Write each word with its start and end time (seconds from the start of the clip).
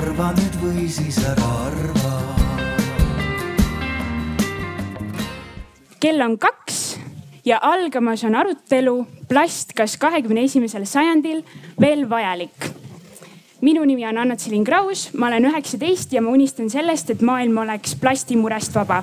arva 0.00 0.30
nüüd 0.32 0.54
või 0.62 0.86
siis 0.88 1.18
ära 1.28 1.48
arva. 1.66 2.12
kell 6.00 6.24
on 6.24 6.38
kaks 6.40 6.78
ja 7.44 7.58
algamas 7.60 8.22
on 8.24 8.34
arutelu 8.34 8.94
plast, 9.28 9.74
kas 9.76 9.98
kahekümne 10.00 10.46
esimesel 10.48 10.86
sajandil 10.88 11.42
veel 11.80 12.06
vajalik 12.08 12.70
minu 13.60 13.84
nimi 13.84 14.06
on 14.08 14.22
Anna-Tselin 14.22 14.64
Kraus, 14.64 15.10
ma 15.12 15.28
olen 15.28 15.50
üheksateist 15.50 16.16
ja 16.16 16.22
ma 16.24 16.32
unistan 16.32 16.70
sellest, 16.72 17.10
et 17.12 17.20
maailm 17.20 17.58
oleks 17.60 17.92
plastimurest 18.00 18.74
vaba. 18.74 19.02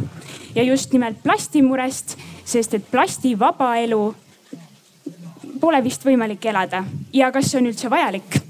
ja 0.55 0.63
just 0.63 0.93
nimelt 0.93 1.21
plastimurest, 1.23 2.17
sest 2.45 2.73
et 2.73 2.89
plastivaba 2.91 3.75
elu 3.83 4.01
pole 5.61 5.83
vist 5.83 6.05
võimalik 6.05 6.49
elada 6.49 6.83
ja 7.13 7.29
kas 7.31 7.51
see 7.51 7.61
on 7.61 7.69
üldse 7.69 7.89
vajalik. 7.89 8.41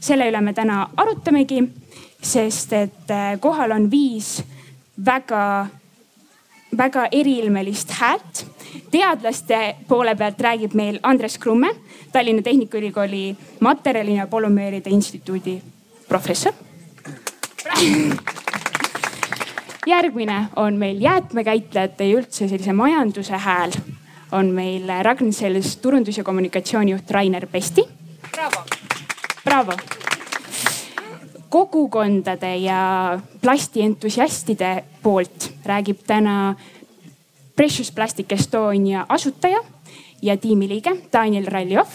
selle 0.00 0.32
üle 0.32 0.40
me 0.40 0.56
täna 0.56 0.88
arutamegi, 0.96 1.81
sest 2.22 2.72
et 2.72 3.10
äh, 3.10 3.40
kohal 3.40 3.70
on 3.74 3.90
viis 3.90 4.42
väga, 5.04 5.66
väga 6.76 7.06
eriilmelist 7.12 7.90
häält. 8.00 8.46
teadlaste 8.90 9.76
poole 9.88 10.14
pealt 10.16 10.40
räägib 10.40 10.74
meil 10.74 10.98
Andres 11.02 11.38
Krumme, 11.38 11.74
Tallinna 12.12 12.42
Tehnikaülikooli 12.42 13.36
materjali 13.60 14.16
ja 14.16 14.26
polümeeride 14.26 14.90
instituudi 14.90 15.62
professor. 16.08 16.52
järgmine 19.86 20.48
on 20.56 20.74
meil 20.74 21.00
jäätmekäitlejate 21.00 22.04
ja 22.04 22.18
üldse 22.18 22.48
sellise 22.48 22.72
majanduse 22.72 23.38
hääl 23.38 23.72
on 24.32 24.46
meil 24.46 24.88
Ragn-Sells 25.02 25.76
turundus- 25.76 26.18
ja 26.18 26.24
kommunikatsioonijuht 26.24 27.10
Rainer 27.10 27.46
Pesti. 27.46 27.84
Bravo. 28.30 28.64
Bravo. 29.44 30.01
Kogukondade 31.52 32.56
ja 32.56 33.20
plastientusiastide 33.40 34.84
poolt 35.02 35.50
räägib 35.64 35.98
täna 36.06 36.54
Precious 37.56 37.92
Plastic 37.92 38.32
Estonia 38.32 39.06
asutaja 39.08 39.60
ja 40.22 40.36
tiimiliige 40.36 40.96
Daniel 41.12 41.46
Raljov. 41.46 41.86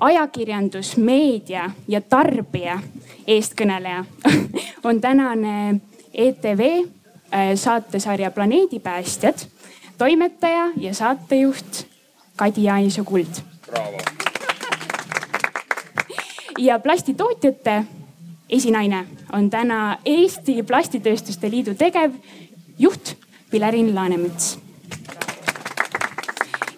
ajakirjandus, 0.00 0.96
meedia 0.96 1.70
ja 1.88 2.00
tarbija 2.00 2.80
eestkõneleja 3.26 4.04
on 4.88 5.00
tänane 5.00 5.80
ETV 6.14 6.60
äh, 6.82 7.54
saatesarja 7.54 8.30
Planeedipäästjad, 8.30 9.46
toimetaja 9.98 10.72
ja 10.76 10.94
saatejuht 10.94 11.86
Kadi 12.36 12.64
Jaanisoo 12.64 13.04
Kuld. 13.04 13.42
Ja 16.62 16.78
plastitootjate 16.78 17.84
esinaine 18.50 19.06
on 19.32 19.50
täna 19.50 19.98
Eesti 20.04 20.62
Plastitööstuste 20.62 21.50
Liidu 21.50 21.74
tegevjuht 21.74 23.16
Pilerin 23.50 23.94
Laanemets 23.94 24.58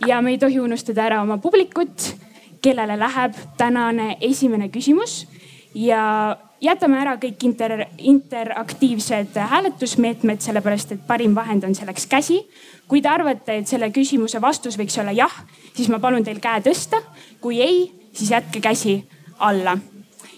ja 0.06 0.22
me 0.22 0.30
ei 0.30 0.38
tohi 0.38 0.60
unustada 0.60 1.04
ära 1.04 1.20
oma 1.22 1.36
publikut, 1.38 2.14
kellele 2.62 2.96
läheb 2.98 3.36
tänane 3.60 4.16
esimene 4.20 4.70
küsimus 4.72 5.26
ja 5.74 6.36
jätame 6.64 7.00
ära 7.02 7.16
kõik 7.20 7.44
inter, 7.44 7.86
interaktiivsed 7.98 9.36
hääletusmeetmed, 9.36 10.40
sellepärast 10.40 10.96
et 10.96 11.06
parim 11.06 11.34
vahend 11.36 11.64
on 11.68 11.74
selleks 11.76 12.06
käsi. 12.06 12.40
kui 12.88 13.02
te 13.02 13.08
arvate, 13.08 13.58
et 13.58 13.68
selle 13.68 13.90
küsimuse 13.90 14.40
vastus 14.40 14.78
võiks 14.80 14.96
olla 15.00 15.12
jah, 15.12 15.32
siis 15.74 15.88
ma 15.88 15.98
palun 15.98 16.24
teil 16.24 16.40
käe 16.40 16.64
tõsta. 16.64 17.02
kui 17.40 17.60
ei, 17.60 17.92
siis 18.12 18.30
jätke 18.30 18.60
käsi 18.60 19.02
alla. 19.38 19.78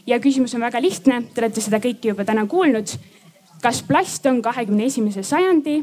ja 0.07 0.21
küsimus 0.21 0.55
on 0.55 0.61
väga 0.61 0.81
lihtne, 0.83 1.23
te 1.35 1.41
olete 1.41 1.61
seda 1.61 1.81
kõike 1.83 2.13
juba 2.13 2.25
täna 2.25 2.47
kuulnud. 2.47 2.97
kas 3.63 3.83
plast 3.83 4.27
on 4.27 4.43
kahekümne 4.43 4.85
esimese 4.85 5.23
sajandi, 5.23 5.83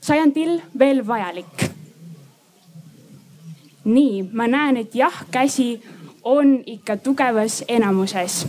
sajandil 0.00 0.60
veel 0.78 1.06
vajalik? 1.06 1.70
nii, 3.84 4.22
ma 4.32 4.46
näen, 4.48 4.76
et 4.80 4.94
jah, 4.94 5.24
käsi 5.30 5.80
on 6.24 6.62
ikka 6.66 6.96
tugevas 6.96 7.62
enamuses. 7.68 8.46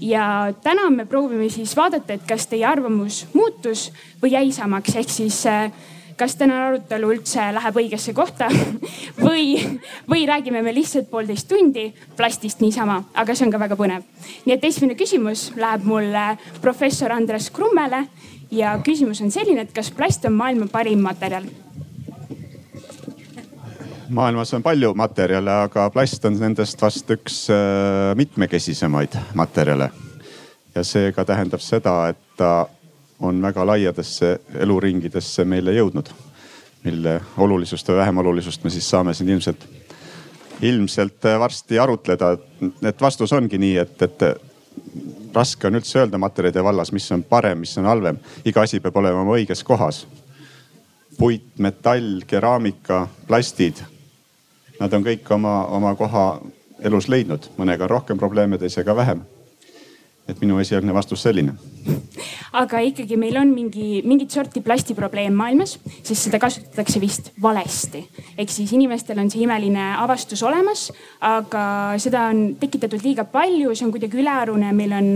ja 0.00 0.52
täna 0.62 0.90
me 0.90 1.06
proovime 1.06 1.48
siis 1.48 1.76
vaadata, 1.76 2.12
et 2.12 2.26
kas 2.28 2.46
teie 2.46 2.66
arvamus 2.66 3.26
muutus 3.32 3.92
või 4.22 4.32
jäi 4.32 4.52
samaks, 4.52 4.96
ehk 4.96 5.10
siis 5.10 5.46
äh, 5.46 5.72
kas 6.16 6.36
tänane 6.36 6.70
arutelu 6.70 7.10
üldse 7.14 7.50
läheb 7.56 7.80
õigesse 7.82 8.14
kohta 8.16 8.48
või, 9.26 9.56
või 10.08 10.24
räägime 10.28 10.62
me 10.64 10.74
lihtsalt 10.74 11.10
poolteist 11.10 11.48
tundi 11.48 11.90
plastist 12.16 12.62
niisama, 12.64 13.02
aga 13.14 13.34
see 13.34 13.46
on 13.46 13.52
ka 13.54 13.60
väga 13.60 13.78
põnev. 13.78 14.06
nii 14.46 14.56
et 14.56 14.64
esimene 14.64 14.96
küsimus 14.98 15.50
läheb 15.56 15.84
mulle 15.84 16.26
professor 16.62 17.12
Andres 17.12 17.50
Krummele 17.50 18.06
ja 18.50 18.78
küsimus 18.84 19.20
on 19.22 19.30
selline, 19.30 19.66
et 19.66 19.76
kas 19.76 19.90
plast 19.90 20.24
on 20.24 20.36
maailma 20.38 20.70
parim 20.72 21.04
materjal 21.04 21.48
maailmas 24.08 24.54
on 24.54 24.62
palju 24.62 24.94
materjale, 24.94 25.50
aga 25.66 25.88
plast 25.90 26.24
on 26.24 26.36
nendest 26.40 26.82
vast 26.82 27.10
üks 27.10 27.46
äh, 27.50 28.14
mitmekesisemaid 28.18 29.18
materjale. 29.34 29.90
ja 30.74 30.82
seega 30.84 31.24
tähendab 31.24 31.60
seda, 31.64 32.08
et 32.12 32.18
ta 32.36 32.68
on 33.20 33.42
väga 33.42 33.66
laiadesse 33.66 34.40
eluringidesse 34.60 35.44
meile 35.44 35.72
jõudnud, 35.76 36.10
mille 36.84 37.20
olulisust 37.38 37.88
või 37.88 37.96
vähem 38.02 38.18
olulisust 38.22 38.64
me 38.64 38.70
siis 38.70 38.88
saame 38.90 39.14
siin 39.14 39.30
ilmselt, 39.32 39.64
ilmselt 40.62 41.24
varsti 41.38 41.78
arutleda. 41.78 42.36
et 42.82 43.00
vastus 43.00 43.32
ongi 43.32 43.58
nii, 43.58 43.76
et, 43.76 44.02
et 44.02 44.22
raske 45.34 45.66
on 45.66 45.74
üldse 45.74 45.98
öelda 45.98 46.18
materjalide 46.18 46.64
vallas, 46.64 46.92
mis 46.92 47.10
on 47.12 47.22
parem, 47.22 47.58
mis 47.58 47.78
on 47.78 47.84
halvem. 47.84 48.18
iga 48.44 48.62
asi 48.62 48.80
peab 48.80 48.96
olema 48.96 49.20
oma 49.20 49.36
õiges 49.36 49.64
kohas 49.64 50.06
puit, 51.18 51.58
metall, 51.58 52.20
keraamika, 52.26 53.06
plastid 53.26 53.80
nad 54.80 54.92
on 54.92 55.04
kõik 55.04 55.28
oma, 55.32 55.54
oma 55.72 55.94
koha 55.96 56.26
elus 56.84 57.08
leidnud, 57.08 57.50
mõnega 57.56 57.88
rohkem 57.88 58.18
probleeme, 58.20 58.58
teisega 58.60 58.96
vähem. 58.96 59.22
Et 60.28 60.40
minu 60.42 60.58
esialgne 60.62 60.94
vastus 60.94 61.22
selline. 61.26 61.54
aga 62.56 62.80
ikkagi 62.88 63.18
meil 63.20 63.36
on 63.38 63.52
mingi, 63.54 64.02
mingit 64.06 64.34
sorti 64.34 64.62
plastiprobleem 64.64 65.34
maailmas, 65.36 65.76
sest 66.02 66.26
seda 66.26 66.40
kasutatakse 66.42 67.00
vist 67.02 67.30
valesti. 67.42 68.04
ehk 68.38 68.50
siis 68.50 68.72
inimestel 68.72 69.18
on 69.22 69.30
see 69.30 69.44
imeline 69.46 69.92
avastus 69.96 70.42
olemas, 70.42 70.90
aga 71.20 71.94
seda 72.02 72.28
on 72.32 72.56
tekitatud 72.60 73.02
liiga 73.04 73.24
palju, 73.24 73.74
see 73.74 73.86
on 73.86 73.94
kuidagi 73.94 74.22
ülearune, 74.22 74.72
meil 74.72 74.96
on 74.96 75.12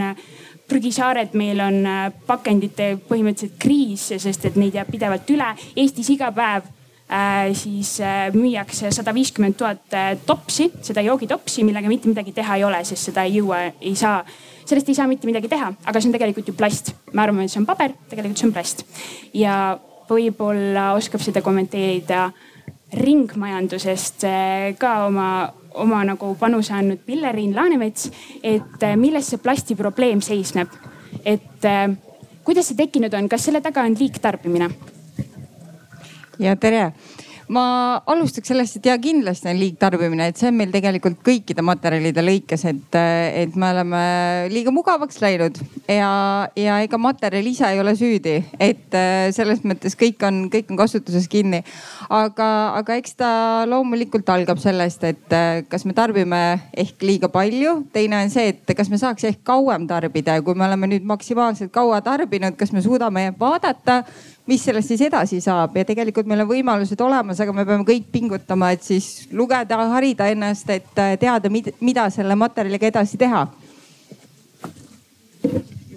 prügisaared, 0.71 1.34
meil 1.34 1.59
on 1.65 1.81
pakendite 2.27 2.92
põhimõtteliselt 3.09 3.56
kriis, 3.59 4.12
sest 4.22 4.44
et 4.47 4.59
neid 4.60 4.77
jääb 4.78 4.92
pidevalt 4.92 5.32
üle. 5.34 5.48
Eestis 5.75 6.12
iga 6.15 6.28
päev 6.31 6.69
Äh, 7.10 7.54
siis 7.59 7.97
äh, 8.00 8.31
müüakse 8.31 8.92
sada 8.94 9.10
viiskümmend 9.10 9.56
tuhat 9.59 9.94
äh, 9.98 10.12
topsi, 10.27 10.69
seda 10.87 11.03
joogitopsi, 11.03 11.65
millega 11.66 11.91
mitte 11.91 12.06
midagi 12.06 12.31
teha 12.37 12.54
ei 12.60 12.62
ole, 12.62 12.78
sest 12.87 13.09
seda 13.09 13.25
ei 13.27 13.34
jõua, 13.41 13.65
ei 13.82 13.97
saa, 13.98 14.21
sellest 14.70 14.91
ei 14.91 14.97
saa 14.98 15.08
mitte 15.10 15.28
midagi 15.28 15.50
teha, 15.50 15.72
aga 15.84 16.00
see 16.00 16.10
on 16.10 16.16
tegelikult 16.16 16.50
ju 16.50 16.56
plast. 16.56 16.94
me 17.12 17.22
arvame, 17.22 17.44
et 17.44 17.53
see 17.53 17.60
on 17.60 17.69
paber, 17.69 17.94
tegelikult 18.10 18.41
see 18.41 18.48
on 18.48 18.54
plast. 18.54 18.84
ja 19.34 19.54
võib-olla 20.10 20.92
oskab 20.98 21.22
seda 21.22 21.42
kommenteerida 21.42 22.31
ringmajandusest 23.00 24.25
ka 24.80 24.92
oma, 25.06 25.28
oma 25.78 26.03
nagu 26.09 26.32
panuse 26.38 26.75
andnud 26.75 27.04
Pille-Riin 27.06 27.54
Laanemets, 27.54 28.10
et 28.42 28.86
milles 28.98 29.30
see 29.30 29.42
plasti 29.42 29.76
probleem 29.78 30.22
seisneb, 30.25 30.72
et 31.22 31.69
kuidas 32.47 32.70
see 32.70 32.78
tekkinud 32.78 33.14
on, 33.14 33.30
kas 33.30 33.47
selle 33.47 33.62
taga 33.62 33.86
on 33.86 33.98
liigtarbimine? 33.98 34.70
ja 36.41 36.56
tere 36.56 36.92
ma 37.50 37.99
alustaks 38.11 38.53
sellest, 38.53 38.78
et 38.78 38.87
ja 38.87 38.94
kindlasti 39.00 39.48
on 39.51 39.59
liigtarbimine, 39.59 40.28
et 40.30 40.39
see 40.39 40.51
on 40.51 40.57
meil 40.60 40.71
tegelikult 40.71 41.19
kõikide 41.27 41.65
materjalide 41.66 42.22
lõikes, 42.22 42.65
et, 42.71 42.98
et 43.42 43.57
me 43.59 43.71
oleme 43.74 44.03
liiga 44.53 44.72
mugavaks 44.74 45.19
läinud 45.22 45.59
ja, 45.91 46.10
ja 46.59 46.78
ega 46.84 47.01
materjal 47.01 47.51
ise 47.51 47.66
ei 47.66 47.83
ole 47.83 47.97
süüdi, 47.98 48.36
et 48.63 48.98
selles 49.34 49.65
mõttes 49.66 49.98
kõik 49.98 50.22
on, 50.27 50.45
kõik 50.53 50.71
on 50.71 50.78
kasutuses 50.78 51.27
kinni. 51.30 51.63
aga, 52.10 52.48
aga 52.78 52.98
eks 53.01 53.19
ta 53.19 53.30
loomulikult 53.71 54.30
algab 54.30 54.63
sellest, 54.63 55.04
et 55.10 55.39
kas 55.71 55.86
me 55.89 55.97
tarbime 55.97 56.42
ehk 56.78 57.03
liiga 57.03 57.30
palju, 57.33 57.80
teine 57.92 58.22
on 58.22 58.30
see, 58.30 58.54
et 58.54 58.77
kas 58.77 58.91
me 58.92 59.01
saaks 59.01 59.27
ehk 59.27 59.42
kauem 59.47 59.89
tarbida 59.91 60.39
ja 60.39 60.45
kui 60.47 60.54
me 60.54 60.69
oleme 60.69 60.92
nüüd 60.95 61.07
maksimaalselt 61.09 61.74
kaua 61.74 61.98
tarbinud, 62.04 62.54
kas 62.60 62.71
me 62.77 62.83
suudame 62.84 63.33
vaadata 63.41 64.04
mis 64.48 64.65
sellest 64.65 64.92
siis 64.92 65.03
edasi 65.07 65.41
saab. 65.45 65.77
Ja 65.77 65.87
tegelikult 65.89 66.28
meil 66.31 66.45
on 66.45 66.51
võimalused 66.51 67.01
olemas, 67.04 67.41
aga 67.42 67.54
me 67.57 67.66
peame 67.69 67.87
kõik 67.89 68.10
pingutama, 68.13 68.72
et 68.75 68.87
siis 68.87 69.28
lugeda, 69.37 69.81
harida 69.95 70.31
ennast, 70.33 70.71
et 70.72 71.01
äh, 71.01 71.16
teada, 71.21 71.51
mida 71.53 72.09
selle 72.15 72.39
materjaliga 72.39 72.91
edasi 72.91 73.21
teha. 73.21 73.47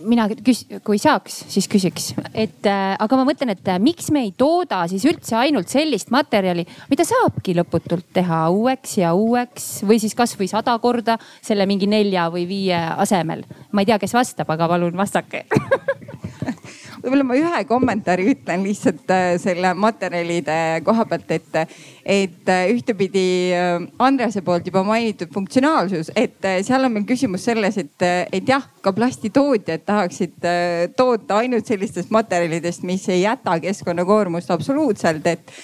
Mina 0.04 0.25
küs-, 0.28 0.66
kui 0.84 1.00
saaks, 1.00 1.45
siis 1.48 1.69
küsiks, 1.72 2.10
et 2.36 2.68
äh, 2.68 2.92
aga 3.00 3.19
ma 3.19 3.24
mõtlen, 3.30 3.54
et 3.54 3.69
äh, 3.72 3.80
miks 3.80 4.10
me 4.12 4.25
ei 4.28 4.34
tooda 4.36 4.81
siis 4.92 5.06
üldse 5.07 5.38
ainult 5.39 5.72
sellist 5.72 6.12
materjali, 6.12 6.66
mida 6.92 7.06
saabki 7.07 7.56
lõputult 7.56 8.10
teha 8.16 8.42
uueks 8.51 8.98
ja 9.00 9.13
uueks 9.16 9.69
või 9.88 10.01
siis 10.04 10.18
kasvõi 10.19 10.50
sada 10.51 10.75
korda 10.84 11.16
selle 11.39 11.68
mingi 11.72 11.88
nelja 11.88 12.28
või 12.34 12.44
viie 12.51 12.84
asemel. 13.00 13.48
ma 13.72 13.86
ei 13.86 13.94
tea, 13.94 14.01
kes 14.04 14.18
vastab, 14.19 14.51
aga 14.51 14.68
palun 14.75 15.00
vastake 15.00 15.46
võib-olla 17.03 17.25
ma 17.27 17.38
ühe 17.38 17.61
kommentaari 17.67 18.25
ütlen 18.31 18.63
lihtsalt 18.63 19.11
äh, 19.11 19.33
selle 19.41 19.73
materjalide 19.75 20.55
koha 20.88 21.05
pealt, 21.09 21.33
et, 21.35 21.59
et 22.05 22.51
äh, 22.51 22.63
ühtepidi 22.71 23.25
äh, 23.57 23.75
Andrease 24.03 24.44
poolt 24.45 24.67
juba 24.69 24.85
mainitud 24.88 25.31
funktsionaalsus, 25.33 26.13
et 26.15 26.39
seal 26.63 26.88
on 26.88 26.95
meil 26.95 27.07
küsimus 27.09 27.45
selles, 27.50 27.77
et, 27.81 28.07
et 28.31 28.50
jah, 28.50 28.65
ka 28.83 28.94
plastitootjad 28.95 29.83
tahaksid 29.88 30.50
toota 30.97 31.39
ainult 31.44 31.67
sellistest 31.67 32.11
materjalidest, 32.13 32.83
mis 32.88 33.05
ei 33.11 33.23
jäta 33.23 33.55
keskkonnakoormust 33.63 34.51
absoluutselt, 34.53 35.27
et 35.27 35.55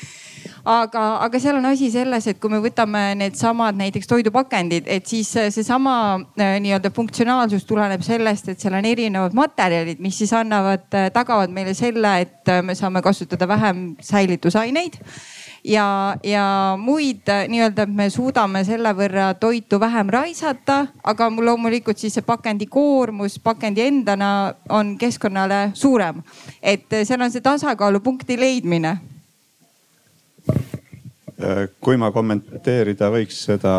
aga, 0.69 1.03
aga 1.25 1.39
seal 1.41 1.57
on 1.57 1.65
asi 1.65 1.89
selles, 1.93 2.27
et 2.29 2.37
kui 2.41 2.51
me 2.51 2.59
võtame 2.61 3.01
needsamad 3.17 3.77
näiteks 3.79 4.09
toidupakendid, 4.09 4.85
et 4.91 5.09
siis 5.09 5.31
seesama 5.33 5.95
äh, 6.19 6.57
nii-öelda 6.61 6.91
funktsionaalsus 6.93 7.65
tuleneb 7.69 8.05
sellest, 8.05 8.51
et 8.53 8.61
seal 8.61 8.77
on 8.77 8.85
erinevad 8.85 9.35
materjalid, 9.37 10.01
mis 10.03 10.19
siis 10.21 10.33
annavad, 10.37 10.85
äh, 10.93 11.09
tagavad 11.15 11.53
meile 11.53 11.73
selle, 11.77 12.13
et 12.25 12.53
äh, 12.53 12.61
me 12.65 12.77
saame 12.77 13.01
kasutada 13.01 13.49
vähem 13.49 13.95
säilitusaineid 14.05 15.01
ja, 15.65 15.89
ja 16.23 16.45
muid 16.77 17.25
nii-öelda, 17.25 17.89
et 17.89 17.99
me 18.03 18.09
suudame 18.13 18.61
selle 18.67 18.93
võrra 18.95 19.33
toitu 19.41 19.81
vähem 19.81 20.13
raisata, 20.13 20.83
aga 21.03 21.33
mul 21.33 21.49
loomulikult 21.49 21.97
siis 21.97 22.19
see 22.19 22.25
pakendi 22.25 22.69
koormus 22.69 23.39
pakendi 23.41 23.87
endana 23.89 24.33
on 24.69 24.97
keskkonnale 25.01 25.71
suurem. 25.73 26.21
et 26.61 26.85
seal 27.03 27.21
on 27.21 27.31
see 27.33 27.41
tasakaalupunkti 27.41 28.37
leidmine 28.37 28.99
Äh, 28.99 29.18
kui 31.79 31.95
ma 31.95 32.09
kommenteerida 32.11 33.07
võiks 33.13 33.45
seda 33.45 33.73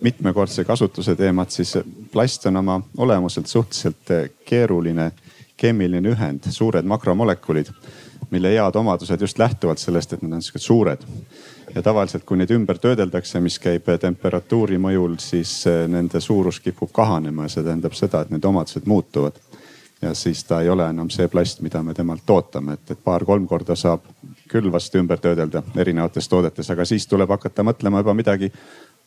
mitmekordse 0.00 0.64
kasutuse 0.64 1.12
teemat, 1.18 1.52
siis 1.52 1.74
plast 2.12 2.46
on 2.48 2.62
oma 2.62 2.78
olemuselt 2.96 3.46
suhteliselt 3.50 4.38
keeruline 4.48 5.10
keemiline 5.58 6.12
ühend, 6.14 6.46
suured 6.54 6.86
makromolekulid, 6.86 7.70
mille 8.30 8.52
head 8.54 8.76
omadused 8.78 9.20
just 9.20 9.38
lähtuvalt 9.40 9.82
sellest, 9.82 10.14
et 10.14 10.22
nad 10.22 10.38
on 10.38 10.44
siuksed 10.44 10.64
suured. 10.64 11.06
ja 11.74 11.82
tavaliselt, 11.84 12.24
kui 12.24 12.38
neid 12.40 12.50
ümber 12.54 12.78
töödeldakse, 12.80 13.40
mis 13.44 13.58
käib 13.60 13.90
temperatuuri 14.00 14.78
mõjul, 14.80 15.18
siis 15.20 15.50
äh, 15.68 15.82
nende 15.90 16.20
suurus 16.24 16.62
kipub 16.64 16.88
kahanema 16.96 17.44
ja 17.44 17.52
see 17.52 17.66
tähendab 17.66 17.92
seda, 17.92 18.22
et 18.24 18.30
need 18.32 18.44
omadused 18.48 18.88
muutuvad 18.88 19.36
ja 20.02 20.14
siis 20.14 20.44
ta 20.44 20.60
ei 20.60 20.68
ole 20.70 20.88
enam 20.90 21.10
see 21.10 21.28
plast, 21.28 21.60
mida 21.60 21.82
me 21.82 21.94
temalt 21.94 22.30
ootame, 22.30 22.76
et, 22.78 22.90
et 22.90 23.00
paar-kolm 23.04 23.46
korda 23.46 23.76
saab 23.76 24.04
küll 24.48 24.72
vast 24.72 24.94
ümber 24.94 25.18
töödelda 25.20 25.62
erinevates 25.76 26.28
toodetes, 26.28 26.70
aga 26.70 26.84
siis 26.86 27.06
tuleb 27.06 27.30
hakata 27.34 27.64
mõtlema 27.66 28.02
juba 28.02 28.14
midagi 28.14 28.52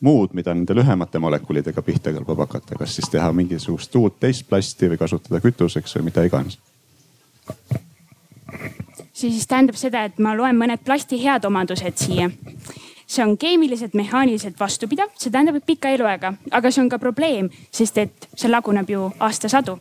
muud, 0.00 0.34
mida 0.36 0.54
nende 0.54 0.74
lühemate 0.76 1.18
molekulidega 1.22 1.82
pihta 1.82 2.12
kõlbab 2.12 2.44
hakata, 2.46 2.76
kas 2.78 2.96
siis 2.98 3.08
teha 3.10 3.32
mingisugust 3.32 3.96
uut 3.96 4.20
teist 4.20 4.48
plasti 4.48 4.90
või 4.92 5.00
kasutada 5.00 5.40
kütuseks 5.40 5.96
või 5.96 6.10
mida 6.10 6.26
iganes. 6.28 6.58
see 9.12 9.30
siis 9.30 9.46
tähendab 9.46 9.76
seda, 9.76 10.04
et 10.04 10.18
ma 10.18 10.36
loen 10.36 10.58
mõned 10.58 10.84
plasti 10.84 11.22
head 11.24 11.44
omadused 11.44 11.96
siia. 11.96 12.30
See 13.06 13.24
on 13.24 13.36
keemiliselt, 13.36 13.94
mehaaniliselt 13.94 14.60
vastupidav, 14.60 15.10
see 15.20 15.30
tähendab, 15.30 15.58
pika 15.66 15.90
eluaega, 15.92 16.32
aga 16.50 16.70
see 16.70 16.82
on 16.82 16.88
ka 16.88 16.98
probleem, 16.98 17.50
sest 17.70 17.98
et 17.98 18.28
see 18.34 18.48
laguneb 18.50 18.88
ju 18.90 19.10
aastasadu 19.20 19.78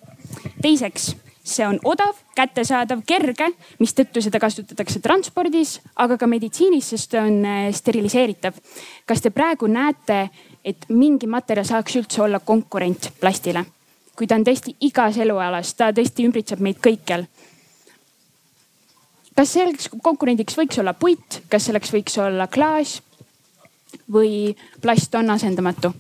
teiseks, 0.62 1.12
see 1.44 1.66
on 1.66 1.80
odav, 1.88 2.16
kättesaadav, 2.38 3.01
kerge, 3.07 3.50
mistõttu 3.81 4.22
seda 4.22 4.39
kasutatakse 4.42 5.01
transpordis, 5.01 5.80
aga 5.95 6.18
ka 6.22 6.30
meditsiinis, 6.30 6.92
sest 6.94 7.12
ta 7.16 7.25
on 7.25 7.42
äh, 7.45 7.68
steriliseeritav. 7.74 8.57
kas 9.06 9.22
te 9.22 9.30
praegu 9.30 9.68
näete, 9.68 10.30
et 10.66 10.86
mingi 10.89 11.28
materjal 11.28 11.66
saaks 11.66 11.95
üldse 11.95 12.22
olla 12.22 12.39
konkurent 12.39 13.12
plastile? 13.19 13.66
kui 14.16 14.28
ta 14.28 14.36
on 14.36 14.44
tõesti 14.45 14.75
igas 14.86 15.18
elualas, 15.18 15.74
ta 15.74 15.89
tõesti 15.95 16.28
ümbritseb 16.28 16.60
meid 16.62 16.77
kõikjal. 16.84 17.25
kas 19.36 19.54
selleks 19.57 19.89
konkurendiks 20.04 20.57
võiks 20.57 20.80
olla 20.80 20.94
puit, 20.94 21.42
kas 21.50 21.66
selleks 21.66 21.94
võiks 21.94 22.18
olla 22.22 22.48
klaas 22.48 23.01
või 24.12 24.56
plast 24.81 25.16
on 25.16 25.30
asendamatu? 25.30 25.94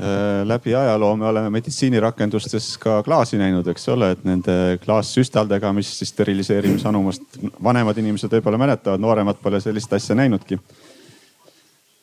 Äh, 0.00 0.44
läbi 0.44 0.74
ajaloo 0.74 1.14
me 1.16 1.24
oleme 1.26 1.50
meditsiinirakendustes 1.50 2.74
ka 2.78 2.98
klaasi 3.02 3.38
näinud, 3.40 3.64
eks 3.72 3.88
ole, 3.88 4.10
et 4.12 4.26
nende 4.28 4.76
klaassüstaldega, 4.82 5.70
mis 5.72 5.88
siis 5.96 6.12
steriliseerimisanumast 6.12 7.38
vanemad 7.64 7.96
inimesed 8.02 8.36
võib-olla 8.36 8.60
mäletavad, 8.60 9.00
nooremad 9.00 9.40
pole 9.40 9.60
sellist 9.64 9.96
asja 9.96 10.18
näinudki. 10.20 10.60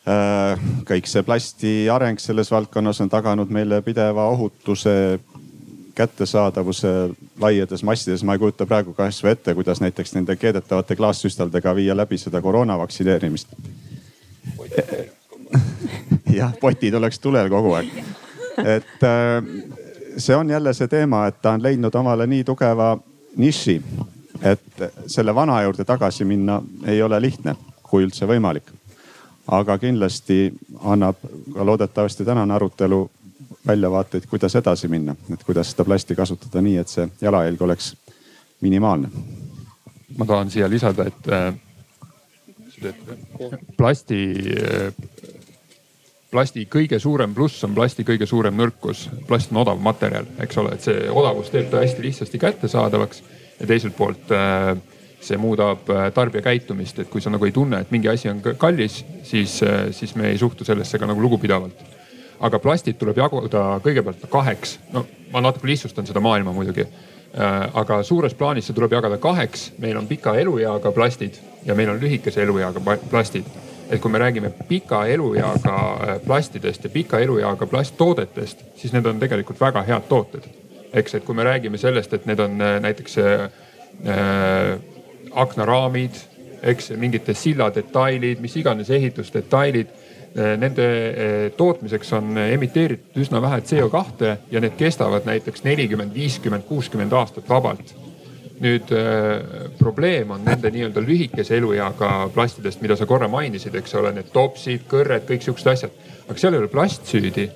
Äh, 0.10 0.66
kõik 0.90 1.06
see 1.06 1.22
plasti 1.22 1.75
areng 1.94 2.18
selles 2.18 2.50
valdkonnas 2.50 3.06
on 3.06 3.13
taganud 3.13 3.54
meile 3.54 3.84
pideva 3.86 4.25
ohutuse, 4.34 5.19
kättesaadavuse 5.94 7.13
laiades 7.40 7.86
massides. 7.86 8.24
ma 8.25 8.34
ei 8.34 8.42
kujuta 8.42 8.66
praegu 8.66 8.98
kasvõi 8.98 9.38
ette, 9.38 9.54
kuidas 9.54 9.86
näiteks 9.86 10.18
nende 10.18 10.36
keedetavate 10.36 10.98
klaassüstaldega 10.98 11.75
viia 11.75 11.94
läbi 11.98 12.18
seda 12.18 12.42
koroona 12.42 12.78
vaktsineerimist 12.81 13.54
jah, 16.39 16.53
potid 16.61 16.94
oleks 16.94 17.19
tulel 17.19 17.50
kogu 17.50 17.73
aeg. 17.77 17.89
et 18.57 19.03
äh, 19.07 19.44
see 20.17 20.35
on 20.35 20.50
jälle 20.50 20.73
see 20.73 20.88
teema, 20.88 21.27
et 21.27 21.41
ta 21.41 21.51
on 21.51 21.63
leidnud 21.63 21.95
omale 21.95 22.27
nii 22.27 22.44
tugeva 22.44 22.97
niši, 23.35 23.81
et 24.41 24.85
selle 25.07 25.35
vana 25.35 25.61
juurde 25.61 25.85
tagasi 25.85 26.25
minna 26.25 26.61
ei 26.85 27.01
ole 27.01 27.21
lihtne, 27.21 27.55
kui 27.83 28.03
üldse 28.03 28.27
võimalik. 28.29 28.71
aga 29.47 29.77
kindlasti 29.77 30.53
annab 30.83 31.15
ka 31.53 31.65
loodetavasti 31.65 32.25
tänane 32.25 32.53
arutelu 32.53 33.09
väljavaateid, 33.67 34.23
kuidas 34.29 34.56
edasi 34.56 34.88
minna, 34.88 35.15
et 35.33 35.44
kuidas 35.44 35.71
seda 35.71 35.83
plasti 35.83 36.15
kasutada 36.15 36.61
nii, 36.61 36.77
et 36.77 36.88
see 36.88 37.07
jalajälg 37.21 37.61
oleks 37.61 37.95
minimaalne. 38.61 39.09
ma 40.17 40.25
tahan 40.25 40.51
siia 40.51 40.69
lisada, 40.69 41.06
et 41.07 41.27
äh, 41.27 41.53
plasti 43.77 44.33
plasti 46.33 46.65
kõige 46.71 46.97
suurem 47.01 47.33
pluss 47.35 47.63
on 47.68 47.75
plasti 47.75 48.06
kõige 48.07 48.25
suurem 48.30 48.56
nõrkus. 48.57 49.06
plast 49.27 49.51
on 49.53 49.62
odav 49.62 49.81
materjal, 49.81 50.25
eks 50.41 50.57
ole, 50.57 50.74
et 50.74 50.88
see 50.88 51.06
odavus 51.12 51.51
teeb 51.53 51.69
ta 51.71 51.83
hästi 51.83 52.06
lihtsasti 52.07 52.41
kättesaadavaks. 52.41 53.24
Ja 53.59 53.68
teiselt 53.69 53.95
poolt 53.95 54.31
äh, 54.33 54.74
see 55.21 55.38
muudab 55.38 55.89
äh, 55.94 56.07
tarbija 56.13 56.41
käitumist, 56.44 57.00
et 57.00 57.09
kui 57.09 57.21
sa 57.21 57.31
nagu 57.31 57.45
ei 57.45 57.53
tunne, 57.53 57.83
et 57.83 57.91
mingi 57.94 58.09
asi 58.09 58.31
on 58.31 58.41
kallis, 58.57 59.03
siis, 59.24 59.59
äh, 59.63 59.92
siis 59.92 60.16
me 60.19 60.31
ei 60.31 60.40
suhtu 60.42 60.66
sellesse 60.66 60.99
ka 60.99 61.09
nagu 61.09 61.21
lugupidavalt. 61.21 61.92
aga 62.44 62.59
plastid 62.59 62.97
tuleb 62.99 63.18
jaguda 63.18 63.80
kõigepealt 63.83 64.25
kaheks, 64.30 64.80
no 64.92 65.06
ma 65.31 65.40
natuke 65.42 65.68
lihtsustan 65.69 66.07
seda 66.07 66.19
maailma 66.19 66.52
muidugi. 66.52 66.83
Aga 67.73 68.02
suures 68.04 68.33
plaanis 68.37 68.68
see 68.68 68.75
tuleb 68.78 68.92
jagada 68.94 69.18
kaheks, 69.18 69.71
meil 69.81 69.97
on 69.97 70.07
pika 70.07 70.35
elueaga 70.37 70.92
plastid 70.92 71.40
ja 71.66 71.73
meil 71.75 71.90
on 71.90 72.02
lühikese 72.02 72.44
elueaga 72.44 72.81
plastid 73.09 73.47
et 73.90 74.02
kui 74.02 74.11
me 74.11 74.18
räägime 74.18 74.49
pika 74.68 75.06
elueaga 75.06 75.75
äh, 75.75 76.21
plastidest 76.25 76.83
ja 76.83 76.90
pika 76.90 77.19
elueaga 77.19 77.68
plasttoodetest, 77.68 78.63
siis 78.75 78.94
need 78.94 79.06
on 79.06 79.19
tegelikult 79.19 79.59
väga 79.61 79.83
head 79.87 80.07
tooted. 80.09 80.47
eks, 80.94 81.16
et 81.16 81.23
kui 81.25 81.35
me 81.35 81.44
räägime 81.44 81.78
sellest, 81.78 82.13
et 82.13 82.25
need 82.25 82.40
on 82.40 82.61
äh, 82.61 82.80
näiteks 82.81 83.18
äh, 83.18 83.44
äh, 84.06 84.80
aknaraamid, 85.31 86.19
eks 86.61 86.92
mingite 86.97 87.33
silladetailid, 87.33 88.40
mis 88.40 88.57
iganes 88.57 88.90
ehitusdetailid 88.90 90.02
Nende 90.33 90.85
tootmiseks 91.57 92.09
on 92.18 92.37
emiteeritud 92.42 93.19
üsna 93.21 93.37
vähe 93.42 93.59
CO2 93.69 94.31
ja 94.52 94.61
need 94.63 94.73
kestavad 94.80 95.28
näiteks 95.30 95.61
nelikümmend, 95.61 96.09
viiskümmend, 96.13 96.66
kuuskümmend 96.66 97.13
aastat 97.13 97.45
vabalt 97.49 97.94
nüüd 98.63 98.91
äh, 98.95 99.69
probleem 99.79 100.31
on 100.31 100.43
nende 100.45 100.71
nii-öelda 100.71 101.03
lühikese 101.03 101.57
elueaga 101.59 102.29
plastidest, 102.33 102.81
mida 102.83 102.97
sa 102.99 103.07
korra 103.09 103.27
mainisid, 103.31 103.75
eks 103.79 103.97
ole, 103.99 104.13
need 104.15 104.31
topsid, 104.33 104.85
kõrred, 104.91 105.25
kõik 105.29 105.43
siuksed 105.45 105.71
asjad. 105.73 106.03
aga 106.27 106.39
seal 106.39 106.55
ei 106.55 106.63
ole 106.63 106.71
plast 106.71 107.09
süüdi, 107.11 107.49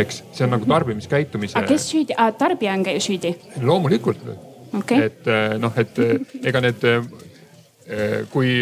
eks, 0.00 0.22
see 0.32 0.46
on 0.46 0.54
nagu 0.56 0.68
tarbimiskäitumise. 0.68 1.58
aga 1.58 1.72
kes 1.72 1.88
süüdi, 1.92 2.16
tarbija 2.38 2.76
on 2.78 2.86
süüdi? 3.04 3.34
loomulikult 3.62 4.22
okay.. 4.78 5.10
et 5.10 5.28
äh, 5.28 5.58
noh, 5.60 5.76
et 5.76 6.00
äh, 6.00 6.16
ega 6.44 6.64
need 6.68 6.88
kui 8.30 8.52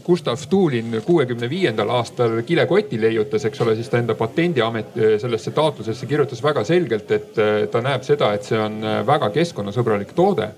Gustav 0.00 0.38
Stuulin 0.40 0.94
kuuekümne 1.04 1.44
viiendal 1.50 1.90
aastal 1.92 2.38
kilekoti 2.48 2.96
leiutas, 2.96 3.44
eks 3.44 3.60
ole, 3.60 3.74
siis 3.76 3.90
ta 3.92 3.98
enda 4.00 4.14
patendiamet 4.16 4.94
sellesse 5.20 5.52
taotlusesse 5.52 6.08
kirjutas 6.08 6.40
väga 6.40 6.62
selgelt, 6.64 7.10
et 7.12 7.36
ta 7.68 7.82
näeb 7.84 8.06
seda, 8.06 8.30
et 8.32 8.48
see 8.48 8.56
on 8.56 8.78
väga 9.04 9.28
keskkonnasõbralik 9.34 10.14
toode 10.16 10.48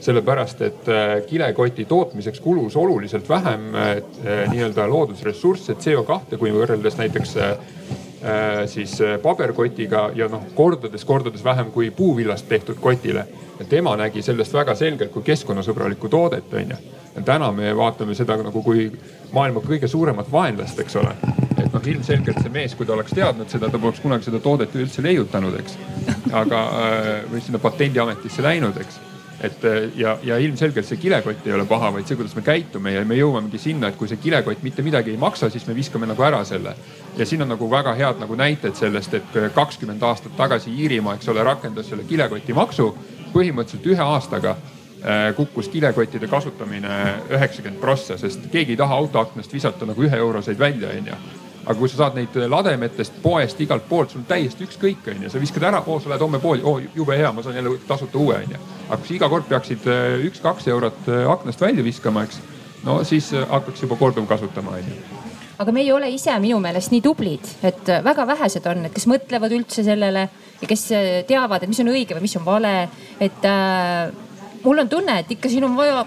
sellepärast 0.00 0.62
et 0.62 0.88
äh, 0.88 1.22
kilekoti 1.26 1.84
tootmiseks 1.84 2.40
kulus 2.40 2.76
oluliselt 2.76 3.28
vähem 3.28 3.74
äh, 3.74 3.96
nii-öelda 4.50 4.88
loodusressursse, 4.88 5.72
CO2 5.72 6.38
kui 6.38 6.52
võrreldes 6.54 6.96
näiteks 6.98 7.36
äh, 7.36 7.56
siis 8.68 8.98
paberkotiga 9.22 10.10
ja 10.14 10.26
noh, 10.28 10.42
kordades-kordades 10.54 11.44
vähem 11.44 11.70
kui 11.72 11.90
puuvillast 11.90 12.48
tehtud 12.48 12.76
kotile. 12.80 13.26
ja 13.58 13.64
tema 13.64 13.96
nägi 13.96 14.22
sellest 14.22 14.52
väga 14.52 14.74
selgelt 14.74 15.12
kui 15.12 15.22
keskkonnasõbralikku 15.22 16.08
toodet, 16.08 16.52
onju. 16.52 16.76
täna 17.24 17.52
me 17.52 17.76
vaatame 17.76 18.14
seda 18.14 18.36
nagu 18.36 18.62
kui 18.62 18.90
maailma 19.32 19.60
kõige 19.60 19.88
suuremat 19.88 20.32
vaenlast, 20.32 20.80
eks 20.80 20.96
ole. 20.96 21.16
et 21.56 21.72
noh, 21.72 21.86
ilmselgelt 21.86 22.42
see 22.42 22.52
mees, 22.52 22.74
kui 22.74 22.86
ta 22.86 22.92
oleks 22.92 23.16
teadnud 23.16 23.48
seda, 23.48 23.68
ta 23.68 23.78
poleks 23.78 24.00
kunagi 24.00 24.28
seda 24.28 24.40
toodet 24.40 24.76
üldse 24.76 25.02
leiutanud, 25.02 25.56
eks. 25.60 25.78
aga, 26.32 26.64
või 27.32 27.40
sinna 27.40 27.58
patendiametisse 27.58 28.44
läinud, 28.44 28.76
eks 28.80 29.00
et 29.40 29.62
ja, 29.96 30.18
ja 30.22 30.38
ilmselgelt 30.38 30.86
see 30.86 31.00
kilekott 31.00 31.46
ei 31.46 31.54
ole 31.56 31.64
paha, 31.68 31.92
vaid 31.94 32.08
see, 32.08 32.16
kuidas 32.18 32.34
me 32.36 32.42
käitume 32.44 32.92
ja 32.92 33.04
me 33.08 33.16
jõuamegi 33.16 33.60
sinna, 33.60 33.88
et 33.88 33.96
kui 33.96 34.08
see 34.08 34.20
kilekott 34.20 34.62
mitte 34.66 34.84
midagi 34.84 35.14
ei 35.14 35.20
maksa, 35.20 35.48
siis 35.50 35.64
me 35.68 35.76
viskame 35.76 36.08
nagu 36.10 36.24
ära 36.26 36.42
selle. 36.44 36.74
ja 37.16 37.26
siin 37.26 37.42
on 37.42 37.48
nagu 37.48 37.70
väga 37.70 37.94
head 37.96 38.20
nagu 38.20 38.36
näited 38.36 38.76
sellest, 38.76 39.14
et 39.14 39.40
kakskümmend 39.54 40.02
aastat 40.02 40.36
tagasi 40.36 40.70
Iirimaa, 40.70 41.16
eks 41.16 41.28
ole, 41.28 41.44
rakendas 41.44 41.88
selle 41.88 42.04
kilekoti 42.04 42.52
maksu. 42.52 42.94
põhimõtteliselt 43.32 43.86
ühe 43.86 44.02
aastaga 44.02 44.56
äh, 44.56 45.34
kukkus 45.36 45.68
kilekottide 45.68 46.26
kasutamine 46.26 46.88
üheksakümmend 47.30 47.80
prossa, 47.80 48.18
sest 48.18 48.50
keegi 48.52 48.72
ei 48.72 48.76
taha 48.76 48.94
autoaknast 48.94 49.52
visata 49.52 49.86
nagu 49.86 50.02
ühe 50.02 50.16
euroseid 50.16 50.58
välja, 50.58 50.90
onju 50.98 51.39
aga 51.64 51.76
kui 51.78 51.88
sa 51.92 52.04
saad 52.04 52.16
neid 52.18 52.36
lademetest, 52.48 53.20
poest, 53.22 53.60
igalt 53.60 53.86
poolt, 53.88 54.12
sul 54.12 54.22
on 54.22 54.28
täiesti 54.28 54.64
ükskõik, 54.66 55.06
onju, 55.12 55.30
sa 55.32 55.42
viskad 55.42 55.66
ära, 55.68 55.82
oo, 55.86 55.98
sa 56.00 56.12
lähed 56.12 56.24
homme 56.24 56.40
poodi, 56.42 56.64
oo 56.64 56.80
jube 56.96 57.18
hea, 57.18 57.32
ma 57.32 57.44
saan 57.44 57.58
jälle 57.58 57.76
tasuta 57.88 58.18
uue, 58.18 58.38
onju. 58.44 58.60
aga 58.88 59.00
kui 59.00 59.10
sa 59.10 59.16
iga 59.18 59.28
kord 59.32 59.48
peaksid 59.48 59.88
äh, 59.90 60.16
üks-kaks 60.30 60.68
eurot 60.72 61.08
äh, 61.08 61.24
aknast 61.30 61.60
välja 61.60 61.84
viskama, 61.84 62.24
eks, 62.28 62.40
no 62.84 63.00
siis 63.04 63.32
äh, 63.34 63.48
hakkaks 63.50 63.84
juba 63.84 64.00
korduvkasutama, 64.00 64.78
onju 64.80 65.18
aga 65.60 65.72
me 65.76 65.82
ei 65.84 65.92
ole 65.92 66.08
ise 66.08 66.32
minu 66.40 66.56
meelest 66.62 66.88
nii 66.94 67.02
tublid, 67.04 67.48
et 67.68 67.90
väga 68.04 68.24
vähesed 68.30 68.64
on, 68.70 68.86
et 68.88 68.94
kes 68.96 69.04
mõtlevad 69.10 69.52
üldse 69.52 69.84
sellele 69.84 70.22
ja 70.62 70.68
kes 70.68 70.86
teavad, 71.28 71.60
et 71.60 71.68
mis 71.68 71.82
on 71.84 71.90
õige 71.92 72.16
või 72.16 72.24
mis 72.24 72.36
on 72.40 72.46
vale. 72.46 72.88
et 73.20 73.44
äh, 73.44 74.08
mul 74.64 74.80
on 74.80 74.88
tunne, 74.88 75.18
et 75.20 75.36
ikka 75.36 75.52
siin 75.52 75.64
on 75.68 75.76
vaja, 75.76 76.06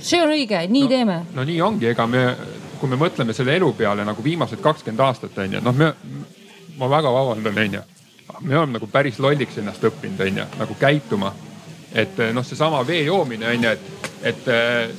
see 0.00 0.20
on 0.22 0.34
õige, 0.34 0.58
nii 0.66 0.84
no, 0.84 0.90
teeme. 0.90 1.20
no 1.34 1.46
nii 1.46 1.60
ongi, 1.62 1.90
ega 1.92 2.06
me 2.10 2.24
kui 2.84 2.92
me 2.92 2.98
mõtleme 3.00 3.32
selle 3.32 3.54
elu 3.56 3.70
peale 3.72 4.04
nagu 4.04 4.20
viimased 4.20 4.60
kakskümmend 4.60 5.00
aastat 5.00 5.38
on 5.40 5.54
ju, 5.56 5.60
noh, 5.64 5.72
me, 5.72 5.86
ma 6.76 6.88
väga 6.92 7.08
vabandan, 7.14 7.56
on 7.62 7.76
ju. 7.78 7.80
me 8.44 8.58
oleme 8.58 8.76
nagu 8.76 8.86
päris 8.92 9.16
lolliks 9.24 9.56
ennast 9.58 9.86
õppinud, 9.88 10.20
on 10.20 10.40
ju, 10.42 10.44
nagu 10.60 10.76
käituma. 10.76 11.32
et 11.94 12.18
noh, 12.36 12.44
seesama 12.44 12.82
vee 12.86 13.06
joomine 13.06 13.48
on 13.48 13.64
ju, 13.64 13.70
et, 13.70 13.80
et 14.32 14.48
äh, 14.52 14.92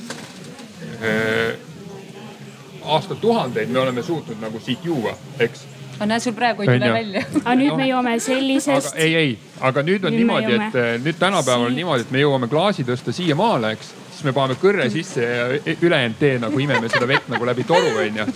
aastatuhandeid 2.82 3.70
me 3.70 3.78
oleme 3.78 4.02
suutnud 4.02 4.42
nagu 4.42 4.60
siit 4.60 4.84
juua, 4.84 5.14
eks 5.38 5.62
aga 5.96 6.08
näe, 6.12 6.20
sul 6.20 6.34
praegu 6.36 6.64
ei 6.64 6.72
tule 6.72 6.92
välja. 6.92 7.24
aga 7.42 7.58
nüüd 7.58 7.72
no, 7.72 7.76
me 7.80 7.90
joome 7.90 8.16
sellisest. 8.20 8.96
ei, 8.96 9.14
ei, 9.14 9.36
aga 9.60 9.84
nüüd 9.86 10.04
on 10.04 10.14
nüüd 10.14 10.24
niimoodi, 10.24 10.56
et 10.56 11.04
nüüd 11.04 11.20
tänapäeval 11.20 11.70
on 11.70 11.76
niimoodi, 11.76 12.06
et 12.06 12.14
me 12.14 12.24
jõuame 12.24 12.50
klaasi 12.52 12.86
tõsta 12.88 13.14
siiamaale, 13.16 13.74
eks 13.76 13.94
siis 14.16 14.24
me 14.24 14.32
paneme 14.36 14.56
kõrre 14.60 14.88
sisse 14.92 15.24
ja 15.24 15.46
e-, 15.58 15.76
ülejäänud 15.82 16.18
tee 16.20 16.38
nagu 16.40 16.60
imeme 16.62 16.88
seda 16.92 17.08
vett 17.08 17.28
nagu 17.32 17.46
läbi 17.48 17.66
toru, 17.68 17.92
onju. 18.00 18.26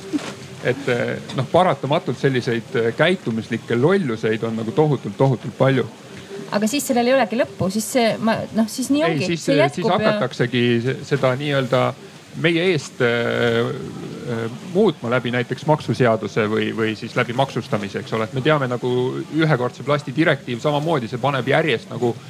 et 0.61 0.89
eh, 0.93 1.17
noh, 1.39 1.47
paratamatult 1.49 2.21
selliseid 2.21 2.77
eh, 2.77 2.93
käitumuslikke 2.97 3.79
lolluseid 3.81 4.43
on 4.45 4.61
nagu 4.61 4.75
tohutult, 4.77 5.17
tohutult 5.17 5.57
palju 5.57 5.87
aga 6.51 6.69
siis 6.69 6.85
sellel 6.91 7.09
ei 7.09 7.15
olegi 7.17 7.39
lõppu, 7.41 7.71
siis 7.73 7.87
see, 7.95 8.07
ma 8.21 8.37
noh, 8.57 8.69
siis 8.69 8.91
nii 8.93 9.05
ongi. 9.07 9.31
siis, 9.33 9.47
siis 9.47 9.89
hakataksegi 9.89 10.65
ja... 10.85 10.97
seda 11.07 11.33
nii-öelda 11.41 11.83
meie 12.39 12.67
eest 12.71 13.01
äh, 13.03 13.71
muutma 14.75 15.11
läbi 15.11 15.33
näiteks 15.35 15.67
maksuseaduse 15.67 16.47
või, 16.51 16.71
või 16.77 16.95
siis 16.97 17.17
läbi 17.19 17.35
maksustamise, 17.35 18.05
eks 18.05 18.13
ole, 18.15 18.29
et 18.29 18.37
me 18.37 18.45
teame 18.45 18.69
nagu 18.71 18.91
ühekordse 19.35 19.83
plasti 19.83 20.15
direktiiv 20.17 20.61
samamoodi, 20.63 21.11
see 21.11 21.19
paneb 21.19 21.49
järjest 21.49 21.91
nagu 21.91 22.15
äh, 22.15 22.29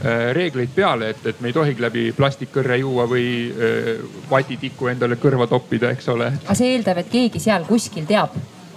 Äh, 0.00 0.32
reegleid 0.32 0.70
peale, 0.72 1.10
et, 1.12 1.26
et 1.28 1.40
me 1.44 1.50
ei 1.50 1.52
tohigi 1.52 1.82
läbi 1.84 2.02
plastikkõrre 2.16 2.78
juua 2.80 3.04
või 3.04 3.24
äh, 3.52 3.98
vatitikku 4.30 4.88
endale 4.88 5.18
kõrva 5.20 5.44
toppida, 5.44 5.90
eks 5.92 6.08
ole. 6.08 6.30
aga 6.40 6.54
see 6.56 6.70
eeldab, 6.72 7.02
et 7.02 7.10
keegi 7.12 7.42
seal 7.44 7.66
kuskil 7.68 8.06
teab 8.08 8.32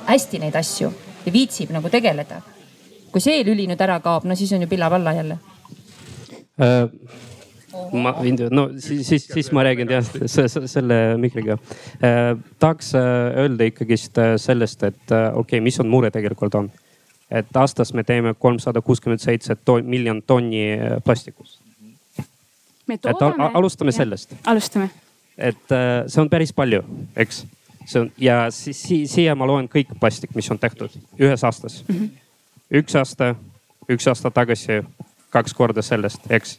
hästi 0.09 0.41
neid 0.43 0.57
asju 0.59 0.89
ja 1.23 1.31
viitsib 1.31 1.71
nagu 1.71 1.87
tegeleda. 1.87 2.41
kui 3.13 3.23
see 3.23 3.39
lüli 3.47 3.69
nüüd 3.71 3.79
ära 3.87 4.01
kaob, 4.03 4.27
no 4.27 4.35
siis 4.35 4.51
on 4.51 4.65
ju 4.65 4.67
pilla-palla 4.67 5.13
jälle 5.15 5.37
äh, 6.59 6.91
ma 7.93 8.13
võin, 8.19 8.37
no 8.53 8.69
siis, 8.77 9.07
siis, 9.07 9.27
siis 9.33 9.51
ma 9.55 9.63
räägin 9.65 9.89
jah 9.89 10.05
selle 10.29 11.17
mikriga 11.21 11.57
eh,. 12.01 12.33
tahaks 12.59 12.93
öelda 12.95 13.69
ikkagist 13.71 14.19
sellest, 14.37 14.83
et 14.83 15.03
okei 15.11 15.43
okay,, 15.43 15.63
mis 15.63 15.79
on 15.81 15.89
mure 15.89 16.11
tegelikult 16.13 16.55
on 16.61 16.71
et 17.33 17.57
aastas 17.57 17.93
me 17.93 18.03
teeme 18.03 18.33
kolmsada 18.39 18.81
kuuskümmend 18.81 19.19
seitse 19.19 19.57
miljonit 19.83 20.27
tonni 20.27 20.63
äh, 20.73 20.97
plastikust. 21.03 21.59
et 22.89 23.05
al 23.05 23.33
alustame 23.53 23.89
ja. 23.89 23.97
sellest. 23.97 24.33
alustame. 24.45 24.89
et 25.37 25.71
äh, 25.71 26.03
see 26.07 26.21
on 26.21 26.29
päris 26.29 26.53
palju, 26.53 26.83
eks. 27.15 27.45
see 27.85 28.01
on 28.01 28.11
ja 28.17 28.51
siis 28.51 28.83
si 28.83 29.07
siia 29.07 29.35
ma 29.35 29.47
loen 29.47 29.69
kõik 29.69 29.95
plastik, 29.99 30.35
mis 30.35 30.51
on 30.51 30.59
tehtud 30.59 30.91
ühes 31.19 31.43
aastas 31.43 31.83
mm. 31.87 31.95
-hmm. 31.95 32.09
üks 32.81 32.95
aasta, 32.95 33.35
üks 33.89 34.07
aasta 34.07 34.31
tagasi, 34.31 34.83
kaks 35.29 35.53
korda 35.53 35.81
sellest, 35.81 36.29
eks 36.29 36.57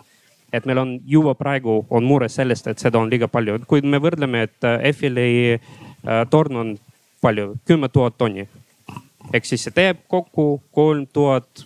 et 0.55 0.67
meil 0.67 0.79
on 0.79 0.97
juba 1.07 1.35
praegu 1.35 1.81
on 1.91 2.05
mure 2.07 2.29
sellest, 2.29 2.67
et 2.71 2.79
seda 2.79 2.99
on 2.99 3.11
liiga 3.11 3.29
palju, 3.29 3.59
kui 3.67 3.83
me 3.83 3.99
võrdleme, 4.03 4.45
et 4.49 4.69
äh, 4.69 4.91
Eiffeli 4.91 5.31
äh, 5.55 6.27
torn 6.31 6.61
on 6.63 6.77
palju, 7.25 7.55
kümme 7.67 7.89
tuhat 7.89 8.19
tonni 8.19 8.47
ehk 9.33 9.47
siis 9.49 9.65
see 9.65 9.75
teeb 9.75 10.03
kokku 10.11 10.59
kolm 10.75 11.07
tuhat, 11.13 11.65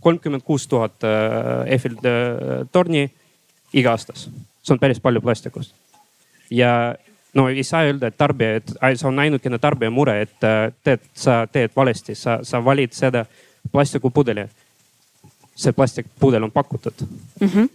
kolmkümmend 0.00 0.44
kuus 0.44 0.66
tuhat 0.68 1.04
äh, 1.04 1.72
Eiffel 1.72 1.96
äh, 2.04 2.66
torni 2.72 3.06
iga-aastas. 3.72 4.28
see 4.62 4.74
on 4.74 4.78
päris 4.78 5.00
palju 5.00 5.20
plastikust. 5.20 5.74
ja 6.50 6.94
no 7.34 7.48
ei 7.48 7.64
saa 7.64 7.84
öelda, 7.86 8.06
et 8.06 8.18
tarbija, 8.18 8.56
et 8.56 8.72
see 8.96 9.08
on 9.08 9.18
ainukene 9.18 9.58
tarbija 9.58 9.90
mure, 9.90 10.20
et 10.22 10.44
äh, 10.44 10.72
teed, 10.84 11.00
sa 11.14 11.46
teed 11.46 11.74
valesti, 11.76 12.14
sa, 12.14 12.38
sa 12.42 12.64
valid 12.64 12.92
seda 12.92 13.24
plastikupudeli. 13.72 14.46
see 15.56 15.72
plastikpudel 15.72 16.42
on 16.42 16.52
pakutud 16.52 16.94
mm. 17.40 17.48
-hmm. 17.48 17.68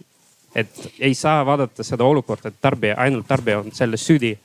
Et 0.54 0.92
ei 1.00 1.14
saa 1.14 1.46
vaadata 1.46 1.84
seda 1.84 2.04
olukorda, 2.04 2.48
et 2.48 2.60
tarbija, 2.60 2.96
ainult 3.00 3.26
tarbija 3.28 3.58
on 3.62 3.72
selles 3.72 4.06
süüdi 4.06 4.36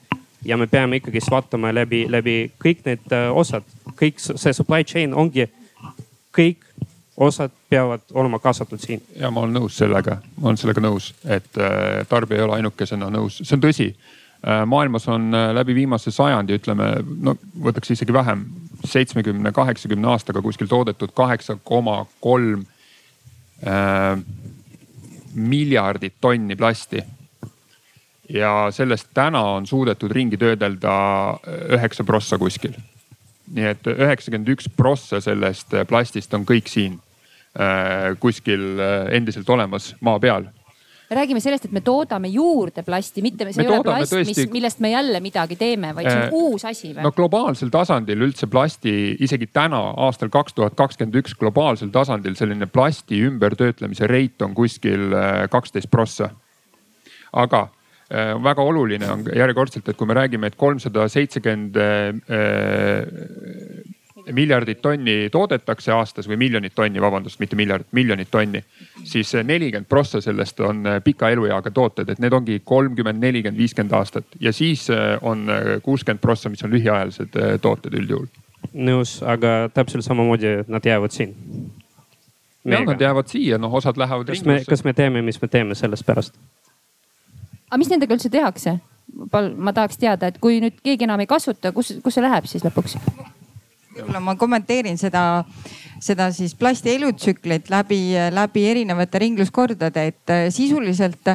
ja 0.46 0.58
me 0.58 0.68
peame 0.68 1.00
ikkagist 1.02 1.32
vaatama 1.32 1.74
läbi, 1.76 2.06
läbi 2.10 2.38
kõik 2.64 2.84
need 2.86 3.16
äh, 3.16 3.30
osad, 3.34 3.66
kõik 4.00 4.22
see 4.22 4.54
supply 4.54 4.86
chain 4.88 5.16
ongi, 5.18 5.48
kõik 6.36 6.64
osad 7.18 7.52
peavad 7.70 8.04
olema 8.14 8.40
kaasatud 8.40 8.80
siin. 8.80 9.02
ja 9.16 9.32
ma 9.34 9.44
olen 9.44 9.58
nõus 9.58 9.78
sellega, 9.80 10.20
ma 10.38 10.52
olen 10.52 10.62
sellega 10.62 10.84
nõus, 10.84 11.12
et 11.26 11.60
äh, 11.60 12.06
tarbija 12.10 12.42
ei 12.42 12.46
ole 12.46 12.60
ainukesena 12.62 13.10
nõus, 13.14 13.42
see 13.44 13.58
on 13.58 13.66
tõsi. 13.66 13.90
Äh, 14.38 14.64
maailmas 14.70 15.08
on 15.10 15.32
läbi 15.58 15.76
viimase 15.76 16.14
sajandi, 16.14 16.60
ütleme, 16.62 16.92
no 17.26 17.36
võtaks 17.68 17.96
isegi 17.98 18.14
vähem, 18.14 18.46
seitsmekümne, 18.86 19.52
kaheksakümne 19.52 20.14
aastaga 20.14 20.42
kuskil 20.46 20.70
toodetud 20.70 21.12
kaheksa 21.18 21.58
koma 21.64 22.04
kolm 22.22 22.66
miljardit 25.38 26.18
tonni 26.22 26.56
plasti 26.56 27.04
ja 28.30 28.68
sellest 28.72 29.10
täna 29.14 29.42
on 29.56 29.68
suudetud 29.68 30.12
ringi 30.12 30.38
töödelda 30.38 30.94
üheksa 31.78 32.04
prossa 32.04 32.38
kuskil. 32.38 32.74
nii 33.54 33.70
et 33.70 33.88
üheksakümmend 33.88 34.50
üks 34.52 34.68
prossa 34.76 35.22
sellest 35.24 35.72
plastist 35.88 36.34
on 36.36 36.44
kõik 36.46 36.68
siin 36.68 36.98
äh, 37.56 38.18
kuskil 38.20 38.80
äh, 38.80 39.14
endiselt 39.16 39.50
olemas 39.50 39.94
maa 40.02 40.20
peal 40.20 40.50
räägime 41.16 41.40
sellest, 41.44 41.68
et 41.68 41.76
me 41.76 41.82
toodame 41.86 42.28
juurde 42.32 42.84
plasti, 42.84 43.24
mitte 43.24 43.48
see 43.48 43.62
me 43.62 43.68
ei 43.68 43.72
ole 43.72 43.86
plast, 43.86 44.14
tõesti... 44.14 44.34
mis, 44.34 44.52
millest 44.52 44.82
me 44.84 44.92
jälle 44.92 45.22
midagi 45.24 45.56
teeme, 45.60 45.94
vaid 45.96 46.10
see 46.10 46.18
on 46.18 46.26
äh, 46.26 46.36
uus 46.36 46.66
asi 46.68 46.92
või? 46.92 47.06
no 47.06 47.14
globaalsel 47.16 47.72
tasandil 47.74 48.26
üldse 48.28 48.50
plasti, 48.52 48.96
isegi 49.24 49.48
täna 49.54 49.80
aastal 50.08 50.32
kaks 50.34 50.58
tuhat 50.58 50.76
kakskümmend 50.80 51.16
üks 51.22 51.38
globaalsel 51.40 51.94
tasandil 51.96 52.36
selline 52.40 52.68
plasti 52.72 53.22
ümbertöötlemise 53.30 54.10
rate 54.12 54.48
on 54.48 54.58
kuskil 54.58 55.10
äh, 55.16 55.48
kaksteist 55.52 55.92
prossa. 55.92 56.32
aga 57.32 57.68
Äh, 58.08 58.38
väga 58.40 58.64
oluline 58.64 59.08
on 59.12 59.26
järjekordselt, 59.36 59.90
et 59.92 59.98
kui 60.00 60.08
me 60.08 60.16
räägime, 60.16 60.48
et 60.48 60.56
kolmsada 60.56 61.10
seitsekümmend 61.12 61.76
miljardit 64.32 64.82
tonni 64.82 65.30
toodetakse 65.32 65.92
aastas 65.92 66.28
või 66.28 66.38
miljonit 66.38 66.76
tonni, 66.76 67.02
vabandust, 67.02 67.40
mitte 67.40 67.56
miljardit, 67.56 67.88
miljonit 67.92 68.32
tonni. 68.32 68.64
siis 69.04 69.34
nelikümmend 69.44 69.88
prossa 69.90 70.22
sellest 70.22 70.60
on 70.60 70.86
äh, 70.88 71.04
pika 71.04 71.30
elueaga 71.30 71.72
tooted, 71.72 72.10
et 72.10 72.20
need 72.20 72.34
ongi 72.34 72.62
kolmkümmend, 72.66 73.22
nelikümmend, 73.22 73.58
viiskümmend 73.58 73.94
aastat 73.94 74.26
ja 74.40 74.54
siis 74.54 74.88
on 75.22 75.48
kuuskümmend 75.84 76.22
prossa, 76.22 76.50
mis 76.50 76.64
on 76.64 76.72
lühiajalised 76.72 77.40
tooted 77.62 77.94
üldjuhul. 77.94 78.28
nõus, 78.74 79.22
aga 79.24 79.70
täpselt 79.74 80.06
samamoodi 80.06 80.64
nad 80.68 80.86
jäävad 80.86 81.12
siin. 81.12 81.36
jah, 82.66 82.86
nad 82.86 83.02
jäävad 83.02 83.28
siia, 83.28 83.58
noh 83.58 83.74
osad 83.74 83.98
lähevad. 83.98 84.28
kas 84.28 84.46
me, 84.46 84.62
kas 84.68 84.84
me 84.84 84.94
teeme, 84.94 85.22
mis 85.22 85.42
me 85.42 85.48
teeme 85.48 85.76
sellest 85.76 86.06
pärast? 86.06 86.36
aga 87.70 87.78
mis 87.78 87.90
nendega 87.92 88.16
üldse 88.16 88.30
tehakse? 88.30 88.80
ma 89.58 89.74
tahaks 89.74 89.98
teada, 89.98 90.28
et 90.28 90.38
kui 90.44 90.60
nüüd 90.62 90.82
keegi 90.84 91.08
enam 91.08 91.22
ei 91.24 91.30
kasuta, 91.30 91.72
kus, 91.76 91.96
kus 92.04 92.18
see 92.18 92.24
läheb 92.26 92.48
siis 92.50 92.66
lõpuks? 92.66 92.98
Võib-olla 93.98 94.24
ma 94.24 94.36
kommenteerin 94.40 94.98
seda, 95.00 95.44
seda 96.04 96.30
siis 96.36 96.56
plasti 96.58 96.96
elutsüklit 96.96 97.72
läbi, 97.74 98.02
läbi 98.34 98.66
erinevate 98.72 99.22
ringluskordade, 99.26 100.08
et 100.12 100.34
äh, 100.34 100.48
sisuliselt 100.54 101.34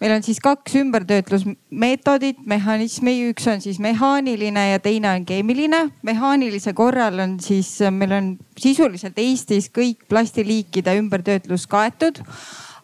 meil 0.00 0.12
on 0.12 0.22
siis 0.24 0.40
kaks 0.44 0.76
ümbertöötlusmeetodit, 0.80 2.42
mehhanismi, 2.48 3.16
üks 3.30 3.46
on 3.48 3.62
siis 3.64 3.80
mehaaniline 3.82 4.68
ja 4.72 4.82
teine 4.82 5.10
on 5.14 5.24
keemiline. 5.28 5.88
mehaanilise 6.02 6.72
korral 6.76 7.18
on 7.24 7.38
siis, 7.40 7.78
meil 7.90 8.12
on 8.12 8.30
sisuliselt 8.58 9.18
Eestis 9.18 9.70
kõik 9.72 10.06
plastiliikide 10.08 10.96
ümbertöötlus 11.00 11.66
kaetud 11.66 12.20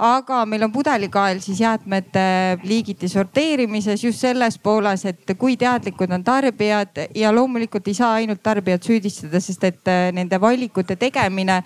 aga 0.02 0.42
meil 0.50 0.64
on 0.66 0.72
pudelikael 0.74 1.38
siis 1.40 1.60
jäätmete 1.62 2.22
liigiti 2.66 3.08
sorteerimises 3.08 4.02
just 4.04 4.18
selles 4.18 4.58
pooles, 4.58 5.04
et 5.06 5.34
kui 5.38 5.54
teadlikud 5.56 6.10
on 6.10 6.24
tarbijad 6.24 7.04
ja 7.14 7.30
loomulikult 7.34 7.86
ei 7.88 7.94
saa 7.94 8.16
ainult 8.18 8.42
tarbijat 8.42 8.82
süüdistada, 8.82 9.40
sest 9.40 9.64
et 9.64 9.90
äh, 9.90 10.08
nende 10.12 10.40
valikute 10.40 10.96
tegemine 10.98 11.60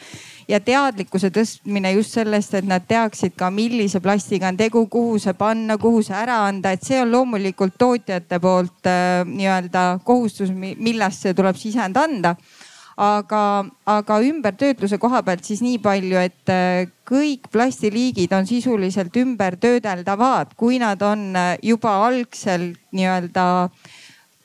ja 0.49 0.61
teadlikkuse 0.61 1.31
tõstmine 1.33 1.95
just 1.97 2.19
sellest, 2.19 2.55
et 2.61 2.69
nad 2.69 2.85
teaksid 2.89 3.33
ka, 3.41 3.49
millise 3.51 4.03
plastiga 4.05 4.53
on 4.53 4.61
tegu, 4.61 4.85
kuhu 4.93 5.17
see 5.23 5.33
panna, 5.39 5.79
kuhu 5.81 6.05
see 6.05 6.17
ära 6.17 6.43
anda, 6.51 6.75
et 6.77 6.85
see 6.85 7.01
on 7.01 7.11
loomulikult 7.15 7.79
tootjate 7.81 8.41
poolt 8.43 8.93
äh, 8.93 9.25
nii-öelda 9.33 9.89
kohustus, 10.05 10.53
millest 10.53 11.25
see 11.25 11.35
tuleb 11.35 11.57
sisend 11.57 11.97
anda 11.97 12.37
aga, 12.97 13.67
aga 13.85 14.19
ümbertöötluse 14.25 14.99
koha 14.99 15.21
pealt 15.25 15.45
siis 15.45 15.61
nii 15.65 15.79
palju, 15.85 16.17
et 16.17 16.53
äh, 16.53 16.89
kõik 17.09 17.51
plastiliigid 17.53 18.33
on 18.33 18.49
sisuliselt 18.49 19.17
ümbertöödeldavad, 19.21 20.57
kui 20.57 20.81
nad 20.81 21.03
on 21.05 21.29
äh, 21.37 21.55
juba 21.63 21.93
algsel 22.07 22.73
nii-öelda 22.97 23.47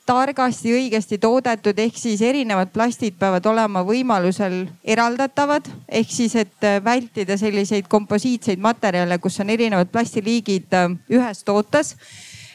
targasti, 0.06 0.74
õigesti 0.76 1.22
toodetud, 1.22 1.78
ehk 1.80 1.96
siis 1.96 2.20
erinevad 2.26 2.74
plastid 2.74 3.16
peavad 3.20 3.46
olema 3.48 3.86
võimalusel 3.88 4.66
eraldatavad. 4.84 5.70
ehk 5.88 6.12
siis, 6.12 6.36
et 6.36 6.68
äh, 6.68 6.84
vältida 6.84 7.38
selliseid 7.38 7.88
komposiitseid 7.88 8.60
materjale, 8.60 9.18
kus 9.18 9.40
on 9.40 9.50
erinevad 9.50 9.88
plastiliigid 9.92 10.76
ühes 11.10 11.44
tootes 11.48 11.96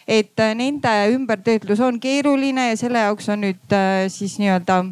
et 0.06 0.38
nende 0.54 0.92
ümbertöötlus 1.10 1.80
on 1.80 1.96
keeruline 1.98 2.68
ja 2.68 2.76
selle 2.76 3.00
jaoks 3.08 3.26
on 3.32 3.40
nüüd 3.42 3.74
siis 4.12 4.36
nii-öelda 4.38 4.84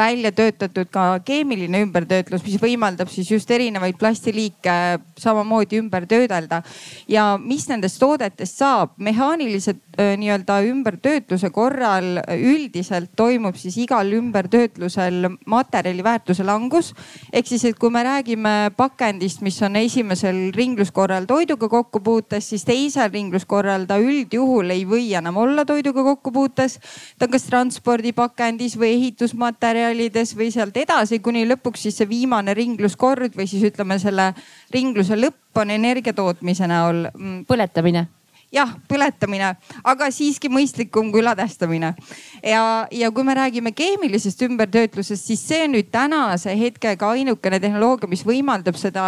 välja 0.00 0.32
töötatud 0.32 0.88
ka 0.92 1.04
keemiline 1.24 1.84
ümbertöötlus, 1.84 2.44
mis 2.46 2.56
võimaldab 2.62 3.10
siis 3.12 3.30
just 3.30 3.50
erinevaid 3.52 3.98
plastiliike 4.00 4.76
samamoodi 5.20 5.80
ümber 5.82 6.06
töödelda. 6.08 6.62
ja 7.08 7.36
mis 7.38 7.68
nendest 7.68 8.00
toodetest 8.00 8.58
saab, 8.62 8.96
mehaanilise 8.98 9.76
nii-öelda 10.20 10.60
ümbertöötluse 10.68 11.50
korral 11.50 12.20
üldiselt 12.36 13.12
toimub 13.16 13.56
siis 13.60 13.76
igal 13.82 14.12
ümbertöötlusel 14.16 15.28
materjali 15.46 16.04
väärtuse 16.04 16.44
langus. 16.44 16.94
ehk 17.32 17.46
siis, 17.46 17.64
et 17.64 17.78
kui 17.78 17.90
me 17.90 18.02
räägime 18.04 18.70
pakendist, 18.76 19.40
mis 19.40 19.62
on 19.62 19.76
esimesel 19.76 20.52
ringluskorral 20.56 21.24
toiduga 21.24 21.68
kokkupuutes, 21.68 22.48
siis 22.48 22.64
teisel 22.64 23.10
ringluskorral 23.12 23.86
ta 23.86 23.98
üldjuhul 23.98 24.70
ei 24.70 24.84
või 24.84 25.12
enam 25.16 25.36
olla 25.36 25.64
toiduga 25.64 26.02
kokkupuutes. 26.02 26.78
ta 27.18 27.26
on 27.26 27.30
kas 27.30 27.48
transpordipakendis 27.50 28.78
või 28.78 28.94
ehitusmaterjal 28.96 29.70
materjalides 29.70 30.36
või 30.36 30.50
sealt 30.52 30.76
edasi, 30.76 31.20
kuni 31.22 31.44
lõpuks 31.48 31.86
siis 31.86 31.98
see 32.00 32.08
viimane 32.08 32.54
ringluskord 32.54 33.36
või 33.36 33.48
siis 33.50 33.64
ütleme 33.70 33.98
selle 33.98 34.32
ringluse 34.74 35.18
lõpp 35.18 35.60
on 35.60 35.70
energia 35.70 36.14
tootmise 36.16 36.66
näol. 36.70 37.08
Mm. 37.10 37.44
põletamine 37.48 38.06
jah, 38.54 38.74
põletamine, 38.90 39.54
aga 39.84 40.10
siiski 40.14 40.50
mõistlikum 40.52 41.12
kui 41.14 41.22
ladestamine. 41.24 41.94
Ja, 42.42 42.86
ja 42.90 43.10
kui 43.10 43.24
me 43.24 43.34
räägime 43.34 43.72
keemilisest 43.72 44.42
ümbertöötlusest, 44.42 45.26
siis 45.26 45.42
see 45.48 45.64
on 45.64 45.76
nüüd 45.76 45.90
tänase 45.92 46.56
hetkega 46.58 47.14
ainukene 47.16 47.60
tehnoloogia, 47.60 48.10
mis 48.10 48.26
võimaldab 48.26 48.78
seda 48.80 49.04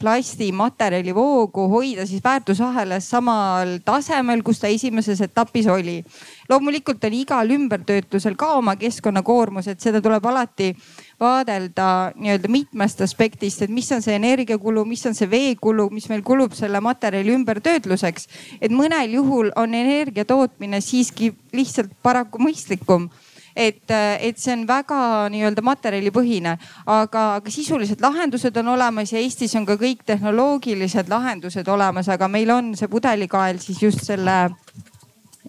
plastimaterjali 0.00 1.14
voogu 1.14 1.68
hoida 1.68 2.06
siis 2.06 2.24
väärtusahelas 2.24 3.10
samal 3.10 3.76
tasemel, 3.84 4.42
kus 4.42 4.60
ta 4.60 4.68
esimeses 4.72 5.20
etapis 5.20 5.66
oli. 5.68 6.04
loomulikult 6.48 7.04
on 7.04 7.12
igal 7.14 7.50
ümbertöötlusel 7.50 8.34
ka 8.36 8.54
oma 8.58 8.76
keskkonnakoormus, 8.76 9.68
et 9.68 9.80
seda 9.80 10.00
tuleb 10.00 10.24
alati 10.26 10.72
vaadelda 11.20 12.12
nii-öelda 12.16 12.48
mitmest 12.48 13.00
aspektist, 13.00 13.62
et 13.62 13.70
mis 13.70 13.92
on 13.92 14.02
see 14.02 14.16
energiakulu, 14.16 14.84
mis 14.88 15.04
on 15.06 15.14
see 15.14 15.28
veekulu, 15.30 15.90
mis 15.92 16.08
meil 16.08 16.24
kulub 16.24 16.56
selle 16.56 16.80
materjali 16.80 17.36
ümbertöötluseks. 17.36 18.26
et 18.60 18.72
mõnel 18.72 19.14
juhul 19.20 19.52
on 19.56 19.74
energia 19.74 20.24
tootmine 20.24 20.80
siiski 20.80 21.34
lihtsalt 21.56 21.92
paraku 22.02 22.40
mõistlikum 22.42 23.08
et, 23.56 23.90
et 24.20 24.38
see 24.38 24.54
on 24.54 24.66
väga 24.68 25.00
nii-öelda 25.32 25.64
materjalipõhine, 25.64 26.56
aga, 26.86 27.24
aga 27.40 27.52
sisulised 27.52 28.02
lahendused 28.02 28.56
on 28.62 28.74
olemas 28.76 29.12
ja 29.12 29.22
Eestis 29.22 29.56
on 29.58 29.66
ka 29.68 29.76
kõik 29.80 30.04
tehnoloogilised 30.06 31.10
lahendused 31.10 31.68
olemas, 31.68 32.08
aga 32.08 32.28
meil 32.30 32.50
on 32.54 32.74
see 32.78 32.90
pudelikael 32.90 33.60
siis 33.62 33.82
just 33.82 34.04
selle 34.06 34.38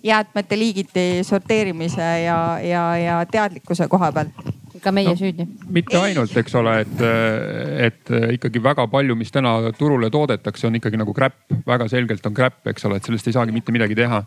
jäätmete 0.03 0.57
liigiti 0.57 1.05
sorteerimise 1.23 2.07
ja, 2.23 2.39
ja, 2.65 2.85
ja 2.97 3.19
teadlikkuse 3.29 3.87
koha 3.87 4.11
peal 4.15 4.33
ka 4.81 4.91
meie 4.95 5.11
no, 5.11 5.17
süüdi. 5.19 5.45
mitte 5.69 5.99
ainult, 5.99 6.33
eks 6.41 6.55
ole, 6.57 6.73
et, 6.81 7.03
et 7.87 8.13
ikkagi 8.37 8.61
väga 8.63 8.87
palju, 8.89 9.15
mis 9.19 9.29
täna 9.33 9.53
turule 9.77 10.09
toodetakse, 10.13 10.65
on 10.67 10.79
ikkagi 10.79 10.97
nagu 10.97 11.13
kräpp, 11.13 11.53
väga 11.67 11.85
selgelt 11.91 12.25
on 12.25 12.33
kräpp, 12.33 12.63
eks 12.71 12.87
ole, 12.89 12.97
et 12.97 13.05
sellest 13.05 13.29
ei 13.29 13.35
saagi 13.35 13.53
mitte 13.53 13.75
midagi 13.75 13.97
teha. 13.99 14.23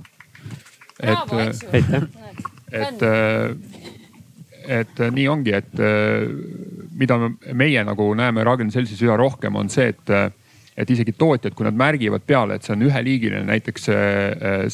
Et, 1.02 1.34
et, 2.72 3.04
et 4.78 5.04
nii 5.10 5.26
ongi, 5.28 5.54
et 5.58 5.84
mida 6.94 7.18
meie 7.52 7.84
nagu 7.84 8.08
näeme 8.14 8.44
Ragn 8.46 8.70
Seltsis 8.70 9.02
üha 9.02 9.16
rohkem, 9.20 9.56
on 9.56 9.70
see, 9.72 9.92
et 9.94 10.16
et 10.74 10.90
isegi 10.90 11.12
tootjad, 11.14 11.54
kui 11.54 11.62
nad 11.62 11.76
märgivad 11.78 12.24
peale, 12.26 12.56
et 12.56 12.64
see 12.66 12.72
on 12.74 12.80
üheliigiline 12.82 13.44
näiteks 13.46 13.84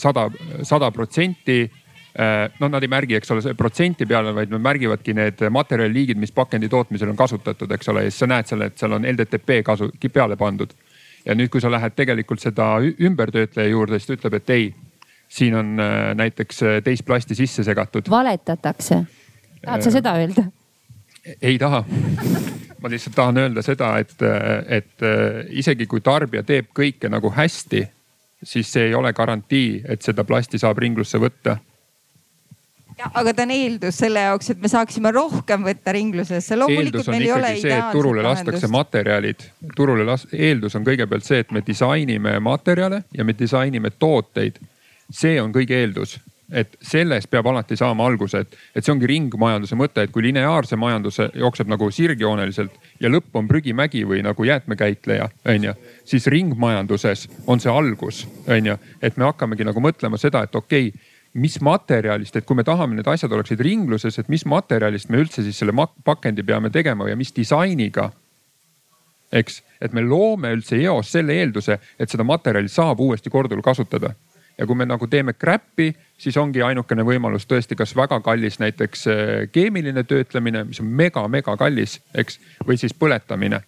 sada, 0.01 0.23
sada 0.65 0.89
protsenti 0.97 1.59
Äh, 2.19 2.51
no 2.59 2.69
nad 2.69 2.83
ei 2.83 2.91
märgi, 2.91 3.15
eks 3.15 3.31
ole, 3.31 3.53
protsenti 3.55 4.07
peale, 4.07 4.33
vaid 4.35 4.51
nad 4.51 4.63
märgivadki 4.65 5.13
need 5.15 5.45
materjaliliigid, 5.55 6.19
mis 6.19 6.33
pakendi 6.35 6.69
tootmisel 6.69 7.13
on 7.13 7.19
kasutatud, 7.19 7.71
eks 7.71 7.91
ole, 7.93 8.03
ja 8.03 8.11
siis 8.11 8.25
sa 8.25 8.29
näed 8.33 8.49
selle, 8.51 8.67
et 8.67 8.83
seal 8.83 8.97
on 8.97 9.07
LDTP 9.07 9.61
kasu, 9.65 9.93
peale 10.13 10.37
pandud. 10.37 10.75
ja 11.25 11.35
nüüd, 11.37 11.51
kui 11.53 11.61
sa 11.61 11.71
lähed 11.71 11.93
tegelikult 11.95 12.41
seda 12.41 12.79
ümbertöötleja 12.81 13.69
juurde, 13.69 13.99
siis 13.99 14.09
ta 14.09 14.15
ütleb, 14.17 14.35
et 14.41 14.51
ei, 14.51 14.71
siin 15.31 15.55
on 15.55 15.81
äh, 15.81 16.11
näiteks 16.19 16.63
äh, 16.63 16.81
teist 16.85 17.07
plasti 17.07 17.35
sisse 17.39 17.65
segatud. 17.65 18.11
valetatakse. 18.11 19.05
tahad 19.65 19.87
sa 19.87 19.95
seda 19.95 20.17
öelda? 20.19 20.45
ei 21.43 21.59
taha 21.59 21.85
ma 22.81 22.91
lihtsalt 22.91 23.15
tahan 23.15 23.39
öelda 23.39 23.63
seda, 23.63 23.95
et, 24.01 24.15
et 24.69 25.03
isegi 25.51 25.87
kui 25.87 26.01
tarbija 26.01 26.43
teeb 26.43 26.71
kõike 26.75 27.11
nagu 27.13 27.29
hästi, 27.37 27.83
siis 28.43 28.71
see 28.73 28.87
ei 28.89 28.95
ole 28.97 29.13
garantii, 29.13 29.83
et 29.85 30.01
seda 30.03 30.25
plasti 30.25 30.59
saab 30.59 30.81
ringlusse 30.81 31.21
võtta 31.21 31.59
aga 33.09 33.33
ta 33.35 33.45
on 33.47 33.53
eeldus 33.55 34.01
selle 34.03 34.25
jaoks, 34.25 34.51
et 34.53 34.61
me 34.63 34.71
saaksime 34.71 35.13
rohkem 35.15 35.65
võtta 35.65 35.95
ringlusesse. 35.97 36.59
eeldus 36.69 37.09
on 37.09 37.17
ikkagi 37.21 37.63
see, 37.63 37.77
et 37.77 37.93
turule 37.95 38.25
lastakse 38.25 38.71
materjalid, 38.73 39.47
turule 39.77 40.05
las-, 40.09 40.27
eeldus 40.33 40.77
on 40.79 40.87
kõigepealt 40.87 41.27
see, 41.27 41.41
et 41.45 41.55
me 41.55 41.65
disainime 41.67 42.37
materjale 42.45 43.03
ja 43.17 43.25
me 43.25 43.37
disainime 43.39 43.93
tooteid. 43.99 44.61
See 45.11 45.41
on 45.43 45.53
kõige 45.55 45.79
eeldus, 45.81 46.19
et 46.51 46.77
sellest 46.83 47.31
peab 47.31 47.47
alati 47.47 47.77
saama 47.79 48.07
alguse, 48.07 48.43
et, 48.43 48.57
et 48.75 48.85
see 48.85 48.93
ongi 48.93 49.07
ringmajanduse 49.11 49.79
mõte, 49.79 50.03
et 50.03 50.11
kui 50.11 50.25
lineaarse 50.27 50.77
majanduse 50.81 51.29
jookseb 51.39 51.71
nagu 51.71 51.91
sirgjooneliselt 51.95 52.75
ja 53.01 53.11
lõpp 53.11 53.39
on 53.39 53.49
prügimägi 53.49 54.03
või 54.09 54.25
nagu 54.27 54.45
jäätmekäitleja, 54.45 55.29
onju. 55.55 55.75
siis 56.05 56.27
ringmajanduses 56.27 57.29
on 57.47 57.63
see 57.63 57.71
algus, 57.71 58.25
onju, 58.49 58.77
et 59.03 59.17
me 59.17 59.29
hakkamegi 59.31 59.67
nagu 59.69 59.83
mõtlema 59.83 60.19
seda, 60.19 60.43
et 60.47 60.55
okei 60.55 60.91
okay, 60.91 61.09
mis 61.35 61.61
materjalist, 61.63 62.37
et 62.37 62.47
kui 62.47 62.59
me 62.59 62.65
tahame, 62.67 62.97
need 62.99 63.09
asjad 63.09 63.33
oleksid 63.33 63.61
ringluses, 63.63 64.19
et 64.19 64.29
mis 64.29 64.45
materjalist 64.51 65.11
me 65.11 65.21
üldse 65.23 65.45
siis 65.47 65.61
selle 65.63 65.75
pakendi 66.05 66.43
peame 66.43 66.71
tegema 66.75 67.09
ja 67.09 67.17
mis 67.17 67.33
disainiga. 67.37 68.11
eks, 69.33 69.61
et 69.81 69.93
me 69.93 70.03
loome 70.03 70.51
üldse 70.51 70.75
eos 70.83 71.13
selle 71.13 71.37
eelduse, 71.39 71.77
et 71.99 72.11
seda 72.11 72.25
materjali 72.27 72.69
saab 72.69 72.99
uuesti 73.01 73.31
korduvalt 73.31 73.65
kasutada. 73.65 74.11
Ja 74.61 74.69
kui 74.69 74.77
me 74.77 74.85
nagu 74.85 75.09
teeme 75.09 75.33
crap'i, 75.33 75.89
siis 76.21 76.37
ongi 76.37 76.63
ainukene 76.63 77.05
võimalus 77.07 77.49
tõesti, 77.49 77.79
kas 77.79 77.97
väga 77.97 78.21
kallis 78.21 78.61
näiteks 78.61 79.07
eh, 79.09 79.35
keemiline 79.53 80.05
töötlemine, 80.05 80.67
mis 80.69 80.81
on 80.85 80.91
mega-mega 81.01 81.57
kallis, 81.57 81.99
eks, 82.15 82.41
või 82.69 82.77
siis 82.81 82.93
põletamine 82.95 83.63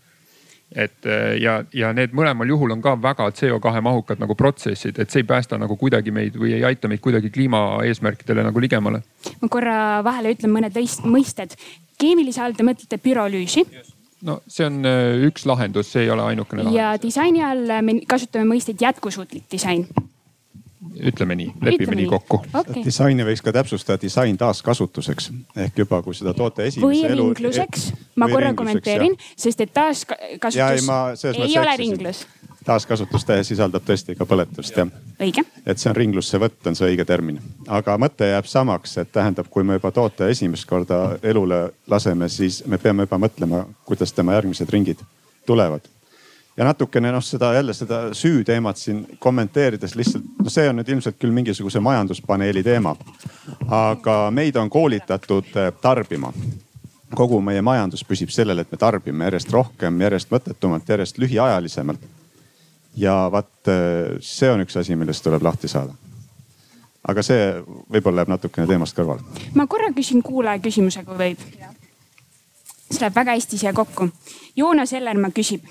et 0.75 1.07
äh, 1.07 1.37
ja, 1.41 1.59
ja 1.75 1.93
need 1.97 2.15
mõlemal 2.17 2.49
juhul 2.49 2.73
on 2.75 2.83
ka 2.85 2.95
väga 3.01 3.29
CO2 3.37 3.81
mahukad 3.85 4.21
nagu 4.23 4.37
protsessid, 4.39 4.99
et 4.99 5.13
see 5.13 5.23
ei 5.23 5.29
päästa 5.29 5.59
nagu 5.61 5.77
kuidagi 5.77 6.15
meid 6.15 6.37
või 6.41 6.55
ei 6.57 6.65
aita 6.65 6.89
meid 6.89 7.03
kuidagi 7.05 7.31
kliimaeesmärkidele 7.35 8.45
nagu 8.47 8.63
ligemale. 8.63 9.03
ma 9.41 9.51
korra 9.53 9.77
vahele 10.05 10.33
ütlen 10.37 10.55
mõned 10.55 10.79
mõisted. 11.05 11.57
keemilise 12.01 12.41
all 12.43 12.57
te 12.57 12.65
mõtlete 12.65 12.99
pürolüüsi 12.99 13.67
no 14.29 14.41
see 14.47 14.67
on 14.67 14.81
äh, 14.89 15.27
üks 15.29 15.47
lahendus, 15.47 15.93
see 15.93 16.07
ei 16.07 16.11
ole 16.11 16.25
ainukene 16.33 16.65
lahendus. 16.65 16.81
ja 16.81 16.97
disaini 17.03 17.45
all 17.45 17.77
me 17.83 18.01
kasutame 18.09 18.49
mõistet 18.55 18.81
jätkusuutlik 18.81 19.45
disain 19.53 19.87
ütleme 21.13 21.37
nii, 21.39 21.53
lepime 21.63 21.97
nii 21.97 22.07
kokku. 22.11 22.43
okei. 22.55 22.85
disaini 22.85 23.27
võiks 23.27 23.43
ka 23.45 23.55
täpsustada, 23.55 24.01
disain 24.03 24.39
taaskasutuseks 24.39 25.31
ehk 25.67 25.83
juba, 25.85 26.03
kui 26.03 26.15
seda 26.19 26.35
toote 26.35 26.65
või 26.65 26.73
esimese 26.73 27.13
elu. 27.13 27.29
ringluseks, 27.31 27.89
ma 28.17 28.29
või 28.29 28.39
korra 28.39 28.55
kommenteerin, 28.59 29.17
sest 29.37 29.61
et 29.61 29.75
Ja 30.55 30.73
ei, 30.75 30.83
taaskasutus 30.83 30.87
ma 30.87 31.45
ei 31.47 31.59
ole 31.59 31.77
ringlus, 31.77 32.27
taaskasutustähe 32.65 33.45
sisaldab 33.45 33.85
tõesti 33.87 34.17
ka 34.19 34.27
põletust 34.29 34.77
jah 34.77 34.91
õige. 35.23 35.45
et 35.67 35.79
see 35.79 35.91
on 35.91 35.97
ringlusse 35.97 36.39
võtt, 36.43 36.61
on 36.67 36.77
see 36.79 36.91
õige 36.93 37.07
termin. 37.09 37.41
aga 37.69 37.97
mõte 37.99 38.29
jääb 38.33 38.47
samaks, 38.47 38.97
et 38.99 39.13
tähendab, 39.13 39.49
kui 39.51 39.65
me 39.65 39.79
juba 39.79 39.91
toote 39.91 40.29
esimest 40.31 40.67
korda 40.69 41.19
elule 41.23 41.63
laseme, 41.87 42.29
siis 42.29 42.63
me 42.67 42.79
peame 42.79 43.07
juba 43.07 43.19
mõtlema, 43.19 43.65
kuidas 43.85 44.13
tema 44.13 44.39
järgmised 44.39 44.71
ringid 44.71 45.03
tulevad. 45.47 45.89
Ja 46.57 46.65
natukene 46.65 47.13
noh, 47.13 47.25
seda 47.25 47.53
jälle 47.55 47.75
seda 47.75 48.03
süüteemat 48.15 48.77
siin 48.77 49.07
kommenteerides 49.19 49.97
lihtsalt, 49.97 50.25
no 50.43 50.51
see 50.51 50.69
on 50.69 50.77
nüüd 50.81 50.91
ilmselt 50.93 51.17
küll 51.21 51.33
mingisuguse 51.33 51.81
majanduspaneeli 51.81 52.63
teema. 52.63 52.97
aga 53.69 54.31
meid 54.31 54.57
on 54.57 54.71
koolitatud 54.71 55.57
eh, 55.57 55.73
tarbima 55.81 56.33
kogu 57.15 57.41
meie 57.45 57.63
majandus 57.63 58.05
püsib 58.09 58.31
sellel, 58.33 58.63
et 58.63 58.71
me 58.73 58.79
tarbime 58.81 59.29
järjest 59.29 59.53
rohkem, 59.53 60.01
järjest 60.01 60.31
mõttetumalt, 60.33 60.89
järjest 60.89 61.19
lühiajalisemalt. 61.19 62.01
ja 62.97 63.29
vaat 63.33 63.69
eh, 63.69 64.17
see 64.21 64.51
on 64.53 64.61
üks 64.61 64.77
asi, 64.77 64.97
millest 64.97 65.25
tuleb 65.25 65.43
lahti 65.43 65.69
saada. 65.69 65.95
aga 67.09 67.23
see 67.23 67.63
võib-olla 67.91 68.23
jääb 68.23 68.35
natukene 68.37 68.67
teemast 68.67 68.97
kõrvale. 68.97 69.21
ma 69.55 69.67
korra 69.67 69.93
küsin 69.97 70.23
kuulaja 70.23 70.59
küsimuse, 70.59 71.05
kui 71.05 71.17
võib. 71.17 71.39
see 72.91 73.01
läheb 73.01 73.15
väga 73.15 73.39
hästi 73.39 73.59
siia 73.59 73.73
kokku. 73.73 74.09
Joonas 74.57 74.93
Ellermaa 74.93 75.31
küsib. 75.31 75.65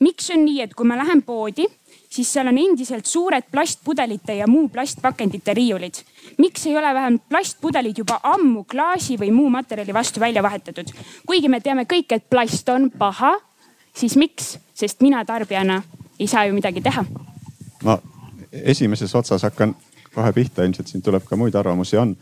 Miks 0.00 0.30
on 0.30 0.44
nii, 0.44 0.60
et 0.62 0.74
kui 0.74 0.86
ma 0.86 0.96
lähen 0.96 1.22
poodi, 1.22 1.66
siis 2.10 2.32
seal 2.32 2.48
on 2.48 2.58
endiselt 2.58 3.06
suured 3.06 3.48
plastpudelite 3.50 4.36
ja 4.36 4.46
muu 4.46 4.68
plastpakendite 4.68 5.54
riiulid. 5.54 6.02
miks 6.38 6.66
ei 6.66 6.76
ole 6.76 6.94
vähemalt 6.94 7.28
plastpudelid 7.28 7.98
juba 7.98 8.20
ammu 8.22 8.64
klaasi 8.64 9.18
või 9.18 9.30
muu 9.32 9.50
materjali 9.50 9.94
vastu 9.94 10.20
välja 10.20 10.42
vahetatud? 10.42 10.92
kuigi 11.26 11.48
me 11.48 11.60
teame 11.60 11.84
kõik, 11.84 12.12
et 12.12 12.30
plast 12.30 12.68
on 12.68 12.90
paha, 12.90 13.34
siis 13.94 14.16
miks? 14.16 14.58
sest 14.74 15.00
mina 15.00 15.24
tarbijana 15.24 15.82
ei 16.18 16.26
saa 16.26 16.44
ju 16.46 16.54
midagi 16.54 16.80
teha. 16.80 17.04
ma 17.84 17.98
esimeses 18.52 19.14
otsas 19.14 19.42
hakkan 19.42 19.76
kohe 20.14 20.32
pihta, 20.32 20.64
ilmselt 20.64 20.88
siin 20.88 21.02
tuleb 21.02 21.24
ka 21.24 21.36
muid 21.36 21.54
arvamusi, 21.54 21.96
on. 21.96 22.16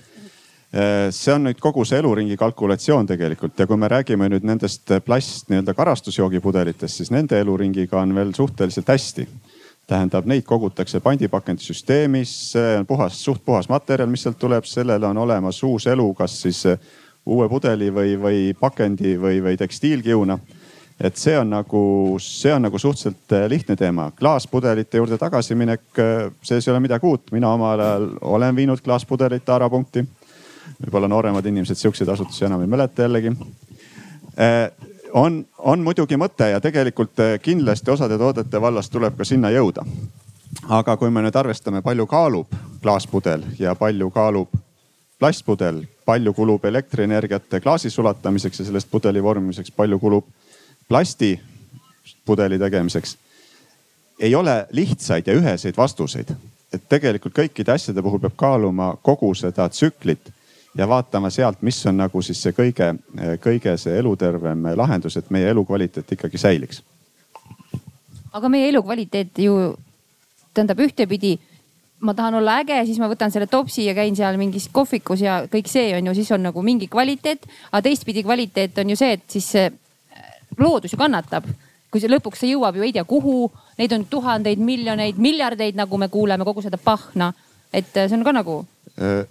See 0.70 1.32
on 1.34 1.48
nüüd 1.48 1.58
kogu 1.58 1.82
see 1.84 1.98
eluringi 1.98 2.36
kalkulatsioon 2.38 3.08
tegelikult 3.10 3.58
ja 3.58 3.66
kui 3.66 3.78
me 3.80 3.88
räägime 3.90 4.28
nüüd 4.30 4.44
nendest 4.46 4.92
plast 5.02 5.48
nii-öelda 5.50 5.74
karastusjoogipudelitest, 5.74 7.00
siis 7.00 7.10
nende 7.10 7.40
eluringiga 7.42 7.98
on 7.98 8.14
veel 8.14 8.30
suhteliselt 8.36 8.88
hästi. 8.88 9.28
tähendab, 9.90 10.26
neid 10.30 10.44
kogutakse 10.46 11.00
pandipakendisüsteemis, 11.02 12.32
see 12.52 12.76
on 12.78 12.86
puhas, 12.86 13.16
suht 13.24 13.42
puhas 13.44 13.66
materjal, 13.68 14.06
mis 14.06 14.22
sealt 14.22 14.38
tuleb, 14.38 14.64
sellele 14.64 15.06
on 15.06 15.18
olemas 15.18 15.62
uus 15.66 15.88
elu, 15.90 16.14
kas 16.14 16.36
siis 16.42 16.62
uue 17.26 17.48
pudeli 17.48 17.90
või, 17.90 18.14
või 18.14 18.54
pakendi 18.60 19.16
või, 19.18 19.42
või 19.42 19.56
tekstiilkiuna 19.58 20.38
et 21.00 21.16
see 21.16 21.36
on 21.38 21.48
nagu, 21.50 21.82
see 22.20 22.52
on 22.54 22.66
nagu 22.66 22.78
suhteliselt 22.78 23.34
lihtne 23.48 23.76
teema. 23.76 24.10
klaaspudelite 24.18 25.00
juurde 25.00 25.18
tagasiminek, 25.18 25.82
selles 26.42 26.68
ei 26.68 26.72
ole 26.72 26.80
midagi 26.80 27.06
uut. 27.06 27.32
mina 27.32 27.52
omal 27.52 27.80
ajal 27.80 28.08
olen 28.20 28.56
viinud 28.56 28.80
klaaspudelit 28.84 29.44
taarapunkti. 29.44 30.04
Võib-olla 30.80 31.08
nooremad 31.08 31.46
inimesed 31.46 31.76
siukseid 31.76 32.08
asutusi 32.08 32.44
enam 32.44 32.60
ei 32.60 32.66
mäleta 32.66 33.02
jällegi. 33.02 33.32
on, 35.12 35.46
on 35.58 35.80
muidugi 35.80 36.16
mõte 36.16 36.50
ja 36.50 36.60
tegelikult 36.60 37.20
kindlasti 37.42 37.90
osade 37.90 38.18
toodete 38.18 38.60
vallas 38.60 38.90
tuleb 38.90 39.16
ka 39.16 39.24
sinna 39.24 39.50
jõuda. 39.50 39.84
aga 40.68 40.96
kui 40.96 41.10
me 41.10 41.22
nüüd 41.22 41.36
arvestame, 41.36 41.82
palju 41.82 42.06
kaalub 42.06 42.58
klaaspudel 42.82 43.44
ja 43.58 43.74
palju 43.74 44.10
kaalub 44.10 44.48
plastpudel, 45.20 45.84
palju 46.04 46.32
kulub 46.34 46.64
elektrienergiat 46.64 47.60
klaasi 47.62 47.90
sulatamiseks 47.90 48.58
ja 48.58 48.64
sellest 48.64 48.88
pudeli 48.90 49.22
vormimiseks, 49.22 49.70
palju 49.76 49.98
kulub 49.98 50.26
plastipudeli 50.88 52.58
tegemiseks. 52.58 53.16
ei 54.18 54.34
ole 54.34 54.66
lihtsaid 54.70 55.26
ja 55.26 55.34
üheseid 55.34 55.76
vastuseid. 55.76 56.32
et 56.72 56.82
tegelikult 56.88 57.34
kõikide 57.34 57.72
asjade 57.72 58.02
puhul 58.02 58.18
peab 58.18 58.36
kaaluma 58.36 58.96
kogu 59.02 59.34
seda 59.34 59.68
tsüklit 59.68 60.32
ja 60.78 60.88
vaatama 60.88 61.30
sealt, 61.30 61.62
mis 61.62 61.86
on 61.86 61.96
nagu 61.96 62.22
siis 62.22 62.42
see 62.42 62.54
kõige, 62.54 62.94
kõige 63.42 63.76
see 63.76 63.98
elutervem 63.98 64.70
lahendus, 64.76 65.16
et 65.16 65.30
meie 65.30 65.50
elukvaliteet 65.50 66.12
ikkagi 66.12 66.38
säiliks. 66.38 66.82
aga 68.32 68.48
meie 68.48 68.68
elukvaliteet 68.68 69.38
ju 69.38 69.76
tähendab 70.54 70.78
ühtepidi 70.78 71.38
ma 72.00 72.14
tahan 72.14 72.34
olla 72.34 72.60
äge, 72.60 72.84
siis 72.86 72.98
ma 72.98 73.08
võtan 73.10 73.32
selle 73.32 73.46
topsi 73.46 73.84
ja 73.84 73.94
käin 73.94 74.16
seal 74.16 74.38
mingis 74.40 74.68
kohvikus 74.72 75.20
ja 75.24 75.42
kõik 75.52 75.68
see 75.68 75.92
on 75.96 76.06
ju, 76.06 76.14
siis 76.16 76.30
on 76.32 76.42
nagu 76.48 76.62
mingi 76.62 76.88
kvaliteet. 76.88 77.46
aga 77.72 77.82
teistpidi 77.82 78.22
kvaliteet 78.22 78.78
on 78.78 78.90
ju 78.90 78.96
see, 78.96 79.12
et 79.12 79.26
siis 79.28 79.50
see 79.56 79.70
loodus 80.58 80.92
ju 80.92 80.98
kannatab. 80.98 81.44
kui 81.90 82.00
see 82.00 82.10
lõpuks 82.10 82.40
see 82.40 82.52
jõuab 82.52 82.76
ju 82.76 82.86
ei 82.86 82.92
tea 82.92 83.04
kuhu, 83.04 83.50
neid 83.78 83.92
on 83.92 84.04
tuhandeid, 84.06 84.58
miljoneid, 84.62 85.16
miljardeid, 85.18 85.74
nagu 85.74 85.98
me 85.98 86.08
kuuleme, 86.08 86.44
kogu 86.44 86.62
seda 86.62 86.78
pahna. 86.78 87.32
et 87.72 87.92
see 87.92 88.16
on 88.16 88.24
ka 88.24 88.32
nagu. 88.32 88.64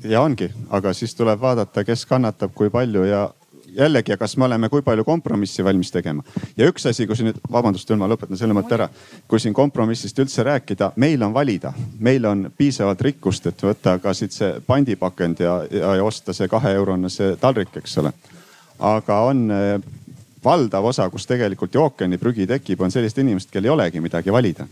Ja 0.03 0.21
ongi, 0.21 0.49
aga 0.69 0.93
siis 0.97 1.13
tuleb 1.15 1.41
vaadata, 1.41 1.83
kes 1.85 2.05
kannatab, 2.09 2.53
kui 2.57 2.71
palju 2.73 3.03
ja 3.05 3.27
jällegi, 3.75 4.17
kas 4.17 4.37
me 4.37 4.45
oleme, 4.45 4.69
kui 4.69 4.81
palju 4.81 5.03
kompromissi 5.05 5.63
valmis 5.63 5.91
tegema. 5.91 6.23
ja 6.57 6.67
üks 6.69 6.87
asi, 6.89 7.07
kui 7.07 7.15
siin 7.15 7.29
nüüd, 7.29 7.39
vabandust, 7.51 7.91
ma 7.97 8.07
lõpetan 8.09 8.37
selle 8.37 8.55
mõtte 8.57 8.75
ära. 8.77 8.89
kui 9.27 9.39
siin 9.39 9.53
kompromissist 9.53 10.19
üldse 10.19 10.43
rääkida, 10.43 10.91
meil 10.95 11.23
on 11.23 11.33
valida, 11.33 11.73
meil 11.99 12.25
on 12.25 12.51
piisavalt 12.57 13.01
rikkust, 13.01 13.45
et 13.47 13.63
võtta 13.63 13.99
ka 13.99 14.13
siit 14.13 14.33
see 14.33 14.59
pandipakend 14.67 15.39
ja, 15.39 15.61
ja, 15.71 15.95
ja 15.99 16.03
osta 16.03 16.33
see 16.33 16.47
kaheeurone 16.47 17.09
see 17.09 17.35
taldrik, 17.41 17.75
eks 17.77 17.97
ole. 17.97 18.13
aga 18.79 19.21
on 19.29 19.47
valdav 20.43 20.85
osa, 20.85 21.09
kus 21.09 21.27
tegelikult 21.27 21.73
ju 21.75 21.83
ookeaniprügi 21.83 22.47
tekib, 22.47 22.81
on 22.81 22.91
sellised 22.91 23.19
inimesed, 23.19 23.51
kel 23.51 23.65
ei 23.65 23.75
olegi 23.75 24.01
midagi 24.01 24.31
valida. 24.31 24.67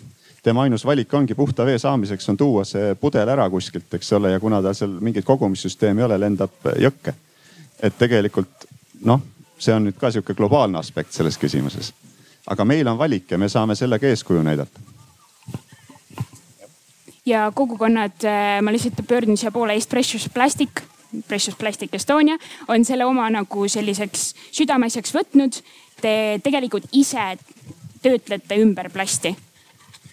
Tema 0.47 0.63
ainus 0.63 0.86
valik 0.88 1.13
ongi 1.13 1.36
puhta 1.36 1.65
vee 1.67 1.79
saamiseks 1.79 2.29
on 2.31 2.38
tuua 2.39 2.63
see 2.65 2.95
pudel 2.99 3.29
ära 3.29 3.49
kuskilt, 3.51 3.91
eks 3.93 4.13
ole, 4.15 4.31
ja 4.31 4.39
kuna 4.39 4.62
tal 4.63 4.75
seal 4.77 4.93
mingit 5.03 5.25
kogumissüsteemi 5.27 6.03
ei 6.03 6.07
ole, 6.07 6.19
lendab 6.23 6.69
jõkke. 6.79 7.13
et 7.83 7.97
tegelikult 7.99 8.67
noh, 9.05 9.21
see 9.60 9.75
on 9.75 9.89
nüüd 9.89 9.97
ka 9.99 10.12
sihuke 10.12 10.33
globaalne 10.38 10.79
aspekt 10.79 11.12
selles 11.13 11.38
küsimuses. 11.38 11.93
aga 12.47 12.65
meil 12.65 12.88
on 12.88 12.97
valik 12.97 13.31
ja 13.31 13.38
me 13.38 13.49
saame 13.49 13.75
sellega 13.75 14.07
eeskuju 14.07 14.43
näidata 14.43 14.79
ja 17.27 17.51
kogukonnad, 17.55 18.23
ma 18.62 18.71
lihtsalt 18.71 19.03
pöördun 19.07 19.38
siia 19.38 19.51
poole, 19.51 19.73
East 19.73 19.89
Precious 19.89 20.29
Plastic 20.33 20.88
Precious 21.27 21.55
Plastic 21.55 21.93
Estonia 21.93 22.38
on 22.67 22.86
selle 22.86 23.05
oma 23.05 23.29
nagu 23.31 23.67
selliseks 23.67 24.33
südameasjaks 24.51 25.13
võtnud. 25.15 25.60
Te 26.01 26.13
tegelikult 26.43 26.89
ise 26.91 27.38
töötlete 28.03 28.60
ümber 28.62 28.89
plasti. 28.93 29.31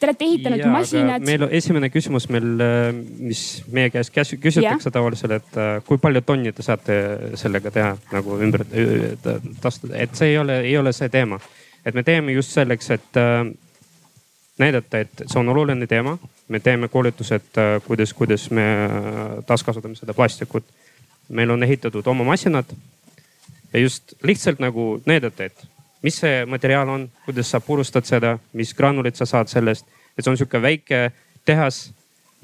Te 0.04 0.10
olete 0.10 0.26
ehitanud 0.28 0.60
ja, 0.60 0.68
masinad. 0.68 1.24
meil 1.24 1.46
esimene 1.56 1.88
küsimus 1.88 2.28
meil, 2.28 2.46
mis 3.24 3.42
meie 3.72 3.88
käest 3.94 4.12
küsitakse 4.42 4.92
tavaliselt, 4.92 5.38
et 5.40 5.56
äh, 5.56 5.72
kui 5.88 6.00
palju 6.02 6.20
tonni 6.26 6.52
te 6.52 6.66
saate 6.66 6.98
sellega 7.40 7.72
teha 7.72 7.94
nagu 8.12 8.38
ümber 8.44 8.66
tastuda, 9.64 9.96
et 9.96 10.12
see 10.18 10.34
ei 10.34 10.38
ole, 10.38 10.60
ei 10.68 10.76
ole 10.78 10.92
see 10.92 11.08
teema. 11.08 11.40
et 11.84 11.96
me 11.96 12.04
teeme 12.04 12.36
just 12.36 12.52
selleks, 12.52 12.90
et 12.98 13.20
äh, 13.20 13.48
näidata, 14.60 15.00
et 15.06 15.24
see 15.24 15.40
on 15.40 15.48
oluline 15.48 15.88
teema. 15.88 16.18
me 16.48 16.60
teeme 16.60 16.92
koolitused, 16.92 17.52
äh, 17.56 17.80
kuidas, 17.86 18.12
kuidas 18.12 18.50
me 18.50 18.66
taaskasutame 19.48 19.96
seda 19.96 20.12
plastikut 20.12 20.68
meil 21.28 21.50
on 21.50 21.62
ehitatud 21.62 22.06
oma 22.06 22.24
masinad 22.24 22.64
ja 23.72 23.80
just 23.80 24.14
lihtsalt 24.22 24.58
nagu 24.58 25.00
näidata, 25.06 25.44
et 25.44 25.66
mis 26.04 26.20
see 26.20 26.44
materjal 26.46 26.88
on, 26.88 27.06
kuidas 27.24 27.50
sa 27.50 27.60
purustad 27.64 28.04
seda, 28.04 28.36
mis 28.52 28.74
granulid 28.76 29.16
sa 29.16 29.26
saad 29.26 29.48
sellest. 29.48 29.86
et 30.14 30.24
see 30.24 30.30
on 30.30 30.36
sihuke 30.38 30.60
väike 30.62 31.10
tehas, 31.44 31.88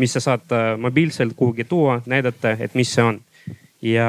mis 0.00 0.12
sa 0.16 0.20
saad 0.20 0.52
äh, 0.56 0.78
mobiilselt 0.80 1.36
kuhugi 1.36 1.64
tuua, 1.64 2.00
näidata, 2.06 2.56
et 2.58 2.74
mis 2.74 2.94
see 2.94 3.04
on. 3.04 3.20
ja 3.82 4.06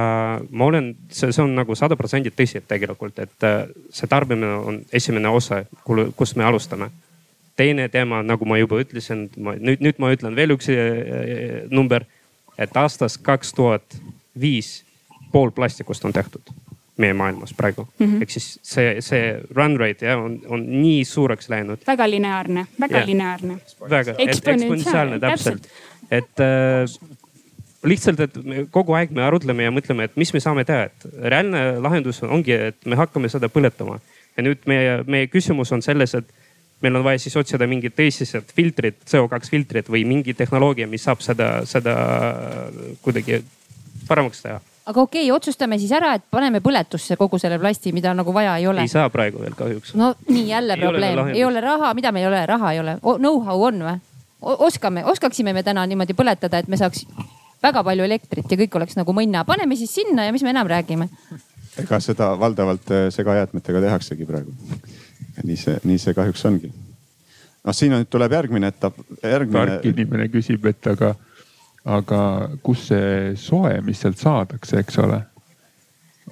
ma 0.49 0.65
olen, 0.65 0.95
see, 1.11 1.31
see 1.31 1.43
on 1.43 1.53
nagu 1.55 1.75
sada 1.75 1.95
protsenti 1.95 2.31
tõsi 2.31 2.63
tegelikult, 2.67 3.19
et 3.19 3.47
äh, 3.47 3.67
see 3.91 4.07
tarbimine 4.07 4.55
on 4.55 4.79
esimene 4.93 5.29
osa, 5.29 5.63
kust 6.15 6.39
me 6.39 6.47
alustame. 6.47 6.89
teine 7.55 7.89
teema, 7.89 8.23
nagu 8.23 8.45
ma 8.47 8.57
juba 8.57 8.79
ütlesin, 8.81 9.27
nüüd, 9.35 9.83
nüüd 9.83 9.99
ma 9.99 10.13
ütlen 10.15 10.35
veel 10.35 10.55
üks 10.55 10.71
äh, 10.71 11.67
number, 11.69 12.07
et 12.57 12.75
aastast 12.77 13.19
kaks 13.21 13.53
tuhat 13.53 13.99
viis 14.39 14.81
pool 15.31 15.51
plastikust 15.51 16.05
on 16.05 16.13
tehtud 16.15 16.60
meie 17.01 17.15
maailmas 17.17 17.53
praegu 17.57 17.85
mm 17.87 18.05
-hmm.. 18.05 18.21
ehk 18.25 18.35
siis 18.35 18.49
see, 18.63 18.97
see 19.05 19.31
run 19.55 19.77
rate 19.79 20.05
jah, 20.05 20.21
on, 20.21 20.39
on 20.47 20.65
nii 20.81 21.05
suureks 21.05 21.49
läinud. 21.49 21.87
väga 21.87 22.09
lineaarne, 22.09 22.67
väga 22.79 23.01
yeah. 23.01 23.07
lineaarne. 23.07 23.57
väga, 23.89 24.15
eksponentsiaalne 24.17 25.19
täpselt, 25.19 25.67
et 26.11 26.45
äh, 26.45 26.85
lihtsalt, 27.83 28.19
et 28.19 28.37
me 28.43 28.65
kogu 28.71 28.93
aeg 28.97 29.13
me 29.15 29.23
arutleme 29.25 29.65
ja 29.65 29.73
mõtleme, 29.73 30.05
et 30.09 30.17
mis 30.19 30.33
me 30.33 30.41
saame 30.43 30.65
teha, 30.67 30.89
et 30.89 31.07
reaalne 31.33 31.63
lahendus 31.81 32.21
ongi, 32.23 32.53
et 32.69 32.85
me 32.85 32.99
hakkame 32.99 33.29
seda 33.31 33.49
põletama. 33.49 33.99
ja 34.37 34.43
nüüd 34.45 34.63
meie, 34.69 35.01
meie 35.11 35.27
küsimus 35.27 35.73
on 35.75 35.81
selles, 35.83 36.13
et 36.15 36.29
meil 36.81 36.95
on 36.95 37.03
vaja 37.03 37.19
siis 37.19 37.35
otsida 37.37 37.67
mingid 37.69 37.93
teised 37.97 38.53
filtrid, 38.55 39.01
CO2 39.09 39.49
filtrid 39.49 39.89
või 39.91 40.05
mingi 40.07 40.33
tehnoloogia, 40.37 40.87
mis 40.89 41.03
saab 41.05 41.21
seda, 41.21 41.65
seda 41.69 41.95
kuidagi 43.01 43.41
paremaks 44.07 44.45
teha. 44.45 44.61
Aga 44.91 45.01
okei 45.01 45.25
okay,, 45.25 45.35
otsustame 45.35 45.79
siis 45.81 45.91
ära, 45.95 46.13
et 46.19 46.27
paneme 46.31 46.61
põletusse 46.63 47.17
kogu 47.19 47.39
selle 47.41 47.57
plasti, 47.59 47.95
mida 47.95 48.13
nagu 48.17 48.35
vaja 48.35 48.57
ei 48.61 48.67
ole. 48.69 48.85
ei 48.85 48.91
saa 48.91 49.09
praegu 49.09 49.41
veel 49.43 49.57
kahjuks. 49.57 49.95
no 49.99 50.13
nii 50.29 50.47
jälle 50.51 50.77
ei 50.77 50.85
probleem, 50.85 51.25
ei 51.33 51.45
ole 51.47 51.63
raha, 51.63 51.93
mida 51.97 52.11
meil 52.11 52.27
ei 52.27 52.31
ole, 52.33 52.45
raha 52.55 52.73
ei 52.75 52.81
ole, 52.83 52.97
know-how 53.01 53.67
on 53.71 53.85
või? 53.87 53.99
oskame, 54.41 55.05
oskaksime 55.05 55.53
me 55.53 55.63
täna 55.63 55.85
niimoodi 55.85 56.15
põletada, 56.17 56.61
et 56.61 56.67
me 56.67 56.77
saaks 56.77 57.05
väga 57.61 57.83
palju 57.85 58.05
elektrit 58.05 58.51
ja 58.51 58.57
kõik 58.63 58.77
oleks 58.79 58.97
nagu 58.97 59.13
mõnna, 59.15 59.45
paneme 59.45 59.77
siis 59.77 59.93
sinna 60.01 60.25
ja 60.27 60.33
mis 60.33 60.43
me 60.43 60.53
enam 60.53 60.69
räägime. 60.69 61.07
ega 61.79 61.99
seda 62.03 62.33
valdavalt 62.39 62.91
eh, 62.91 63.09
segajäätmetega 63.13 63.81
tehaksegi 63.81 64.25
praegu. 64.25 64.53
nii 65.43 65.57
see, 65.57 65.77
nii 65.83 65.97
see 66.01 66.13
kahjuks 66.17 66.45
ongi. 66.45 66.71
noh, 67.63 67.75
siin 67.75 67.93
nüüd 67.93 68.09
tuleb 68.09 68.33
järgmine 68.33 68.73
etapp, 68.73 68.97
järgmine. 69.23 69.65
tark 69.77 69.85
inimene 69.85 70.27
küsib, 70.33 70.65
et 70.65 70.87
aga, 70.87 71.13
aga 71.85 72.21
kus 72.63 72.87
see 72.91 73.35
soe, 73.35 73.73
mis 73.85 74.01
sealt 74.01 74.19
saadakse, 74.21 74.81
eks 74.83 74.99
ole 75.01 75.21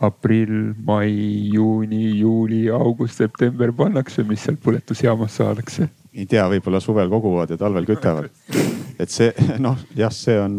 aprill, 0.06 0.74
mai, 0.86 1.10
juuni, 1.52 2.20
juuli, 2.20 2.68
august, 2.72 3.18
september 3.20 3.74
pannakse, 3.76 4.24
mis 4.24 4.46
sealt 4.46 4.62
põletusjaamas 4.64 5.40
saadakse 5.42 5.90
ei 6.14 6.26
tea, 6.26 6.46
võib-olla 6.50 6.82
suvel 6.84 7.10
koguvad 7.12 7.54
ja 7.54 7.58
talvel 7.60 7.88
kütavad. 7.88 8.30
et 9.02 9.12
see 9.14 9.32
noh, 9.62 9.78
jah, 9.98 10.14
see 10.14 10.38
on, 10.40 10.58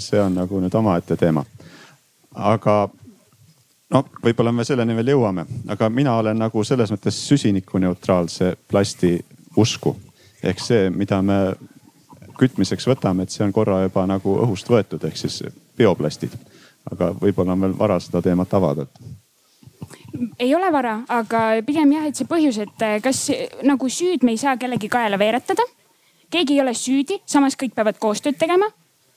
see 0.00 0.20
on 0.22 0.38
nagu 0.40 0.60
nüüd 0.62 0.74
omaette 0.78 1.16
teema. 1.20 1.44
aga 2.32 2.76
no 3.92 4.04
võib-olla 4.24 4.52
me 4.56 4.64
selleni 4.64 4.96
veel 4.96 5.12
jõuame, 5.14 5.44
aga 5.68 5.90
mina 5.92 6.16
olen 6.20 6.38
nagu 6.38 6.64
selles 6.64 6.92
mõttes 6.94 7.18
süsinikuneutraalse 7.28 8.54
plasti 8.68 9.18
usku. 9.56 9.96
ehk 10.42 10.60
see, 10.60 10.90
mida 10.90 11.22
me 11.22 11.38
kütmiseks 12.38 12.86
võtame, 12.88 13.22
et 13.22 13.34
see 13.34 13.44
on 13.44 13.52
korra 13.52 13.82
juba 13.84 14.06
nagu 14.06 14.36
õhust 14.44 14.68
võetud, 14.70 15.04
ehk 15.08 15.16
siis 15.16 15.42
bioplastid. 15.78 16.36
aga 16.90 17.12
võib-olla 17.14 17.52
on 17.52 17.60
veel 17.60 17.74
vara 17.78 18.00
seda 18.00 18.22
teemat 18.22 18.54
avada 18.54 18.86
ei 20.38 20.54
ole 20.54 20.72
vara, 20.72 21.02
aga 21.08 21.40
pigem 21.66 21.92
jah, 21.92 22.06
et 22.06 22.16
see 22.16 22.26
põhjus, 22.28 22.58
et 22.62 22.82
eh, 22.82 22.98
kas 23.02 23.30
nagu 23.66 23.88
süüd 23.88 24.24
me 24.24 24.34
ei 24.34 24.40
saa 24.40 24.56
kellegi 24.56 24.88
kaela 24.88 25.18
veeretada. 25.18 25.62
keegi 26.30 26.54
ei 26.54 26.60
ole 26.60 26.74
süüdi, 26.74 27.20
samas 27.26 27.56
kõik 27.56 27.74
peavad 27.74 27.98
koostööd 27.98 28.38
tegema. 28.38 28.66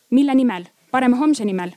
mille 0.09 0.35
nimel? 0.35 0.65
parema 0.91 1.17
homse 1.17 1.45
nimel 1.45 1.73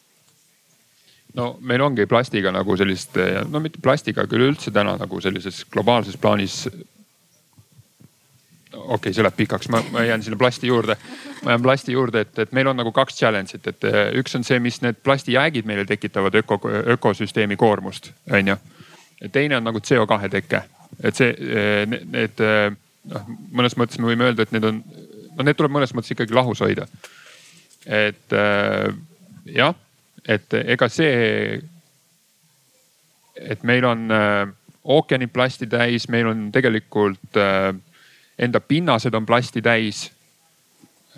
no 1.34 1.56
meil 1.60 1.82
ongi 1.82 2.06
plastiga 2.06 2.52
nagu 2.54 2.76
sellist, 2.76 3.16
no 3.50 3.60
mitte 3.60 3.82
plastiga, 3.82 4.24
aga 4.24 4.36
üleüldse 4.38 4.72
täna 4.74 4.96
nagu 5.00 5.20
sellises 5.20 5.64
globaalses 5.72 6.16
plaanis. 6.16 6.68
Okei 8.72 8.94
okay,, 8.94 9.12
see 9.12 9.24
läheb 9.24 9.36
pikaks, 9.36 9.68
ma, 9.72 9.82
ma 9.92 10.02
jään 10.04 10.22
sinna 10.22 10.38
plasti 10.38 10.66
juurde. 10.66 10.96
ma 11.44 11.50
jään 11.56 11.62
plasti 11.62 11.92
juurde, 11.92 12.20
et, 12.20 12.38
et 12.38 12.52
meil 12.52 12.66
on 12.66 12.76
nagu 12.76 12.92
kaks 12.92 13.20
challenge'it, 13.20 13.66
et 13.66 13.86
üks 14.20 14.36
on 14.36 14.44
see, 14.44 14.58
mis 14.60 14.82
need 14.82 14.98
plastijäägid 15.02 15.66
meile 15.66 15.84
tekitavad 15.84 16.34
öko, 16.34 16.60
ökosüsteemi 16.96 17.56
koormust, 17.56 18.12
onju 18.32 18.56
teine 19.32 19.56
on 19.56 19.64
nagu 19.64 19.78
CO2 19.78 20.30
teke, 20.30 20.62
et 21.02 21.16
see, 21.16 21.32
eh, 21.32 21.82
need 21.88 22.42
eh, 22.44 22.68
noh, 23.12 23.32
mõnes 23.50 23.74
mõttes 23.78 23.98
me 23.98 24.10
võime 24.12 24.28
öelda, 24.28 24.46
et 24.46 24.54
need 24.54 24.66
on, 24.68 24.80
no 25.36 25.46
need 25.46 25.58
tuleb 25.58 25.74
mõnes 25.74 25.94
mõttes 25.96 26.14
ikkagi 26.14 26.36
lahus 26.36 26.62
hoida. 26.64 26.86
et 27.86 28.36
eh, 28.36 28.94
jah, 29.56 29.74
et 30.28 30.54
ega 30.64 30.88
see, 30.92 31.58
et 33.38 33.62
meil 33.62 33.84
on 33.86 34.08
ookeanid 34.84 35.30
plasti 35.32 35.66
täis, 35.70 36.08
meil 36.08 36.26
on 36.26 36.48
tegelikult 36.52 37.36
enda 38.38 38.60
pinnased 38.60 39.14
on 39.14 39.26
plasti 39.26 39.62
täis 39.62 40.08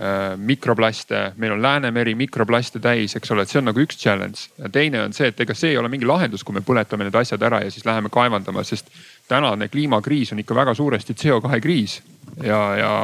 Äh, 0.01 0.37
mikroplaste, 0.37 1.33
meil 1.37 1.53
on 1.53 1.63
Läänemeri 1.63 2.15
mikroplaste 2.15 2.81
täis, 2.81 3.13
eks 3.19 3.31
ole, 3.35 3.43
et 3.45 3.51
see 3.53 3.59
on 3.61 3.67
nagu 3.69 3.83
üks 3.83 3.99
challenge. 4.01 4.47
teine 4.73 5.03
on 5.03 5.13
see, 5.13 5.27
et 5.29 5.41
ega 5.45 5.53
see 5.53 5.75
ei 5.75 5.77
ole 5.77 5.91
mingi 5.93 6.07
lahendus, 6.09 6.41
kui 6.41 6.57
me 6.57 6.63
põletame 6.65 7.05
need 7.05 7.19
asjad 7.21 7.43
ära 7.45 7.59
ja 7.61 7.69
siis 7.69 7.85
läheme 7.85 8.09
kaevandama, 8.09 8.65
sest 8.65 8.89
tänane 9.29 9.69
kliimakriis 9.69 10.33
on 10.33 10.41
ikka 10.41 10.57
väga 10.57 10.73
suuresti 10.79 11.13
CO2 11.13 11.61
kriis 11.61 11.99
ja, 12.41 12.61
ja 12.81 12.95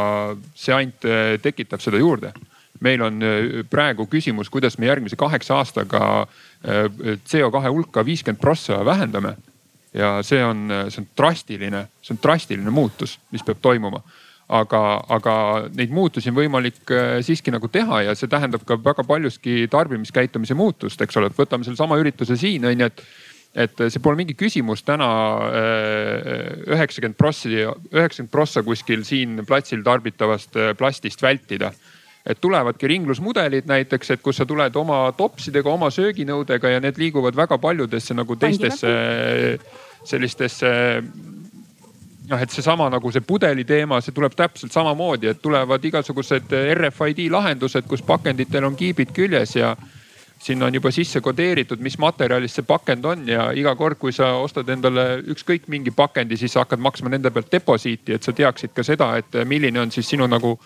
see 0.54 0.72
ainult 0.72 1.04
äh, 1.04 1.34
tekitab 1.42 1.84
seda 1.84 2.00
juurde. 2.00 2.32
meil 2.80 3.04
on 3.04 3.20
äh, 3.20 3.60
praegu 3.68 4.06
küsimus, 4.06 4.48
kuidas 4.48 4.78
me 4.78 4.88
järgmise 4.88 5.20
kaheksa 5.20 5.60
aastaga 5.60 6.26
CO2 6.64 7.68
hulka 7.68 8.06
viiskümmend 8.08 8.40
prossa 8.40 8.80
vähendame. 8.84 9.36
Ja 9.96 10.20
see 10.26 10.44
on, 10.44 10.68
see 10.92 11.02
on 11.02 11.08
drastiline, 11.18 11.86
see 12.04 12.14
on 12.14 12.22
drastiline 12.22 12.72
muutus, 12.74 13.18
mis 13.32 13.44
peab 13.46 13.62
toimuma. 13.64 14.02
Aga, 14.46 14.80
aga 15.10 15.32
neid 15.74 15.90
muutusi 15.90 16.30
on 16.30 16.36
võimalik 16.36 16.92
äh, 16.94 17.16
siiski 17.26 17.50
nagu 17.50 17.66
teha 17.66 18.04
ja 18.06 18.12
see 18.14 18.30
tähendab 18.30 18.62
ka 18.62 18.76
väga 18.78 19.02
paljuski 19.02 19.64
tarbimiskäitumise 19.72 20.54
muutust, 20.54 21.00
eks 21.02 21.18
ole, 21.18 21.32
et 21.32 21.40
võtame 21.40 21.66
sellesama 21.66 21.98
ürituse 21.98 22.36
siin 22.38 22.68
on 22.68 22.84
ju, 22.84 22.86
et 22.86 23.02
et 23.56 23.80
see 23.88 24.02
pole 24.04 24.18
mingi 24.20 24.36
küsimus 24.36 24.82
täna 24.84 25.08
äh, 25.48 26.62
üheksakümmend 26.76 27.16
prossi, 27.18 27.54
üheksakümmend 27.64 28.32
prossa 28.32 28.62
kuskil 28.62 29.04
siin 29.08 29.40
platsil 29.48 29.82
tarbitavast 29.86 30.58
äh, 30.60 30.72
plastist 30.76 31.22
vältida. 31.24 31.72
et 32.26 32.40
tulevadki 32.42 32.88
ringlusmudelid 32.90 33.68
näiteks, 33.70 34.08
et 34.10 34.22
kus 34.22 34.40
sa 34.40 34.44
tuled 34.46 34.74
oma 34.76 35.12
topsidega, 35.14 35.70
oma 35.70 35.92
sööginõudega 35.94 36.72
ja 36.72 36.80
need 36.82 36.98
liiguvad 36.98 37.36
väga 37.38 37.58
paljudesse 37.62 38.14
nagu 38.18 38.36
teistesse 38.36 38.90
sellistesse 40.06 40.70
noh, 42.28 42.40
et 42.40 42.50
seesama 42.50 42.88
nagu 42.90 43.10
see 43.12 43.24
pudeli 43.26 43.64
teema, 43.66 44.00
see 44.02 44.14
tuleb 44.14 44.34
täpselt 44.36 44.74
samamoodi, 44.74 45.30
et 45.30 45.42
tulevad 45.42 45.84
igasugused 45.84 46.54
RFID 46.74 47.26
lahendused, 47.32 47.86
kus 47.88 48.02
pakenditel 48.06 48.66
on 48.66 48.76
kiibid 48.78 49.14
küljes 49.16 49.56
ja 49.56 49.74
sinna 50.42 50.66
on 50.66 50.74
juba 50.74 50.90
sisse 50.92 51.20
kodeeritud, 51.24 51.80
mis 51.82 51.98
materjalist 51.98 52.58
see 52.58 52.66
pakend 52.66 53.04
on 53.08 53.24
ja 53.28 53.48
iga 53.56 53.74
kord, 53.76 53.98
kui 53.98 54.12
sa 54.12 54.34
ostad 54.42 54.68
endale 54.72 55.22
ükskõik 55.32 55.70
mingi 55.72 55.94
pakendi, 55.96 56.36
siis 56.36 56.52
sa 56.52 56.64
hakkad 56.64 56.82
maksma 56.82 57.12
nende 57.12 57.32
pealt 57.32 57.50
deposiiti, 57.52 58.14
et 58.14 58.26
sa 58.26 58.34
teaksid 58.36 58.74
ka 58.76 58.84
seda, 58.86 59.14
et 59.20 59.40
milline 59.48 59.80
on 59.80 59.94
siis 59.94 60.08
sinu 60.12 60.28
nagu 60.28 60.56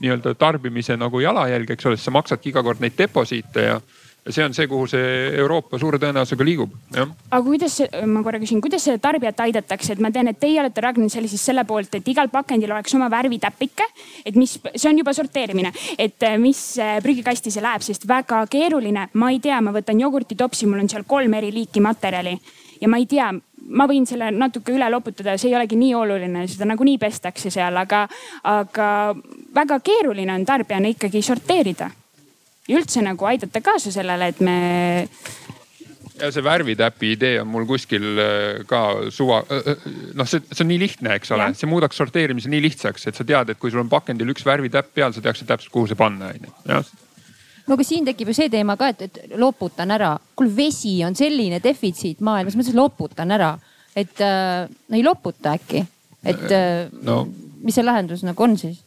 nii-öelda 0.00 0.34
tarbimise 0.40 0.96
nagu 0.96 1.20
jalajälg, 1.20 1.70
eks 1.70 1.86
ole, 1.86 1.96
sest 1.96 2.08
sa 2.08 2.16
maksadki 2.16 2.50
iga 2.50 2.64
kord 2.64 2.80
neid 2.80 2.96
deposiite 2.98 3.66
ja 3.66 3.80
see 4.28 4.44
on 4.44 4.54
see, 4.54 4.66
kuhu 4.68 4.86
see 4.90 5.30
Euroopa 5.40 5.78
suure 5.80 5.98
tõenäosusega 6.00 6.44
liigub, 6.44 6.74
jah. 6.94 7.08
aga 7.30 7.40
kuidas, 7.46 7.78
ma 8.06 8.22
korra 8.26 8.40
küsin, 8.42 8.60
kuidas 8.62 8.84
seda 8.86 9.00
tarbijat 9.02 9.40
aidatakse, 9.46 9.94
et 9.94 10.02
ma 10.02 10.12
tean, 10.12 10.28
et 10.28 10.40
teie 10.40 10.60
olete 10.60 10.84
Ragnar 10.84 11.10
selle 11.12 11.30
siis 11.30 11.44
selle 11.50 11.64
poolt, 11.68 11.94
et 11.96 12.08
igal 12.12 12.28
pakendil 12.32 12.72
oleks 12.74 12.94
oma 12.98 13.10
värvitäpike. 13.12 13.86
et 14.24 14.36
mis, 14.36 14.58
see 14.74 14.90
on 14.90 14.98
juba 15.00 15.14
sorteerimine, 15.16 15.72
et 15.98 16.22
äh, 16.22 16.38
mis 16.38 16.62
äh, 16.78 16.98
prügikasti 17.02 17.52
see 17.52 17.64
läheb, 17.64 17.84
sest 17.86 18.08
väga 18.08 18.44
keeruline, 18.50 19.08
ma 19.14 19.30
ei 19.30 19.40
tea, 19.40 19.60
ma 19.60 19.72
võtan 19.74 20.00
jogurtitopsi, 20.00 20.68
mul 20.68 20.84
on 20.84 20.90
seal 20.92 21.06
kolm 21.08 21.34
eri 21.40 21.52
liiki 21.54 21.80
materjali 21.80 22.36
ja 22.80 22.88
ma 22.88 23.00
ei 23.00 23.06
tea 23.08 23.30
ma 23.70 23.86
võin 23.86 24.06
selle 24.08 24.30
natuke 24.34 24.72
üle 24.74 24.88
loputada, 24.90 25.36
see 25.38 25.50
ei 25.50 25.56
olegi 25.58 25.76
nii 25.78 25.94
oluline, 25.94 26.46
seda 26.50 26.66
nagunii 26.68 26.98
pestakse 26.98 27.52
seal, 27.52 27.76
aga, 27.76 28.06
aga 28.48 28.88
väga 29.54 29.80
keeruline 29.84 30.34
on 30.34 30.46
tarbijana 30.48 30.90
ikkagi 30.94 31.22
sorteerida 31.22 31.90
ja 32.70 32.78
üldse 32.78 33.02
nagu 33.02 33.26
aidata 33.26 33.62
kaasa 33.64 33.92
sellele, 33.94 34.30
et 34.30 34.40
me 34.44 34.58
ja 36.20 36.30
see 36.34 36.44
värvitäpi 36.44 37.12
idee 37.14 37.40
on 37.42 37.48
mul 37.50 37.66
kuskil 37.68 38.06
äh, 38.20 38.62
ka 38.68 38.82
suva, 39.14 39.40
äh, 39.48 39.70
äh, 39.72 39.84
noh, 40.18 40.28
see, 40.28 40.42
see 40.50 40.64
on 40.64 40.70
nii 40.70 40.80
lihtne, 40.82 41.14
eks 41.18 41.32
ole, 41.36 41.50
see 41.58 41.70
muudaks 41.70 42.00
sorteerimise 42.00 42.50
nii 42.52 42.62
lihtsaks, 42.66 43.06
et 43.10 43.18
sa 43.18 43.26
tead, 43.26 43.52
et 43.52 43.60
kui 43.60 43.72
sul 43.72 43.82
on 43.82 43.92
pakendil 43.92 44.32
üks 44.34 44.44
värvitäpp 44.46 44.92
peal, 44.96 45.14
sa 45.16 45.24
teaksid 45.24 45.48
täpselt, 45.50 45.72
kuhu 45.74 45.90
see 45.90 45.98
panna, 45.98 46.32
onju. 46.34 46.52
no 47.66 47.76
aga 47.76 47.86
siin 47.86 48.08
tekib 48.08 48.32
ju 48.32 48.36
see 48.36 48.50
teema 48.52 48.76
ka, 48.80 48.90
et, 48.92 49.06
et 49.08 49.38
loputan 49.40 49.94
ära. 49.96 50.12
kuule, 50.36 50.52
vesi 50.56 50.98
on 51.06 51.16
selline 51.18 51.62
defitsiit 51.64 52.20
maailmas, 52.26 52.58
ma 52.58 52.66
siis 52.66 52.78
loputan 52.78 53.32
ära, 53.36 53.54
et 53.96 54.20
no 54.20 54.98
ei 54.98 55.06
loputa 55.06 55.56
äkki, 55.58 55.84
et 56.30 56.46
no. 57.06 57.22
mis 57.64 57.76
see 57.78 57.86
lahendus 57.86 58.26
nagu 58.26 58.46
on 58.46 58.58
siis? 58.60 58.84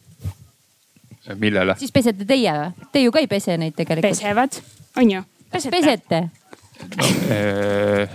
Millele? 1.40 1.76
siis 1.80 1.92
pesete 1.94 2.26
teie 2.28 2.52
või? 2.58 2.88
Te 2.92 3.02
ju 3.04 3.12
ka 3.14 3.22
ei 3.22 3.30
pese 3.30 3.56
neid 3.60 3.76
tegelikult. 3.76 4.10
pesevad, 4.10 4.58
on 5.00 5.10
ju? 5.10 5.22
pesete, 5.52 5.76
pesete.? 5.78 6.22
No, 6.98 7.08
eh, 7.32 8.14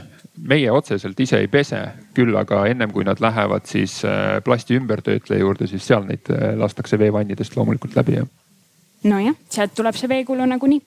meie 0.50 0.72
otseselt 0.72 1.20
ise 1.20 1.40
ei 1.40 1.48
pese, 1.52 1.80
küll 2.16 2.36
aga 2.38 2.66
ennem 2.70 2.92
kui 2.96 3.06
nad 3.08 3.22
lähevad 3.24 3.68
siis 3.70 4.00
eh, 4.08 4.40
plasti 4.46 4.78
ümbertöötleja 4.80 5.42
juurde, 5.42 5.68
siis 5.68 5.88
seal 5.88 6.06
neid 6.08 6.30
eh, 6.34 6.52
lastakse 6.60 7.00
veevannidest 7.00 7.56
loomulikult 7.58 7.96
läbi, 8.00 8.20
jah. 8.20 8.28
nojah, 9.10 9.38
sealt 9.50 9.76
tuleb 9.80 9.98
see 9.98 10.12
veekulu 10.12 10.46
nagunii 10.50 10.84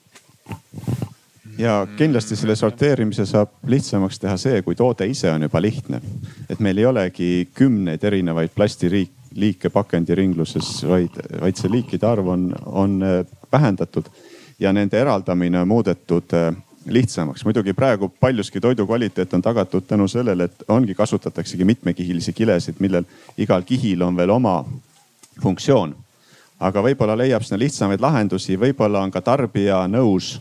ja 1.59 1.87
kindlasti 1.97 2.37
selle 2.37 2.57
sorteerimise 2.57 3.27
saab 3.29 3.59
lihtsamaks 3.69 4.21
teha 4.23 4.37
see, 4.41 4.63
kui 4.65 4.77
toode 4.79 5.07
ise 5.09 5.31
on 5.31 5.43
juba 5.47 5.61
lihtne. 5.63 6.01
et 6.51 6.61
meil 6.61 6.79
ei 6.79 6.87
olegi 6.87 7.49
kümneid 7.55 8.05
erinevaid 8.05 8.55
plastiriike 8.55 9.22
liike 9.35 9.71
pakendiringluses, 9.71 10.83
vaid, 10.88 11.16
vaid 11.40 11.57
see 11.57 11.71
liikide 11.73 12.07
arv 12.07 12.29
on, 12.29 12.51
on 12.66 13.03
äh, 13.03 13.25
vähendatud 13.53 14.09
ja 14.61 14.73
nende 14.73 15.01
eraldamine 15.01 15.64
muudetud 15.64 16.35
äh, 16.35 16.55
lihtsamaks. 16.87 17.45
muidugi 17.45 17.73
praegu 17.73 18.09
paljuski 18.09 18.61
toidu 18.61 18.87
kvaliteet 18.87 19.35
on 19.35 19.42
tagatud 19.42 19.85
tänu 19.88 20.09
sellele, 20.09 20.45
et 20.45 20.64
ongi, 20.68 20.95
kasutataksegi 20.95 21.64
mitmekihilisi 21.64 22.33
kilesid, 22.33 22.75
millel 22.79 23.05
igal 23.38 23.62
kihil 23.62 24.03
on 24.03 24.16
veel 24.16 24.31
oma 24.31 24.64
funktsioon. 25.42 25.95
aga 26.61 26.83
võib-olla 26.83 27.16
leiab 27.18 27.42
sinna 27.42 27.59
lihtsamaid 27.59 28.01
lahendusi, 28.01 28.57
võib-olla 28.59 29.01
on 29.03 29.11
ka 29.11 29.21
tarbija 29.21 29.87
nõus 29.88 30.40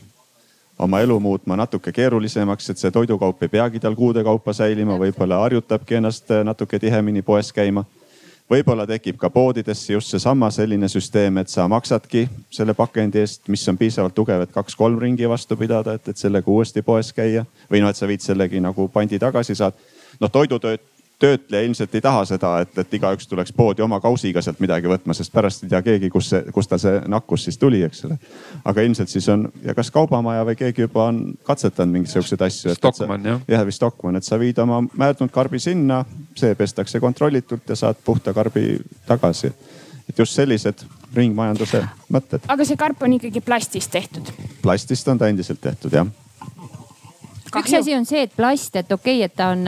oma 0.79 0.99
elu 1.01 1.19
muutma 1.19 1.55
natuke 1.55 1.91
keerulisemaks, 1.91 2.69
et 2.69 2.77
see 2.77 2.91
toidukaup 2.91 3.43
ei 3.43 3.49
peagi 3.49 3.79
tal 3.79 3.95
kuude 3.95 4.23
kaupa 4.23 4.53
säilima, 4.53 4.97
võib-olla 4.97 5.41
harjutabki 5.41 5.95
ennast 5.95 6.29
natuke 6.43 6.79
tihemini 6.79 7.21
poes 7.21 7.53
käima 7.53 7.85
võib-olla 8.51 8.85
tekib 8.87 9.17
ka 9.19 9.29
poodidesse 9.31 9.93
just 9.93 10.11
seesama 10.11 10.49
selline 10.51 10.89
süsteem, 10.91 11.39
et 11.41 11.51
sa 11.51 11.67
maksadki 11.71 12.25
selle 12.51 12.75
pakendi 12.77 13.21
eest, 13.23 13.47
mis 13.51 13.63
on 13.71 13.79
piisavalt 13.79 14.15
tugev, 14.17 14.43
et 14.43 14.53
kaks-kolm 14.53 14.99
ringi 14.99 15.29
vastu 15.29 15.57
pidada, 15.59 15.95
et, 15.97 16.11
et 16.11 16.19
sellega 16.19 16.51
uuesti 16.51 16.83
poes 16.85 17.13
käia. 17.15 17.45
või 17.71 17.83
noh, 17.83 17.91
et 17.91 17.99
sa 17.99 18.09
viid 18.09 18.23
sellegi 18.23 18.59
nagu 18.59 18.87
pandi 18.91 19.19
tagasi 19.19 19.55
saad. 19.55 19.77
noh, 20.19 20.29
toidutööt-, 20.29 20.90
töötleja 21.21 21.67
ilmselt 21.67 21.95
ei 21.95 22.01
taha 22.01 22.23
seda, 22.25 22.51
et, 22.63 22.77
et 22.81 22.93
igaüks 22.97 23.27
tuleks 23.29 23.53
poodi 23.53 23.83
oma 23.85 23.99
kausiga 24.01 24.41
sealt 24.41 24.61
midagi 24.63 24.89
võtma, 24.89 25.13
sest 25.17 25.33
pärast 25.33 25.65
ei 25.65 25.69
tea 25.71 25.81
keegi, 25.85 26.09
kus 26.13 26.31
see, 26.33 26.41
kust 26.55 26.71
tal 26.71 26.81
see 26.81 27.01
nakkus 27.11 27.45
siis 27.47 27.59
tuli, 27.61 27.83
eks 27.85 28.05
ole. 28.07 28.17
aga 28.65 28.85
ilmselt 28.87 29.11
siis 29.11 29.27
on 29.33 29.45
ja 29.65 29.75
kas 29.77 29.91
kaubamaja 29.93 30.45
või 30.47 30.57
keegi 30.59 30.87
juba 30.87 31.05
on 31.11 31.21
katsetanud 31.47 31.99
mingisuguseid 31.99 32.45
asju. 32.47 32.73
Stockmann 32.79 33.29
jah. 33.29 33.43
jah, 33.53 33.65
või 33.67 33.77
Stockmann, 33.77 34.17
et 34.17 34.27
sa 34.27 34.39
viid 34.41 34.61
oma 34.63 34.81
määrdunud 34.89 35.33
karbi 35.33 35.61
sinna, 35.61 36.01
see 36.37 36.57
pestakse 36.57 36.99
kontrollitult 37.03 37.69
ja 37.69 37.77
saad 37.77 38.01
puhta 38.05 38.33
karbi 38.33 38.79
tagasi. 39.07 39.53
et 40.09 40.17
just 40.17 40.33
sellised 40.33 40.85
ringmajanduse 41.15 41.85
mõtted. 42.11 42.49
aga 42.49 42.65
see 42.65 42.77
karp 42.77 43.03
on 43.03 43.19
ikkagi 43.19 43.45
plastist 43.45 43.91
tehtud? 43.93 44.33
plastist 44.61 45.07
on 45.07 45.21
ta 45.21 45.29
endiselt 45.29 45.61
tehtud 45.61 45.93
jah. 45.93 46.07
üks 47.51 47.73
asi 47.77 47.95
on 47.95 48.05
see, 48.05 48.25
et 48.25 48.35
plast, 48.35 48.75
et 48.75 48.91
okei 48.91 49.19
okay,, 49.21 49.29
et 49.29 49.35
ta 49.35 49.53
on 49.53 49.67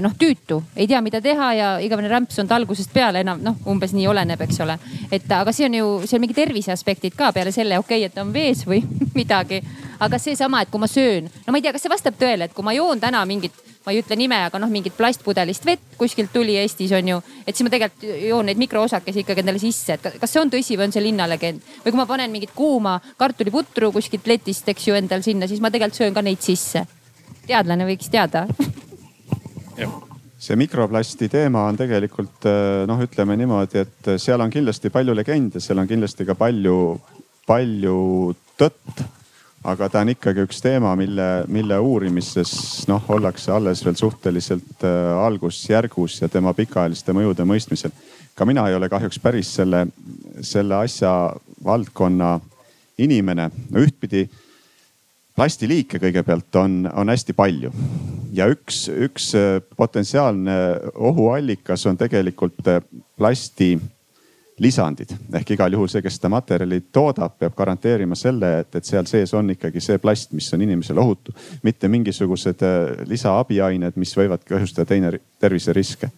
noh 0.00 0.14
tüütu, 0.18 0.60
ei 0.76 0.86
tea, 0.88 1.00
mida 1.04 1.20
teha 1.20 1.50
ja 1.58 1.68
igavene 1.84 2.08
rämps 2.08 2.38
on 2.40 2.48
ta 2.48 2.56
algusest 2.56 2.92
peale 2.94 3.20
enam 3.24 3.42
noh, 3.44 3.58
umbes 3.68 3.92
nii 3.92 4.06
oleneb, 4.08 4.40
eks 4.46 4.62
ole. 4.64 4.78
et 5.12 5.30
aga 5.36 5.52
see 5.52 5.68
on 5.68 5.76
ju, 5.76 5.90
seal 6.08 6.22
mingi 6.22 6.36
tervise 6.36 6.72
aspektid 6.72 7.16
ka 7.18 7.32
peale 7.36 7.52
selle, 7.52 7.78
okei 7.82 8.04
okay,, 8.06 8.08
et 8.08 8.22
on 8.22 8.32
vees 8.32 8.64
või 8.68 8.80
midagi. 9.18 9.60
aga 10.00 10.18
seesama, 10.18 10.62
et 10.64 10.72
kui 10.72 10.80
ma 10.80 10.88
söön, 10.90 11.28
no 11.46 11.52
ma 11.52 11.60
ei 11.60 11.66
tea, 11.66 11.74
kas 11.76 11.84
see 11.84 11.92
vastab 11.92 12.16
tõele, 12.20 12.48
et 12.48 12.56
kui 12.56 12.64
ma 12.64 12.72
joon 12.76 13.02
täna 13.02 13.24
mingit 13.28 13.60
ma 13.84 13.92
ei 13.92 14.00
ütle 14.00 14.16
nime, 14.16 14.38
aga 14.46 14.58
noh, 14.60 14.70
mingit 14.72 14.94
plastpudelist 14.96 15.66
vett 15.68 15.96
kuskilt 16.00 16.32
tuli 16.32 16.56
Eestis 16.56 16.92
on 16.96 17.08
ju. 17.08 17.18
et 17.44 17.52
siis 17.52 17.66
ma 17.66 17.72
tegelikult 17.72 18.06
joon 18.24 18.48
neid 18.48 18.60
mikroosakesi 18.60 19.24
ikkagi 19.24 19.44
endale 19.44 19.60
sisse, 19.60 19.98
et 19.98 20.20
kas 20.20 20.32
see 20.32 20.40
on 20.40 20.52
tõsi 20.52 20.78
või 20.78 20.88
on 20.88 20.96
see 20.96 21.04
linnalegend? 21.04 21.60
või 21.84 21.92
kui 21.92 22.00
ma 22.00 22.08
panen 22.08 22.32
mingit 22.32 22.54
kuuma 22.56 22.96
kartuliputru 23.20 23.92
kuskilt 23.92 24.26
letist, 24.32 24.68
eks 24.72 24.88
ju, 24.88 24.96
endal 24.96 25.24
sinna, 25.26 25.48
siis 25.50 25.60
ma 25.60 25.72
tegelikult 25.74 26.00
söön 26.00 26.16
ka 26.16 26.24
neid 26.24 26.40
sisse. 26.40 26.86
teadlane 27.44 27.84
võiks 27.84 28.08
teada 28.08 28.46
see 30.44 30.56
mikroplasti 30.60 31.28
teema 31.32 31.64
on 31.70 31.76
tegelikult 31.78 32.46
noh, 32.88 33.00
ütleme 33.00 33.36
niimoodi, 33.40 33.84
et 33.84 34.14
seal 34.20 34.42
on 34.44 34.52
kindlasti 34.52 34.90
palju 34.92 35.14
legende, 35.16 35.60
seal 35.62 35.80
on 35.80 35.88
kindlasti 35.88 36.26
ka 36.28 36.36
palju, 36.38 36.78
palju 37.48 37.98
tõtt. 38.58 39.04
aga 39.64 39.86
ta 39.88 40.02
on 40.04 40.10
ikkagi 40.12 40.42
üks 40.44 40.58
teema, 40.60 40.90
mille, 41.00 41.26
mille 41.48 41.78
uurimises 41.80 42.50
noh, 42.90 43.06
ollakse 43.08 43.52
alles 43.52 43.80
veel 43.84 43.96
suhteliselt 43.96 44.84
äh, 44.84 45.14
algusjärgus 45.24 46.18
ja 46.20 46.28
tema 46.28 46.52
pikaajaliste 46.52 47.14
mõjude 47.16 47.46
mõistmisel. 47.48 47.94
ka 48.34 48.44
mina 48.44 48.66
ei 48.68 48.76
ole 48.76 48.88
kahjuks 48.92 49.18
päris 49.18 49.54
selle, 49.56 49.86
selle 50.42 50.76
asja 50.76 51.32
valdkonna 51.64 52.40
inimene. 52.98 53.50
no 53.70 53.80
ühtpidi 53.80 54.28
plastiliike 55.34 55.98
kõigepealt 56.02 56.60
on, 56.60 56.84
on 56.94 57.10
hästi 57.10 57.34
palju. 57.36 57.72
Ja 58.34 58.46
üks, 58.50 58.86
üks 58.88 59.32
äh, 59.38 59.58
potentsiaalne 59.76 60.54
ohuallikas 60.94 61.86
on 61.90 61.98
tegelikult 61.98 62.66
äh, 62.70 62.80
plasti 63.18 63.76
lisandid. 64.62 65.10
Ehk 65.34 65.54
igal 65.56 65.74
juhul 65.74 65.90
see, 65.90 66.02
kes 66.02 66.18
seda 66.18 66.30
materjali 66.30 66.80
toodab, 66.94 67.34
peab 67.38 67.54
garanteerima 67.58 68.18
selle, 68.18 68.60
et, 68.62 68.74
et 68.78 68.86
seal 68.86 69.06
sees 69.10 69.34
on 69.34 69.50
ikkagi 69.54 69.82
see 69.82 69.98
plast, 70.02 70.34
mis 70.34 70.50
on 70.54 70.62
inimesele 70.62 71.02
ohutu, 71.02 71.34
mitte 71.66 71.90
mingisugused 71.90 72.62
äh, 72.66 73.06
lisaabiained, 73.10 73.98
mis 73.98 74.14
võivad 74.18 74.46
kahjustada 74.46 74.94
teine 74.94 75.16
terviseriske 75.42 76.10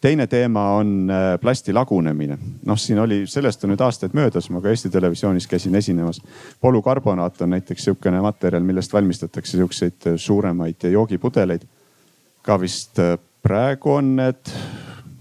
teine 0.00 0.26
teema 0.26 0.70
on 0.70 1.10
äh, 1.10 1.40
plasti 1.40 1.72
lagunemine. 1.72 2.38
noh, 2.66 2.78
siin 2.78 2.98
oli, 2.98 3.22
sellest 3.26 3.64
on 3.64 3.74
nüüd 3.74 3.84
aastaid 3.84 4.14
möödas, 4.16 4.50
ma 4.50 4.60
ka 4.60 4.72
Eesti 4.72 4.90
Televisioonis 4.90 5.46
käisin 5.46 5.74
esinemas. 5.74 6.22
polükarbonaat 6.60 7.42
on 7.42 7.50
näiteks 7.50 7.84
sihukene 7.84 8.20
materjal, 8.20 8.62
millest 8.62 8.92
valmistatakse 8.92 9.56
sihukeseid 9.56 10.06
äh, 10.06 10.16
suuremaid 10.16 10.90
joogipudeleid. 10.90 11.62
ka 12.42 12.60
vist 12.60 12.98
äh, 12.98 13.18
praegu 13.42 13.92
on 13.92 14.16
need, 14.16 14.52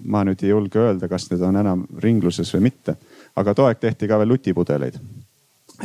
ma 0.04 0.24
nüüd 0.24 0.44
ei 0.44 0.50
julge 0.50 0.80
öelda, 0.80 1.08
kas 1.08 1.30
need 1.32 1.42
on 1.42 1.56
enam 1.56 1.88
ringluses 1.98 2.54
või 2.56 2.70
mitte, 2.72 2.96
aga 3.36 3.54
too 3.54 3.68
aeg 3.68 3.80
tehti 3.80 4.08
ka 4.08 4.20
veel 4.20 4.36
lutipudeleid 4.36 4.96
ja 4.96 5.19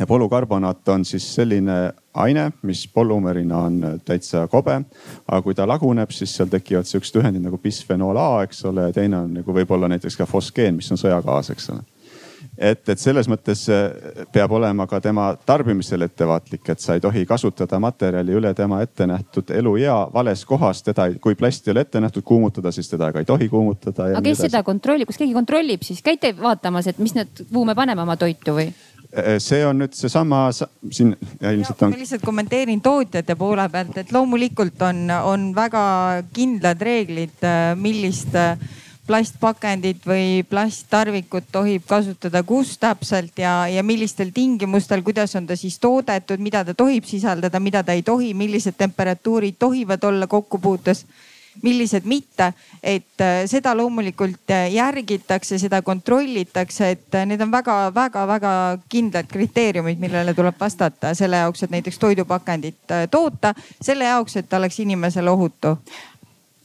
polükarbonaat 0.07 0.89
on 0.89 1.05
siis 1.05 1.27
selline 1.35 1.93
aine, 2.13 2.49
mis 2.67 2.85
polümerina 2.87 3.57
on 3.69 3.81
täitsa 4.05 4.47
kobe. 4.47 4.81
aga 5.27 5.41
kui 5.41 5.55
ta 5.55 5.67
laguneb, 5.67 6.11
siis 6.11 6.35
seal 6.35 6.51
tekivad 6.51 6.87
siuksed 6.89 7.21
ühendid 7.21 7.43
nagu 7.45 7.57
bisfenool 7.57 8.17
A, 8.17 8.43
eks 8.43 8.65
ole, 8.65 8.89
ja 8.89 8.93
teine 8.93 9.23
on 9.23 9.33
nagu 9.39 9.55
võib-olla 9.55 9.87
näiteks 9.87 10.17
ka 10.17 10.25
fosgeen, 10.25 10.75
mis 10.75 10.91
on 10.91 10.99
sõjagaas, 10.99 11.51
eks 11.55 11.69
ole 11.73 11.83
et, 12.57 12.89
et 12.89 12.99
selles 12.99 13.27
mõttes 13.29 13.65
eh, 13.71 14.25
peab 14.33 14.53
olema 14.55 14.87
ka 14.89 14.99
tema 15.03 15.27
tarbimisel 15.45 16.05
ettevaatlik, 16.07 16.69
et 16.71 16.83
sa 16.83 16.95
ei 16.95 17.03
tohi 17.03 17.25
kasutada 17.27 17.79
materjali 17.83 18.35
üle 18.39 18.53
tema 18.57 18.81
ettenähtud 18.85 19.51
eluea 19.55 19.97
vales 20.13 20.45
kohas. 20.45 20.83
teda, 20.83 21.09
kui 21.21 21.35
plasti 21.35 21.69
ei 21.69 21.75
ole 21.75 21.85
ette 21.85 22.01
nähtud 22.01 22.23
kuumutada, 22.23 22.71
siis 22.71 22.89
teda 22.89 23.11
ka 23.13 23.23
ei 23.23 23.25
tohi 23.25 23.49
kuumutada. 23.49 24.09
aga 24.11 24.21
kes 24.29 24.45
seda 24.47 24.63
kontrollib, 24.63 25.09
kas 25.11 25.21
keegi 25.21 25.33
kontrollib 25.33 25.83
siis, 25.83 26.01
käite 26.05 26.35
vaatamas, 26.39 26.87
et 26.87 26.99
mis 26.99 27.15
need, 27.15 27.45
kuhu 27.51 27.65
me 27.65 27.75
paneme 27.75 28.01
oma 28.01 28.17
toitu 28.17 28.57
või? 28.59 28.71
Äh, 29.15 29.37
see 29.39 29.61
on 29.63 29.77
nüüd 29.79 29.93
seesama 29.95 30.49
siin 30.51 31.13
ja 31.39 31.51
ilmselt 31.55 31.83
on. 31.85 31.93
ma 31.93 31.99
lihtsalt 32.01 32.23
kommenteerin 32.25 32.81
tootjate 32.83 33.37
poole 33.39 33.67
pealt, 33.71 33.95
et 34.01 34.11
loomulikult 34.11 34.81
on, 34.83 35.05
on 35.23 35.45
väga 35.55 35.83
kindlad 36.35 36.81
reeglid, 36.83 37.37
äh, 37.47 37.69
millist 37.79 38.35
äh, 38.35 38.57
plastpakendit 39.07 40.03
või 40.09 40.41
plasttarvikut 40.49 41.47
tohib 41.53 41.85
kasutada, 41.87 42.41
kus 42.43 42.73
täpselt 42.81 43.39
ja, 43.39 43.53
ja 43.71 43.83
millistel 43.87 44.33
tingimustel, 44.35 45.05
kuidas 45.05 45.37
on 45.39 45.47
ta 45.47 45.55
siis 45.55 45.77
toodetud, 45.79 46.41
mida 46.43 46.65
ta 46.67 46.75
tohib 46.75 47.07
sisaldada, 47.07 47.61
mida 47.63 47.85
ta 47.85 47.95
ei 47.95 48.03
tohi, 48.03 48.33
millised 48.35 48.75
temperatuurid 48.75 49.55
tohivad 49.61 50.03
olla 50.03 50.27
kokkupuutes 50.27 51.05
millised 51.63 52.05
mitte. 52.05 52.53
et 52.83 53.21
äh, 53.21 53.43
seda 53.49 53.75
loomulikult 53.77 54.51
äh, 54.53 54.71
järgitakse, 54.73 55.57
seda 55.59 55.81
kontrollitakse, 55.81 56.89
et 56.89 57.15
äh, 57.15 57.25
need 57.25 57.41
on 57.41 57.51
väga-väga-väga 57.51 58.51
kindlad 58.89 59.29
kriteeriumid, 59.31 59.99
millele 59.99 60.33
tuleb 60.33 60.59
vastata 60.59 61.13
selle 61.13 61.41
jaoks, 61.41 61.63
et 61.63 61.73
näiteks 61.73 61.99
toidupakendit 61.99 62.97
toota, 63.11 63.53
selle 63.81 64.05
jaoks, 64.05 64.37
et 64.37 64.49
ta 64.49 64.57
oleks 64.57 64.79
inimesele 64.79 65.29
ohutu 65.29 65.77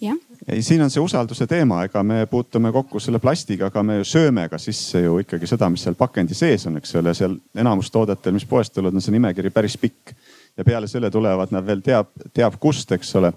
jah 0.01 0.19
ei, 0.49 0.63
siin 0.63 0.83
on 0.83 0.91
see 0.91 1.03
usalduse 1.03 1.47
teema, 1.47 1.83
ega 1.85 2.03
me 2.03 2.25
puutume 2.31 2.73
kokku 2.73 3.01
selle 3.01 3.21
plastiga, 3.23 3.69
aga 3.69 3.83
me 3.87 4.01
ju 4.01 4.07
sööme 4.09 4.47
ka 4.51 4.59
sisse 4.59 5.03
ju 5.05 5.19
ikkagi 5.23 5.49
seda, 5.49 5.69
mis 5.71 5.85
seal 5.85 5.97
pakendi 5.99 6.37
sees 6.37 6.67
on, 6.67 6.79
eks 6.81 6.95
ole, 7.01 7.15
seal 7.17 7.37
enamus 7.61 7.91
toodetel, 7.93 8.35
mis 8.37 8.47
poest 8.49 8.75
tulevad, 8.75 8.97
on 8.97 9.05
see 9.05 9.15
nimekiri 9.17 9.53
päris 9.55 9.77
pikk. 9.81 10.15
ja 10.57 10.65
peale 10.65 10.89
selle 10.91 11.11
tulevad 11.11 11.53
nad 11.55 11.67
veel 11.67 11.81
teab, 11.81 12.09
teab 12.35 12.57
kust, 12.61 12.93
eks 12.93 13.15
ole 13.21 13.33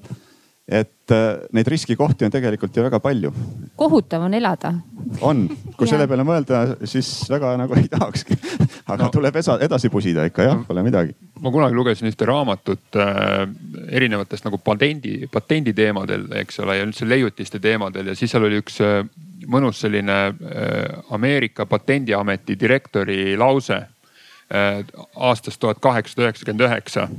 et 0.68 1.12
äh, 1.12 1.42
neid 1.52 1.68
riskikohti 1.68 2.24
on 2.26 2.32
tegelikult 2.32 2.78
ju 2.78 2.84
väga 2.86 3.00
palju. 3.04 3.34
kohutav 3.76 4.22
on 4.24 4.34
elada. 4.34 4.74
on, 5.22 5.50
kui 5.78 5.88
selle 5.88 6.08
peale 6.08 6.24
mõelda, 6.24 6.62
siis 6.88 7.10
väga 7.30 7.58
nagu 7.60 7.76
ei 7.76 7.90
tahakski. 7.92 8.38
aga 8.94 9.04
no. 9.04 9.10
tuleb 9.12 9.36
esa, 9.36 9.58
edasi 9.60 9.92
pusida 9.92 10.24
ikka 10.30 10.48
jah, 10.48 10.64
pole 10.68 10.84
midagi. 10.84 11.16
ma 11.42 11.52
kunagi 11.52 11.76
lugesin 11.76 12.08
ühte 12.08 12.28
raamatut 12.30 12.96
äh, 12.96 13.44
erinevatest 13.92 14.48
nagu 14.48 14.62
patendi, 14.64 15.28
patendi 15.32 15.76
teemadel, 15.76 16.30
eks 16.44 16.64
ole, 16.64 16.80
ja 16.80 16.88
üldse 16.88 17.10
leiutiste 17.10 17.60
teemadel 17.60 18.14
ja 18.14 18.16
siis 18.16 18.32
seal 18.32 18.48
oli 18.48 18.64
üks 18.64 18.80
äh, 18.84 19.04
mõnus 19.52 19.84
selline 19.84 20.20
äh, 20.32 21.00
Ameerika 21.12 21.68
patendiameti 21.68 22.56
direktori 22.60 23.36
lause 23.36 23.82
äh, 23.84 24.80
aastast 25.16 25.60
tuhat 25.60 25.84
kaheksasada 25.84 26.30
üheksakümmend 26.30 26.70
üheksa 26.70 27.10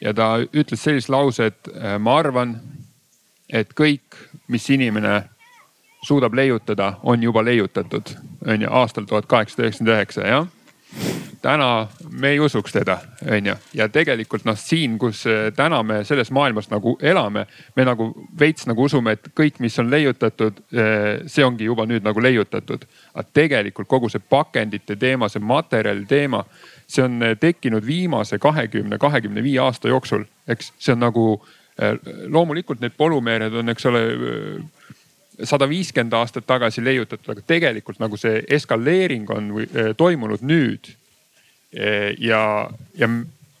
ja 0.00 0.14
ta 0.14 0.38
ütles 0.52 0.82
sellist 0.82 1.08
lauset, 1.08 1.68
äh, 1.74 1.98
ma 1.98 2.18
arvan, 2.18 2.56
et 3.52 3.72
kõik, 3.74 4.18
mis 4.48 4.70
inimene 4.70 5.22
suudab 6.06 6.34
leiutada, 6.34 6.96
on 7.02 7.22
juba 7.22 7.44
leiutatud, 7.44 8.14
on 8.46 8.62
ju, 8.62 8.70
aastal 8.70 9.06
tuhat 9.06 9.26
kaheksasada 9.26 9.66
üheksakümmend 9.66 9.96
üheksa, 9.96 10.26
jah 10.26 10.46
täna 11.46 11.70
me 12.10 12.34
ei 12.34 12.40
usuks 12.42 12.74
teda, 12.74 12.98
onju. 13.30 13.54
ja 13.78 13.88
tegelikult 13.88 14.44
noh, 14.48 14.58
siin, 14.58 14.98
kus 14.98 15.22
äh, 15.30 15.48
täna 15.54 15.82
me 15.86 16.02
selles 16.04 16.32
maailmas 16.34 16.70
nagu 16.72 16.96
elame, 17.00 17.46
me 17.76 17.86
nagu 17.86 18.10
veits 18.38 18.66
nagu 18.66 18.88
usume, 18.88 19.14
et 19.14 19.30
kõik, 19.36 19.60
mis 19.62 19.78
on 19.78 19.90
leiutatud, 19.90 20.62
äh, 20.74 21.04
see 21.30 21.46
ongi 21.46 21.68
juba 21.70 21.86
nüüd 21.86 22.04
nagu 22.06 22.22
leiutatud. 22.22 22.86
aga 23.14 23.28
tegelikult 23.32 23.88
kogu 23.88 24.10
see 24.10 24.20
pakendite 24.20 24.96
teema, 24.96 25.28
see 25.28 25.40
materjali 25.40 26.06
teema 26.06 26.44
see 26.86 27.04
on 27.04 27.22
eh, 27.22 27.36
tekkinud 27.38 27.86
viimase 27.86 28.38
kahekümne, 28.38 28.98
kahekümne 28.98 29.42
viie 29.42 29.60
aasta 29.60 29.88
jooksul, 29.88 30.24
eks 30.48 30.72
see 30.78 30.94
on 30.94 31.02
nagu 31.02 31.26
eh, 31.78 31.96
loomulikult 32.32 32.80
need 32.80 32.96
polümeered 32.98 33.54
on, 33.54 33.74
eks 33.74 33.88
ole, 33.90 34.02
eh, 34.06 34.94
sada 35.44 35.68
viiskümmend 35.68 36.14
aastat 36.16 36.46
tagasi 36.46 36.84
leiutatud, 36.84 37.34
aga 37.34 37.42
tegelikult 37.46 38.00
nagu 38.00 38.18
see 38.20 38.42
eskaleering 38.58 39.28
on 39.34 39.50
või, 39.58 39.68
eh, 39.74 39.92
toimunud 39.96 40.46
nüüd. 40.46 40.94
Ja, 41.72 42.42
ja 42.98 43.08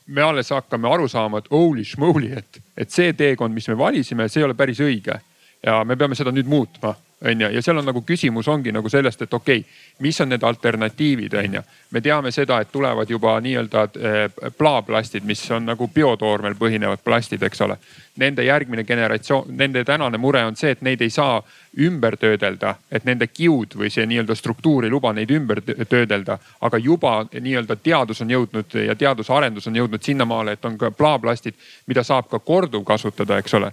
me 0.06 0.22
alles 0.22 0.50
hakkame 0.54 0.88
aru 0.88 1.08
saama, 1.08 1.38
et 1.42 1.50
holy 1.50 1.84
schmoly, 1.84 2.30
et, 2.38 2.60
et 2.76 2.92
see 2.92 3.12
teekond, 3.16 3.54
mis 3.54 3.66
me 3.68 3.78
valisime, 3.78 4.28
see 4.28 4.40
ei 4.40 4.46
ole 4.46 4.54
päris 4.58 4.80
õige. 4.84 5.18
ja 5.66 5.80
me 5.84 5.96
peame 5.96 6.14
seda 6.14 6.30
nüüd 6.30 6.46
muutma 6.46 6.94
on 7.24 7.40
ju, 7.40 7.48
ja 7.48 7.62
seal 7.62 7.78
on 7.78 7.86
nagu 7.88 8.02
küsimus 8.02 8.48
ongi 8.48 8.72
nagu 8.72 8.88
sellest, 8.88 9.22
et 9.22 9.34
okei 9.34 9.58
okay,, 9.58 9.72
mis 10.04 10.20
on 10.20 10.28
need 10.28 10.42
alternatiivid, 10.42 11.34
on 11.34 11.54
ju. 11.54 11.62
me 11.90 12.00
teame 12.00 12.30
seda, 12.30 12.60
et 12.60 12.72
tulevad 12.72 13.10
juba 13.10 13.38
nii-öelda 13.40 13.84
eh, 13.96 14.50
plaaplastid, 14.58 15.24
mis 15.24 15.50
on 15.50 15.66
nagu 15.66 15.88
biotoormel 15.88 16.54
põhinevad 16.54 17.00
plastid, 17.04 17.42
eks 17.42 17.60
ole. 17.60 17.78
Nende 18.16 18.44
järgmine 18.44 18.84
generatsioon, 18.84 19.48
nende 19.56 19.84
tänane 19.84 20.18
mure 20.18 20.44
on 20.44 20.56
see, 20.56 20.70
et 20.76 20.82
neid 20.82 21.00
ei 21.00 21.10
saa 21.10 21.40
ümber 21.80 22.16
töödelda, 22.16 22.74
et 22.92 23.04
nende 23.04 23.26
kiud 23.26 23.76
või 23.76 23.90
see 23.92 24.06
nii-öelda 24.06 24.36
struktuur 24.36 24.84
ei 24.84 24.92
luba 24.92 25.12
neid 25.12 25.30
ümber 25.30 25.62
töödelda. 25.88 26.38
aga 26.60 26.78
juba 26.78 27.26
nii-öelda 27.32 27.76
teadus 27.76 28.20
on 28.20 28.30
jõudnud 28.30 28.76
ja 28.86 28.94
teadusarendus 28.94 29.66
on 29.66 29.76
jõudnud 29.76 30.02
sinnamaale, 30.02 30.52
et 30.52 30.64
on 30.64 30.78
ka 30.78 30.90
plaaplastid, 30.90 31.54
mida 31.86 32.02
saab 32.02 32.28
ka 32.28 32.38
korduvkasutada, 32.38 33.38
eks 33.38 33.54
ole 33.54 33.72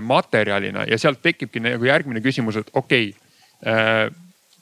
materjalina 0.00 0.86
ja 0.88 0.98
sealt 0.98 1.20
tekibki 1.22 1.60
nagu 1.60 1.84
järgmine 1.84 2.22
küsimus, 2.24 2.56
et 2.56 2.70
okei 2.72 3.10
okay, 3.10 3.68
äh, 3.68 4.08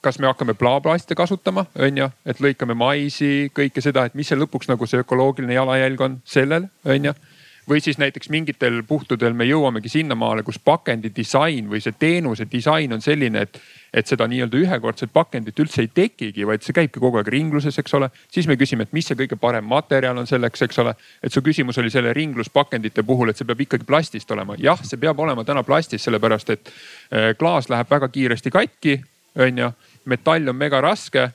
kas 0.06 0.18
me 0.18 0.26
hakkame 0.26 0.54
plaaplaste 0.54 1.14
kasutama, 1.14 1.66
on 1.78 1.98
ju, 1.98 2.08
et 2.26 2.40
lõikame 2.42 2.76
maisi, 2.78 3.48
kõike 3.54 3.82
seda, 3.82 4.06
et 4.06 4.14
mis 4.14 4.28
see 4.30 4.38
lõpuks 4.38 4.70
nagu 4.70 4.86
see 4.86 5.02
ökoloogiline 5.02 5.56
jalajälg 5.56 6.04
on 6.06 6.20
sellel, 6.24 6.68
on 6.86 7.10
ju. 7.10 7.14
Või 7.66 7.80
siis 7.82 7.98
näiteks 7.98 8.30
mingitel 8.30 8.84
puhtudel 8.86 9.34
me 9.34 9.48
jõuamegi 9.48 9.90
sinnamaale, 9.90 10.44
kus 10.46 10.60
pakendi 10.62 11.10
disain 11.14 11.66
või 11.66 11.80
see 11.82 11.96
teenuse 11.98 12.46
disain 12.52 12.94
on 12.94 13.02
selline, 13.02 13.42
et, 13.42 13.58
et 13.94 14.06
seda 14.06 14.26
nii-öelda 14.28 14.58
ühekordset 14.60 15.12
pakendit 15.12 15.58
üldse 15.62 15.82
ei 15.84 15.90
tekigi, 15.92 16.46
vaid 16.46 16.64
see 16.64 16.74
käibki 16.76 17.00
kogu 17.02 17.20
aeg 17.20 17.30
ringluses, 17.32 17.78
eks 17.78 17.94
ole. 17.98 18.10
siis 18.32 18.46
me 18.46 18.56
küsime, 18.56 18.86
et 18.86 18.92
mis 18.92 19.06
see 19.06 19.16
kõige 19.18 19.38
parem 19.40 19.64
materjal 19.64 20.18
on 20.18 20.26
selleks, 20.26 20.62
eks 20.62 20.78
ole. 20.82 20.94
et 21.22 21.32
su 21.32 21.42
küsimus 21.42 21.78
oli 21.78 21.90
selle 21.90 22.12
ringluspakendite 22.16 23.02
puhul, 23.02 23.30
et 23.30 23.36
see 23.36 23.48
peab 23.48 23.60
ikkagi 23.60 23.84
plastist 23.84 24.30
olema. 24.30 24.56
jah, 24.58 24.82
see 24.84 25.00
peab 25.00 25.20
olema 25.20 25.44
täna 25.44 25.62
plastist, 25.62 26.04
sellepärast 26.04 26.50
et 26.50 26.70
äh, 26.70 27.32
klaas 27.38 27.70
läheb 27.70 27.90
väga 27.90 28.08
kiiresti 28.08 28.50
katki, 28.50 29.00
on 29.36 29.58
ju. 29.64 29.72
metall 30.04 30.48
on 30.48 30.56
mega 30.56 30.80
raske 30.80 31.30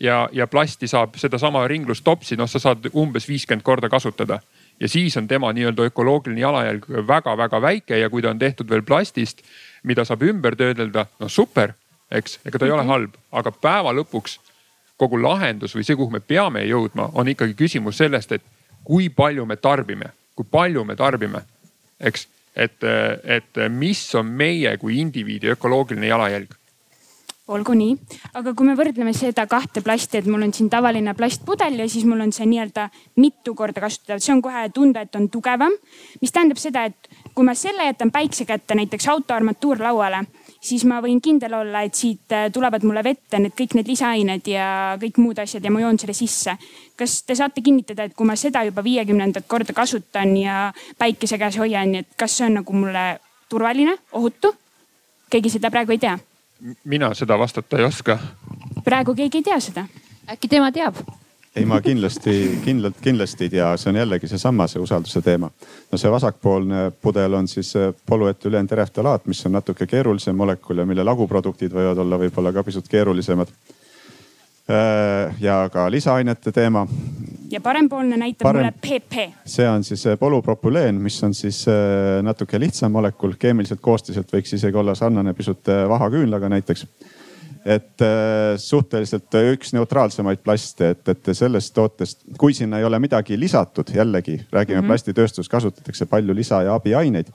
ja, 0.00 0.28
ja 0.32 0.46
plasti 0.46 0.88
saab 0.88 1.16
sedasama 1.16 1.66
ringlustopsi, 1.68 2.36
noh, 2.36 2.48
sa 2.48 2.58
saad 2.62 2.90
umbes 2.94 3.28
viiskümmend 3.28 3.64
korda 3.64 3.88
kasutada 3.88 4.40
ja 4.80 4.88
siis 4.88 5.16
on 5.16 5.28
tema 5.28 5.52
nii-öelda 5.52 5.82
ökoloogiline 5.82 6.40
jalajälg 6.40 6.84
väga-väga 7.08 7.60
väike 7.62 7.98
ja 7.98 8.10
kui 8.10 8.22
ta 8.22 8.30
on 8.30 8.38
tehtud 8.38 8.70
veel 8.70 8.82
plastist, 8.82 9.42
mida 9.82 10.04
saab 10.04 10.22
ümber 10.22 10.56
töödelda, 10.56 11.06
no 11.20 11.28
super, 11.28 11.72
eks, 12.10 12.40
ega 12.44 12.58
ta 12.58 12.66
ei 12.66 12.74
ole 12.74 12.84
mhm. 12.84 12.92
halb, 12.92 13.16
aga 13.32 13.52
päeva 13.52 13.94
lõpuks 13.96 14.38
kogu 14.96 15.18
lahendus 15.20 15.74
või 15.76 15.84
see, 15.84 15.96
kuhu 15.96 16.10
me 16.10 16.20
peame 16.20 16.64
jõudma, 16.64 17.10
on 17.14 17.28
ikkagi 17.28 17.56
küsimus 17.58 17.98
sellest, 18.00 18.32
et 18.32 18.44
kui 18.86 19.10
palju 19.12 19.44
me 19.46 19.56
tarbime, 19.56 20.12
kui 20.36 20.46
palju 20.50 20.84
me 20.84 20.96
tarbime, 20.96 21.42
eks. 22.00 22.28
et, 22.56 22.84
et 23.24 23.58
mis 23.70 24.00
on 24.14 24.26
meie 24.26 24.76
kui 24.80 25.00
indiviidi 25.00 25.50
ökoloogiline 25.52 26.08
jalajälg 26.08 26.54
olgu 27.46 27.76
nii, 27.78 27.92
aga 28.34 28.52
kui 28.58 28.66
me 28.66 28.74
võrdleme 28.78 29.12
seda 29.14 29.44
kahte 29.46 29.82
plasti, 29.84 30.18
et 30.18 30.26
mul 30.30 30.42
on 30.48 30.52
siin 30.54 30.70
tavaline 30.70 31.14
plastpudel 31.14 31.78
ja 31.78 31.86
siis 31.90 32.06
mul 32.08 32.24
on 32.24 32.32
see 32.34 32.46
nii-öelda 32.50 32.88
mitu 33.22 33.54
korda 33.54 33.84
kasutatav, 33.84 34.22
see 34.22 34.34
on 34.34 34.42
kohe 34.42 34.64
tunda, 34.74 35.04
et 35.06 35.14
on 35.18 35.28
tugevam. 35.30 35.76
mis 36.20 36.34
tähendab 36.34 36.58
seda, 36.58 36.86
et 36.90 37.10
kui 37.34 37.46
ma 37.46 37.54
selle 37.54 37.86
jätan 37.86 38.10
päikse 38.10 38.48
kätte, 38.48 38.74
näiteks 38.74 39.06
auto 39.12 39.34
armatuurlauale, 39.34 40.24
siis 40.66 40.84
ma 40.88 41.00
võin 41.04 41.20
kindel 41.22 41.54
olla, 41.54 41.84
et 41.86 41.94
siit 41.94 42.34
äh, 42.34 42.48
tulevad 42.52 42.84
mulle 42.86 43.04
vette 43.06 43.40
need 43.42 43.54
kõik 43.58 43.78
need 43.78 43.90
lisaained 43.90 44.50
ja 44.50 44.68
kõik 45.00 45.20
muud 45.22 45.40
asjad 45.42 45.64
ja 45.64 45.72
ma 45.72 45.82
joon 45.84 45.98
selle 46.02 46.16
sisse. 46.16 46.56
kas 46.96 47.22
te 47.22 47.34
saate 47.38 47.62
kinnitada, 47.62 48.06
et 48.06 48.14
kui 48.14 48.26
ma 48.26 48.36
seda 48.36 48.64
juba 48.66 48.84
viiekümnendat 48.84 49.46
korda 49.48 49.72
kasutan 49.76 50.36
ja 50.36 50.72
päikese 50.98 51.38
käes 51.38 51.58
hoian, 51.58 51.94
et 52.02 52.14
kas 52.16 52.38
see 52.38 52.48
on 52.48 52.60
nagu 52.60 52.72
mulle 52.72 53.08
turvaline, 53.48 53.98
ohutu? 54.12 54.54
keegi 55.30 55.50
seda 55.56 55.70
praegu 55.74 55.94
ei 55.94 55.98
tea 55.98 56.18
mina 56.84 57.14
seda 57.14 57.38
vastata 57.38 57.78
ei 57.78 57.84
oska. 57.84 58.18
praegu 58.84 59.14
keegi 59.14 59.38
ei 59.38 59.42
tea 59.42 59.60
seda. 59.60 59.86
äkki 60.30 60.48
tema 60.48 60.72
teab? 60.72 60.96
Ei, 61.56 61.64
ma 61.68 61.80
kindlasti, 61.80 62.34
kindlalt, 62.64 62.98
kindlasti 63.02 63.46
ei 63.46 63.52
tea, 63.56 63.70
see 63.80 63.90
on 63.92 64.00
jällegi 64.00 64.28
seesama, 64.30 64.66
see 64.70 64.82
usalduse 64.82 65.22
teema. 65.24 65.50
no 65.92 65.98
see 65.98 66.12
vasakpoolne 66.12 66.90
pudel 67.02 67.38
on 67.38 67.48
siis 67.48 67.72
polüetülentereftalaat, 68.06 69.26
mis 69.26 69.40
on 69.46 69.56
natuke 69.56 69.86
keerulisem 69.86 70.36
molekul 70.36 70.82
ja 70.82 70.86
mille 70.86 71.04
laguproduktid 71.06 71.72
võivad 71.72 72.04
olla 72.04 72.20
võib-olla 72.20 72.52
ka 72.52 72.64
pisut 72.66 72.88
keerulisemad. 72.88 73.52
Äh, 74.66 75.36
ja 75.40 75.60
ka 75.70 75.86
lisaainete 75.90 76.52
teema, 76.52 76.86
ja 77.50 77.60
parempoolne 77.60 78.16
näitab 78.16 78.46
Parem... 78.46 78.64
mulle 78.64 78.72
PP. 78.72 79.32
see 79.44 79.68
on 79.68 79.84
siis 79.84 80.06
äh, 80.06 80.18
polüpropüleen, 80.18 80.94
mis 80.94 81.22
on 81.24 81.34
siis 81.34 81.64
äh, 81.68 82.22
natuke 82.22 82.60
lihtsam 82.60 82.92
molekul, 82.92 83.36
keemiliselt 83.38 83.80
koostiselt 83.80 84.32
võiks 84.32 84.54
isegi 84.56 84.76
olla 84.76 84.94
sarnane 84.94 85.34
pisut 85.34 85.68
äh, 85.68 85.86
vahaküünlaga 85.88 86.48
näiteks. 86.48 86.86
Et 87.66 88.02
suhteliselt 88.62 89.34
üks 89.50 89.72
neutraalsemaid 89.74 90.38
plaste, 90.44 90.92
et, 90.94 91.08
et 91.08 91.30
sellest 91.34 91.74
tootest, 91.74 92.20
kui 92.38 92.54
sinna 92.54 92.78
ei 92.78 92.86
ole 92.86 93.00
midagi 93.02 93.34
lisatud, 93.40 93.90
jällegi 93.94 94.36
räägime 94.52 94.80
mm 94.80 94.84
-hmm. 94.84 94.86
plastitööstus, 94.86 95.48
kasutatakse 95.48 96.06
palju 96.06 96.34
lisa 96.34 96.62
ja 96.62 96.74
abiaineid 96.74 97.32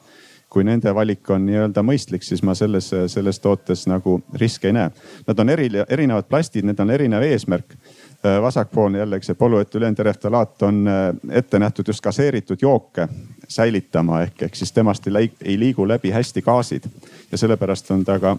kui 0.49 0.63
nende 0.63 0.95
valik 0.95 1.29
on 1.29 1.45
nii-öelda 1.45 1.79
mõistlik, 1.79 2.23
siis 2.27 2.43
ma 2.43 2.55
selles, 2.55 2.91
selles 3.07 3.39
tootes 3.39 3.88
nagu 3.88 4.21
riske 4.36 4.67
ei 4.67 4.73
näe. 4.73 4.89
Nad 5.27 5.39
on 5.39 5.49
eri, 5.49 5.69
erinevad 5.89 6.27
plastid, 6.27 6.65
need 6.65 6.79
on 6.79 6.89
erinev 6.89 7.23
eesmärk 7.23 7.77
Äh, 8.25 8.41
vasakpoolne 8.41 8.97
jällegi 8.97 9.25
see 9.25 9.36
polüetülentereftalaat 9.36 10.61
on 10.61 10.84
äh, 10.88 11.38
ette 11.39 11.59
nähtud 11.59 11.88
just 11.89 12.03
gaseeritud 12.05 12.61
jooke 12.61 13.07
säilitama 13.49 14.19
ehk, 14.21 14.43
ehk 14.45 14.55
siis 14.55 14.71
temast 14.71 15.07
ei, 15.09 15.32
ei 15.41 15.55
liigu 15.59 15.88
läbi 15.89 16.11
hästi 16.13 16.43
gaasid 16.45 16.86
ja 17.32 17.38
sellepärast 17.38 17.89
on 17.91 18.03
ta 18.05 18.19
ka, 18.21 18.36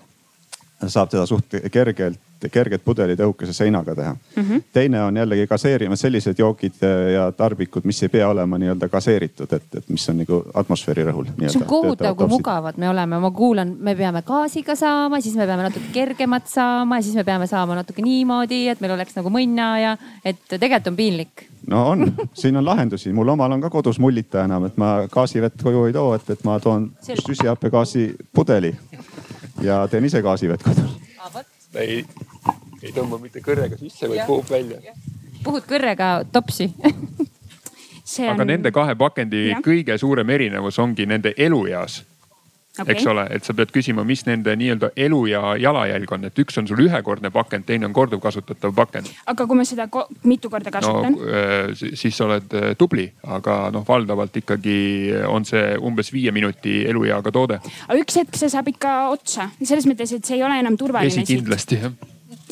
saab 0.89 1.11
teda 1.11 1.27
suht 1.27 1.59
kergelt 1.73 2.21
kerged 2.51 2.81
pudelid 2.85 3.21
õhukese 3.23 3.53
seinaga 3.55 3.95
teha 3.95 4.13
mm. 4.13 4.43
-hmm. 4.43 4.63
teine 4.73 5.03
on 5.03 5.17
jällegi 5.17 5.47
gaseerima 5.47 5.97
sellised 5.97 6.39
joogid 6.39 6.83
äh, 6.83 7.13
ja 7.13 7.33
tarbikud, 7.33 7.85
mis 7.85 8.03
ei 8.03 8.09
pea 8.09 8.29
olema 8.29 8.59
nii-öelda 8.59 8.89
gaseeritud, 8.89 9.53
et, 9.53 9.75
et 9.77 9.89
mis 9.89 10.09
on 10.09 10.19
nagu 10.19 10.43
atmosfääri 10.55 11.05
rõhul. 11.05 11.31
see 11.47 11.61
on 11.61 11.67
kohutav, 11.67 12.17
kui 12.17 12.27
mugavad 12.27 12.77
me 12.77 12.89
oleme, 12.89 13.19
ma 13.19 13.31
kuulan, 13.31 13.77
me 13.79 13.95
peame 13.95 14.23
gaasiga 14.23 14.77
saama, 14.77 15.21
siis 15.21 15.37
me 15.37 15.47
peame 15.47 15.63
natuke 15.63 15.93
kergemat 15.93 16.47
saama 16.47 16.99
ja 16.99 17.03
siis 17.03 17.15
me 17.15 17.25
peame 17.25 17.47
saama 17.47 17.75
natuke 17.75 18.03
niimoodi, 18.03 18.69
et 18.69 18.81
meil 18.81 18.93
oleks 18.93 19.17
nagu 19.17 19.31
mõnna 19.31 19.73
ja 19.83 19.97
et 20.25 20.43
tegelikult 20.49 20.87
on 20.87 20.97
piinlik 20.97 21.47
no 21.67 21.89
on, 21.89 22.13
siin 22.35 22.57
on 22.57 22.65
lahendusi, 22.65 23.13
mul 23.13 23.29
omal 23.29 23.53
on 23.53 23.61
ka 23.61 23.71
kodus 23.71 23.99
mullita 23.99 24.45
enam, 24.45 24.67
et 24.67 24.77
ma 24.77 25.07
gaasivett 25.11 25.63
koju 25.63 25.85
ei 25.87 25.93
too, 25.93 26.15
et, 26.15 26.31
et 26.31 26.45
ma 26.45 26.59
toon 26.61 26.91
süsihappegaasi 27.03 28.15
pudeli 28.35 28.75
ja 29.63 29.83
teen 29.89 30.05
ise 30.05 30.23
gaasivett 30.23 30.63
kodus. 30.63 30.97
ei, 31.75 32.05
ei 32.83 32.93
tõmba 32.93 33.19
mitte 33.23 33.43
kõrrega 33.45 33.79
sisse, 33.79 34.09
vaid 34.09 34.25
puhub 34.27 34.51
välja. 34.51 34.95
puhud 35.45 35.67
kõrrega 35.69 36.15
topsi 36.33 36.73
On... 38.13 38.29
aga 38.35 38.45
nende 38.45 38.73
kahe 38.75 38.95
pakendi 38.99 39.47
ja. 39.53 39.61
kõige 39.65 39.95
suurem 39.99 40.31
erinevus 40.35 40.79
ongi 40.83 41.07
nende 41.07 41.33
elueas 41.39 42.03
okay.. 42.79 42.95
eks 42.95 43.07
ole, 43.07 43.25
et 43.31 43.45
sa 43.45 43.55
pead 43.57 43.73
küsima, 43.75 44.05
mis 44.07 44.25
nende 44.27 44.55
nii-öelda 44.59 44.93
elu 45.05 45.21
ja 45.31 45.43
jalajälg 45.61 46.15
on, 46.17 46.29
et 46.29 46.43
üks 46.45 46.59
on 46.61 46.69
sul 46.69 46.85
ühekordne 46.87 47.31
pakend, 47.35 47.67
teine 47.69 47.89
on 47.89 47.97
korduvkasutatav 47.97 48.75
pakend. 48.77 49.11
aga 49.27 49.47
kui 49.49 49.59
ma 49.59 49.67
seda 49.69 49.89
mitu 50.29 50.51
korda 50.53 50.73
kasutan 50.75 51.19
no,? 51.19 51.29
Äh, 51.33 51.75
siis 51.77 52.17
sa 52.17 52.27
oled 52.29 52.57
äh, 52.59 52.71
tubli, 52.79 53.07
aga 53.27 53.59
noh, 53.75 53.85
valdavalt 53.89 54.37
ikkagi 54.43 54.79
on 55.29 55.47
see 55.49 55.77
umbes 55.81 56.13
viie 56.15 56.33
minuti 56.33 56.83
elueaga 56.89 57.33
toode. 57.35 57.61
aga 57.89 58.01
üks 58.01 58.23
hetk 58.23 58.39
see 58.41 58.53
saab 58.53 58.73
ikka 58.73 58.97
otsa, 59.13 59.51
selles 59.63 59.89
mõttes, 59.91 60.15
et 60.17 60.25
see 60.25 60.41
ei 60.41 60.47
ole 60.47 60.59
enam 60.63 60.79
turvaline. 60.81 61.13
vesi 61.13 61.37
kindlasti 61.37 61.83
jah 61.83 61.93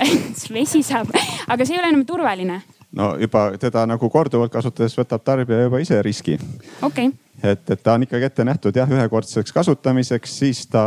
vesi 0.57 0.85
saab, 0.85 1.11
aga 1.49 1.64
see 1.64 1.77
ei 1.77 1.83
ole 1.83 1.91
enam 1.95 2.05
turvaline. 2.09 2.61
no 2.97 3.14
juba 3.21 3.51
teda 3.61 3.87
nagu 3.89 4.11
korduvalt 4.12 4.53
kasutades 4.53 4.97
võtab 4.99 5.25
tarbija 5.25 5.66
juba 5.68 5.83
ise 5.83 6.01
riski. 6.03 6.39
okei 6.83 7.11
okay. 7.11 7.30
Et, 7.43 7.70
et 7.70 7.82
ta 7.82 7.95
on 7.97 8.05
ikkagi 8.07 8.28
ette 8.28 8.45
nähtud 8.47 8.76
jah, 8.76 8.91
ühekordseks 8.91 9.55
kasutamiseks, 9.57 10.36
siis 10.43 10.64
ta 10.70 10.82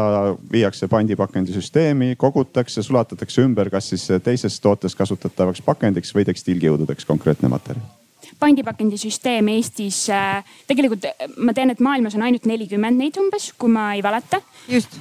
viiakse 0.51 0.87
pandipakendisüsteemi, 0.91 2.13
kogutakse, 2.19 2.83
sulatatakse 2.83 3.43
ümber, 3.45 3.71
kas 3.73 3.91
siis 3.93 4.07
teises 4.23 4.59
tootes 4.63 4.95
kasutatavaks 4.95 5.63
pakendiks 5.65 6.13
või 6.15 6.27
tekstiilkiududeks 6.29 7.09
konkreetne 7.09 7.51
materjal 7.53 7.91
pandipakendisüsteem 8.39 9.47
Eestis 9.53 10.07
äh,, 10.11 10.55
tegelikult 10.67 11.05
ma 11.37 11.53
tean, 11.55 11.71
et 11.71 11.83
maailmas 11.83 12.15
on 12.17 12.23
ainult 12.25 12.47
nelikümmend 12.49 12.99
neid 12.99 13.19
umbes, 13.21 13.51
kui 13.59 13.71
ma 13.71 13.91
ei 13.93 14.03
valeta. 14.03 14.41
just 14.67 14.97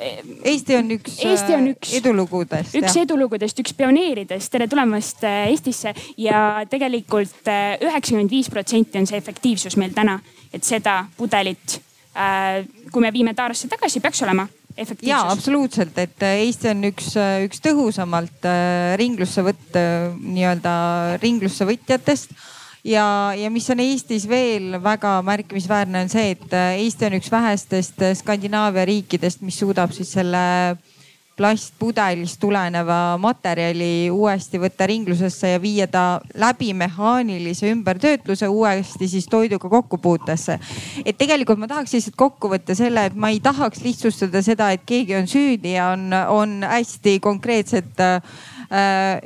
Eesti 0.00 0.76
on 0.78 0.92
üks, 0.94 1.16
Eesti 1.24 1.54
on 1.56 1.66
üks 1.72 1.92
edulugudest. 1.98 2.74
üks 2.78 2.94
jah. 2.94 3.02
edulugudest, 3.04 3.58
üks 3.62 3.74
pioneeridest, 3.76 4.50
tere 4.52 4.68
tulemast 4.70 5.24
äh, 5.28 5.50
Eestisse 5.50 5.92
ja 6.20 6.62
tegelikult 6.70 7.50
äh, 7.50 7.74
üheksakümmend 7.84 8.32
viis 8.32 8.48
protsenti 8.52 9.00
on 9.00 9.08
see 9.10 9.20
efektiivsus 9.20 9.76
meil 9.80 9.92
täna, 9.96 10.18
et 10.54 10.64
seda 10.66 11.02
pudelit, 11.18 11.76
äh, 12.14 12.62
kui 12.92 13.04
me 13.04 13.12
viime 13.12 13.34
taarasse 13.36 13.68
tagasi, 13.70 14.00
peaks 14.00 14.24
olema 14.24 14.48
ja 15.04 15.20
absoluutselt, 15.28 15.98
et 16.00 16.22
Eesti 16.24 16.70
on 16.70 16.86
üks, 16.88 17.10
üks 17.44 17.60
tõhusamalt 17.60 18.46
ringlusse 18.96 19.44
võtt, 19.44 19.76
nii-öelda 19.76 20.72
ringlusse 21.20 21.66
võtjatest 21.68 22.32
ja, 22.84 23.32
ja 23.36 23.50
mis 23.50 23.68
on 23.70 23.80
Eestis 23.80 24.28
veel 24.28 24.78
väga 24.82 25.20
märkimisväärne, 25.26 26.06
on 26.06 26.12
see, 26.12 26.36
et 26.36 26.56
Eesti 26.80 27.10
on 27.10 27.18
üks 27.20 27.32
vähestest 27.32 28.06
Skandinaavia 28.22 28.86
riikidest, 28.88 29.44
mis 29.44 29.58
suudab 29.60 29.92
siis 29.96 30.12
selle 30.16 30.76
plastpudelist 31.40 32.36
tuleneva 32.40 33.16
materjali 33.20 34.10
uuesti 34.12 34.58
võtta 34.60 34.84
ringlusesse 34.90 35.54
ja 35.54 35.60
viia 35.62 35.86
ta 35.88 36.20
läbi 36.36 36.74
mehaanilise 36.76 37.70
ümbertöötluse 37.72 38.48
uuesti 38.48 39.08
siis 39.08 39.28
toiduga 39.30 39.70
kokkupuutesse. 39.72 40.58
et 41.04 41.16
tegelikult 41.16 41.58
ma 41.58 41.68
tahaks 41.70 41.96
lihtsalt 41.96 42.16
kokku 42.16 42.52
võtta 42.52 42.76
selle, 42.76 43.06
et 43.08 43.16
ma 43.16 43.32
ei 43.32 43.40
tahaks 43.40 43.80
lihtsustada 43.84 44.42
seda, 44.44 44.70
et 44.76 44.84
keegi 44.84 45.16
on 45.16 45.28
süüdi 45.30 45.78
ja 45.78 45.94
on, 45.96 46.12
on 46.28 46.56
hästi 46.68 47.18
konkreetsed 47.24 48.04
äh, 48.04 48.20
Äh, 48.20 48.59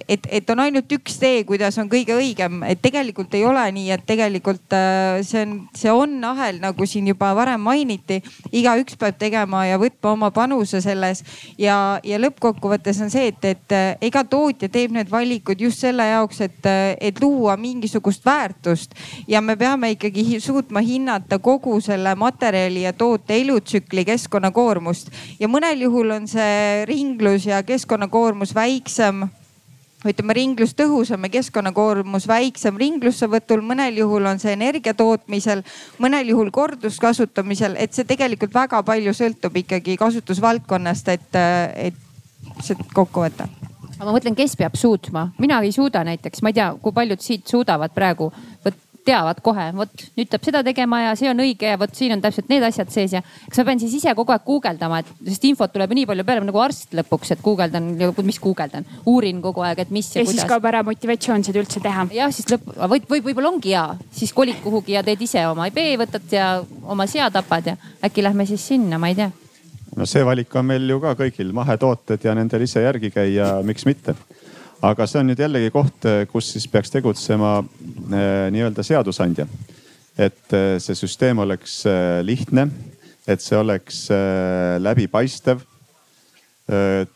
et, 0.09 0.27
et 0.33 0.51
on 0.51 0.61
ainult 0.65 0.89
üks 0.97 1.19
tee, 1.21 1.43
kuidas 1.45 1.77
on 1.81 1.89
kõige 1.93 2.15
õigem, 2.17 2.63
et 2.65 2.81
tegelikult 2.81 3.35
ei 3.37 3.45
ole 3.45 3.65
nii, 3.77 3.91
et 3.93 4.05
tegelikult 4.09 4.73
äh, 4.73 5.19
see 5.27 5.43
on, 5.45 5.53
see 5.77 5.93
on 5.93 6.15
ahel, 6.25 6.63
nagu 6.63 6.87
siin 6.89 7.11
juba 7.11 7.35
varem 7.37 7.61
mainiti. 7.61 8.23
igaüks 8.53 8.97
peab 8.97 9.19
tegema 9.21 9.67
ja 9.69 9.77
võtma 9.81 10.15
oma 10.15 10.31
panuse 10.33 10.81
selles. 10.81 11.21
Ja, 11.61 12.01
ja 12.05 12.21
lõppkokkuvõttes 12.23 13.03
on 13.05 13.13
see, 13.13 13.29
et, 13.35 13.45
et 13.45 13.77
ega 14.01 14.23
äh, 14.25 14.31
tootja 14.31 14.71
teeb 14.73 14.97
need 14.97 15.13
valikud 15.13 15.61
just 15.61 15.85
selle 15.85 16.09
jaoks, 16.09 16.41
et, 16.49 16.71
et 17.01 17.21
luua 17.21 17.59
mingisugust 17.61 18.25
väärtust. 18.25 18.97
Ja 19.29 19.45
me 19.45 19.59
peame 19.61 19.93
ikkagi 19.93 20.41
suutma 20.41 20.81
hinnata 20.81 21.39
kogu 21.39 21.77
selle 21.85 22.15
materjali 22.17 22.87
ja 22.87 22.95
toote 22.97 23.37
elutsükli 23.43 24.07
keskkonnakoormust. 24.09 25.13
Ja 25.41 25.53
mõnel 25.53 25.85
juhul 25.85 26.17
on 26.17 26.29
see 26.33 26.85
ringlus 26.89 27.45
ja 27.51 27.61
keskkonnakoormus 27.67 28.57
väiksem 28.57 29.27
ütleme 30.11 30.37
ringlus 30.37 30.75
tõhusam 30.77 31.27
ja 31.27 31.33
keskkonnakoormus 31.39 32.29
väiksem 32.29 32.79
ringlussevõtul, 32.81 33.65
mõnel 33.65 33.99
juhul 34.03 34.29
on 34.31 34.41
see 34.43 34.55
energia 34.57 34.95
tootmisel, 34.99 35.65
mõnel 36.03 36.33
juhul 36.35 36.53
korduskasutamisel, 36.55 37.79
et 37.81 37.97
see 37.97 38.07
tegelikult 38.09 38.55
väga 38.55 38.83
palju 38.87 39.15
sõltub 39.17 39.57
ikkagi 39.65 39.97
kasutusvaldkonnast, 40.01 41.13
et, 41.15 41.41
et 41.91 42.63
see 42.63 42.79
kokku 42.95 43.25
võtta. 43.25 43.49
Ma 43.95 44.11
mõtlen, 44.11 44.35
kes 44.37 44.57
peab 44.59 44.75
suutma, 44.77 45.29
mina 45.39 45.61
ei 45.65 45.73
suuda 45.73 46.03
näiteks, 46.05 46.43
ma 46.43 46.51
ei 46.51 46.59
tea, 46.59 46.73
kui 46.83 46.93
paljud 46.93 47.23
siit 47.23 47.47
suudavad 47.49 47.95
praegu 47.95 48.33
vot 48.65 48.84
teavad 49.05 49.41
kohe, 49.45 49.67
vot 49.77 50.05
nüüd 50.17 50.31
peab 50.33 50.47
seda 50.47 50.63
tegema 50.67 51.01
ja 51.03 51.13
see 51.19 51.29
on 51.31 51.43
õige 51.45 51.69
ja 51.69 51.79
vot 51.81 51.93
siin 51.97 52.15
on 52.17 52.23
täpselt 52.25 52.49
need 52.53 52.65
asjad 52.67 52.91
sees 52.93 53.15
ja 53.17 53.21
kas 53.25 53.61
ma 53.61 53.67
pean 53.69 53.83
siis 53.83 53.97
ise 54.01 54.15
kogu 54.17 54.35
aeg 54.35 54.45
guugeldama, 54.47 55.03
et 55.03 55.13
sest 55.29 55.45
infot 55.49 55.73
tuleb 55.75 55.93
ju 55.93 55.99
nii 56.01 56.09
palju 56.11 56.27
peale 56.29 56.45
nagu 56.47 56.63
arst 56.65 56.97
lõpuks, 56.97 57.35
et 57.35 57.45
guugeldan, 57.45 57.93
mis 58.25 58.41
guugeldan, 58.43 58.89
uurin 59.11 59.43
kogu 59.45 59.65
aeg, 59.67 59.85
et 59.85 59.95
mis 59.95 60.11
ja, 60.11 60.23
ja 60.23 60.25
kuidas. 60.25 60.41
siis 60.41 60.51
kaob 60.51 60.69
ära 60.71 60.83
motivatsioon 60.87 61.45
seda 61.47 61.63
üldse 61.63 61.83
teha. 61.85 62.09
jah, 62.17 62.33
siis 62.35 62.49
lõpp, 62.55 62.69
võib, 62.81 63.09
võib, 63.11 63.31
võib-olla 63.31 63.53
ongi 63.53 63.75
hea, 63.75 63.87
siis 64.15 64.33
kolid 64.37 64.61
kuhugi 64.65 64.97
ja 64.97 65.05
teed 65.07 65.25
ise 65.25 65.45
oma 65.51 65.69
IP 65.71 65.81
võtad 66.01 66.33
ja 66.33 66.51
oma 66.83 67.09
sea 67.11 67.31
tapad 67.35 67.73
ja 67.73 67.79
äkki 68.05 68.25
lähme 68.25 68.49
siis 68.49 68.65
sinna, 68.73 68.99
ma 68.99 69.13
ei 69.13 69.19
tea 69.21 69.33
no 69.97 70.07
see 70.09 70.25
valik 70.27 70.55
on 70.59 70.67
meil 70.73 70.89
ju 70.91 70.99
ka 71.03 71.15
kõigil, 71.19 71.53
mahetooted 71.55 72.25
ja 72.25 72.35
nendel 72.37 72.65
ise 72.67 72.83
järgi 72.83 73.13
käia, 73.15 73.59
miks 73.67 73.87
mitte 73.87 74.17
aga 74.91 75.07
see 75.09 75.21
on 75.23 75.31
nüüd 75.31 75.41
jällegi 75.41 75.71
koht, 75.75 76.07
kus 76.31 76.51
siis 76.55 76.67
peaks 76.71 76.93
tegutsema 76.93 77.57
eh, 77.61 78.49
nii-öelda 78.55 78.85
seadusandja. 78.87 79.47
et 80.19 80.53
eh, 80.55 80.77
see 80.79 80.95
süsteem 80.95 81.39
oleks 81.43 81.85
eh, 81.91 82.21
lihtne, 82.23 82.69
et 83.27 83.41
see 83.41 83.57
oleks 83.59 84.07
läbipaistev, 84.85 85.63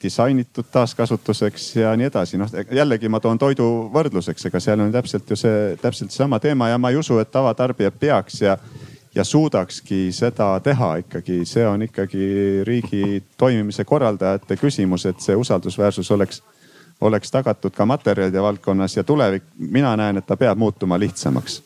disainitud 0.03 0.67
taaskasutuseks 0.73 1.71
ja 1.77 1.95
nii 1.97 2.09
edasi. 2.09 2.37
noh 2.41 2.51
jällegi 2.53 3.09
ma 3.09 3.21
toon 3.21 3.39
toidu 3.41 3.89
võrdluseks, 3.93 4.45
ega 4.49 4.61
seal 4.61 4.81
on 4.85 4.93
täpselt 4.93 5.31
ju 5.31 5.37
see, 5.37 5.77
täpselt 5.81 6.13
seesama 6.13 6.37
teema 6.41 6.69
ja 6.69 6.79
ma 6.79 6.91
ei 6.93 7.01
usu, 7.01 7.17
et 7.21 7.31
tavatarbija 7.33 7.91
peaks 7.91 8.43
ja 8.43 8.59
ja 9.15 9.25
suudakski 9.25 10.13
seda 10.13 10.51
teha 10.61 10.91
ikkagi, 11.01 11.41
see 11.49 11.65
on 11.67 11.83
ikkagi 11.83 12.27
riigi 12.69 13.23
toimimise 13.41 13.85
korraldajate 13.89 14.57
küsimus, 14.61 15.07
et 15.09 15.25
see 15.25 15.37
usaldusväärsus 15.37 16.11
oleks 16.13 16.43
oleks 17.01 17.31
tagatud 17.31 17.75
ka 17.75 17.87
materjalide 17.87 18.43
valdkonnas 18.43 18.97
ja 18.97 19.05
tulevik, 19.05 19.43
mina 19.59 19.97
näen, 19.97 20.19
et 20.19 20.27
ta 20.27 20.37
peab 20.37 20.59
muutuma 20.59 20.99
lihtsamaks. 20.99 21.63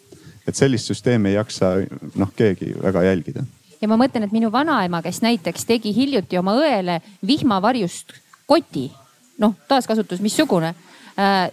et 0.48 0.56
sellist 0.58 0.90
süsteemi 0.90 1.28
ei 1.28 1.34
jaksa 1.34 1.66
noh 2.14 2.32
keegi 2.36 2.74
väga 2.82 3.02
jälgida. 3.02 3.44
ja 3.80 3.88
ma 3.88 3.96
mõtlen, 3.96 4.24
et 4.24 4.32
minu 4.32 4.52
vanaema, 4.52 5.02
kes 5.02 5.22
näiteks 5.22 5.64
tegi 5.64 5.94
hiljuti 5.96 6.38
oma 6.38 6.54
õele 6.54 7.00
vihmavarjust 7.26 8.12
koti, 8.46 8.92
noh 9.38 9.54
taaskasutus 9.68 10.20
missugune 10.20 10.74
äh, 11.18 11.50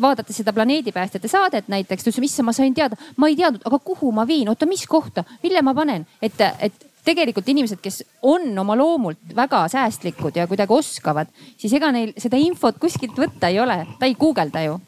vaadates 0.00 0.36
seda 0.36 0.52
planeedipäästjate 0.52 1.28
saadet 1.28 1.68
näiteks, 1.68 2.04
ta 2.04 2.10
ütles, 2.10 2.24
issand, 2.24 2.46
ma 2.46 2.52
sain 2.52 2.74
teada, 2.74 2.96
ma 3.16 3.28
ei 3.28 3.36
teadnud, 3.36 3.62
aga 3.64 3.78
kuhu 3.78 4.12
ma 4.12 4.26
viin, 4.26 4.48
oota, 4.48 4.66
mis 4.66 4.86
kohta, 4.86 5.24
mille 5.42 5.62
ma 5.62 5.74
panen, 5.74 6.06
et, 6.22 6.40
et 6.58 6.87
tegelikult 7.08 7.48
inimesed, 7.48 7.80
kes 7.82 8.02
on 8.28 8.50
oma 8.60 8.76
loomult 8.78 9.32
väga 9.36 9.64
säästlikud 9.72 10.36
ja 10.36 10.46
kuidagi 10.50 10.74
oskavad, 10.74 11.32
siis 11.56 11.72
ega 11.78 11.90
neil 11.94 12.12
seda 12.20 12.40
infot 12.40 12.78
kuskilt 12.80 13.16
võtta 13.18 13.52
ei 13.52 13.60
ole, 13.62 13.80
ta 13.98 14.08
ei 14.08 14.16
guugelda 14.18 14.66
ju 14.66 14.78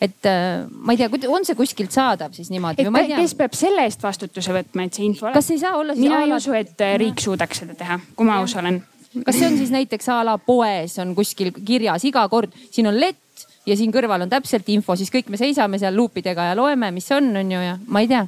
et 0.00 0.24
äh, 0.24 0.64
ma 0.70 0.94
ei 0.94 1.00
tea, 1.00 1.10
on 1.28 1.44
see 1.44 1.56
kuskilt 1.58 1.92
saadav 1.92 2.32
siis 2.32 2.48
niimoodi? 2.52 2.86
et 2.86 3.12
kes 3.12 3.34
peab 3.36 3.56
selle 3.56 3.84
eest 3.84 4.02
vastutuse 4.02 4.54
võtma, 4.54 4.86
et 4.88 4.96
see 4.96 5.04
info 5.04 5.32
kas 5.34 5.50
ei 5.52 5.60
saa 5.60 5.76
olla 5.76 5.96
siis? 5.96 6.06
mina 6.06 6.22
ei 6.24 6.32
usu, 6.32 6.54
et 6.56 6.80
äh, 6.84 6.96
riik 7.00 7.20
suudaks 7.20 7.64
seda 7.64 7.76
teha, 7.76 8.00
kui 8.16 8.28
ma 8.28 8.40
aus 8.40 8.56
olen. 8.56 8.80
kas 9.26 9.36
see 9.36 9.50
on 9.50 9.58
siis 9.60 9.74
näiteks 9.74 10.08
a 10.14 10.22
la 10.24 10.38
poes 10.40 10.96
on 11.04 11.12
kuskil 11.18 11.52
kirjas 11.52 12.08
iga 12.08 12.24
kord, 12.32 12.56
siin 12.72 12.88
on 12.88 12.96
lett 12.96 13.46
ja 13.68 13.76
siin 13.76 13.92
kõrval 13.92 14.24
on 14.24 14.32
täpselt 14.32 14.68
info, 14.72 14.96
siis 14.96 15.12
kõik 15.12 15.28
me 15.28 15.40
seisame 15.40 15.78
seal 15.78 15.96
luupidega 15.96 16.50
ja 16.50 16.56
loeme, 16.56 16.90
mis 16.96 17.10
on, 17.12 17.28
on 17.36 17.56
ju 17.56 17.64
ja 17.68 17.76
ma 17.86 18.00
ei 18.00 18.08
tea 18.08 18.24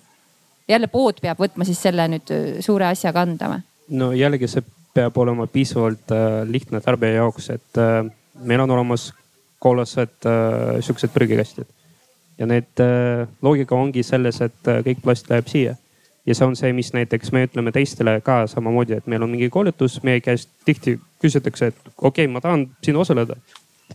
jälle 0.68 0.86
pood 0.86 1.20
peab 1.22 1.40
võtma 1.40 1.66
siis 1.68 1.82
selle 1.82 2.08
nüüd 2.08 2.32
äh, 2.34 2.46
suure 2.64 2.86
asja 2.90 3.12
kanda 3.12 3.50
või? 3.52 3.66
no 3.98 4.12
jällegi 4.16 4.48
see 4.50 4.64
peab 4.94 5.16
olema 5.18 5.46
piisavalt 5.46 6.12
äh, 6.12 6.42
lihtne 6.48 6.80
tarbija 6.80 7.22
jaoks, 7.22 7.50
et 7.54 7.80
äh, 7.80 8.04
meil 8.44 8.60
on 8.60 8.70
olemas 8.70 9.12
kollased 9.62 10.26
äh, 10.26 10.80
siuksed 10.80 11.10
prügikastid. 11.14 11.66
ja 12.38 12.46
need 12.46 12.80
äh, 12.80 13.28
loogika 13.42 13.76
ongi 13.76 14.02
selles, 14.02 14.40
et 14.40 14.68
äh, 14.68 14.80
kõik 14.86 15.02
plast 15.04 15.30
läheb 15.30 15.48
siia. 15.48 15.76
ja 16.26 16.34
see 16.34 16.46
on 16.46 16.56
see, 16.56 16.72
mis 16.72 16.92
näiteks 16.94 17.32
me 17.32 17.44
ütleme 17.46 17.72
teistele 17.72 18.20
ka 18.20 18.46
samamoodi, 18.46 18.98
et 18.98 19.06
meil 19.06 19.22
on 19.22 19.30
mingi 19.30 19.50
koolitus, 19.50 20.00
meie 20.02 20.20
käest 20.20 20.50
tihti 20.64 20.98
küsitakse, 21.22 21.72
et 21.72 21.78
okei 21.96 22.24
okay,, 22.24 22.32
ma 22.32 22.40
tahan 22.40 22.68
siin 22.82 22.96
osaleda. 22.96 23.36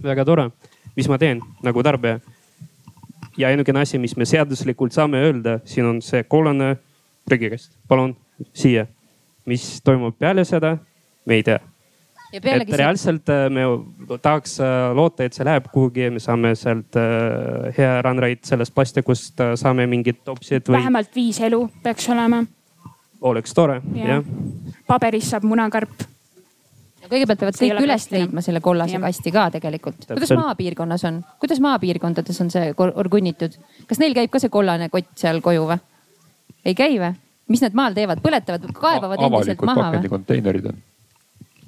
väga 0.03 0.25
tore, 0.25 0.49
mis 0.95 1.09
ma 1.09 1.17
teen 1.17 1.41
nagu 1.63 1.83
tarbija 1.83 2.19
ja 3.37 3.47
ainukene 3.47 3.81
asi, 3.85 3.99
mis 4.01 4.15
me 4.17 4.25
seaduslikult 4.25 4.95
saame 4.95 5.21
öelda, 5.29 5.59
siin 5.65 5.85
on 5.85 6.01
see 6.01 6.23
kollane 6.29 6.75
prügikast, 7.27 7.73
palun 7.87 8.15
siia. 8.53 8.87
mis 9.47 9.63
toimub 9.83 10.17
peale 10.19 10.43
seda, 10.43 10.73
me 11.25 11.37
ei 11.39 11.43
tea. 11.43 11.59
et 12.33 12.43
see... 12.43 12.77
reaalselt 12.77 13.29
äh, 13.31 13.45
me 13.53 13.63
tahaks 14.21 14.57
äh, 14.59 14.89
loota, 14.95 15.23
et 15.23 15.37
see 15.37 15.47
läheb 15.47 15.69
kuhugi 15.71 16.07
ja 16.07 16.11
me 16.11 16.19
saame 16.23 16.55
sealt 16.59 16.99
äh, 16.99 17.71
hea 17.77 18.01
ranraid 18.03 18.43
sellest 18.47 18.75
plastikust, 18.75 19.39
saame 19.55 19.87
mingid 19.87 20.23
topsid 20.25 20.67
või. 20.67 20.81
vähemalt 20.81 21.15
viis 21.15 21.39
elu 21.47 21.63
peaks 21.83 22.09
olema. 22.11 22.43
oleks 23.21 23.55
tore 23.55 23.81
ja., 23.95 24.17
jah. 24.17 24.29
paberist 24.87 25.35
saab 25.35 25.47
munakarp 25.47 26.07
kõigepealt 27.11 27.41
peavad 27.41 27.59
kõik 27.59 27.83
üles 27.83 28.07
leidma 28.13 28.43
selle 28.45 28.61
kollase 28.63 28.99
kasti 29.03 29.33
ka 29.35 29.47
tegelikult. 29.57 30.07
kuidas 30.09 30.33
maapiirkonnas 30.37 31.05
on, 31.09 31.21
kuidas 31.43 31.61
maapiirkondades 31.63 32.41
on 32.43 32.51
see 32.53 32.73
orgunnitud? 32.77 33.57
kas 33.87 34.01
neil 34.03 34.15
käib 34.17 34.33
ka 34.33 34.41
see 34.43 34.53
kollane 34.53 34.89
kott 34.93 35.09
seal 35.19 35.41
koju 35.45 35.67
või? 35.71 35.79
ei 36.65 36.77
käi 36.77 36.99
või? 37.01 37.13
mis 37.47 37.63
nad 37.63 37.77
maal 37.77 37.95
teevad, 37.97 38.23
põletavad, 38.23 38.69
kaevavad 38.75 39.27
endiselt 39.27 39.63
maha 39.67 39.91
või? 39.97 40.09
konteinerid 40.15 40.71
on. 40.71 40.81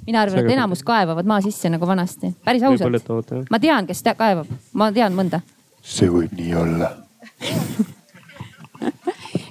mina 0.08 0.26
arvan, 0.26 0.44
et 0.44 0.58
enamus 0.58 0.84
kaevavad 0.88 1.30
maa 1.30 1.44
sisse 1.46 1.72
nagu 1.72 1.88
vanasti, 1.88 2.34
päris 2.46 2.66
ausalt. 2.68 3.36
ma 3.50 3.60
tean, 3.60 3.88
kes 3.90 4.04
kaevab, 4.18 4.52
ma 4.74 4.92
tean 4.96 5.16
mõnda. 5.18 5.44
see 5.82 6.12
võib 6.12 6.36
nii 6.38 6.58
olla 6.64 6.94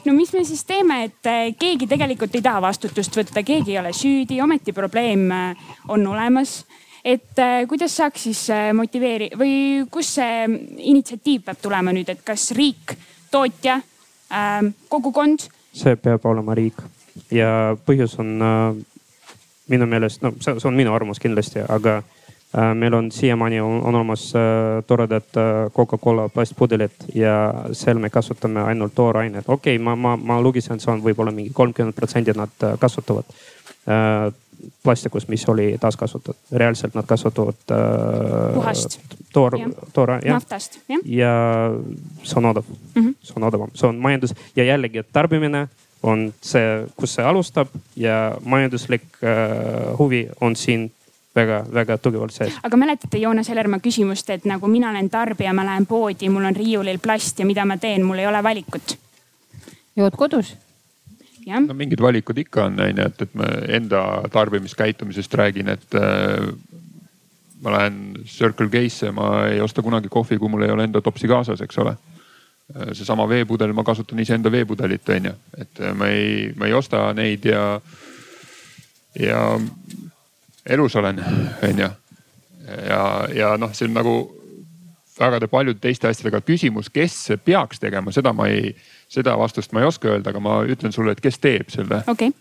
no 0.09 0.15
mis 0.17 0.33
me 0.33 0.45
siis 0.45 0.65
teeme, 0.65 1.03
et 1.09 1.29
eh, 1.29 1.53
keegi 1.59 1.87
tegelikult 1.91 2.35
ei 2.39 2.45
taha 2.45 2.63
vastutust 2.65 3.17
võtta, 3.21 3.45
keegi 3.45 3.75
ei 3.75 3.81
ole 3.83 3.93
süüdi, 3.97 4.41
ometi 4.41 4.73
probleem 4.77 5.29
eh, 5.35 5.71
on 5.93 6.07
olemas 6.15 6.63
et 7.05 7.39
eh, 7.39 7.61
kuidas 7.69 7.97
saaks 8.01 8.27
siis 8.29 8.43
motiveeri- 8.77 9.35
või 9.39 9.53
kus 9.93 10.15
see 10.19 10.49
initsiatiiv 10.93 11.45
peab 11.47 11.61
tulema 11.63 11.95
nüüd, 11.95 12.09
et 12.13 12.25
kas 12.25 12.51
riik, 12.57 12.97
tootja, 13.31 13.81
kogukond? 14.89 15.49
see 15.79 15.97
peab 16.01 16.25
olema 16.29 16.57
riik 16.57 16.81
ja 17.33 17.77
põhjus 17.87 18.19
on 18.21 18.35
minu 19.69 19.87
meelest, 19.89 20.25
no 20.25 20.33
see 20.41 20.57
on 20.69 20.77
minu 20.77 20.93
arvamus 20.97 21.21
kindlasti, 21.21 21.63
aga 21.69 22.01
Äh, 22.01 22.18
meil 22.75 22.95
on 22.95 23.13
siiamaani 23.13 23.61
on, 23.61 23.83
on 23.85 23.95
olemas 23.95 24.33
äh, 24.37 24.85
toredad 24.87 25.37
äh, 25.37 25.73
Coca-Cola 25.73 26.29
plastpudelid 26.29 26.91
ja 27.15 27.55
seal 27.73 27.99
me 27.99 28.11
kasutame 28.11 28.63
ainult 28.63 28.95
toorainet. 28.95 29.45
okei 29.49 29.77
okay,, 29.77 29.85
ma, 29.85 29.97
ma, 29.97 30.17
ma 30.17 30.41
lugesin, 30.43 30.81
see 30.81 30.93
on 30.93 31.03
võib-olla 31.05 31.33
mingi 31.35 31.53
kolmkümmend 31.55 31.95
protsenti 31.95 32.33
nad 32.37 32.69
kasutavad. 32.79 33.29
plastikust, 34.83 35.29
mis 35.29 35.49
oli 35.49 35.77
taaskasutatud. 35.81 36.41
reaalselt 36.53 36.95
nad 36.95 37.07
kasutavad 37.07 37.55
äh,. 37.71 38.55
puhast. 38.55 38.99
toor, 39.33 39.59
toora 39.93 40.19
jah. 40.25 40.35
naftast, 40.35 40.81
jah. 40.89 41.05
ja 41.05 41.35
see 42.23 42.39
on 42.41 42.47
odav 42.47 42.65
mm, 42.65 43.03
-hmm. 43.03 43.15
see 43.23 43.37
on 43.37 43.45
odavam, 43.45 43.71
see 43.75 43.89
on 43.89 43.97
majandus 43.97 44.35
ja 44.57 44.65
jällegi 44.65 45.03
tarbimine 45.13 45.69
on 46.03 46.35
see, 46.41 46.87
kus 46.97 47.15
see 47.15 47.25
alustab 47.25 47.69
ja 47.97 48.37
majanduslik 48.45 49.03
äh, 49.23 49.99
huvi 49.99 50.29
on 50.41 50.57
siin 50.57 50.91
väga-väga 51.39 51.99
tugevalt 52.03 52.35
sees. 52.35 52.61
aga 52.63 52.81
mäletate 52.81 53.23
Joonas 53.23 53.49
Hellermaa 53.49 53.83
küsimust, 53.85 54.31
et 54.35 54.47
nagu 54.49 54.69
mina 54.69 54.91
olen 54.91 55.11
tarbija, 55.11 55.55
ma 55.55 55.67
lähen 55.67 55.87
poodi, 55.87 56.29
mul 56.29 56.51
on 56.51 56.57
riiulil 56.57 56.99
plast 57.03 57.39
ja 57.39 57.47
mida 57.47 57.65
ma 57.65 57.79
teen, 57.79 58.05
mul 58.07 58.19
ei 58.19 58.27
ole 58.27 58.43
valikut. 58.43 58.99
jood 59.97 60.17
kodus 60.17 60.57
no 61.49 61.75
mingid 61.77 62.01
valikud 62.03 62.39
ikka 62.39 62.67
on, 62.69 62.81
onju, 62.83 63.07
et, 63.07 63.23
et 63.25 63.37
ma 63.39 63.49
enda 63.79 64.03
tarbimiskäitumisest 64.33 65.35
räägin, 65.41 65.71
et 65.73 65.97
äh, 65.97 66.49
ma 67.63 67.75
lähen 67.75 68.01
Circle 68.27 68.69
K-sse, 68.73 69.13
ma 69.15 69.47
ei 69.49 69.61
osta 69.65 69.83
kunagi 69.83 70.11
kohvi, 70.13 70.39
kui 70.39 70.51
mul 70.53 70.67
ei 70.67 70.75
ole 70.75 70.89
enda 70.89 71.03
topsi 71.05 71.31
kaasas, 71.31 71.63
eks 71.65 71.81
ole. 71.85 71.95
Äh, 72.75 72.93
seesama 72.93 73.29
veepudel, 73.29 73.73
ma 73.73 73.85
kasutan 73.87 74.21
iseenda 74.21 74.53
veepudelit, 74.53 75.09
onju, 75.17 75.35
et 75.59 75.83
äh, 75.83 75.95
ma 75.97 76.11
ei, 76.13 76.53
ma 76.57 76.69
ei 76.69 76.77
osta 76.77 77.09
neid 77.17 77.49
ja, 77.49 77.65
ja 79.19 79.43
elus 80.69 80.97
olen, 80.97 81.23
onju. 81.71 81.89
ja, 82.89 83.03
ja 83.35 83.57
noh, 83.57 83.73
see 83.73 83.89
on 83.89 83.97
nagu 83.97 84.17
vägade 85.19 85.49
paljude 85.51 85.81
teiste 85.83 86.09
asjadega 86.09 86.41
küsimus, 86.47 86.91
kes 86.93 87.17
peaks 87.45 87.81
tegema, 87.83 88.13
seda 88.15 88.33
ma 88.37 88.47
ei 88.53 88.75
seda 89.09 89.39
vastust 89.39 89.73
ma 89.73 89.83
ei 89.83 89.89
oska 89.89 90.13
öelda, 90.13 90.31
aga 90.31 90.41
ma 90.41 90.61
ütlen 90.69 90.93
sulle, 90.95 91.15
et 91.17 91.25
kes 91.25 91.41
teeb 91.41 91.73
selle 91.73 92.03
okay. 92.07 92.33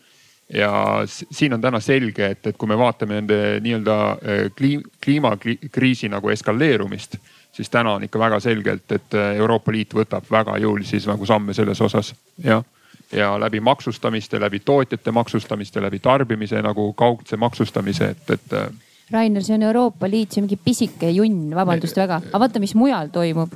ja 0.53 0.71
siin 1.07 1.55
on 1.55 1.63
täna 1.63 1.79
selge, 1.83 2.33
et, 2.35 2.45
et 2.51 2.57
kui 2.59 2.69
me 2.69 2.77
vaatame 2.79 3.21
nende 3.21 3.39
nii-öelda 3.63 3.97
äh, 4.11 4.45
kliim, 4.57 4.83
kliimakriisi 5.03 6.11
nagu 6.11 6.31
eskaleerumist, 6.33 7.17
siis 7.55 7.71
täna 7.73 7.95
on 7.97 8.07
ikka 8.07 8.19
väga 8.19 8.39
selgelt, 8.43 8.91
et 8.91 9.17
äh, 9.17 9.35
Euroopa 9.39 9.73
Liit 9.73 9.95
võtab 9.95 10.27
väga 10.31 10.59
jõulisi 10.61 11.01
nagu 11.07 11.25
samme 11.25 11.55
selles 11.57 11.81
osas, 11.81 12.13
jah 12.43 12.63
ja 13.11 13.39
läbi 13.39 13.59
maksustamiste, 13.59 14.39
läbi 14.39 14.59
tootjate 14.59 15.11
maksustamiste, 15.11 15.81
läbi 15.81 15.99
tarbimise 15.99 16.61
nagu 16.61 16.91
kaudse 16.93 17.37
maksustamise, 17.37 18.11
et, 18.15 18.29
et 18.35 18.53
äh, 18.53 18.67
Rainer, 19.11 19.43
see 19.43 19.55
on 19.55 19.63
Euroopa 19.63 20.09
Liit, 20.11 20.33
see 20.33 20.41
on 20.41 20.49
mingi 20.49 20.59
pisike 20.59 21.09
junn, 21.15 21.53
vabandust 21.55 21.95
väga, 21.95 22.19
aga 22.27 22.41
vaata, 22.43 22.59
mis 22.59 22.75
mujal 22.75 23.07
toimub. 23.13 23.53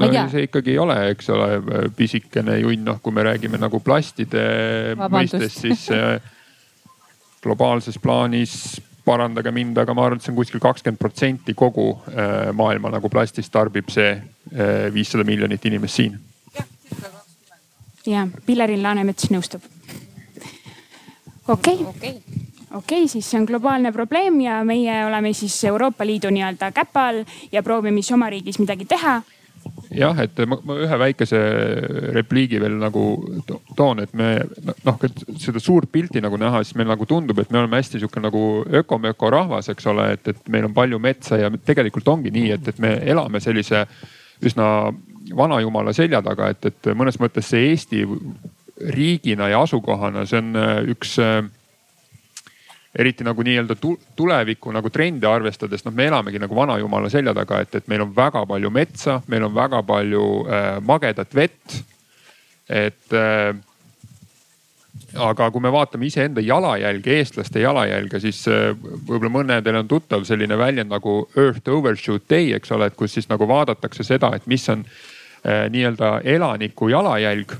No 0.00 0.08
see 0.32 0.46
ikkagi 0.46 0.72
ei 0.72 0.78
ole, 0.80 0.96
eks 1.12 1.28
ole, 1.34 1.48
pisikene 1.96 2.56
junn, 2.62 2.86
noh, 2.86 3.00
kui 3.04 3.12
me 3.12 3.26
räägime 3.26 3.60
nagu 3.60 3.82
plastide 3.84 4.44
mõistes, 4.96 5.58
siis 5.60 5.84
globaalses 7.44 7.98
plaanis 8.00 8.80
parandage 9.04 9.52
mind, 9.54 9.78
aga 9.80 9.94
ma 9.96 10.06
arvan, 10.06 10.20
et 10.20 10.24
see 10.24 10.32
on 10.32 10.38
kuskil 10.38 10.62
kakskümmend 10.62 11.00
protsenti 11.00 11.54
kogu 11.58 11.90
äh, 12.12 12.50
maailma 12.56 12.92
nagu 12.94 13.10
plastist 13.12 13.52
tarbib 13.52 13.90
see 13.92 14.10
äh, 14.12 14.88
viissada 14.94 15.24
miljonit 15.26 15.64
inimest 15.66 16.00
siin. 16.00 16.18
Ja 18.06 18.26
Pillerin 18.46 18.82
Laanemets 18.82 19.30
nõustub. 19.30 19.64
okei 21.48 21.74
okay. 21.74 21.84
okay., 21.84 22.14
okei 22.74 23.02
okay,, 23.02 23.08
siis 23.08 23.30
see 23.30 23.40
on 23.40 23.48
globaalne 23.48 23.92
probleem 23.92 24.40
ja 24.40 24.62
meie 24.64 25.04
oleme 25.06 25.32
siis 25.32 25.64
Euroopa 25.64 26.06
Liidu 26.06 26.30
nii-öelda 26.30 26.72
käpa 26.72 27.08
all 27.08 27.24
ja 27.52 27.62
proovime 27.62 28.02
siis 28.02 28.14
oma 28.16 28.30
riigis 28.30 28.58
midagi 28.58 28.84
teha 28.84 29.20
jah, 29.94 30.18
et 30.22 30.38
ma, 30.48 30.58
ma 30.64 30.76
ühe 30.84 30.98
väikese 31.02 31.40
repliigi 32.14 32.60
veel 32.62 32.76
nagu 32.80 33.04
toon, 33.76 34.02
et 34.04 34.12
me 34.16 34.30
noh, 34.86 34.96
et 35.06 35.24
seda 35.42 35.62
suurt 35.62 35.90
pilti 35.92 36.22
nagu 36.22 36.38
näha, 36.40 36.62
siis 36.64 36.78
meil 36.78 36.90
nagu 36.90 37.06
tundub, 37.08 37.40
et 37.42 37.50
me 37.50 37.62
oleme 37.62 37.80
hästi 37.80 38.00
sihuke 38.00 38.22
nagu 38.22 38.44
ökomöko 38.82 39.32
rahvas, 39.34 39.70
eks 39.72 39.90
ole, 39.90 40.10
et, 40.16 40.32
et 40.32 40.48
meil 40.52 40.68
on 40.68 40.76
palju 40.76 41.00
metsa 41.02 41.40
ja 41.40 41.50
tegelikult 41.50 42.08
ongi 42.12 42.32
nii, 42.34 42.54
et, 42.56 42.72
et 42.72 42.82
me 42.82 42.96
elame 43.02 43.42
sellise 43.42 43.84
üsna 44.46 44.70
vanajumala 45.36 45.92
selja 45.96 46.22
taga, 46.22 46.50
et, 46.50 46.66
et 46.66 46.92
mõnes 46.96 47.18
mõttes 47.20 47.50
see 47.50 47.70
Eesti 47.70 48.04
riigina 48.94 49.50
ja 49.50 49.62
asukohana, 49.66 50.26
see 50.26 50.40
on 50.40 50.56
üks 50.90 51.18
eriti 52.98 53.24
nagu 53.24 53.42
nii-öelda 53.42 53.76
tuleviku 54.16 54.72
nagu 54.74 54.90
trende 54.90 55.28
arvestades, 55.30 55.84
noh, 55.86 55.94
me 55.94 56.08
elamegi 56.10 56.40
nagu 56.42 56.56
vanajumala 56.56 57.10
selja 57.12 57.34
taga, 57.36 57.60
et, 57.62 57.74
et 57.78 57.88
meil 57.88 58.02
on 58.04 58.14
väga 58.16 58.42
palju 58.50 58.70
metsa, 58.74 59.20
meil 59.30 59.46
on 59.46 59.54
väga 59.54 59.82
palju 59.86 60.26
äh, 60.46 60.70
magedat 60.82 61.34
vett. 61.34 61.82
et 62.70 63.14
äh, 63.14 63.54
aga 65.14 65.50
kui 65.50 65.62
me 65.62 65.72
vaatame 65.74 66.06
iseenda 66.06 66.42
jalajälge, 66.42 67.14
eestlaste 67.18 67.62
jalajälge, 67.62 68.20
siis 68.20 68.42
äh, 68.50 68.74
võib-olla 68.74 69.32
mõnedel 69.38 69.80
on 69.82 69.88
tuttav 69.88 70.26
selline 70.26 70.58
väljend 70.58 70.90
nagu 70.90 71.28
Earth 71.38 71.70
Overshoot 71.70 72.26
Day, 72.30 72.52
eks 72.58 72.74
ole, 72.74 72.90
et 72.90 72.98
kus 72.98 73.14
siis 73.14 73.30
nagu 73.30 73.46
vaadatakse 73.46 74.06
seda, 74.06 74.34
et 74.34 74.50
mis 74.50 74.66
on 74.70 74.82
äh, 74.82 75.00
nii-öelda 75.44 76.20
elaniku 76.24 76.88
jalajälg 76.92 77.54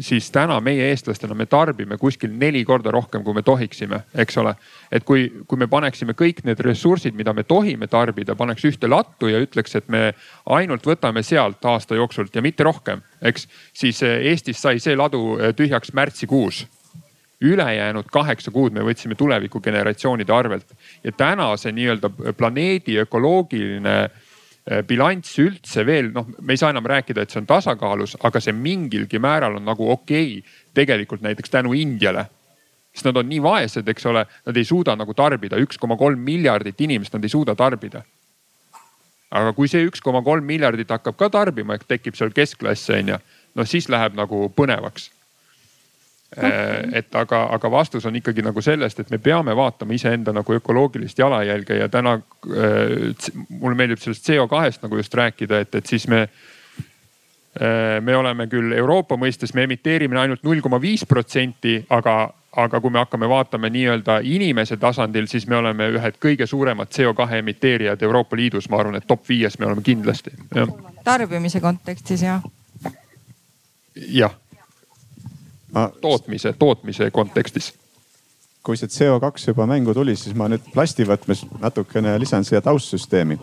siis 0.00 0.30
täna 0.30 0.60
meie 0.60 0.88
eestlastena 0.90 1.34
me 1.34 1.46
tarbime 1.46 1.96
kuskil 1.98 2.32
neli 2.38 2.64
korda 2.64 2.90
rohkem, 2.90 3.24
kui 3.24 3.34
me 3.34 3.42
tohiksime, 3.42 4.02
eks 4.14 4.38
ole. 4.38 4.54
et 4.92 5.04
kui, 5.04 5.28
kui 5.48 5.58
me 5.58 5.66
paneksime 5.66 6.14
kõik 6.18 6.42
need 6.44 6.60
ressursid, 6.64 7.14
mida 7.14 7.32
me 7.32 7.44
tohime 7.44 7.86
tarbida, 7.86 8.34
paneks 8.38 8.64
ühte 8.68 8.88
lattu 8.88 9.28
ja 9.28 9.40
ütleks, 9.42 9.76
et 9.76 9.88
me 9.88 10.12
ainult 10.46 10.86
võtame 10.86 11.22
sealt 11.22 11.64
aasta 11.64 11.98
jooksult 11.98 12.36
ja 12.36 12.42
mitte 12.42 12.64
rohkem, 12.64 13.02
eks. 13.22 13.48
siis 13.72 14.02
eh, 14.02 14.20
Eestis 14.32 14.62
sai 14.62 14.80
see 14.80 14.96
ladu 14.96 15.38
eh, 15.38 15.52
tühjaks 15.56 15.92
märtsikuus 15.92 16.66
ülejäänud 17.42 18.06
kaheksa 18.12 18.52
kuud 18.54 18.72
me 18.72 18.84
võtsime 18.86 19.16
tulevikugeneratsioonide 19.18 20.32
arvelt 20.32 20.76
ja 21.02 21.10
täna 21.10 21.48
see 21.58 21.72
nii-öelda 21.74 22.10
planeedi 22.38 23.00
ökoloogiline 23.02 23.96
Äh, 24.04 24.21
bilanss 24.86 25.38
üldse 25.42 25.82
veel 25.86 26.12
noh, 26.14 26.28
me 26.40 26.54
ei 26.54 26.60
saa 26.60 26.70
enam 26.70 26.86
rääkida, 26.86 27.24
et 27.24 27.32
see 27.34 27.40
on 27.40 27.48
tasakaalus, 27.50 28.14
aga 28.22 28.40
see 28.40 28.54
mingilgi 28.54 29.18
määral 29.18 29.58
on 29.58 29.66
nagu 29.66 29.88
okei 29.90 30.38
okay, 30.38 30.58
tegelikult 30.74 31.24
näiteks 31.24 31.50
tänu 31.50 31.74
Indiale. 31.74 32.28
sest 32.92 33.08
nad 33.08 33.16
on 33.16 33.28
nii 33.28 33.40
vaesed, 33.42 33.88
eks 33.88 34.06
ole, 34.06 34.26
nad 34.46 34.56
ei 34.56 34.64
suuda 34.68 34.94
nagu 34.96 35.14
tarbida, 35.14 35.56
üks 35.56 35.80
koma 35.80 35.96
kolm 35.96 36.20
miljardit 36.20 36.80
inimest 36.80 37.14
nad 37.16 37.24
ei 37.24 37.32
suuda 37.32 37.54
tarbida. 37.58 38.02
aga 39.30 39.52
kui 39.56 39.68
see 39.68 39.86
üks 39.88 40.00
koma 40.00 40.22
kolm 40.22 40.44
miljardit 40.44 40.90
hakkab 40.90 41.16
ka 41.16 41.30
tarbima, 41.30 41.74
ehk 41.74 41.88
tekib 41.88 42.14
seal 42.14 42.30
keskklass 42.30 42.90
on 42.94 43.14
ju, 43.14 43.18
noh 43.54 43.66
siis 43.66 43.88
läheb 43.88 44.14
nagu 44.14 44.46
põnevaks 44.54 45.10
Äh, 46.36 46.88
et 46.92 47.14
aga, 47.14 47.42
aga 47.52 47.70
vastus 47.70 48.06
on 48.08 48.16
ikkagi 48.16 48.40
nagu 48.40 48.62
sellest, 48.64 49.02
et 49.02 49.10
me 49.12 49.18
peame 49.20 49.52
vaatama 49.56 49.92
iseenda 49.92 50.32
nagu 50.32 50.54
ökoloogilist 50.56 51.18
jalajälge 51.18 51.76
ja 51.76 51.88
täna 51.92 52.14
äh, 52.16 53.32
mulle 53.60 53.76
meeldib 53.76 54.00
sellest 54.00 54.30
CO2-st 54.30 54.86
nagu 54.86 54.96
just 54.96 55.14
rääkida, 55.14 55.60
et, 55.60 55.74
et 55.74 55.86
siis 55.86 56.08
me 56.08 56.22
äh,. 56.22 58.00
me 58.00 58.16
oleme 58.16 58.46
küll 58.48 58.72
Euroopa 58.72 59.20
mõistes, 59.20 59.52
me 59.54 59.66
emiteerime 59.68 60.16
ainult 60.18 60.40
null 60.42 60.64
koma 60.64 60.80
viis 60.80 61.04
protsenti, 61.04 61.82
aga, 61.92 62.30
aga 62.56 62.80
kui 62.80 62.90
me 62.90 63.02
hakkame 63.04 63.28
vaatama 63.28 63.68
nii-öelda 63.68 64.22
inimese 64.24 64.80
tasandil, 64.80 65.28
siis 65.28 65.44
me 65.46 65.60
oleme 65.60 65.90
ühed 65.98 66.16
kõige 66.16 66.48
suuremad 66.48 66.88
CO2 66.96 67.42
emiteerijad 67.42 68.02
Euroopa 68.08 68.40
Liidus, 68.40 68.70
ma 68.72 68.80
arvan, 68.80 68.96
et 68.96 69.06
top 69.06 69.28
viies 69.28 69.58
me 69.60 69.68
oleme 69.68 69.84
kindlasti. 69.84 70.32
tarbimise 71.04 71.60
kontekstis 71.60 72.24
jah? 72.24 72.40
jah 74.08 74.41
ma... 75.72 75.90
tootmise, 76.00 76.54
tootmise 76.58 77.10
kontekstis 77.10 77.72
kui 78.62 78.78
see 78.78 78.90
CO2 78.90 79.48
juba 79.48 79.66
mängu 79.66 79.94
tuli, 79.94 80.14
siis 80.16 80.36
ma 80.38 80.46
nüüd 80.50 80.64
plastivõtmes 80.74 81.44
natukene 81.60 82.14
lisan 82.22 82.46
siia 82.46 82.62
taustsüsteemi. 82.62 83.38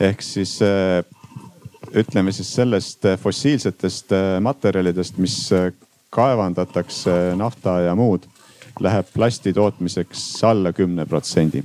ehk 0.00 0.22
siis 0.22 0.60
äh, 0.62 1.02
ütleme 1.94 2.32
siis 2.32 2.52
sellest 2.54 3.04
äh, 3.06 3.18
fossiilsetest 3.18 4.12
äh, 4.12 4.40
materjalidest, 4.40 5.18
mis 5.18 5.50
kaevandatakse, 6.10 7.34
nafta 7.36 7.80
ja 7.80 7.94
muud, 7.94 8.28
läheb 8.80 9.08
plasti 9.14 9.52
tootmiseks 9.52 10.44
alla 10.44 10.72
kümne 10.72 11.06
protsendi. 11.06 11.64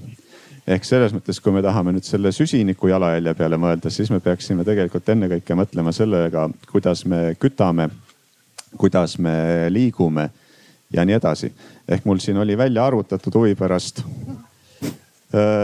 ehk 0.67 0.85
selles 0.85 1.13
mõttes, 1.13 1.41
kui 1.41 1.53
me 1.53 1.61
tahame 1.61 1.93
nüüd 1.93 2.05
selle 2.07 2.31
süsiniku 2.31 2.87
jalajälje 2.87 3.33
peale 3.33 3.57
mõelda, 3.57 3.89
siis 3.89 4.09
me 4.09 4.19
peaksime 4.19 4.65
tegelikult 4.65 5.09
ennekõike 5.09 5.55
mõtlema 5.55 5.93
sellega, 5.93 6.49
kuidas 6.71 7.05
me 7.05 7.35
kütame 7.39 7.89
kuidas 8.77 9.17
me 9.19 9.67
liigume 9.69 10.29
ja 10.93 11.05
nii 11.05 11.15
edasi. 11.15 11.51
ehk 11.87 12.05
mul 12.05 12.19
siin 12.19 12.37
oli 12.37 12.57
välja 12.57 12.85
arvutatud 12.85 13.35
huvi 13.35 13.55
pärast 13.55 14.03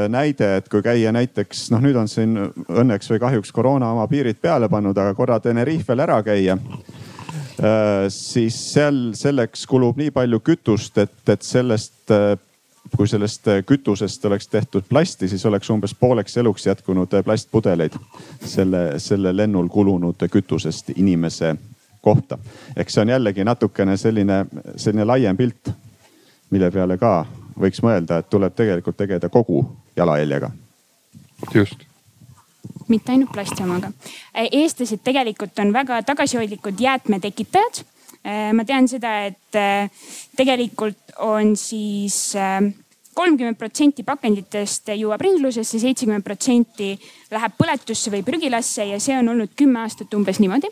näide, 0.10 0.56
et 0.58 0.70
kui 0.70 0.82
käia 0.84 1.12
näiteks 1.12 1.68
noh, 1.74 1.82
nüüd 1.84 1.98
on 2.00 2.08
siin 2.08 2.38
õnneks 2.40 3.12
või 3.12 3.20
kahjuks 3.20 3.52
koroona 3.52 3.92
oma 3.92 4.08
piirid 4.08 4.40
peale 4.42 4.70
pannud, 4.72 4.98
aga 4.98 5.14
korra 5.16 5.40
Tenerifel 5.44 6.00
ära 6.00 6.22
käia. 6.24 6.58
siis 8.10 8.56
seal 8.74 9.14
selleks 9.18 9.66
kulub 9.68 9.98
nii 9.98 10.12
palju 10.12 10.40
kütust, 10.40 10.98
et, 10.98 11.30
et 11.30 11.42
sellest, 11.42 12.14
kui 12.96 13.08
sellest 13.08 13.50
kütusest 13.66 14.26
oleks 14.26 14.48
tehtud 14.48 14.86
plasti, 14.90 15.28
siis 15.28 15.46
oleks 15.46 15.70
umbes 15.70 15.94
pooleks 15.94 16.38
eluks 16.38 16.68
jätkunud 16.68 17.18
plastpudeleid 17.26 17.98
selle, 18.46 19.00
selle 19.00 19.36
lennul 19.36 19.68
kulunud 19.68 20.30
kütusest 20.32 20.94
inimese 20.96 21.56
kohta. 22.02 22.38
eks 22.76 22.94
see 22.94 23.02
on 23.02 23.10
jällegi 23.10 23.44
natukene 23.44 23.98
selline, 23.98 24.46
selline 24.76 25.06
laiem 25.06 25.38
pilt, 25.38 25.74
mille 26.50 26.72
peale 26.72 26.98
ka 26.98 27.26
võiks 27.60 27.82
mõelda, 27.84 28.22
et 28.22 28.30
tuleb 28.30 28.56
tegelikult 28.56 28.98
tegeleda 28.98 29.30
kogu 29.30 29.66
jalajäljega. 29.96 30.52
just 31.54 31.88
mitte 32.88 33.12
ainult 33.12 33.32
plasti 33.32 33.64
omaga. 33.64 33.92
eestlased 34.34 35.04
tegelikult 35.04 35.60
on 35.60 35.74
väga 35.74 36.02
tagasihoidlikud 36.04 36.80
jäätmetekitajad. 36.80 37.84
ma 38.54 38.66
tean 38.66 38.88
seda, 38.88 39.26
et 39.26 39.92
tegelikult 40.36 41.16
on 41.20 41.56
siis 41.56 42.36
kolmkümmend 43.18 43.58
protsenti 43.58 44.04
pakenditest 44.04 44.92
jõuab 44.94 45.22
ringlusesse, 45.22 45.80
seitsekümmend 45.80 46.24
protsenti 46.24 46.92
läheb 47.32 47.56
põletusse 47.58 48.12
või 48.14 48.24
prügilasse 48.24 48.86
ja 48.86 49.00
see 49.00 49.18
on 49.18 49.34
olnud 49.34 49.56
kümme 49.58 49.82
aastat 49.82 50.14
umbes 50.14 50.40
niimoodi 50.44 50.70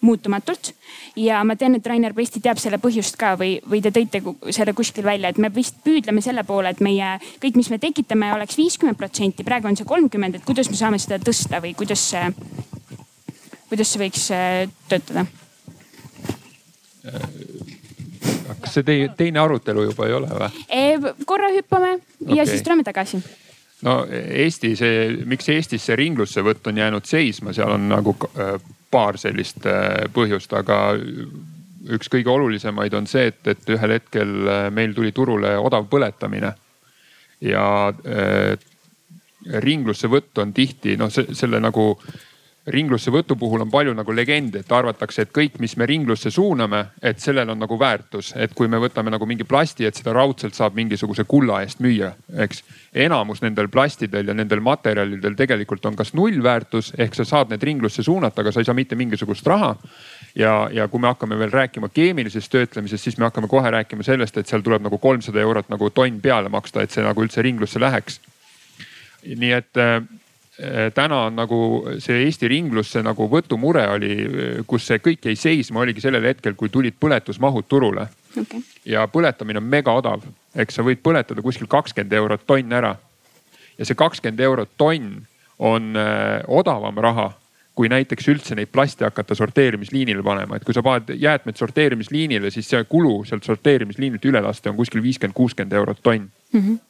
muutumatult. 0.00 0.72
ja 1.16 1.42
ma 1.44 1.56
tean, 1.56 1.74
et 1.74 1.86
Rainer 1.86 2.14
Pesti 2.14 2.40
teab 2.40 2.60
selle 2.62 2.78
põhjust 2.82 3.16
ka 3.18 3.34
või, 3.40 3.58
või 3.68 3.80
te 3.82 3.92
tõite 3.94 4.22
selle 4.54 4.74
kuskil 4.76 5.04
välja, 5.04 5.32
et 5.32 5.38
me 5.38 5.50
vist 5.54 5.80
püüdleme 5.84 6.22
selle 6.24 6.44
poole, 6.44 6.70
et 6.70 6.80
meie 6.84 7.16
kõik, 7.42 7.58
mis 7.58 7.70
me 7.70 7.80
tekitame, 7.82 8.32
oleks 8.34 8.58
viiskümmend 8.58 8.98
protsenti, 8.98 9.46
praegu 9.46 9.70
on 9.70 9.78
see 9.78 9.88
kolmkümmend, 9.88 10.38
et 10.38 10.46
kuidas 10.46 10.70
me 10.70 10.78
saame 10.78 11.00
seda 11.02 11.20
tõsta 11.22 11.62
või 11.64 11.74
kuidas 11.78 12.04
see, 12.12 12.30
kuidas 13.68 13.92
see 13.92 14.04
võiks 14.04 14.30
äh, 14.34 14.62
töötada? 14.88 15.26
kas 18.58 18.74
see 18.74 18.84
teie 18.84 19.10
teine 19.16 19.40
arutelu 19.40 19.84
juba 19.86 20.08
ei 20.08 20.16
ole 20.16 20.28
või? 20.34 21.12
Korra 21.26 21.52
hüppame 21.54 21.94
okay. 21.98 22.36
ja 22.36 22.46
siis 22.48 22.64
tuleme 22.66 22.84
tagasi 22.84 23.22
no 23.86 24.00
Eesti 24.10 24.74
see, 24.78 25.06
miks 25.28 25.48
Eestis 25.52 25.86
see 25.86 25.96
ringlussevõtt 25.98 26.66
on 26.70 26.80
jäänud 26.80 27.06
seisma, 27.08 27.54
seal 27.56 27.76
on 27.76 27.88
nagu 27.90 28.14
äh, 28.34 28.56
paar 28.90 29.18
sellist 29.20 29.66
äh, 29.68 30.06
põhjust, 30.14 30.52
aga 30.56 30.96
üks 31.88 32.10
kõige 32.12 32.32
olulisemaid 32.32 32.94
on 32.98 33.06
see, 33.08 33.28
et, 33.32 33.40
et 33.48 33.70
ühel 33.74 33.96
hetkel 33.96 34.32
äh, 34.48 34.64
meil 34.74 34.94
tuli 34.96 35.12
turule 35.16 35.56
odav 35.58 35.88
põletamine. 35.90 36.54
ja 37.40 37.64
äh, 37.88 38.58
ringlussevõtt 39.62 40.38
on 40.42 40.52
tihti 40.52 40.96
noh, 40.98 41.12
selle 41.12 41.60
nagu 41.62 41.92
ringlussevõtu 42.72 43.36
puhul 43.38 43.62
on 43.64 43.70
palju 43.70 43.94
nagu 43.96 44.14
legende, 44.14 44.62
et 44.62 44.72
arvatakse, 44.72 45.24
et 45.24 45.32
kõik, 45.34 45.58
mis 45.62 45.74
me 45.80 45.86
ringlusse 45.88 46.30
suuname, 46.30 46.84
et 47.02 47.20
sellel 47.20 47.48
on 47.52 47.58
nagu 47.60 47.78
väärtus, 47.80 48.32
et 48.36 48.52
kui 48.54 48.68
me 48.68 48.80
võtame 48.82 49.12
nagu 49.12 49.26
mingi 49.26 49.46
plasti, 49.48 49.86
et 49.88 49.96
seda 49.96 50.12
raudselt 50.16 50.56
saab 50.56 50.76
mingisuguse 50.78 51.24
kulla 51.28 51.62
eest 51.64 51.80
müüa, 51.84 52.12
eks. 52.44 52.62
enamus 52.94 53.42
nendel 53.42 53.68
plastidel 53.72 54.28
ja 54.28 54.34
nendel 54.34 54.60
materjalidel 54.64 55.36
tegelikult 55.38 55.86
on 55.86 55.96
kas 55.96 56.14
nullväärtus 56.14 56.92
ehk 56.98 57.18
sa 57.18 57.24
saad 57.24 57.52
need 57.52 57.64
ringlusse 57.64 58.02
suunata, 58.02 58.42
aga 58.42 58.52
sa 58.52 58.60
ei 58.62 58.68
saa 58.68 58.76
mitte 58.76 58.96
mingisugust 58.96 59.46
raha. 59.46 59.74
ja, 60.34 60.68
ja 60.72 60.88
kui 60.88 61.00
me 61.00 61.08
hakkame 61.08 61.38
veel 61.38 61.52
rääkima 61.52 61.88
keemilisest 61.88 62.52
töötlemisest, 62.52 63.04
siis 63.04 63.18
me 63.18 63.24
hakkame 63.24 63.48
kohe 63.48 63.70
rääkima 63.70 64.02
sellest, 64.02 64.36
et 64.36 64.46
seal 64.46 64.62
tuleb 64.62 64.82
nagu 64.82 64.98
kolmsada 64.98 65.40
eurot 65.40 65.68
nagu 65.68 65.90
tonn 65.90 66.20
peale 66.20 66.48
maksta, 66.48 66.82
et 66.82 66.90
see 66.90 67.04
nagu 67.04 67.22
üldse 67.22 67.42
ringlusse 67.42 67.80
läheks. 67.80 68.20
nii 69.28 69.52
et 69.52 69.76
äh, 69.76 70.02
täna 70.94 71.20
on 71.28 71.36
nagu 71.38 71.58
see 72.02 72.24
Eesti 72.24 72.48
ringlusse 72.50 73.02
nagu 73.06 73.28
võtumure 73.30 73.84
oli, 73.94 74.14
kus 74.66 74.88
see 74.90 74.98
kõik 75.02 75.28
jäi 75.30 75.36
seisma, 75.38 75.84
oligi 75.84 76.02
sellel 76.02 76.26
hetkel, 76.26 76.56
kui 76.58 76.72
tulid 76.72 76.96
põletusmahud 76.98 77.68
turule. 77.68 78.08
Okay.. 78.38 78.60
ja 78.84 79.06
põletamine 79.10 79.58
on 79.62 79.66
mega 79.70 79.94
odav, 79.94 80.22
eks 80.54 80.78
sa 80.78 80.84
võid 80.86 81.00
põletada 81.02 81.42
kuskil 81.42 81.70
kakskümmend 81.70 82.12
eurot 82.12 82.44
tonn 82.46 82.74
ära. 82.74 82.96
ja 83.78 83.86
see 83.86 83.98
kakskümmend 83.98 84.40
eurot 84.40 84.74
tonn 84.76 85.22
on 85.58 85.96
äh, 85.96 86.42
odavam 86.46 86.98
raha 87.02 87.32
kui 87.78 87.86
näiteks 87.86 88.26
üldse 88.32 88.56
neid 88.58 88.72
plaste 88.74 89.06
hakata 89.06 89.36
sorteerimisliinile 89.38 90.22
panema, 90.26 90.58
et 90.58 90.64
kui 90.66 90.74
sa 90.74 90.82
paned 90.82 91.12
jäätmed 91.14 91.58
sorteerimisliinile, 91.60 92.50
siis 92.50 92.66
see 92.66 92.80
kulu 92.90 93.20
sealt 93.28 93.46
sorteerimisliinilt 93.46 94.24
üle 94.26 94.42
lasta 94.42 94.72
on 94.72 94.78
kuskil 94.80 95.04
viiskümmend, 95.04 95.36
kuuskümmend 95.36 95.78
eurot 95.78 96.02
tonn. 96.02 96.26
Mm. 96.52 96.60
-hmm 96.60 96.87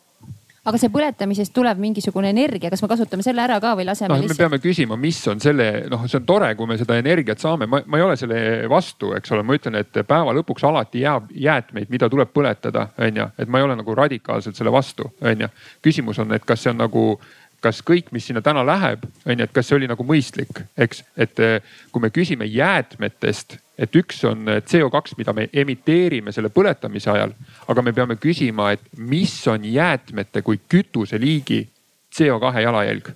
aga 0.69 0.81
see 0.81 0.91
põletamisest 0.93 1.55
tuleb 1.57 1.81
mingisugune 1.83 2.31
energia, 2.33 2.71
kas 2.73 2.83
me 2.85 2.91
kasutame 2.91 3.25
selle 3.25 3.43
ära 3.45 3.59
ka 3.63 3.75
või 3.79 3.87
laseme 3.89 4.13
no, 4.13 4.21
lihtsalt? 4.21 4.37
me 4.37 4.45
peame 4.45 4.61
küsima, 4.63 4.99
mis 5.01 5.21
on 5.31 5.43
selle, 5.43 5.69
noh, 5.91 6.05
see 6.11 6.21
on 6.21 6.29
tore, 6.29 6.51
kui 6.59 6.69
me 6.71 6.79
seda 6.81 6.99
energiat 7.01 7.43
saame, 7.43 7.69
ma, 7.71 7.81
ma 7.87 8.01
ei 8.01 8.07
ole 8.07 8.19
selle 8.21 8.41
vastu, 8.71 9.13
eks 9.19 9.35
ole, 9.37 9.45
ma 9.47 9.59
ütlen, 9.59 9.81
et 9.81 10.01
päeva 10.09 10.35
lõpuks 10.37 10.67
alati 10.69 11.05
jääb 11.05 11.33
jäätmeid, 11.49 11.91
mida 11.93 12.11
tuleb 12.13 12.33
põletada, 12.35 12.89
onju, 13.09 13.31
et 13.39 13.51
ma 13.51 13.61
ei 13.61 13.69
ole 13.69 13.79
nagu 13.81 13.99
radikaalselt 13.99 14.59
selle 14.59 14.73
vastu, 14.75 15.11
onju. 15.25 15.51
küsimus 15.85 16.21
on, 16.23 16.37
et 16.37 16.45
kas 16.49 16.65
see 16.65 16.75
on 16.75 16.83
nagu 16.85 17.05
kas 17.61 17.81
kõik, 17.83 18.13
mis 18.15 18.29
sinna 18.29 18.43
täna 18.45 18.63
läheb, 18.67 19.05
on 19.27 19.35
ju, 19.35 19.45
et 19.45 19.55
kas 19.55 19.69
see 19.69 19.79
oli 19.79 19.89
nagu 19.91 20.05
mõistlik, 20.07 20.63
eks, 20.79 21.03
et 21.19 21.41
eh, 21.43 21.73
kui 21.93 22.03
me 22.03 22.11
küsime 22.15 22.47
jäätmetest, 22.47 23.57
et 23.79 23.99
üks 23.99 24.23
on 24.29 24.47
eh, 24.49 24.61
CO2, 24.63 25.17
mida 25.19 25.35
me 25.35 25.49
emiteerime 25.53 26.35
selle 26.35 26.53
põletamise 26.55 27.11
ajal, 27.15 27.35
aga 27.69 27.85
me 27.85 27.95
peame 27.97 28.19
küsima, 28.21 28.73
et 28.77 28.87
mis 28.99 29.35
on 29.51 29.67
jäätmete 29.67 30.43
kui 30.47 30.61
kütuseliigi 30.69 31.65
CO2 32.15 32.63
jalajälg. 32.63 33.11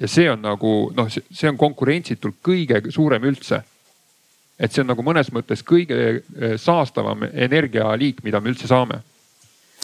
ja 0.00 0.08
see 0.08 0.28
on 0.30 0.42
nagu 0.44 0.92
noh, 0.96 1.08
see 1.08 1.48
on 1.48 1.56
konkurentsitult 1.56 2.36
kõige 2.44 2.82
suurem 2.92 3.24
üldse. 3.24 3.62
et 4.58 4.72
see 4.72 4.84
on 4.84 4.92
nagu 4.92 5.02
mõnes 5.02 5.32
mõttes 5.32 5.64
kõige 5.64 6.20
eh, 6.20 6.56
saastavam 6.60 7.24
energialiik, 7.32 8.22
mida 8.22 8.40
me 8.40 8.52
üldse 8.52 8.68
saame. 8.68 9.00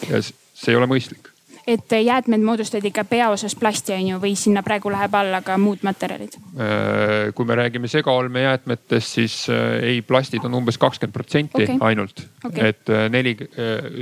ja 0.08 0.20
see 0.20 0.74
ei 0.74 0.76
ole 0.76 0.86
mõistlik 0.86 1.31
et 1.66 1.92
jäätmed 2.04 2.42
moodustavad 2.42 2.84
ikka 2.84 3.04
peaosas 3.04 3.54
plasti 3.56 3.92
on 3.92 4.06
ju, 4.08 4.18
või 4.22 4.34
sinna 4.38 4.62
praegu 4.66 4.90
läheb 4.90 5.14
alla 5.14 5.42
ka 5.46 5.56
muud 5.58 5.84
materjalid? 5.86 6.34
Äh, 6.58 7.30
kui 7.34 7.46
me 7.46 7.54
räägime 7.58 7.88
segaolmejäätmetest, 7.88 9.14
siis 9.18 9.36
äh, 9.50 9.78
ei, 9.82 10.02
plastid 10.02 10.44
on 10.44 10.54
umbes 10.58 10.78
kakskümmend 10.78 11.14
protsenti 11.14 11.62
okay. 11.62 11.78
ainult 11.80 12.24
okay.. 12.44 12.72
et 12.72 12.90
äh, 12.90 13.08
neli, 13.10 13.36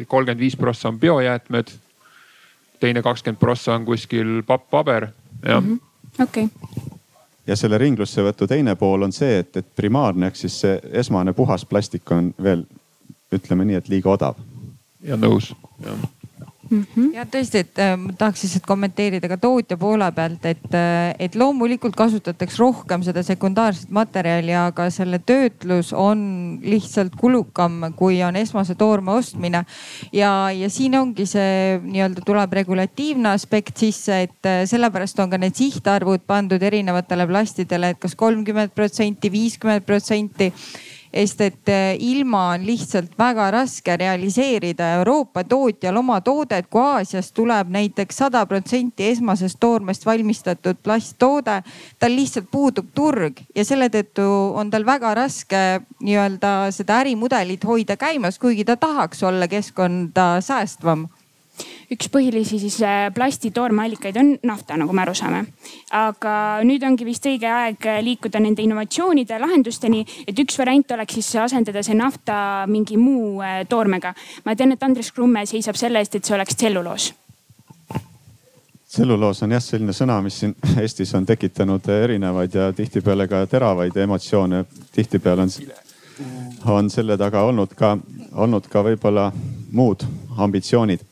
kolmkümmend 0.07 0.41
viis 0.41 0.57
prossa 0.57 0.89
on 0.89 1.01
biojäätmed. 1.01 1.73
teine 2.81 3.03
kakskümmend 3.03 3.41
prossa 3.41 3.75
on 3.75 3.85
kuskil 3.85 4.43
papp-paber, 4.47 5.09
jah 5.47 5.61
mm 5.61 5.79
-hmm.. 5.79 6.23
okei 6.23 6.45
okay 6.45 6.89
ja 7.47 7.57
selle 7.57 7.79
ringlussevõtu 7.79 8.47
teine 8.47 8.77
pool 8.77 9.03
on 9.03 9.13
see, 9.13 9.39
et, 9.39 9.57
et 9.57 9.67
primaarne 9.77 10.27
ehk 10.27 10.37
siis 10.37 10.61
see 10.61 10.81
esmane 10.93 11.33
puhas 11.33 11.65
plastik 11.65 12.11
on 12.13 12.35
veel 12.43 12.65
ütleme 13.33 13.65
nii, 13.65 13.77
et 13.77 13.89
liiga 13.89 14.11
odav. 14.11 14.35
ja 15.03 15.17
nõus, 15.17 15.55
jah 15.85 16.20
mm. 16.71 16.87
-hmm. 16.97 17.15
ja 17.15 17.25
tõesti, 17.27 17.65
et 17.65 17.79
äh, 17.79 17.97
tahaks 18.19 18.43
lihtsalt 18.45 18.67
kommenteerida 18.67 19.29
ka 19.29 19.37
tootja 19.37 19.77
poole 19.77 20.11
pealt, 20.13 20.45
et, 20.47 20.75
äh, 20.75 21.15
et 21.19 21.35
loomulikult 21.35 21.97
kasutatakse 21.97 22.59
rohkem 22.59 23.03
seda 23.03 23.23
sekundaarset 23.23 23.91
materjali, 23.91 24.55
aga 24.55 24.91
selle 24.91 25.19
töötlus 25.19 25.93
on 25.93 26.59
lihtsalt 26.63 27.17
kulukam, 27.21 27.93
kui 27.97 28.23
on 28.23 28.37
esmase 28.37 28.75
toorme 28.75 29.13
ostmine. 29.13 29.65
ja, 30.13 30.51
ja 30.51 30.71
siin 30.71 30.99
ongi 30.99 31.27
see 31.27 31.81
nii-öelda 31.83 32.23
tuleb 32.27 32.53
regulatiivne 32.53 33.29
aspekt 33.29 33.77
sisse, 33.77 34.23
et 34.23 34.47
äh, 34.47 34.63
sellepärast 34.67 35.19
on 35.19 35.31
ka 35.31 35.39
need 35.39 35.55
sihtarvud 35.55 36.27
pandud 36.27 36.63
erinevatele 36.63 37.27
plastidele, 37.27 37.91
et 37.91 37.99
kas 37.99 38.15
kolmkümmend 38.15 38.75
protsenti, 38.75 39.33
viiskümmend 39.33 39.85
protsenti 39.87 40.53
sest 41.11 41.41
et 41.41 41.69
eh, 41.69 41.97
ilma 41.99 42.43
on 42.55 42.65
lihtsalt 42.67 43.17
väga 43.19 43.51
raske 43.51 43.97
realiseerida 43.97 44.93
Euroopa 45.01 45.45
tootjal 45.45 45.97
oma 46.01 46.21
toodet, 46.25 46.69
kui 46.71 46.81
Aasiast 46.81 47.35
tuleb 47.35 47.71
näiteks 47.71 48.23
sada 48.23 48.45
protsenti 48.47 49.09
esmasest 49.11 49.59
toormest 49.61 50.07
valmistatud 50.07 50.81
plasttoode. 50.83 51.63
tal 51.99 52.17
lihtsalt 52.17 52.51
puudub 52.51 52.91
turg 52.95 53.41
ja 53.55 53.65
selle 53.65 53.91
tõttu 53.91 54.27
on 54.55 54.71
tal 54.71 54.87
väga 54.87 55.15
raske 55.15 55.81
nii-öelda 56.01 56.71
seda 56.75 57.01
ärimudelit 57.05 57.65
hoida 57.65 57.97
käimas, 57.97 58.39
kuigi 58.39 58.65
ta 58.65 58.77
tahaks 58.77 59.23
olla 59.23 59.49
keskkonda 59.49 60.41
säästvam 60.41 61.09
üks 61.91 62.11
põhilisi 62.13 62.61
siis 62.63 62.77
äh, 62.87 63.09
plasti 63.15 63.51
toormeallikaid 63.55 64.19
on 64.21 64.33
nafta, 64.47 64.77
nagu 64.79 64.95
me 64.95 65.03
aru 65.03 65.15
saame. 65.19 65.45
aga 65.97 66.35
nüüd 66.67 66.85
ongi 66.87 67.07
vist 67.07 67.27
õige 67.27 67.51
aeg 67.51 67.89
liikuda 68.07 68.43
nende 68.43 68.63
innovatsioonide 68.63 69.41
lahendusteni, 69.43 70.05
et 70.27 70.39
üks 70.39 70.59
variant 70.59 70.95
oleks 70.95 71.19
siis 71.19 71.33
asendada 71.43 71.83
see 71.83 71.99
nafta 71.99 72.67
mingi 72.71 72.99
muu 73.01 73.41
äh, 73.43 73.65
toormega. 73.69 74.15
ma 74.45 74.55
tean, 74.55 74.73
et 74.73 74.83
Andres 74.87 75.11
Krumme 75.13 75.45
seisab 75.47 75.79
selle 75.81 75.99
eest, 75.99 76.15
et 76.15 76.25
see 76.25 76.37
oleks 76.39 76.57
tselluloos 76.57 77.11
tselluloos 78.91 79.43
on 79.47 79.53
jah 79.55 79.63
selline 79.63 79.95
sõna, 79.95 80.19
mis 80.23 80.41
siin 80.43 80.55
Eestis 80.83 81.15
on 81.15 81.27
tekitanud 81.27 81.91
erinevaid 81.95 82.55
ja 82.55 82.73
tihtipeale 82.73 83.27
ka 83.31 83.45
teravaid 83.51 83.97
emotsioone. 83.97 84.65
tihtipeale 84.95 85.43
on, 85.43 85.53
on 86.79 86.91
selle 86.91 87.19
taga 87.19 87.43
olnud 87.51 87.75
ka, 87.75 87.97
olnud 88.33 88.67
ka 88.71 88.83
võib-olla 88.87 89.31
muud 89.73 90.07
ambitsioonid 90.39 91.10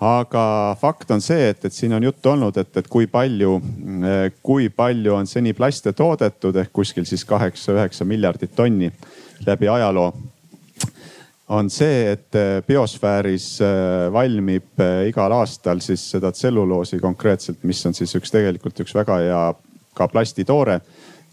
aga 0.00 0.76
fakt 0.80 1.10
on 1.10 1.22
see, 1.22 1.48
et, 1.50 1.64
et 1.64 1.74
siin 1.74 1.92
on 1.96 2.04
juttu 2.06 2.30
olnud, 2.30 2.56
et, 2.60 2.70
et 2.78 2.88
kui 2.90 3.08
palju, 3.10 3.58
kui 4.46 4.68
palju 4.70 5.14
on 5.16 5.26
seni 5.26 5.54
plaste 5.58 5.92
toodetud 5.96 6.56
ehk 6.62 6.72
kuskil 6.72 7.06
siis 7.08 7.24
kaheksa-üheksa 7.26 8.06
miljardit 8.06 8.54
tonni 8.56 8.92
läbi 9.46 9.68
ajaloo. 9.68 10.12
on 11.48 11.70
see, 11.70 12.12
et 12.12 12.36
biosfääris 12.66 13.60
äh, 13.64 14.12
valmib 14.12 14.82
igal 15.08 15.32
aastal 15.32 15.80
siis 15.80 16.10
seda 16.10 16.32
tselluloosi 16.32 16.98
konkreetselt, 17.00 17.62
mis 17.64 17.86
on 17.86 17.94
siis 17.94 18.14
üks 18.14 18.30
tegelikult 18.30 18.80
üks 18.84 18.94
väga 18.94 19.16
hea 19.24 19.40
ka 19.94 20.08
plastitoore, 20.08 20.80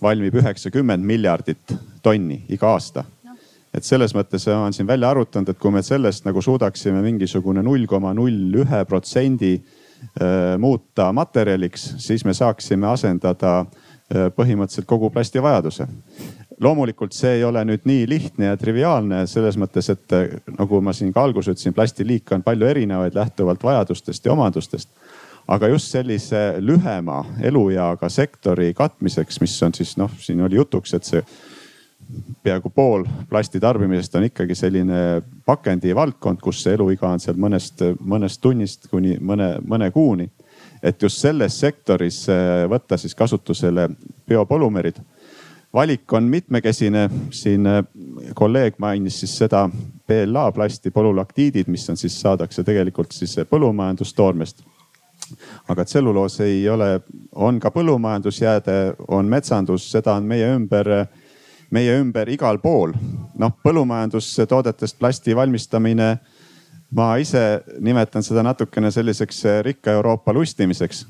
valmib 0.01 0.36
üheksakümmend 0.39 1.03
miljardit 1.05 1.76
tonni 2.03 2.45
iga 2.49 2.72
aasta 2.72 3.03
et 3.76 3.84
selles 3.84 4.13
mõttes 4.15 4.45
on 4.51 4.73
siin 4.73 4.88
välja 4.88 5.09
arvutanud, 5.11 5.49
et 5.51 5.59
kui 5.59 5.73
me 5.73 5.84
sellest 5.84 6.26
nagu 6.28 6.41
suudaksime 6.41 7.01
mingisugune 7.03 7.63
null 7.65 7.88
koma 7.89 8.13
null 8.15 8.61
ühe 8.63 8.84
protsendi 8.88 9.53
äh, 9.57 10.55
muuta 10.61 11.11
materjaliks, 11.15 11.95
siis 12.03 12.26
me 12.26 12.34
saaksime 12.34 12.88
asendada 12.88 13.57
äh, 13.59 14.30
põhimõtteliselt 14.36 14.88
kogu 14.89 15.11
plastivajaduse. 15.13 15.88
Loomulikult 16.63 17.11
see 17.11 17.34
ei 17.41 17.43
ole 17.43 17.65
nüüd 17.67 17.84
nii 17.84 18.05
lihtne 18.07 18.53
ja 18.53 18.57
triviaalne 18.57 19.26
selles 19.28 19.59
mõttes, 19.59 19.91
et 19.91 20.15
äh, 20.15 20.38
nagu 20.55 20.80
ma 20.82 20.95
siin 20.95 21.11
ka 21.13 21.26
alguses 21.28 21.57
ütlesin, 21.57 21.76
plastiliike 21.76 22.38
on 22.38 22.45
palju 22.45 22.69
erinevaid 22.71 23.17
lähtuvalt 23.17 23.63
vajadustest 23.63 24.26
ja 24.26 24.36
omadustest. 24.38 24.89
Aga 25.51 25.67
just 25.69 25.91
sellise 25.93 26.55
lühema 26.57 27.19
elueaga 27.45 28.07
sektori 28.09 28.71
katmiseks, 28.73 29.38
mis 29.43 29.59
on 29.61 29.76
siis 29.78 29.91
noh, 29.99 30.09
siin 30.17 30.41
oli 30.41 30.57
jutuks, 30.57 30.95
et 30.97 31.05
see 31.05 31.21
peaaegu 32.43 32.70
pool 32.70 33.06
plasti 33.30 33.60
tarbimisest 33.60 34.16
on 34.16 34.28
ikkagi 34.28 34.56
selline 34.56 35.22
pakendivaldkond, 35.45 36.39
kus 36.43 36.62
see 36.64 36.76
eluiga 36.78 37.10
on 37.10 37.22
seal 37.22 37.38
mõnest, 37.41 37.82
mõnest 37.99 38.41
tunnist 38.41 38.89
kuni 38.91 39.18
mõne, 39.22 39.56
mõne 39.66 39.91
kuuni. 39.91 40.30
et 40.84 41.01
just 41.01 41.18
selles 41.18 41.60
sektoris 41.60 42.28
eh, 42.30 42.66
võtta 42.70 42.97
siis 42.97 43.16
kasutusele 43.16 43.89
biopolümerid. 44.28 45.01
valik 45.74 46.14
on 46.14 46.24
mitmekesine, 46.24 47.10
siin 47.32 47.66
eh, 47.66 47.84
kolleeg 48.34 48.76
mainis 48.78 49.20
siis 49.20 49.38
seda 49.38 49.70
PLA 50.08 50.51
plasti, 50.51 50.91
polülaktiidid, 50.91 51.68
mis 51.68 51.89
on 51.89 51.97
siis, 51.97 52.22
saadakse 52.22 52.64
tegelikult 52.64 53.12
siis 53.12 53.36
põllumajandustoormest 53.49 54.64
aga 55.68 55.86
tselluloos 55.86 56.39
ei 56.45 56.70
ole, 56.70 56.99
on 57.36 57.60
ka 57.60 57.72
põllumajandusjääde, 57.74 58.95
on 59.08 59.26
metsandus, 59.26 59.88
seda 59.91 60.14
on 60.14 60.28
meie 60.30 60.51
ümber, 60.53 60.89
meie 61.72 61.97
ümber 61.99 62.30
igal 62.30 62.59
pool. 62.61 62.93
noh, 63.38 63.51
põllumajandustoodetest 63.63 64.99
plasti 64.99 65.36
valmistamine, 65.36 66.18
ma 66.95 67.16
ise 67.20 67.61
nimetan 67.80 68.24
seda 68.24 68.43
natukene 68.43 68.91
selliseks 68.91 69.43
rikka 69.66 69.91
Euroopa 69.91 70.34
lustimiseks 70.34 71.05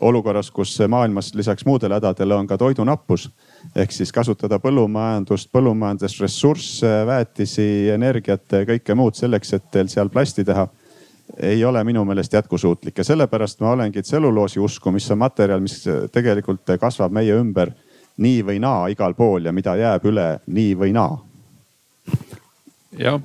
olukorras, 0.00 0.50
kus 0.50 0.78
maailmas 0.88 1.34
lisaks 1.34 1.64
muudele 1.66 1.94
hädadele 1.94 2.34
on 2.34 2.46
ka 2.46 2.58
toidunappus. 2.58 3.30
ehk 3.76 3.92
siis 3.92 4.12
kasutada 4.12 4.58
põllumajandust, 4.58 5.50
põllumajandusressursse, 5.52 7.06
väetisi, 7.06 7.90
energiat, 7.90 8.44
kõike 8.66 8.94
muud 8.94 9.14
selleks, 9.14 9.52
et 9.52 9.70
teil 9.70 9.88
seal 9.88 10.08
plasti 10.08 10.44
teha 10.44 10.68
ei 11.36 11.64
ole 11.64 11.84
minu 11.84 12.04
meelest 12.04 12.32
jätkusuutlik 12.32 12.98
ja 12.98 13.04
sellepärast 13.04 13.60
ma 13.60 13.70
olengi 13.70 14.02
tselluloosi 14.02 14.60
usku, 14.60 14.90
mis 14.90 15.10
on 15.10 15.18
materjal, 15.18 15.60
mis 15.60 15.84
tegelikult 16.12 16.72
kasvab 16.80 17.12
meie 17.12 17.34
ümber 17.36 17.72
nii 18.18 18.42
või 18.46 18.58
naa 18.62 18.88
igal 18.92 19.14
pool 19.14 19.46
ja 19.46 19.52
mida 19.52 19.76
jääb 19.78 20.04
üle 20.10 20.28
nii 20.46 20.74
või 20.78 20.92
naa 20.96 21.16
jah, 22.98 23.18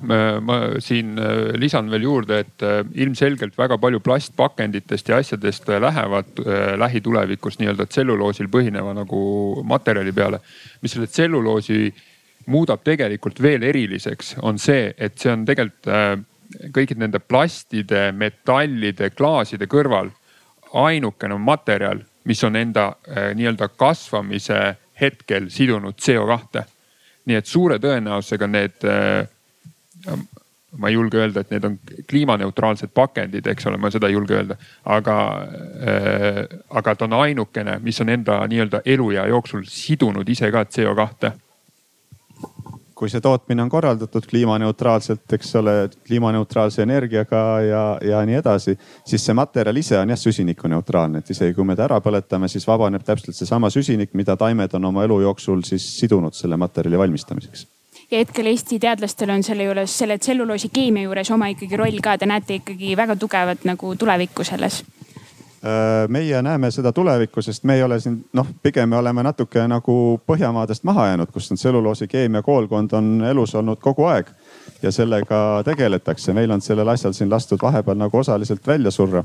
ma 0.44 0.58
siin 0.82 1.18
äh, 1.18 1.54
lisan 1.58 1.90
veel 1.90 2.06
juurde, 2.06 2.40
et 2.44 2.64
äh, 2.64 2.80
ilmselgelt 3.04 3.56
väga 3.58 3.78
palju 3.80 4.00
plastpakenditest 4.04 5.08
ja 5.08 5.20
asjadest 5.22 5.68
lähevad 5.68 6.42
äh, 6.42 6.74
lähitulevikus 6.80 7.58
nii-öelda 7.60 7.86
tselluloosil 7.90 8.50
põhineva 8.52 8.94
nagu 8.96 9.20
materjali 9.64 10.12
peale. 10.12 10.40
mis 10.82 10.92
selle 10.92 11.06
tselluloosi 11.06 11.94
muudab 12.46 12.84
tegelikult 12.84 13.40
veel 13.42 13.62
eriliseks, 13.62 14.36
on 14.42 14.58
see, 14.58 14.92
et 14.98 15.18
see 15.18 15.32
on 15.32 15.44
tegelikult 15.48 16.26
kõikide 16.74 17.00
nende 17.00 17.18
plastide, 17.18 18.10
metallide, 18.12 19.08
klaaside 19.16 19.66
kõrval 19.66 20.10
ainukene 20.76 21.38
materjal, 21.40 22.02
mis 22.28 22.42
on 22.44 22.56
enda 22.56 22.90
nii-öelda 23.34 23.70
kasvamise 23.80 24.60
hetkel 25.00 25.50
sidunud 25.50 25.98
CO2. 26.00 26.64
nii 27.24 27.36
et 27.40 27.46
suure 27.46 27.78
tõenäosusega 27.80 28.46
need 28.50 28.84
äh, 28.84 29.28
ma 30.78 30.88
ei 30.88 30.94
julge 30.94 31.18
öelda, 31.18 31.40
et 31.40 31.50
need 31.54 31.64
on 31.64 31.78
kliimaneutraalsed 32.10 32.90
pakendid, 32.94 33.46
eks 33.46 33.66
ole, 33.70 33.78
ma 33.78 33.90
seda 33.94 34.10
ei 34.10 34.16
julge 34.16 34.34
öelda. 34.34 34.56
aga 34.84 35.16
äh,, 35.88 36.42
aga 36.70 36.94
ta 36.94 37.04
on 37.04 37.16
ainukene, 37.20 37.78
mis 37.82 38.00
on 38.00 38.08
enda 38.08 38.40
nii-öelda 38.50 38.82
eluea 38.84 39.26
jooksul 39.30 39.64
sidunud 39.68 40.28
ise 40.28 40.50
ka 40.50 40.64
CO2 40.64 41.32
kui 42.94 43.10
see 43.10 43.20
tootmine 43.20 43.62
on 43.62 43.70
korraldatud 43.70 44.26
kliimaneutraalselt, 44.30 45.24
eks 45.36 45.54
ole, 45.60 45.74
kliimaneutraalse 46.06 46.82
energiaga 46.82 47.42
ja, 47.66 47.82
ja 48.02 48.22
nii 48.26 48.38
edasi, 48.38 48.76
siis 49.06 49.24
see 49.26 49.36
materjal 49.36 49.76
ise 49.80 49.98
on 49.98 50.14
jah 50.14 50.20
süsinikuneutraalne, 50.20 51.22
et 51.22 51.30
isegi 51.34 51.56
kui 51.56 51.66
me 51.66 51.76
ta 51.76 51.88
ära 51.88 52.00
põletame, 52.04 52.48
siis 52.50 52.66
vabaneb 52.68 53.04
täpselt 53.06 53.36
seesama 53.36 53.70
süsinik, 53.74 54.14
mida 54.14 54.36
taimed 54.40 54.74
on 54.78 54.90
oma 54.92 55.06
elu 55.08 55.20
jooksul 55.26 55.64
siis 55.66 55.86
sidunud 55.98 56.36
selle 56.38 56.58
materjali 56.60 56.98
valmistamiseks. 56.98 57.66
Ja 58.10 58.20
hetkel 58.20 58.46
Eesti 58.50 58.78
teadlastel 58.78 59.30
on 59.32 59.42
selle 59.42 59.64
juures, 59.64 59.94
selle 59.98 60.18
tselluloosi 60.18 60.68
keemia 60.74 61.08
juures 61.08 61.30
oma 61.34 61.48
ikkagi 61.50 61.78
roll 61.80 62.02
ka, 62.04 62.18
te 62.18 62.28
näete 62.28 62.60
ikkagi 62.60 62.96
väga 62.98 63.16
tugevat 63.16 63.64
nagu 63.66 63.94
tulevikku 63.98 64.44
selles 64.44 64.82
meie 66.08 66.42
näeme 66.42 66.68
seda 66.70 66.92
tulevikku, 66.92 67.42
sest 67.42 67.64
me 67.64 67.78
ei 67.78 67.82
ole 67.82 67.96
siin 68.00 68.18
noh, 68.36 68.48
pigem 68.62 68.88
me 68.88 68.96
oleme 68.96 69.22
natuke 69.24 69.62
nagu 69.68 69.94
Põhjamaadest 70.26 70.84
maha 70.84 71.06
jäänud, 71.06 71.30
kus 71.32 71.50
on 71.50 71.56
tselluloosi 71.56 72.08
keemia 72.08 72.42
koolkond 72.42 72.92
on 72.92 73.24
elus 73.24 73.54
olnud 73.54 73.80
kogu 73.80 74.04
aeg 74.10 74.28
ja 74.82 74.92
sellega 74.92 75.62
tegeletakse. 75.64 76.32
meil 76.32 76.50
on 76.50 76.60
sellel 76.60 76.88
asjal 76.88 77.12
siin 77.12 77.30
lastud 77.30 77.62
vahepeal 77.62 77.96
nagu 77.96 78.18
osaliselt 78.18 78.66
välja 78.66 78.90
surra. 78.90 79.24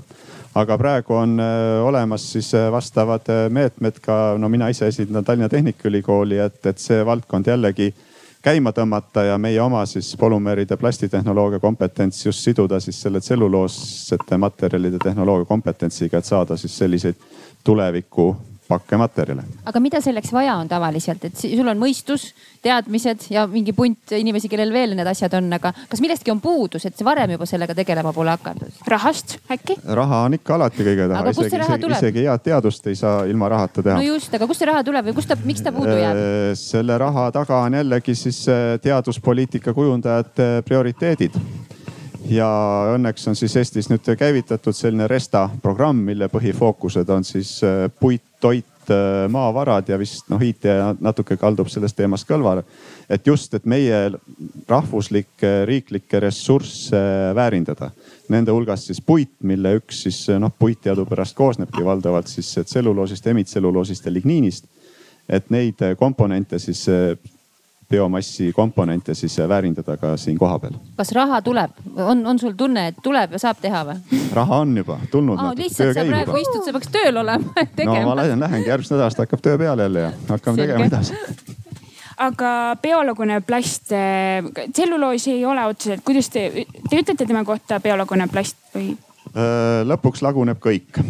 aga 0.55 0.77
praegu 0.77 1.13
on 1.13 1.39
äh, 1.39 1.85
olemas 1.85 2.31
siis 2.31 2.53
äh, 2.53 2.71
vastavad 2.71 3.27
meetmed 3.49 3.99
ka, 4.01 4.35
no 4.37 4.49
mina 4.49 4.69
ise 4.69 4.87
esindan 4.87 5.25
Tallinna 5.25 5.49
Tehnikaülikooli, 5.49 6.39
et, 6.39 6.65
et 6.65 6.77
see 6.77 7.05
valdkond 7.05 7.47
jällegi 7.47 7.93
käima 8.41 8.71
tõmmata 8.71 9.23
ja 9.27 9.37
meie 9.37 9.61
oma 9.61 9.85
siis 9.85 10.13
polümeeride 10.19 10.77
plastitehnoloogia 10.77 11.59
kompetents 11.59 12.25
just 12.25 12.43
siduda 12.43 12.79
siis 12.79 13.01
selle 13.01 13.19
tselluloossete 13.19 14.37
materjalide 14.37 14.97
tehnoloogia 15.03 15.45
kompetentsiga, 15.45 16.17
et 16.17 16.25
saada 16.25 16.57
siis 16.57 16.77
selliseid 16.77 17.15
tuleviku 17.63 18.35
pakkematerjale. 18.70 19.43
aga 19.65 19.82
mida 19.82 20.01
selleks 20.03 20.32
vaja 20.34 20.55
on 20.61 20.70
tavaliselt, 20.70 21.26
et 21.26 21.41
sul 21.41 21.67
on 21.67 21.80
mõistus, 21.82 22.30
teadmised 22.63 23.30
ja 23.34 23.45
mingi 23.49 23.74
punt 23.74 24.13
inimesi, 24.15 24.49
kellel 24.51 24.74
veel 24.74 24.95
need 24.97 25.09
asjad 25.09 25.34
on, 25.39 25.47
aga 25.55 25.72
kas 25.89 26.03
millestki 26.03 26.34
on 26.34 26.41
puudus, 26.43 26.86
et 26.86 27.03
varem 27.05 27.34
juba 27.36 27.47
sellega 27.49 27.76
tegelema 27.78 28.13
pole 28.15 28.34
hakatud? 28.36 28.82
rahast 28.89 29.38
äkki? 29.51 29.80
raha 30.01 30.24
on 30.28 30.38
ikka 30.38 30.57
alati 30.59 30.86
kõige 30.86 31.09
taha, 31.11 31.34
isegi, 31.34 31.61
isegi, 31.63 31.91
isegi 31.97 32.28
head 32.28 32.45
teadust 32.45 32.91
ei 32.91 32.99
saa 32.99 33.24
ilma 33.30 33.49
rahata 33.55 33.84
teha. 33.86 33.97
no 33.97 34.05
just, 34.05 34.34
aga 34.36 34.49
kust 34.49 34.63
see 34.63 34.70
raha 34.70 34.86
tuleb 34.86 35.09
või 35.09 35.17
kust 35.17 35.32
ta, 35.32 35.39
miks 35.49 35.65
ta 35.65 35.74
puudu 35.76 35.95
jääb? 35.95 36.22
Äh, 36.22 36.53
selle 36.59 36.99
raha 37.01 37.30
taga 37.36 37.63
on 37.65 37.80
jällegi 37.80 38.15
siis 38.17 38.43
äh, 38.51 38.78
teaduspoliitika 38.84 39.74
kujundajate 39.78 40.51
prioriteedid 40.67 41.41
ja 42.30 42.49
õnneks 42.95 43.27
on 43.30 43.38
siis 43.38 43.55
Eestis 43.59 43.89
nüüd 43.89 44.07
käivitatud 44.17 44.75
selline 44.75 45.07
Resta 45.09 45.47
programm, 45.61 46.01
mille 46.05 46.30
põhifookused 46.32 47.09
on 47.13 47.25
siis 47.27 47.57
äh, 47.65 47.88
puit, 47.99 48.23
toit, 48.41 48.91
äh, 48.91 49.25
maavarad 49.32 49.89
ja 49.89 49.97
vist 49.99 50.30
noh, 50.32 50.41
IT 50.43 50.67
natuke 51.01 51.38
kaldub 51.39 51.69
sellest 51.71 51.97
teemast 51.97 52.27
kõrvale. 52.30 52.63
et 53.09 53.27
just, 53.27 53.53
et 53.53 53.65
meie 53.65 54.11
rahvuslikke, 54.69 55.65
riiklikke 55.65 56.19
ressursse 56.19 56.99
väärindada. 57.36 57.91
Nende 58.30 58.53
hulgas 58.53 58.86
siis 58.86 59.01
puit, 59.01 59.34
mille 59.41 59.73
üks 59.80 60.03
siis 60.05 60.27
noh, 60.39 60.53
puit 60.59 60.82
teadupärast 60.82 61.36
koosnebki 61.36 61.86
valdavalt 61.86 62.27
siis 62.27 62.53
tselluloosist, 62.65 63.27
emitselluloosist 63.27 64.05
ja 64.05 64.13
ligniinist. 64.13 64.65
et 65.30 65.49
neid 65.53 65.77
komponente 65.97 66.57
siis 66.59 66.88
biomassi 67.89 68.51
komponente 68.53 69.13
siis 69.13 69.37
väärindada 69.47 69.97
ka 69.97 70.17
siin 70.17 70.37
kohapeal. 70.37 70.73
kas 70.97 71.11
raha 71.11 71.41
tuleb, 71.41 71.71
on, 71.95 72.25
on 72.27 72.39
sul 72.39 72.53
tunne, 72.57 72.87
et 72.87 72.97
tuleb 73.03 73.31
ja 73.31 73.39
saab 73.39 73.57
teha 73.61 73.83
või? 73.87 74.19
raha 74.33 74.59
on 74.65 74.77
juba 74.77 74.99
tulnud 75.11 75.39
oh,. 75.39 75.53
lihtsalt 75.57 75.95
sa 75.97 76.05
praegu 76.05 76.31
juba. 76.31 76.43
istud, 76.43 76.65
sa 76.65 76.75
peaks 76.75 76.91
tööl 76.93 77.17
olema 77.23 77.65
no 77.85 77.95
ma 78.05 78.15
lähen, 78.21 78.39
lähengi 78.39 78.69
järgmisest 78.69 78.95
nädalast 78.95 79.23
hakkab 79.23 79.41
töö 79.41 79.57
peale 79.57 79.87
jälle 79.87 80.05
ja 80.05 80.11
hakkame 80.29 80.61
Selge. 80.61 80.67
tegema 80.67 80.85
edasi 80.85 81.17
aga 82.29 82.53
bioloogne 82.81 83.41
plast, 83.47 83.91
eh, 83.91 84.69
tselluloosi 84.71 85.31
ei 85.39 85.45
ole 85.45 85.65
otseselt, 85.65 86.05
kuidas 86.05 86.29
te, 86.29 86.49
te 86.89 87.03
ütlete 87.03 87.25
tema 87.25 87.43
kohta 87.47 87.79
bioloogne 87.83 88.29
plast 88.31 88.57
või? 88.75 88.93
Äh, 89.33 89.81
lõpuks 89.89 90.21
laguneb 90.25 90.61
kõik. 90.61 91.01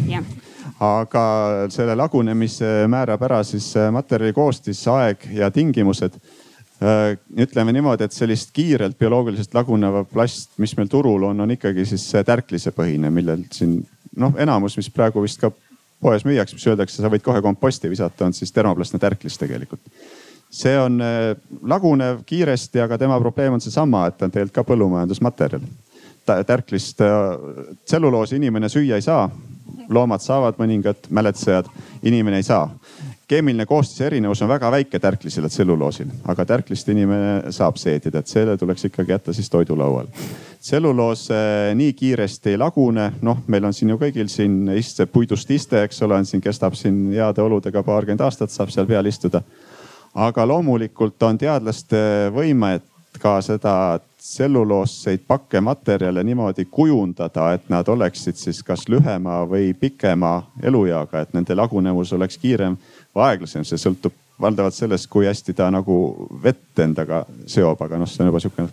aga 0.80 1.22
selle 1.68 1.92
lagunemise 1.96 2.86
määrab 2.88 3.22
ära 3.22 3.42
siis 3.44 3.74
materjali 3.92 4.32
koostis, 4.32 4.86
aeg 4.88 5.26
ja 5.36 5.50
tingimused 5.50 6.16
Äh, 6.16 6.39
ütleme 6.80 7.72
niimoodi, 7.76 8.06
et 8.06 8.14
sellist 8.16 8.54
kiirelt 8.56 8.98
bioloogiliselt 8.98 9.54
laguneva 9.54 10.04
plast, 10.08 10.54
mis 10.58 10.72
meil 10.78 10.88
turul 10.88 11.26
on, 11.28 11.40
on 11.44 11.50
ikkagi 11.52 11.84
siis 11.84 12.06
tärklisepõhine, 12.26 13.10
millel 13.12 13.42
siin 13.52 13.82
noh, 14.16 14.32
enamus, 14.40 14.78
mis 14.80 14.88
praegu 14.92 15.20
vist 15.22 15.40
ka 15.42 15.52
poes 16.00 16.24
müüakse, 16.24 16.56
mis 16.56 16.64
öeldakse, 16.70 17.02
sa 17.02 17.10
võid 17.12 17.24
kohe 17.24 17.42
komposti 17.44 17.90
visata, 17.92 18.24
on 18.24 18.36
siis 18.36 18.52
termoplastne 18.56 19.00
tärklis 19.02 19.36
tegelikult. 19.38 19.80
see 20.50 20.78
on 20.80 20.98
äh, 21.04 21.36
lagunev 21.62 22.24
kiiresti, 22.26 22.80
aga 22.80 22.98
tema 22.98 23.20
probleem 23.20 23.52
on 23.54 23.60
seesama, 23.60 24.06
et 24.06 24.16
ta 24.18 24.24
on 24.24 24.32
tegelikult 24.34 24.54
ka 24.54 24.64
põllumajandusmaterjal. 24.72 25.68
tärklist, 26.46 27.00
äh, 27.00 27.76
tselluloosi 27.84 28.36
inimene 28.36 28.68
süüa 28.68 28.96
ei 28.96 29.02
saa. 29.02 29.30
loomad 29.88 30.20
saavad 30.20 30.54
mõningad 30.58 31.10
mäletsejad, 31.10 31.66
inimene 32.02 32.36
ei 32.36 32.42
saa 32.42 32.70
keemiline 33.30 33.66
koostise 33.66 34.06
erinevus 34.06 34.42
on 34.42 34.50
väga 34.50 34.70
väike 34.74 34.98
tärklisel 34.98 35.46
ja 35.46 35.50
tselluloosil, 35.52 36.08
aga 36.28 36.44
tärklist 36.44 36.88
inimene 36.90 37.52
saab 37.54 37.78
seedida, 37.78 38.20
et 38.20 38.30
selle 38.30 38.56
tuleks 38.58 38.88
ikkagi 38.88 39.14
jätta 39.14 39.34
siis 39.36 39.50
toidulaual. 39.50 40.10
tselluloos 40.60 41.28
nii 41.74 41.92
kiiresti 41.92 42.50
ei 42.50 42.58
lagune, 42.58 43.12
noh, 43.22 43.38
meil 43.46 43.64
on 43.64 43.74
siin 43.76 43.94
ju 43.94 43.98
kõigil 44.00 44.28
siin 44.28 44.68
iste, 44.74 45.06
puidust 45.06 45.50
iste, 45.50 45.84
eks 45.86 46.02
ole, 46.02 46.18
on 46.18 46.26
siin, 46.26 46.42
kestab 46.42 46.74
siin 46.74 47.06
heade 47.14 47.42
oludega 47.42 47.82
paarkümmend 47.86 48.26
aastat, 48.26 48.50
saab 48.50 48.74
seal 48.74 48.86
peal 48.90 49.06
istuda. 49.06 49.42
aga 50.14 50.46
loomulikult 50.46 51.22
on 51.22 51.38
teadlaste 51.38 51.98
võime, 52.34 52.74
et 52.74 53.18
ka 53.22 53.40
seda 53.42 54.00
tselluloosseid 54.18 55.22
pakkematerjale 55.26 56.24
niimoodi 56.24 56.64
kujundada, 56.70 57.52
et 57.54 57.68
nad 57.68 57.88
oleksid 57.88 58.36
siis 58.36 58.62
kas 58.62 58.88
lühema 58.88 59.44
või 59.46 59.70
pikema 59.74 60.42
elueaga, 60.62 61.22
et 61.22 61.34
nende 61.34 61.54
lagunevus 61.54 62.12
oleks 62.12 62.38
kiirem 62.38 62.76
aeglasem, 63.14 63.64
see 63.64 63.78
sõltub 63.80 64.14
valdavalt 64.40 64.74
sellest, 64.74 65.08
kui 65.10 65.26
hästi 65.26 65.54
ta 65.54 65.68
nagu 65.70 65.96
vett 66.42 66.78
endaga 66.80 67.24
seob, 67.46 67.82
aga 67.84 67.98
noh, 68.00 68.08
see 68.08 68.24
on 68.24 68.30
juba 68.30 68.40
sihukene 68.40 68.68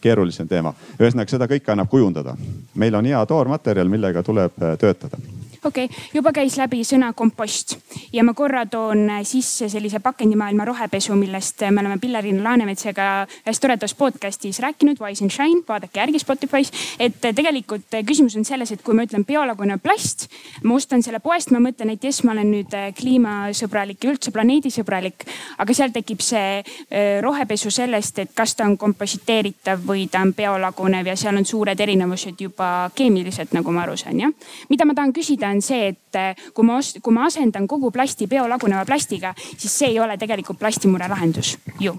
keerulisem 0.00 0.48
teema. 0.48 0.74
ühesõnaga, 1.00 1.30
seda 1.30 1.48
kõike 1.48 1.72
annab 1.72 1.88
kujundada. 1.90 2.36
meil 2.74 2.94
on 2.94 3.04
hea 3.04 3.26
toormaterjal, 3.26 3.88
millega 3.88 4.22
tuleb 4.22 4.60
töötada 4.78 5.18
okei 5.66 5.84
okay., 5.84 6.10
juba 6.14 6.32
käis 6.36 6.56
läbi 6.60 6.82
sõna 6.86 7.12
kompost 7.16 7.76
ja 8.12 8.24
ma 8.24 8.34
korra 8.34 8.64
toon 8.70 9.08
sisse 9.26 9.68
sellise 9.72 10.00
pakendimaailma 10.04 10.64
rohepesu, 10.68 11.14
millest 11.18 11.64
me 11.70 11.82
oleme 11.82 11.98
Pilleriin 12.02 12.42
Laanemetsaga 12.44 13.08
ühes 13.46 13.60
toredas 13.60 13.94
podcast'is 13.94 14.60
rääkinud, 14.62 15.00
Wise 15.02 15.24
and 15.24 15.34
Shine, 15.34 15.62
vaadake 15.68 16.00
järgi 16.00 16.20
Spotify's. 16.22 16.72
et 16.98 17.20
tegelikult 17.20 17.98
küsimus 18.06 18.36
on 18.36 18.44
selles, 18.44 18.72
et 18.72 18.82
kui 18.82 18.94
ma 18.94 19.06
ütlen 19.06 19.24
biolagunev 19.26 19.82
plast, 19.82 20.28
ma 20.62 20.76
ostan 20.76 21.02
selle 21.02 21.20
poest, 21.20 21.50
ma 21.50 21.60
mõtlen, 21.62 21.92
et 21.94 22.04
jess, 22.04 22.24
ma 22.24 22.32
olen 22.36 22.50
nüüd 22.52 22.76
kliimasõbralik 22.96 24.04
ja 24.04 24.12
üldse 24.12 24.32
planeedisõbralik. 24.34 25.26
aga 25.58 25.74
seal 25.74 25.92
tekib 25.94 26.22
see 26.24 26.60
äh, 26.60 27.20
rohepesu 27.22 27.70
sellest, 27.70 28.18
et 28.18 28.34
kas 28.34 28.54
ta 28.54 28.64
on 28.64 28.76
kompositeeritav 28.78 29.82
või 29.86 30.06
ta 30.10 30.22
on 30.24 30.32
biolagunev 30.36 31.12
ja 31.12 31.16
seal 31.16 31.36
on 31.36 31.44
suured 31.46 31.80
erinevused 31.80 32.40
juba 32.40 32.90
keemiliselt, 32.94 33.52
nagu 33.56 33.72
ma 33.72 33.84
aru 33.86 33.96
saan 33.96 34.20
jah. 34.20 34.32
mida 34.68 34.84
ma 34.84 34.94
tahan 34.94 35.12
küsida 35.16 35.50
on 35.50 35.55
see, 35.64 35.92
et 35.92 36.18
eh, 36.18 36.34
kui 36.54 36.66
ma, 36.66 36.80
kui 37.02 37.14
ma 37.14 37.26
asendan 37.30 37.68
kogu 37.70 37.90
plasti 37.94 38.28
biolaguneva 38.30 38.84
plastiga, 38.88 39.34
siis 39.56 39.72
see 39.72 39.94
ei 39.94 40.00
ole 40.00 40.18
tegelikult 40.18 40.58
plastimure 40.58 41.08
lahendus 41.08 41.56
ju 41.80 41.96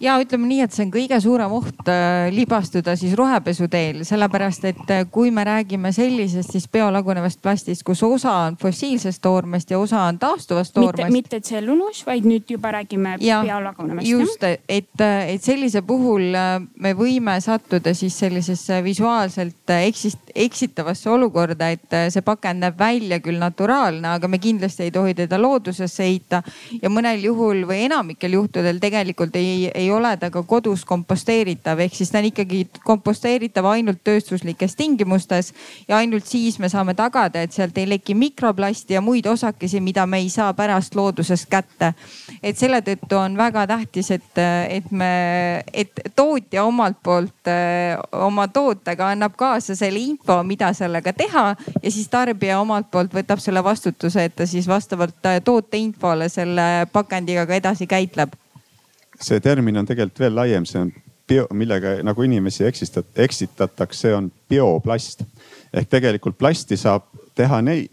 ja 0.00 0.16
ütleme 0.22 0.48
nii, 0.48 0.60
et 0.66 0.74
see 0.74 0.86
on 0.86 0.92
kõige 0.94 1.18
suurem 1.22 1.52
oht 1.56 1.88
äh, 1.90 2.28
libastuda 2.34 2.94
siis 2.98 3.14
rohepesu 3.18 3.68
teel, 3.72 4.02
sellepärast 4.06 4.66
et 4.70 4.92
äh, 4.92 5.04
kui 5.10 5.30
me 5.34 5.44
räägime 5.46 5.92
sellisest 5.94 6.54
siis 6.54 6.68
biolagunevast 6.72 7.42
plastist, 7.42 7.84
kus 7.86 8.02
osa 8.06 8.32
on 8.46 8.58
fossiilsest 8.60 9.22
toormest 9.22 9.70
ja 9.70 9.78
osa 9.78 10.04
on 10.08 10.18
taastuvast 10.22 10.74
toormest. 10.74 11.12
mitte 11.12 11.40
tselluloos, 11.40 12.04
vaid 12.06 12.26
nüüd 12.28 12.50
juba 12.54 12.72
räägime 12.78 13.16
biolagunevast. 13.20 14.08
just, 14.08 14.44
et, 14.68 14.90
et 15.00 15.42
sellise 15.42 15.82
puhul 15.86 16.34
äh, 16.38 16.56
me 16.82 16.94
võime 16.98 17.38
sattuda 17.40 17.94
siis 17.94 18.18
sellisesse 18.18 18.82
visuaalselt 18.84 19.74
eksist, 19.78 20.32
eksitavasse 20.34 21.10
olukorda, 21.10 21.72
et 21.72 21.98
see 22.12 22.22
pakend 22.24 22.62
näeb 22.62 22.78
välja 22.78 23.18
küll 23.22 23.40
naturaalne, 23.40 24.14
aga 24.16 24.28
me 24.28 24.38
kindlasti 24.42 24.86
ei 24.86 24.94
tohi 24.94 25.14
teda 25.16 25.38
loodusesse 25.40 26.06
heita 26.06 26.42
ja 26.82 26.90
mõnel 26.92 27.22
juhul 27.24 27.64
või 27.68 27.84
enamikel 27.86 28.38
juhtudel 28.38 28.80
tegelikult 28.82 29.36
ei 29.36 29.71
ei 29.74 29.90
ole 29.92 30.16
ta 30.16 30.30
ka 30.30 30.42
kodus 30.42 30.84
komposteeritav, 30.84 31.80
ehk 31.84 31.94
siis 31.94 32.10
ta 32.10 32.20
on 32.20 32.28
ikkagi 32.28 32.62
komposteeritav 32.84 33.66
ainult 33.70 34.02
tööstuslikes 34.04 34.76
tingimustes 34.76 35.52
ja 35.88 35.96
ainult 35.98 36.26
siis 36.26 36.58
me 36.58 36.68
saame 36.72 36.94
tagada, 36.98 37.42
et 37.42 37.52
sealt 37.52 37.78
ei 37.78 37.88
leki 37.88 38.14
mikroplasti 38.18 38.96
ja 38.96 39.02
muid 39.04 39.26
osakesi, 39.26 39.80
mida 39.80 40.06
me 40.06 40.22
ei 40.22 40.28
saa 40.32 40.52
pärast 40.54 40.94
loodusest 40.94 41.48
kätte. 41.50 41.92
et 42.42 42.58
selle 42.58 42.82
tõttu 42.82 43.18
on 43.18 43.36
väga 43.36 43.66
tähtis, 43.66 44.10
et, 44.10 44.42
et 44.68 44.90
me, 44.90 45.62
et 45.72 46.04
tootja 46.16 46.64
omalt 46.64 46.98
poolt 47.02 47.48
öö, 47.48 47.96
oma 48.26 48.48
tootega 48.48 49.10
annab 49.12 49.36
kaasa 49.36 49.76
selle 49.76 49.98
info, 49.98 50.42
mida 50.42 50.72
sellega 50.72 51.12
teha 51.12 51.46
ja 51.82 51.90
siis 51.90 52.08
tarbija 52.08 52.60
omalt 52.60 52.90
poolt 52.90 53.14
võtab 53.14 53.40
selle 53.40 53.64
vastutuse, 53.64 54.24
et 54.24 54.36
ta 54.36 54.46
siis 54.46 54.68
vastavalt 54.68 55.32
toote 55.44 55.78
infole 55.78 56.28
selle 56.28 56.86
pakendiga 56.92 57.46
ka 57.46 57.60
edasi 57.60 57.86
käitleb 57.86 58.41
see 59.22 59.40
termin 59.40 59.76
on 59.78 59.86
tegelikult 59.86 60.20
veel 60.20 60.34
laiem, 60.36 60.66
see 60.66 60.80
on 60.80 60.92
bio, 61.28 61.46
millega 61.52 61.98
nagu 62.04 62.22
inimesi 62.22 62.66
eksistat-, 62.68 63.12
eksitatakse, 63.16 64.14
on 64.14 64.32
bioplast. 64.48 65.24
ehk 65.72 65.88
tegelikult 65.88 66.38
plasti 66.38 66.76
saab 66.76 67.06
teha 67.34 67.62
nii, 67.64 67.86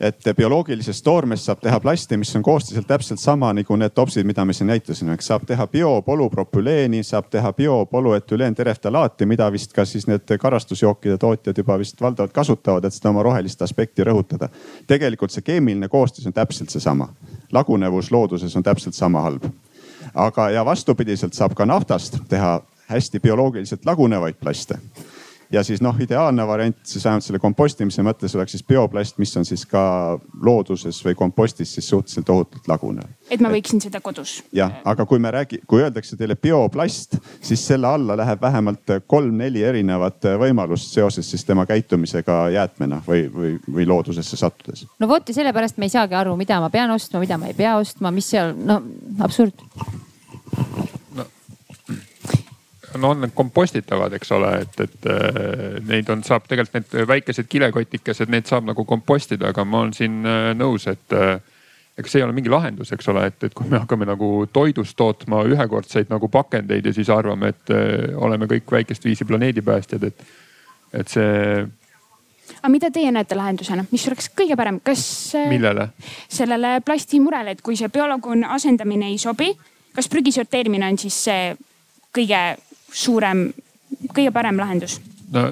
et 0.00 0.28
bioloogilisest 0.36 1.04
toormest 1.04 1.48
saab 1.48 1.62
teha 1.64 1.80
plasti, 1.80 2.16
mis 2.20 2.36
on 2.36 2.42
koostiselt 2.44 2.86
täpselt 2.86 3.20
sama 3.20 3.52
nagu 3.56 3.76
need 3.80 3.94
topsid, 3.96 4.26
mida 4.28 4.44
me 4.44 4.52
siin 4.52 4.68
näitasime, 4.68 5.16
eks 5.16 5.30
saab 5.32 5.46
teha 5.48 5.66
biopolüpropüleeni, 5.72 7.02
saab 7.02 7.30
teha 7.32 7.52
biopolüetüleentereftalaati, 7.56 9.26
mida 9.26 9.48
vist 9.52 9.72
ka 9.72 9.84
siis 9.84 10.06
need 10.06 10.36
karastusjookide 10.40 11.18
tootjad 11.18 11.58
juba 11.58 11.78
vist 11.80 12.00
valdavalt 12.00 12.36
kasutavad, 12.36 12.84
et 12.84 12.94
seda 12.94 13.10
oma 13.10 13.24
rohelist 13.24 13.62
aspekti 13.62 14.04
rõhutada. 14.04 14.48
tegelikult 14.86 15.32
see 15.32 15.42
keemiline 15.42 15.88
koostis 15.88 16.26
on 16.26 16.36
täpselt 16.36 16.70
seesama, 16.70 17.08
lagunevus 17.52 18.12
looduses 18.12 18.56
on 18.56 18.62
täpselt 18.62 18.94
sama 18.94 19.24
halb 19.24 19.48
aga, 20.14 20.50
ja 20.50 20.64
vastupidiselt 20.64 21.34
saab 21.34 21.54
ka 21.54 21.66
naftast 21.66 22.18
teha 22.28 22.60
hästi 22.90 23.20
bioloogiliselt 23.20 23.86
lagunevaid 23.86 24.38
plaste 24.40 24.78
ja 25.52 25.62
siis 25.66 25.82
noh, 25.84 25.96
ideaalne 26.00 26.46
variant 26.46 26.78
siis 26.86 27.04
vähemalt 27.04 27.24
selle 27.26 27.40
kompostimise 27.42 28.02
mõttes 28.06 28.34
oleks 28.36 28.56
siis 28.56 28.64
bioplast, 28.66 29.18
mis 29.22 29.34
on 29.38 29.46
siis 29.48 29.64
ka 29.68 29.82
looduses 30.42 30.98
või 31.04 31.16
kompostis 31.18 31.74
siis 31.76 31.88
suhteliselt 31.88 32.30
ohutult 32.32 32.68
lagunev. 32.68 33.10
et 33.30 33.42
ma 33.42 33.50
võiksin 33.52 33.80
seda 33.82 34.00
kodus. 34.04 34.40
jah, 34.56 34.80
aga 34.84 35.06
kui 35.06 35.22
me 35.22 35.30
räägi-, 35.34 35.62
kui 35.66 35.82
öeldakse 35.82 36.16
teile 36.16 36.36
bioplast, 36.36 37.18
siis 37.40 37.66
selle 37.66 37.88
alla 37.88 38.16
läheb 38.18 38.42
vähemalt 38.42 38.96
kolm-neli 39.06 39.62
erinevat 39.62 40.30
võimalust 40.40 40.94
seoses 40.94 41.30
siis 41.30 41.44
tema 41.44 41.66
käitumisega 41.66 42.46
jäätmena 42.54 43.02
või, 43.06 43.26
või, 43.32 43.54
või 43.72 43.86
loodusesse 43.86 44.36
sattudes. 44.36 44.86
no 44.98 45.08
vot 45.08 45.28
ja 45.28 45.34
sellepärast 45.40 45.78
me 45.78 45.90
ei 45.90 45.94
saagi 45.94 46.18
aru, 46.18 46.36
mida 46.36 46.60
ma 46.60 46.70
pean 46.70 46.90
ostma, 46.90 47.22
mida 47.22 47.38
ma 47.38 47.52
ei 47.52 47.54
pea 47.54 47.76
ostma, 47.80 48.10
mis 48.14 48.30
seal, 48.34 48.54
no 48.66 48.82
absurd 49.20 49.64
no 52.94 53.10
on 53.10 53.20
need 53.24 53.34
kompostitavad, 53.34 54.14
eks 54.16 54.32
ole, 54.36 54.52
et, 54.64 54.80
et 54.80 55.10
äh, 55.10 55.76
neid 55.86 56.08
on, 56.12 56.22
saab 56.26 56.46
tegelikult 56.48 56.78
need 56.94 57.08
väikesed 57.10 57.48
kilekotikesed, 57.50 58.30
need 58.32 58.48
saab 58.48 58.68
nagu 58.68 58.84
kompostida, 58.88 59.50
aga 59.52 59.64
ma 59.64 59.82
olen 59.84 59.94
siin 59.96 60.20
äh, 60.26 60.50
nõus, 60.58 60.86
et 60.90 61.16
äh, 61.16 61.38
ega 61.96 62.12
see 62.12 62.20
ei 62.20 62.26
ole 62.26 62.36
mingi 62.36 62.52
lahendus, 62.52 62.92
eks 62.92 63.08
ole, 63.12 63.26
et, 63.30 63.38
et 63.48 63.56
kui 63.56 63.68
me 63.70 63.80
hakkame 63.80 64.08
nagu 64.08 64.30
toidust 64.52 64.96
tootma 64.98 65.42
ühekordseid 65.48 66.12
nagu 66.12 66.28
pakendeid 66.32 66.86
ja 66.86 66.92
siis 66.96 67.10
arvame, 67.12 67.54
et 67.54 67.72
oleme 68.20 68.48
kõik 68.50 68.68
väikest 68.78 69.04
viisi 69.08 69.24
planeedipäästjad, 69.24 70.04
et, 70.10 70.26
et 71.00 71.12
see 71.12 71.64
aga 72.60 72.70
mida 72.70 72.90
teie 72.94 73.10
näete 73.14 73.34
lahendusena, 73.38 73.86
mis 73.90 74.04
oleks 74.10 74.28
kõige 74.36 74.58
parem, 74.60 74.78
kas? 74.84 75.06
millele? 75.50 75.88
sellele 76.28 76.76
plastimurele, 76.84 77.56
et 77.56 77.64
kui 77.64 77.80
see 77.80 77.88
bioloog 77.92 78.28
asendamine 78.52 79.08
ei 79.10 79.18
sobi, 79.18 79.48
kas 79.96 80.10
prügi 80.12 80.34
sorteerimine 80.36 80.92
on 80.92 81.00
siis 81.00 81.16
see 81.28 81.56
kõige 82.16 82.42
suurem, 82.92 83.48
kõige 84.12 84.32
parem 84.32 84.58
lahendus? 84.60 85.00
no 85.32 85.42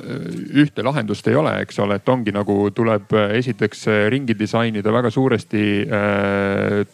ühte 0.62 0.85
lahendust 0.87 1.26
ei 1.28 1.35
ole, 1.39 1.53
eks 1.64 1.78
ole, 1.82 1.99
et 1.99 2.09
ongi 2.09 2.32
nagu 2.35 2.70
tuleb 2.74 3.11
esiteks 3.35 3.87
ringi 4.12 4.37
disainida 4.39 4.93
väga 4.95 5.11
suuresti 5.11 5.64
äh, 5.82 6.85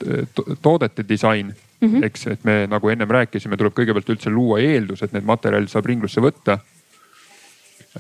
toodete 0.63 1.05
disain 1.09 1.53
mm. 1.81 1.89
-hmm. 1.89 2.05
eks, 2.05 2.27
et 2.27 2.45
me 2.45 2.67
nagu 2.71 2.89
ennem 2.89 3.11
rääkisime, 3.11 3.57
tuleb 3.57 3.77
kõigepealt 3.77 4.15
üldse 4.15 4.31
luua 4.31 4.61
eeldus, 4.65 5.03
et 5.03 5.13
need 5.13 5.29
materjalid 5.29 5.69
saab 5.69 5.87
ringlusse 5.87 6.21
võtta 6.25 6.59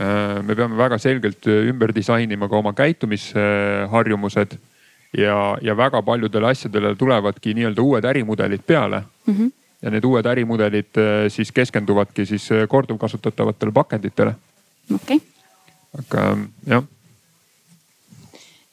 äh,. 0.00 0.42
me 0.42 0.56
peame 0.56 0.76
väga 0.76 0.98
selgelt 0.98 1.46
ümber 1.46 1.94
disainima 1.94 2.48
ka 2.48 2.56
oma 2.56 2.72
käitumisharjumused 2.72 4.58
ja, 5.18 5.58
ja 5.62 5.76
väga 5.76 6.02
paljudele 6.02 6.46
asjadele 6.54 6.96
tulevadki 6.96 7.54
nii-öelda 7.54 7.82
uued 7.82 8.04
ärimudelid 8.04 8.62
peale 8.66 9.04
mm. 9.26 9.34
-hmm 9.34 9.59
ja 9.82 9.90
need 9.90 10.04
uued 10.04 10.26
ärimudelid 10.26 11.00
äh, 11.00 11.26
siis 11.32 11.52
keskenduvadki 11.52 12.26
siis 12.26 12.50
äh, 12.52 12.68
korduvkasutatavatele 12.68 13.72
pakenditele. 13.72 14.34
okei. 14.94 15.16
Okay.. 15.16 15.28
aga 15.98 16.26
jah. 16.66 16.88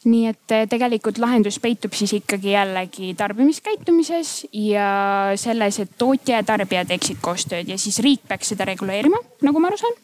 Nii 0.07 0.27
et 0.29 0.53
äh, 0.55 0.67
tegelikult 0.69 1.17
lahendus 1.19 1.59
peitub 1.59 1.95
siis 1.97 2.13
ikkagi 2.19 2.51
jällegi 2.53 3.13
tarbimiskäitumises 3.17 4.47
ja 4.53 4.89
selles, 5.35 5.79
et 5.83 5.95
tootja 5.97 6.41
ja 6.41 6.47
tarbija 6.47 6.85
teeksid 6.85 7.19
koostööd 7.21 7.67
ja 7.67 7.77
siis 7.81 7.99
riik 8.03 8.27
peaks 8.27 8.53
seda 8.53 8.67
reguleerima, 8.69 9.19
nagu 9.43 9.59
ma 9.63 9.71
aru 9.71 9.81
saan 9.81 9.97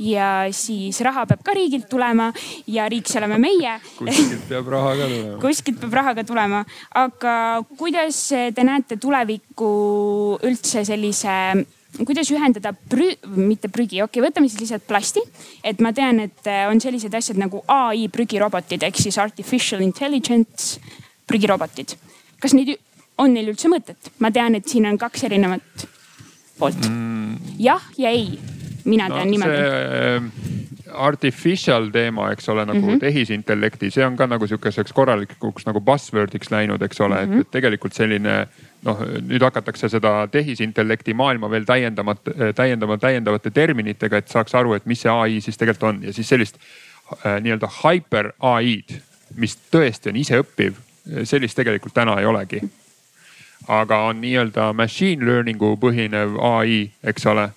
ja 0.00 0.28
siis 0.56 1.00
raha 1.04 1.26
peab 1.28 1.42
ka 1.44 1.54
riigilt 1.56 1.88
tulema 1.90 2.30
ja 2.70 2.88
riik, 2.90 3.08
see 3.10 3.20
oleme 3.20 3.40
meie. 3.42 3.76
kuskilt 3.98 4.46
peab 4.48 4.70
raha 4.72 4.94
ka 4.96 5.08
tulema 5.10 5.40
kuskilt 5.44 5.82
peab 5.82 5.98
raha 6.00 6.14
ka 6.18 6.24
tulema, 6.28 6.62
aga 7.02 7.34
kuidas 7.76 8.22
te 8.56 8.64
näete 8.66 8.96
tulevikku 9.00 9.70
üldse 10.48 10.86
sellise 10.88 11.36
kuidas 11.98 12.30
ühendada 12.32 12.72
prü-, 12.72 13.18
mitte 13.34 13.68
prügi, 13.68 14.00
okei 14.04 14.20
okay,, 14.20 14.26
võtame 14.28 14.50
siis 14.50 14.62
lihtsalt 14.62 14.86
plasti. 14.88 15.22
et 15.64 15.80
ma 15.84 15.92
tean, 15.92 16.22
et 16.26 16.50
on 16.70 16.80
sellised 16.80 17.14
asjad 17.14 17.40
nagu 17.40 17.64
ai 17.68 18.08
prügirobotid 18.12 18.86
ehk 18.86 19.00
siis 19.00 19.18
artificial 19.18 19.82
intelligence 19.84 20.80
prügirobotid. 21.28 21.96
kas 22.40 22.54
neid 22.56 22.76
on 23.18 23.34
neil 23.34 23.52
üldse 23.52 23.68
mõtet? 23.72 24.12
ma 24.18 24.30
tean, 24.30 24.56
et 24.56 24.68
siin 24.68 24.86
on 24.88 24.98
kaks 24.98 25.26
erinevat 25.28 25.86
poolt 26.60 26.88
mm.. 26.88 27.56
jah 27.58 27.90
ja 27.98 28.14
ei, 28.14 28.38
mina 28.84 29.08
tean 29.08 29.26
no, 29.26 29.30
niimoodi. 29.30 29.56
see 29.56 30.70
artificial 30.94 31.90
teema, 31.92 32.30
eks 32.32 32.48
ole, 32.48 32.64
nagu 32.66 32.80
mm 32.80 32.88
-hmm. 32.88 33.00
tehisintellekti, 33.00 33.90
see 33.90 34.06
on 34.06 34.16
ka 34.16 34.26
nagu 34.26 34.46
sihukeseks 34.46 34.92
korralikuks 34.92 35.66
nagu 35.66 35.80
buzzword'iks 35.80 36.50
läinud, 36.50 36.82
eks 36.82 37.00
ole 37.00 37.26
mm, 37.26 37.32
-hmm. 37.32 37.40
et, 37.40 37.50
tegelikult 37.50 37.92
selline 37.92 38.46
noh, 38.82 38.98
nüüd 39.28 39.42
hakatakse 39.42 39.88
seda 39.88 40.28
tehisintellekti 40.30 41.14
maailma 41.14 41.50
veel 41.50 41.64
täiendama, 41.64 42.16
täiendama 42.54 42.98
täiendavate 42.98 43.50
terminitega, 43.50 44.16
et 44.16 44.28
saaks 44.28 44.54
aru, 44.54 44.74
et 44.74 44.86
mis 44.86 45.00
see 45.00 45.12
ai 45.12 45.40
siis 45.40 45.58
tegelikult 45.58 45.88
on 45.88 46.02
ja 46.02 46.12
siis 46.12 46.28
sellist 46.28 46.56
äh, 47.26 47.40
nii-öelda 47.40 47.68
hyper 47.84 48.32
ai-d, 48.40 49.00
mis 49.36 49.58
tõesti 49.70 50.10
on 50.10 50.16
iseõppiv, 50.16 50.74
sellist 51.24 51.56
tegelikult 51.56 51.94
täna 51.94 52.20
ei 52.20 52.26
olegi. 52.26 52.60
aga 53.68 53.98
on 53.98 54.20
nii-öelda 54.20 54.72
machine 54.72 55.26
learning'u 55.26 55.76
põhinev 55.76 56.38
ai, 56.42 56.90
eks 57.04 57.26
ole 57.26 57.50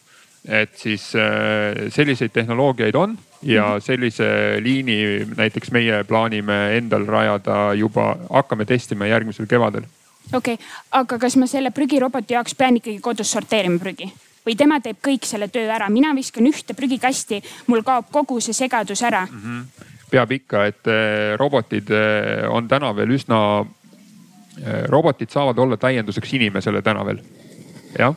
et 0.48 0.76
siis 0.76 1.14
äh, 1.16 1.88
selliseid 1.90 2.34
tehnoloogiaid 2.34 2.96
on 2.96 3.18
ja 3.42 3.68
mhm. 3.70 3.82
sellise 3.82 4.26
liini 4.60 5.28
näiteks 5.38 5.72
meie 5.72 6.04
plaanime 6.04 6.78
endal 6.78 7.06
rajada 7.08 7.74
juba, 7.80 8.16
hakkame 8.30 8.66
testima 8.66 9.08
järgmisel 9.08 9.48
kevadel. 9.48 9.88
okei 10.34 10.54
okay., 10.54 10.66
aga 10.92 11.20
kas 11.20 11.38
ma 11.40 11.48
selle 11.48 11.72
prügiroboti 11.72 12.36
jaoks 12.36 12.56
pean 12.56 12.78
ikkagi 12.78 13.00
kodus 13.00 13.32
sorteerima 13.32 13.80
prügi? 13.80 14.12
või 14.44 14.58
tema 14.60 14.82
teeb 14.84 15.00
kõik 15.00 15.24
selle 15.26 15.48
töö 15.48 15.70
ära, 15.72 15.88
mina 15.90 16.12
viskan 16.16 16.48
ühte 16.48 16.76
prügikasti, 16.76 17.40
mul 17.68 17.84
kaob 17.84 18.12
kogu 18.12 18.42
see 18.44 18.54
segadus 18.54 19.02
ära 19.04 19.24
mm. 19.30 19.40
-hmm. 19.40 19.88
peab 20.12 20.32
ikka, 20.32 20.66
et 20.66 20.92
äh, 20.92 21.38
robotid 21.40 21.92
äh, 21.92 22.50
on 22.52 22.68
täna 22.68 22.96
veel 22.96 23.16
üsna, 23.16 23.66
robotid 24.86 25.32
saavad 25.34 25.58
olla 25.58 25.78
täienduseks 25.78 26.34
inimesele 26.34 26.82
täna 26.82 27.06
veel, 27.06 27.24
jah 27.98 28.14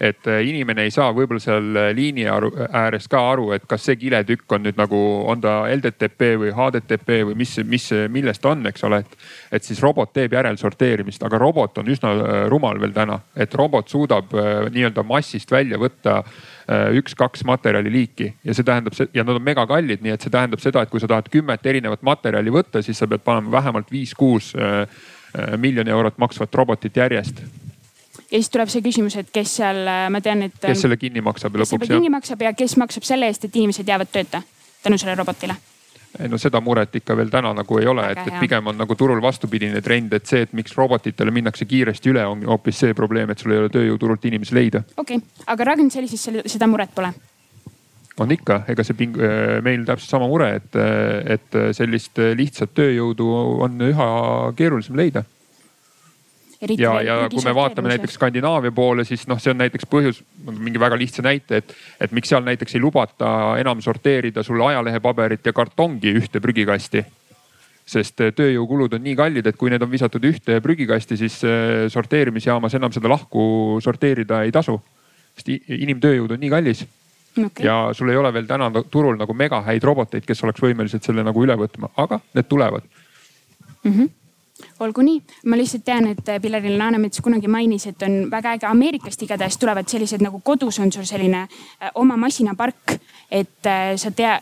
et 0.00 0.26
äh, 0.26 0.40
inimene 0.48 0.86
ei 0.88 0.92
saa 0.92 1.10
võib-olla 1.12 1.42
seal 1.42 1.76
äh, 1.76 1.90
liini 1.96 2.24
ääres 2.24 3.08
ka 3.10 3.20
aru, 3.34 3.50
et 3.52 3.66
kas 3.68 3.84
see 3.84 3.98
kiletükk 4.00 4.54
on 4.56 4.64
nüüd 4.64 4.78
nagu, 4.80 5.00
on 5.28 5.42
ta 5.44 5.58
LDTP 5.68 6.30
või 6.40 6.54
HDTP 6.56 7.20
või 7.28 7.36
mis, 7.42 7.52
mis, 7.68 7.90
millest 8.08 8.46
on, 8.48 8.64
eks 8.70 8.86
ole. 8.88 9.02
et, 9.04 9.28
et 9.58 9.66
siis 9.66 9.82
robot 9.84 10.12
teeb 10.16 10.32
järelsorteerimist, 10.38 11.22
aga 11.28 11.40
robot 11.42 11.82
on 11.82 11.92
üsna 11.92 12.14
äh, 12.16 12.40
rumal 12.48 12.80
veel 12.80 12.96
täna, 12.96 13.20
et 13.36 13.54
robot 13.54 13.92
suudab 13.92 14.32
nii-öelda 14.72 15.04
massist 15.04 15.50
välja 15.52 15.78
võtta 15.80 16.20
üks-kaks 16.94 17.42
materjaliliiki 17.48 18.28
ja 18.46 18.54
see 18.54 18.64
tähendab 18.64 18.94
ja 19.14 19.24
nad 19.24 19.40
on 19.40 19.42
megakallid, 19.42 20.04
nii 20.04 20.14
et 20.14 20.22
see 20.22 20.32
tähendab 20.32 20.62
seda, 20.62 20.84
et 20.84 20.92
kui 20.92 21.02
sa 21.02 21.08
tahad 21.10 21.26
kümmet 21.32 21.66
erinevat 21.66 22.04
materjali 22.06 22.52
võtta, 22.54 22.82
siis 22.84 23.00
sa 23.00 23.08
pead 23.10 23.24
panema 23.26 23.50
vähemalt 23.56 23.90
viis-kuus 23.90 24.52
miljoni 25.58 25.90
eurot 25.90 26.20
maksvat 26.22 26.54
robotit 26.54 26.96
järjest 27.02 27.42
ja 28.30 28.38
siis 28.38 28.50
tuleb 28.50 28.70
see 28.70 28.84
küsimus, 28.84 29.16
et 29.20 29.32
kes 29.34 29.56
seal, 29.60 29.82
äh, 29.88 30.06
ma 30.12 30.22
tean, 30.24 30.46
et. 30.46 30.56
kes 30.62 30.86
selle 30.86 30.98
kinni 31.00 31.22
maksab 31.24 31.56
lõpuks? 31.58 31.74
kes 31.74 31.88
selle 31.88 31.98
kinni 31.98 32.12
maksab 32.14 32.46
ja 32.46 32.54
kes 32.56 32.76
maksab 32.80 33.06
selle 33.08 33.30
eest, 33.30 33.46
et 33.48 33.56
inimesed 33.58 33.88
jäävad 33.88 34.12
tööta 34.12 34.42
tänu 34.84 34.98
sellele 34.98 35.18
robotile? 35.20 35.56
no 36.30 36.38
seda 36.42 36.60
muret 36.62 36.94
ikka 36.98 37.14
veel 37.18 37.30
täna 37.30 37.52
nagu 37.54 37.78
ei 37.78 37.88
ole, 37.90 38.04
et, 38.12 38.22
et 38.26 38.38
pigem 38.42 38.66
on 38.72 38.78
nagu 38.78 38.94
turul 38.98 39.20
vastupidine 39.22 39.82
trend, 39.82 40.14
et 40.16 40.26
see, 40.26 40.44
et 40.46 40.54
miks 40.58 40.74
robotitele 40.78 41.30
minnakse 41.34 41.66
kiiresti 41.70 42.10
üle, 42.10 42.24
on 42.26 42.42
hoopis 42.50 42.80
see 42.84 42.94
probleem, 42.98 43.30
et 43.30 43.42
sul 43.42 43.54
ei 43.54 43.62
ole 43.62 43.70
tööjõuturult 43.72 44.24
inimesi 44.30 44.56
leida. 44.58 44.84
okei 44.96 45.20
okay., 45.20 45.44
aga 45.54 45.68
Ragnar 45.72 45.92
sellises, 45.94 46.26
seda 46.50 46.70
muret 46.70 46.94
pole? 46.94 47.12
on 48.20 48.32
ikka, 48.34 48.64
ega 48.68 48.84
see 48.84 48.98
ping-, 48.98 49.18
äh, 49.22 49.58
meil 49.64 49.86
täpselt 49.88 50.16
sama 50.16 50.30
mure, 50.30 50.50
et, 50.60 50.80
et 51.38 51.60
sellist 51.76 52.18
lihtsat 52.36 52.74
tööjõudu 52.76 53.28
on 53.66 53.86
üha 53.90 54.08
keerulisem 54.58 54.98
leida 54.98 55.24
ja, 56.68 57.02
ja 57.02 57.28
kui 57.32 57.42
me 57.44 57.54
vaatame 57.54 57.88
näiteks 57.94 58.18
Skandinaavia 58.18 58.72
poole, 58.72 59.04
siis 59.08 59.24
noh, 59.28 59.40
see 59.40 59.52
on 59.54 59.60
näiteks 59.62 59.88
põhjus, 59.90 60.20
mingi 60.50 60.80
väga 60.80 60.98
lihtsa 61.00 61.24
näite, 61.24 61.62
et, 61.62 61.72
et 62.00 62.12
miks 62.12 62.28
seal 62.28 62.44
näiteks 62.44 62.76
ei 62.76 62.82
lubata 62.82 63.30
enam 63.60 63.80
sorteerida 63.84 64.44
sul 64.46 64.60
ajalehepaberit 64.66 65.46
ja 65.46 65.54
kartongi 65.56 66.12
ühte 66.20 66.42
prügikasti. 66.44 67.04
Sest 67.90 68.20
eh, 68.22 68.32
tööjõukulud 68.36 68.92
on 68.94 69.02
nii 69.02 69.16
kallid, 69.18 69.48
et 69.48 69.56
kui 69.58 69.72
need 69.72 69.82
on 69.82 69.90
visatud 69.90 70.24
ühte 70.28 70.60
prügikasti, 70.62 71.16
siis 71.18 71.40
eh, 71.48 71.88
sorteerimisjaamas 71.90 72.76
enam 72.78 72.92
seda 72.94 73.10
lahku 73.10 73.80
sorteerida 73.82 74.44
ei 74.44 74.52
tasu. 74.54 74.78
sest 75.34 75.48
inimtööjõud 75.48 76.36
on 76.36 76.40
nii 76.40 76.50
kallis. 76.50 76.86
Okay.. 77.30 77.64
ja 77.64 77.92
sul 77.94 78.10
ei 78.10 78.16
ole 78.18 78.32
veel 78.34 78.46
täna 78.46 78.66
turul 78.90 79.14
nagu 79.16 79.34
mega 79.34 79.60
häid 79.62 79.84
roboteid, 79.86 80.24
kes 80.26 80.42
oleks 80.44 80.60
võimelised 80.60 81.04
selle 81.06 81.22
nagu 81.22 81.44
üle 81.44 81.54
võtma, 81.56 81.92
aga 81.96 82.18
need 82.34 82.48
tulevad. 82.50 82.82
Mm. 83.84 83.92
-hmm 83.92 84.19
olgu 84.80 85.04
nii, 85.04 85.20
ma 85.46 85.56
lihtsalt 85.58 85.84
tean, 85.84 86.06
et 86.10 86.32
Pillerin 86.42 86.78
Laanemets 86.78 87.20
kunagi 87.24 87.48
mainis, 87.48 87.86
et 87.90 88.02
on 88.06 88.30
väga 88.30 88.56
äge, 88.56 88.66
Ameerikast 88.66 89.22
igatahes 89.22 89.58
tulevad 89.58 89.88
sellised 89.88 90.22
nagu 90.24 90.40
kodus 90.44 90.80
on 90.80 90.92
sul 90.92 91.06
selline 91.08 91.46
äh, 91.46 91.90
oma 91.94 92.16
masinapark. 92.16 92.98
et 93.30 93.66
äh, 93.66 93.96
sa 93.96 94.10
tea, 94.10 94.40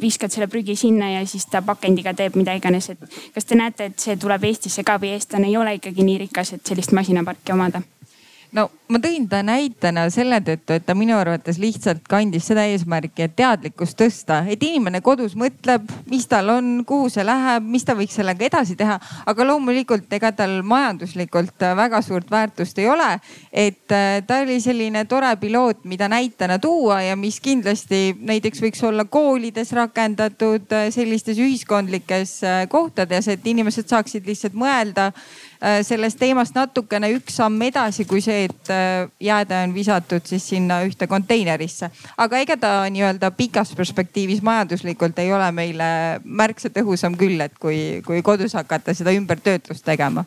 viskad 0.00 0.30
selle 0.30 0.46
prügi 0.46 0.76
sinna 0.76 1.10
ja 1.10 1.26
siis 1.26 1.46
ta 1.46 1.62
pakendiga 1.62 2.12
teeb 2.14 2.36
mida 2.36 2.52
iganes, 2.52 2.90
et 2.90 3.18
kas 3.34 3.44
te 3.44 3.56
näete, 3.56 3.90
et 3.90 3.98
see 3.98 4.16
tuleb 4.20 4.44
Eestisse 4.44 4.84
ka 4.84 4.98
või 5.00 5.14
eestlane 5.16 5.48
ei 5.48 5.56
ole 5.56 5.78
ikkagi 5.80 6.04
nii 6.04 6.18
rikas, 6.26 6.52
et 6.52 6.66
sellist 6.66 6.92
masinaparki 6.92 7.56
omada? 7.56 7.80
No 8.56 8.70
ma 8.88 9.00
tõin 9.02 9.26
ta 9.28 9.42
näitena 9.44 10.06
selle 10.14 10.38
tõttu, 10.44 10.76
et 10.76 10.84
ta 10.86 10.94
minu 10.96 11.16
arvates 11.18 11.58
lihtsalt 11.60 12.04
kandis 12.08 12.46
seda 12.48 12.64
eesmärki, 12.70 13.26
et 13.26 13.34
teadlikkust 13.38 13.98
tõsta, 13.98 14.42
et 14.50 14.62
inimene 14.62 15.02
kodus 15.04 15.34
mõtleb, 15.38 15.88
mis 16.10 16.26
tal 16.30 16.52
on, 16.54 16.70
kuhu 16.86 17.10
see 17.12 17.24
läheb, 17.26 17.66
mis 17.66 17.84
ta 17.86 17.96
võiks 17.98 18.16
sellega 18.16 18.46
edasi 18.46 18.76
teha. 18.78 18.98
aga 19.26 19.46
loomulikult 19.48 20.12
ega 20.18 20.30
tal 20.32 20.60
majanduslikult 20.62 21.66
väga 21.80 22.02
suurt 22.02 22.30
väärtust 22.30 22.78
ei 22.78 22.88
ole. 22.88 23.10
et 23.52 23.92
äh, 23.92 24.22
ta 24.26 24.40
oli 24.44 24.60
selline 24.60 25.04
tore 25.04 25.34
piloot, 25.36 25.84
mida 25.84 26.08
näitena 26.08 26.58
tuua 26.58 27.02
ja 27.02 27.16
mis 27.16 27.40
kindlasti 27.40 28.16
näiteks 28.20 28.62
võiks 28.62 28.84
olla 28.86 29.04
koolides 29.04 29.72
rakendatud 29.72 30.72
äh, 30.72 30.88
sellistes 30.90 31.38
ühiskondlikes 31.38 32.38
äh, 32.44 32.68
kohtades, 32.68 33.28
et 33.28 33.46
inimesed 33.46 33.88
saaksid 33.88 34.26
lihtsalt 34.26 34.54
mõelda 34.54 35.10
sellest 35.86 36.18
teemast 36.20 36.54
natukene 36.54 37.08
üks 37.16 37.38
samm 37.40 37.62
edasi 37.66 38.04
kui 38.08 38.20
see, 38.24 38.46
et 38.46 38.70
äh, 38.72 39.08
jääde 39.22 39.56
on 39.64 39.74
visatud 39.74 40.26
siis 40.28 40.44
sinna 40.52 40.82
ühte 40.86 41.08
konteinerisse. 41.10 41.90
aga 42.16 42.42
ega 42.44 42.56
ta 42.60 42.72
nii-öelda 42.92 43.30
pikas 43.36 43.72
perspektiivis 43.76 44.42
majanduslikult 44.46 45.18
ei 45.18 45.32
ole 45.32 45.48
meile 45.52 45.88
märksa 46.24 46.70
tõhusam 46.70 47.16
küll, 47.18 47.40
et 47.40 47.56
kui, 47.58 48.02
kui 48.06 48.22
kodus 48.22 48.54
hakata 48.54 48.94
seda 48.94 49.14
ümbertöötlust 49.16 49.84
tegema 49.84 50.24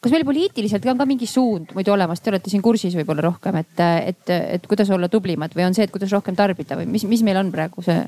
kas 0.00 0.14
meil 0.14 0.24
poliitiliselt 0.24 0.86
on 0.88 1.00
ka 1.00 1.06
mingi 1.08 1.28
suund 1.28 1.74
muidu 1.76 1.92
olemas, 1.92 2.22
te 2.24 2.32
olete 2.32 2.50
siin 2.52 2.62
kursis 2.64 2.96
võib-olla 2.96 3.26
rohkem, 3.28 3.60
et, 3.60 3.82
et, 4.08 4.32
et 4.56 4.66
kuidas 4.66 4.88
olla 4.96 5.10
tublimad 5.12 5.52
või 5.56 5.66
on 5.68 5.76
see, 5.76 5.84
et 5.84 5.92
kuidas 5.92 6.12
rohkem 6.14 6.38
tarbida 6.38 6.78
või 6.80 6.88
mis, 6.88 7.04
mis 7.10 7.24
meil 7.26 7.42
on 7.42 7.52
praegu 7.52 7.84
see, 7.84 8.00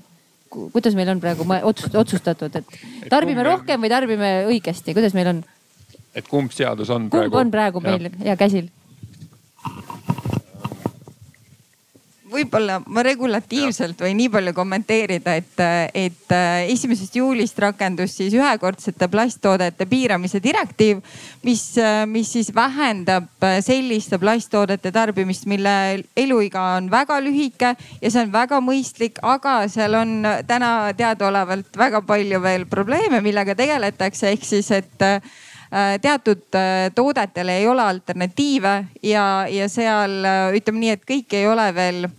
kuidas 0.73 0.97
meil 0.97 1.13
on 1.13 1.21
praegu 1.21 1.45
otsustatud, 1.69 2.57
et 2.57 3.11
tarbime 3.13 3.45
rohkem 3.45 3.85
või 3.85 3.93
tarbime 3.93 4.33
õigesti, 4.49 4.97
kuidas 4.97 5.17
meil 5.17 5.35
on? 5.35 5.45
Et 6.15 6.29
kumb 6.29 6.53
seadus 6.53 6.91
on 6.91 7.09
kumb 7.09 7.19
praegu? 7.19 7.41
on 7.41 7.51
praegu 7.51 7.85
meil 7.85 8.11
ja, 8.11 8.33
ja 8.33 8.37
käsil? 8.37 8.71
võib-olla 12.33 12.79
ma 12.87 13.03
regulatiivselt 13.05 14.01
võin 14.03 14.17
nii 14.17 14.31
palju 14.33 14.55
kommenteerida, 14.57 15.35
et, 15.39 15.63
et 15.95 16.35
äh, 16.35 16.71
esimesest 16.73 17.17
juulist 17.19 17.59
rakendus 17.63 18.17
siis 18.19 18.35
ühekordsete 18.37 19.09
plasttoodete 19.13 19.87
piiramise 19.91 20.41
direktiiv, 20.45 21.03
mis, 21.47 21.65
äh, 21.81 22.05
mis 22.09 22.33
siis 22.33 22.53
vähendab 22.55 23.29
äh, 23.45 23.59
selliste 23.65 24.19
plasttoodete 24.23 24.93
tarbimist, 24.95 25.47
mille 25.51 25.75
eluiga 26.17 26.65
on 26.79 26.91
väga 26.93 27.21
lühike 27.25 27.75
ja 27.77 28.11
see 28.11 28.25
on 28.25 28.33
väga 28.35 28.63
mõistlik, 28.65 29.21
aga 29.23 29.63
seal 29.73 30.01
on 30.01 30.19
täna 30.49 30.73
teadaolevalt 30.97 31.79
väga 31.79 32.03
palju 32.07 32.43
veel 32.45 32.67
probleeme, 32.71 33.23
millega 33.25 33.57
tegeletakse, 33.59 34.33
ehk 34.33 34.47
siis, 34.47 34.71
et 34.73 35.09
teatud 36.03 36.43
äh, 36.55 36.91
toodetele 36.95 37.57
ei 37.59 37.69
ole 37.69 37.83
alternatiive 37.83 38.75
ja, 39.03 39.47
ja 39.49 39.69
seal 39.73 40.19
äh, 40.25 40.51
ütleme 40.59 40.83
nii, 40.83 40.97
et 40.99 41.07
kõik 41.09 41.39
ei 41.39 41.49
ole 41.49 41.71
veel 41.77 42.11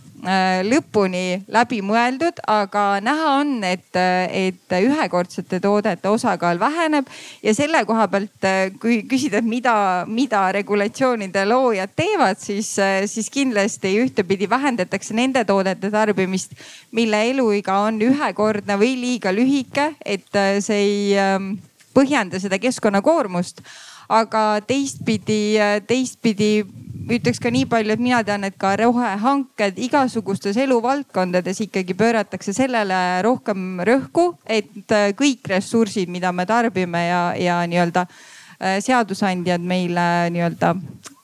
lõpuni 0.64 1.42
läbi 1.52 1.82
mõeldud, 1.84 2.38
aga 2.48 3.02
näha 3.04 3.32
on, 3.42 3.50
et, 3.68 3.90
et 3.92 4.76
ühekordsete 4.78 5.58
toodete 5.60 6.08
osakaal 6.08 6.62
väheneb 6.62 7.10
ja 7.44 7.52
selle 7.52 7.82
koha 7.84 8.06
pealt, 8.08 8.48
kui 8.80 9.02
küsida, 9.04 9.42
et 9.42 9.50
mida, 9.52 9.74
mida 10.08 10.46
regulatsioonide 10.56 11.44
loojad 11.50 11.92
teevad, 12.00 12.40
siis, 12.40 12.72
siis 13.12 13.28
kindlasti 13.36 13.98
ühtepidi 14.06 14.48
vähendatakse 14.48 15.12
nende 15.12 15.44
toodete 15.44 15.92
tarbimist, 15.92 16.56
mille 16.96 17.20
eluiga 17.34 17.82
on 17.90 18.00
ühekordne 18.08 18.80
või 18.80 18.96
liiga 19.04 19.36
lühike, 19.36 19.92
et 20.08 20.32
see 20.64 20.80
ei 20.86 20.98
ähm, 21.20 21.52
põhjenda 21.94 22.40
seda 22.41 22.60
keskkonnakoormust. 22.61 23.61
aga 24.10 24.60
teistpidi, 24.68 25.56
teistpidi 25.88 26.65
ütleks 27.10 27.40
ka 27.41 27.49
nii 27.49 27.65
palju, 27.72 27.94
et 27.95 28.02
mina 28.03 28.20
tean, 28.24 28.44
et 28.44 28.57
ka 28.60 28.76
rohehanked 28.78 29.80
igasugustes 29.80 30.60
eluvaldkondades 30.60 31.61
ikkagi 31.64 31.95
pööratakse 31.98 32.53
sellele 32.53 32.99
rohkem 33.24 33.80
rõhku, 33.88 34.34
et 34.45 34.95
kõik 35.18 35.48
ressursid, 35.56 36.11
mida 36.11 36.32
me 36.36 36.45
tarbime 36.45 37.06
ja, 37.07 37.24
ja 37.40 37.57
nii-öelda 37.68 38.03
äh, 38.03 38.80
seadusandjad 38.84 39.61
meile 39.61 40.30
nii-öelda 40.34 40.74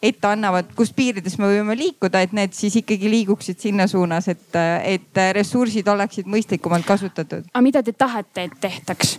ette 0.04 0.28
annavad, 0.28 0.72
kus 0.76 0.92
piirides 0.96 1.38
me 1.40 1.50
võime 1.52 1.76
liikuda, 1.78 2.24
et 2.24 2.36
need 2.36 2.56
siis 2.56 2.80
ikkagi 2.82 3.12
liiguksid 3.12 3.60
sinna 3.60 3.88
suunas, 3.88 4.30
et, 4.32 4.48
et 4.84 5.24
ressursid 5.36 5.88
oleksid 5.88 6.30
mõistlikumalt 6.30 6.88
kasutatud. 6.88 7.50
aga 7.54 7.64
mida 7.64 7.84
te 7.84 7.94
tahate, 7.94 8.50
et 8.50 8.60
tehtaks? 8.62 9.18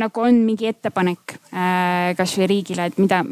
Nagu 0.00 0.22
on 0.24 0.40
mingi 0.46 0.68
ettepanek 0.70 1.34
äh, 1.52 2.14
kasvõi 2.18 2.48
riigile, 2.50 2.88
et 2.88 2.98
mida. 2.98 3.22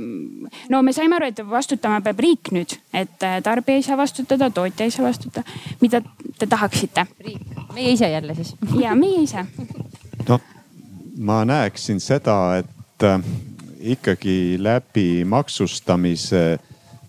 no 0.70 0.82
me 0.82 0.94
saime 0.96 1.18
aru, 1.18 1.30
et 1.30 1.42
vastutama 1.48 2.00
peab 2.04 2.20
riik 2.22 2.52
nüüd, 2.54 2.76
et 2.94 3.26
äh, 3.26 3.38
tarbija 3.44 3.80
ei 3.80 3.86
saa 3.86 3.98
vastutada, 3.98 4.50
tootja 4.50 4.86
ei 4.86 4.94
saa 4.94 5.06
vastutada. 5.06 5.44
mida 5.80 6.02
te 6.38 6.46
tahaksite? 6.46 7.06
riik, 7.24 7.42
meie 7.74 7.92
ise 7.96 8.10
jälle 8.10 8.34
siis. 8.34 8.54
ja 8.80 8.94
meie 8.94 9.22
ise. 9.22 9.46
noh, 10.28 10.40
ma 11.18 11.44
näeksin 11.44 12.00
seda, 12.00 12.38
et 12.62 13.06
äh, 13.06 13.20
ikkagi 13.94 14.56
läbi 14.58 15.24
maksustamise 15.24 16.58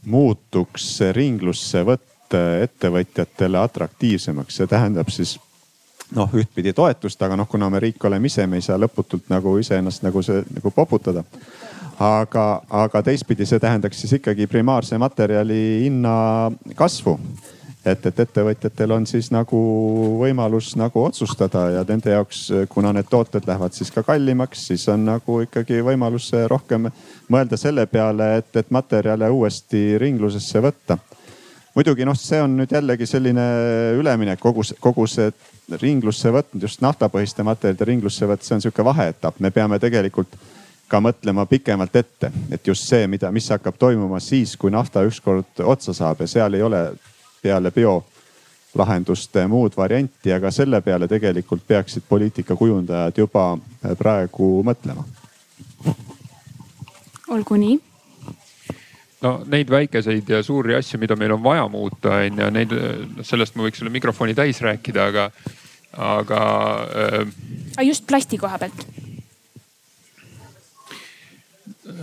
muutuks 0.08 1.00
ringlussevõtt 1.12 2.36
ettevõtjatele 2.36 3.60
atraktiivsemaks, 3.60 4.60
see 4.60 4.68
tähendab 4.68 5.10
siis 5.12 5.38
noh, 6.16 6.34
ühtpidi 6.34 6.74
toetust, 6.74 7.22
aga 7.22 7.38
noh, 7.40 7.48
kuna 7.50 7.70
me 7.70 7.82
riik 7.84 8.04
oleme 8.06 8.30
ise, 8.30 8.48
me 8.48 8.60
ei 8.60 8.66
saa 8.66 8.80
lõputult 8.80 9.28
nagu 9.32 9.58
iseennast 9.60 10.06
nagu 10.06 10.24
see 10.24 10.44
nagu 10.56 10.72
poputada. 10.72 11.24
aga, 12.00 12.62
aga 12.70 13.02
teistpidi 13.02 13.46
see 13.46 13.60
tähendaks 13.60 14.02
siis 14.02 14.14
ikkagi 14.20 14.46
primaarse 14.48 14.98
materjali 14.98 15.84
hinna 15.84 16.52
kasvu. 16.76 17.20
et, 17.86 18.06
et 18.06 18.20
ettevõtjatel 18.20 18.92
on 18.92 19.06
siis 19.08 19.30
nagu 19.32 19.58
võimalus 20.20 20.74
nagu 20.76 21.04
otsustada 21.04 21.70
ja 21.72 21.84
nende 21.88 22.12
jaoks, 22.12 22.50
kuna 22.70 22.92
need 22.94 23.08
tooted 23.10 23.48
lähevad 23.48 23.74
siis 23.74 23.92
ka 23.92 24.04
kallimaks, 24.04 24.68
siis 24.68 24.88
on 24.90 25.06
nagu 25.06 25.40
ikkagi 25.42 25.80
võimalus 25.82 26.32
rohkem 26.48 26.90
mõelda 27.30 27.58
selle 27.58 27.86
peale, 27.86 28.38
et, 28.38 28.56
et 28.56 28.72
materjale 28.72 29.30
uuesti 29.30 29.98
ringlusesse 29.98 30.62
võtta 30.62 30.98
muidugi 31.78 32.06
noh, 32.06 32.18
see 32.18 32.42
on 32.42 32.58
nüüd 32.58 32.72
jällegi 32.74 33.06
selline 33.06 33.46
üleminek, 34.00 34.40
kogu 34.42 34.66
see, 34.66 34.78
kogu 34.82 35.06
see 35.08 35.32
ringlusse 35.81 36.31
võtnud, 36.31 36.61
just 36.64 36.81
naftapõhiste 36.81 37.44
materjalide 37.44 37.85
ringlusse 37.85 38.27
võtt, 38.27 38.45
see 38.45 38.56
on 38.56 38.64
sihuke 38.64 38.85
vaheetapp, 38.85 39.39
me 39.44 39.52
peame 39.52 39.80
tegelikult 39.80 40.38
ka 40.88 41.02
mõtlema 41.03 41.45
pikemalt 41.45 41.95
ette, 41.99 42.31
et 42.52 42.68
just 42.68 42.88
see, 42.88 43.07
mida, 43.11 43.31
mis 43.31 43.49
hakkab 43.52 43.76
toimuma 43.80 44.19
siis, 44.23 44.56
kui 44.56 44.72
nafta 44.72 45.03
ükskord 45.03 45.64
otsa 45.64 45.94
saab 45.94 46.23
ja 46.23 46.27
seal 46.31 46.56
ei 46.56 46.64
ole 46.64 46.81
peale 47.41 47.72
biolahenduste 47.76 49.44
muud 49.52 49.76
varianti, 49.77 50.31
aga 50.34 50.52
selle 50.52 50.81
peale 50.81 51.07
tegelikult 51.11 51.68
peaksid 51.68 52.07
poliitikakujundajad 52.10 53.19
juba 53.19 53.49
praegu 53.99 54.64
mõtlema. 54.64 55.03
olgu 57.27 57.56
nii 57.60 57.76
no 59.26 59.34
neid 59.49 59.72
väikeseid 59.72 60.30
ja 60.30 60.41
suuri 60.45 60.76
asju, 60.77 60.99
mida 61.02 61.18
meil 61.19 61.34
on 61.38 61.44
vaja 61.44 61.68
muuta, 61.72 62.19
on 62.26 62.44
ju, 62.44 62.49
neid, 62.53 62.76
sellest 63.26 63.57
ma 63.57 63.68
võiks 63.68 63.81
selle 63.81 63.94
mikrofoni 63.94 64.35
täis 64.38 64.61
rääkida, 64.64 65.07
aga, 65.11 65.30
aga 66.10 66.41
äh,. 66.94 67.88
just 67.88 68.07
plasti 68.10 68.38
koha 68.41 68.60
pealt 68.61 68.85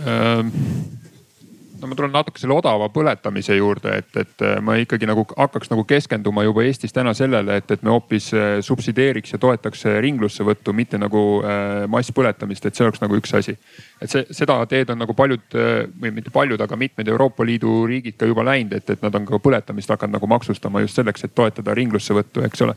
äh, 0.05 0.43
no 1.85 1.91
ma 1.91 1.97
tulen 1.97 2.13
natuke 2.13 2.41
selle 2.41 2.55
odava 2.57 2.87
põletamise 2.93 3.55
juurde, 3.57 3.99
et, 4.01 4.09
et 4.17 4.43
äh, 4.45 4.57
ma 4.65 4.75
ikkagi 4.81 5.07
nagu 5.09 5.25
hakkaks 5.29 5.69
nagu 5.71 5.85
keskenduma 5.87 6.43
juba 6.45 6.65
Eestis 6.65 6.93
täna 6.95 7.13
sellele, 7.17 7.59
et, 7.61 7.71
et 7.71 7.83
me 7.85 7.93
hoopis 7.93 8.31
äh, 8.33 8.45
subsideeriks 8.65 9.35
ja 9.35 9.39
toetaks 9.41 9.85
äh, 9.85 9.99
ringlussevõttu, 10.05 10.73
mitte 10.75 10.99
nagu 11.01 11.23
masspõletamist, 11.91 12.65
et 12.65 12.77
see 12.77 12.85
oleks 12.85 13.01
nagu 13.03 13.17
üks 13.17 13.33
asi. 13.37 13.55
et 14.01 14.11
see, 14.11 14.25
seda 14.33 14.57
teed 14.69 14.89
on 14.93 14.99
nagu 15.03 15.13
paljud 15.17 15.55
või 16.01 16.11
mitte 16.15 16.31
paljud, 16.33 16.61
aga 16.61 16.77
mitmed 16.79 17.07
Euroopa 17.11 17.45
Liidu 17.45 17.83
riigid 17.89 18.17
ka 18.19 18.29
juba 18.29 18.45
läinud, 18.47 18.73
et, 18.73 18.89
et 18.89 19.03
nad 19.05 19.15
on 19.15 19.27
ka 19.27 19.39
põletamist 19.43 19.91
hakanud 19.91 20.17
nagu 20.17 20.29
maksustama 20.31 20.81
just 20.85 20.97
selleks, 20.97 21.25
et 21.27 21.35
toetada 21.35 21.75
ringlussevõttu, 21.77 22.43
eks 22.47 22.65
ole 22.65 22.75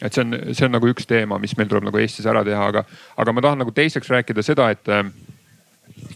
et 0.00 0.14
see 0.14 0.22
on, 0.24 0.38
see 0.56 0.64
on 0.64 0.72
nagu 0.76 0.88
üks 0.88 1.08
teema, 1.08 1.38
mis 1.40 1.56
meil 1.58 1.68
tuleb 1.68 1.88
nagu 1.88 2.00
Eestis 2.00 2.28
ära 2.30 2.44
teha, 2.46 2.70
aga, 2.72 2.84
aga 3.20 3.34
ma 3.36 3.44
tahan 3.44 3.60
nagu 3.64 3.74
teiseks 3.76 4.08
rääkida 4.12 4.44
seda, 4.46 4.70
et 4.72 4.88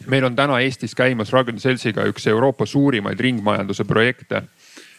meil 0.06 0.24
on 0.24 0.36
täna 0.36 0.60
Eestis 0.60 0.94
käimas 0.94 1.32
Ragn 1.32 1.58
Seltsiga 1.60 2.04
üks 2.10 2.26
Euroopa 2.30 2.66
suurimaid 2.66 3.20
ringmajanduse 3.20 3.84
projekte 3.84 4.42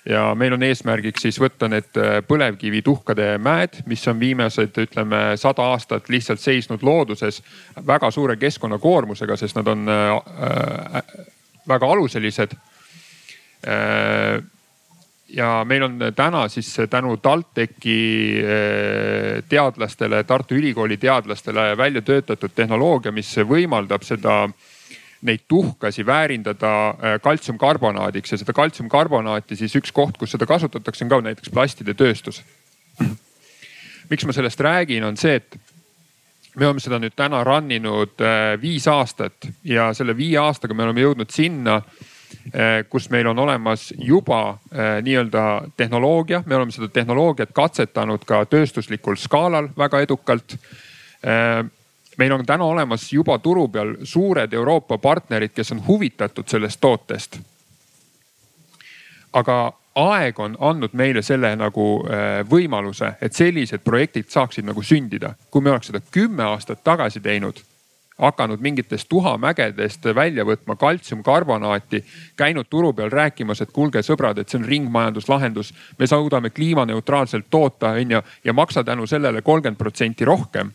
ja 0.10 0.36
meil 0.38 0.54
on 0.54 0.64
eesmärgiks 0.64 1.26
siis 1.26 1.40
võtta 1.42 1.70
need 1.72 1.98
äh, 1.98 2.20
põlevkivituhkade 2.28 3.36
mäed, 3.42 3.82
mis 3.90 4.06
on 4.08 4.20
viimased, 4.22 4.78
ütleme 4.86 5.22
sada 5.42 5.66
aastat 5.74 6.10
lihtsalt 6.14 6.42
seisnud 6.42 6.84
looduses 6.86 7.42
väga 7.88 8.12
suure 8.14 8.38
keskkonnakoormusega, 8.42 9.38
sest 9.38 9.58
nad 9.58 9.72
on 9.74 9.90
äh, 9.90 10.12
äh, 10.16 11.24
väga 11.68 11.90
aluselised 11.92 12.58
äh,. 13.68 14.44
ja 15.36 15.64
meil 15.66 15.84
on 15.84 15.98
täna 16.16 16.48
siis 16.50 16.70
tänu 16.90 17.18
TalTechi 17.18 17.98
äh, 18.44 19.44
teadlastele, 19.50 20.24
Tartu 20.24 20.56
Ülikooli 20.56 20.98
teadlastele 20.98 21.78
välja 21.78 22.02
töötatud 22.02 22.54
tehnoloogia, 22.56 23.12
mis 23.12 23.34
võimaldab 23.42 24.06
seda 24.06 24.44
äh, 24.44 24.54
neid 25.22 25.46
tuhkasi 25.48 26.06
väärindada 26.06 26.90
äh, 26.90 27.22
kaltsiumkarbonaadiks 27.22 28.32
ja 28.32 28.38
seda 28.38 28.54
kaltsiumkarbonaati 28.54 29.56
siis 29.56 29.76
üks 29.80 29.94
koht, 29.96 30.18
kus 30.18 30.36
seda 30.36 30.48
kasutatakse, 30.50 31.06
on 31.06 31.12
ka 31.12 31.22
näiteks 31.30 31.54
plastide 31.54 31.96
tööstus. 31.98 32.42
miks 34.12 34.26
ma 34.26 34.36
sellest 34.36 34.60
räägin, 34.60 35.04
on 35.04 35.18
see, 35.18 35.36
et 35.40 35.58
me 36.56 36.68
oleme 36.68 36.84
seda 36.84 37.00
nüüd 37.02 37.16
täna 37.16 37.44
run 37.48 37.72
inud 37.72 38.22
äh, 38.24 38.56
viis 38.62 38.88
aastat 38.92 39.48
ja 39.64 39.92
selle 39.94 40.18
viie 40.18 40.38
aastaga 40.42 40.76
me 40.76 40.86
oleme 40.88 41.04
jõudnud 41.04 41.32
sinna, 41.34 41.80
äh, 42.52 42.84
kus 42.90 43.10
meil 43.14 43.32
on 43.32 43.40
olemas 43.40 43.90
juba 43.98 44.60
nii-öelda 45.02 45.46
tehnoloogia, 45.78 46.44
me 46.46 46.60
oleme 46.60 46.76
seda 46.76 46.92
tehnoloogiat 46.92 47.56
katsetanud 47.56 48.28
ka 48.28 48.44
tööstuslikul 48.52 49.18
skaalal 49.20 49.72
väga 49.78 50.04
edukalt 50.06 50.60
meil 52.18 52.32
on 52.32 52.46
täna 52.46 52.64
olemas 52.64 53.14
juba 53.14 53.40
turu 53.40 53.68
peal 53.68 53.96
suured 54.04 54.54
Euroopa 54.54 54.98
partnerid, 54.98 55.52
kes 55.56 55.72
on 55.72 55.88
huvitatud 55.88 56.48
sellest 56.48 56.82
tootest. 56.82 57.40
aga 59.34 59.74
aeg 59.96 60.40
on 60.40 60.58
andnud 60.60 60.94
meile 60.94 61.22
selle 61.22 61.56
nagu 61.56 61.86
äh, 62.08 62.42
võimaluse, 62.50 63.14
et 63.22 63.34
sellised 63.34 63.84
projektid 63.84 64.30
saaksid 64.30 64.66
nagu 64.66 64.84
sündida. 64.84 65.34
kui 65.52 65.62
me 65.62 65.72
oleks 65.72 65.88
seda 65.88 66.02
kümme 66.12 66.44
aastat 66.44 66.84
tagasi 66.84 67.20
teinud, 67.20 67.60
hakanud 68.18 68.60
mingitest 68.60 69.10
tuhamägedest 69.10 70.06
välja 70.16 70.46
võtma 70.46 70.76
kaltsiumkarbonaati, 70.76 72.04
käinud 72.38 72.68
turu 72.70 72.94
peal 72.94 73.12
rääkimas, 73.12 73.62
et 73.62 73.72
kuulge 73.72 74.04
sõbrad, 74.04 74.40
et 74.40 74.50
see 74.50 74.60
on 74.60 74.66
ringmajanduslahendus, 74.66 75.74
me 76.00 76.08
suudame 76.08 76.50
kliimaneutraalselt 76.50 77.46
toota, 77.50 77.92
onju, 78.00 78.22
ja 78.44 78.54
maksa 78.54 78.84
tänu 78.84 79.08
sellele 79.08 79.42
kolmkümmend 79.42 79.78
protsenti 79.78 80.26
rohkem 80.26 80.72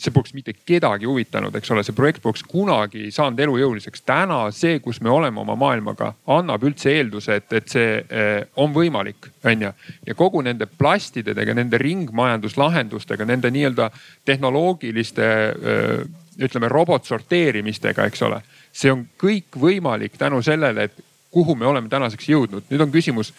see 0.00 0.12
poleks 0.14 0.32
mitte 0.32 0.54
kedagi 0.66 1.08
huvitanud, 1.08 1.54
eks 1.56 1.70
ole, 1.74 1.82
see 1.84 1.96
projekt 1.96 2.22
poleks 2.24 2.42
kunagi 2.48 3.10
saanud 3.12 3.40
elujõuliseks. 3.44 4.02
täna 4.06 4.40
see, 4.54 4.78
kus 4.80 5.00
me 5.04 5.10
oleme 5.12 5.40
oma 5.42 5.56
maailmaga, 5.60 6.12
annab 6.32 6.64
üldse 6.64 6.94
eelduse, 6.94 7.36
et, 7.40 7.52
et 7.52 7.68
see 7.68 7.98
eh, 8.00 8.30
on 8.56 8.72
võimalik, 8.72 9.30
on 9.44 9.66
ju. 9.66 9.72
ja 10.06 10.16
kogu 10.16 10.42
nende 10.46 10.66
plastidega, 10.66 11.54
nende 11.54 11.78
ringmajanduslahendustega, 11.78 13.28
nende 13.28 13.52
nii-öelda 13.52 13.90
tehnoloogiliste 14.24 15.28
eh, 15.28 16.04
ütleme 16.40 16.72
robotsorteerimistega, 16.72 18.08
eks 18.08 18.22
ole. 18.28 18.40
see 18.72 18.92
on 18.92 19.04
kõik 19.20 19.58
võimalik 19.60 20.16
tänu 20.18 20.40
sellele, 20.42 20.88
et 20.88 21.04
kuhu 21.30 21.54
me 21.54 21.66
oleme 21.66 21.88
tänaseks 21.88 22.28
jõudnud. 22.28 22.70
nüüd 22.70 22.80
on 22.80 22.92
küsimus, 22.92 23.34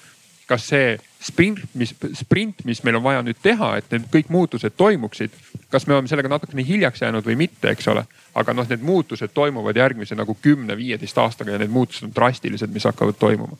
kas 0.47 0.67
see 0.67 0.97
sprint, 1.21 1.61
mis, 1.77 1.93
sprint, 2.17 2.65
mis 2.65 2.83
meil 2.83 2.97
on 2.97 3.03
vaja 3.05 3.21
nüüd 3.25 3.37
teha, 3.43 3.75
et 3.77 3.91
need 3.93 4.07
kõik 4.13 4.31
muutused 4.33 4.73
toimuksid 4.77 5.35
kas 5.71 5.87
me 5.87 5.95
oleme 5.95 6.11
sellega 6.11 6.29
natukene 6.31 6.65
hiljaks 6.67 7.01
jäänud 7.01 7.25
või 7.25 7.37
mitte, 7.45 7.71
eks 7.71 7.87
ole. 7.91 8.03
Aga 8.35 8.53
noh, 8.55 8.67
need 8.69 8.83
muutused 8.85 9.33
toimuvad 9.33 9.75
järgmise 9.75 10.15
nagu 10.15 10.35
kümne-viieteist 10.41 11.17
aastaga 11.19 11.55
ja 11.55 11.59
need 11.59 11.71
muutused 11.71 12.07
on 12.07 12.13
drastilised, 12.15 12.71
mis 12.71 12.85
hakkavad 12.87 13.17
toimuma. 13.19 13.57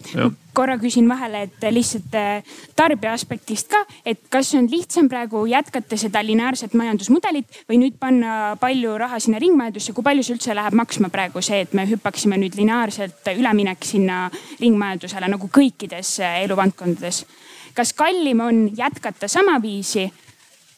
korra 0.54 0.78
küsin 0.80 1.08
vahele, 1.10 1.42
et 1.48 1.68
lihtsalt 1.72 2.16
äh, 2.16 2.44
tarbija 2.76 3.14
aspektist 3.14 3.72
ka, 3.72 3.84
et 4.06 4.20
kas 4.30 4.54
on 4.56 4.68
lihtsam 4.72 5.10
praegu 5.10 5.46
jätkata 5.50 5.98
seda 6.00 6.24
lineaarset 6.24 6.74
majandusmudelit 6.74 7.62
või 7.70 7.82
nüüd 7.84 8.00
panna 8.00 8.56
palju 8.60 8.98
raha 9.00 9.20
sinna 9.20 9.40
ringmajandusse, 9.44 9.94
kui 9.94 10.04
palju 10.04 10.24
see 10.28 10.36
üldse 10.38 10.56
läheb 10.56 10.76
maksma 10.78 11.12
praegu 11.12 11.44
see, 11.44 11.62
et 11.66 11.76
me 11.78 11.88
hüppaksime 11.90 12.40
nüüd 12.40 12.56
lineaarselt 12.60 13.32
üleminek 13.36 13.88
sinna 13.88 14.26
ringmajandusele 14.60 15.32
nagu 15.32 15.52
kõikides 15.52 16.20
äh, 16.24 16.44
eluvaldkondades? 16.46 17.26
Kas 17.74 17.94
kallim 17.96 18.40
on 18.44 18.66
jätkata 18.76 19.28
samaviisi 19.32 20.10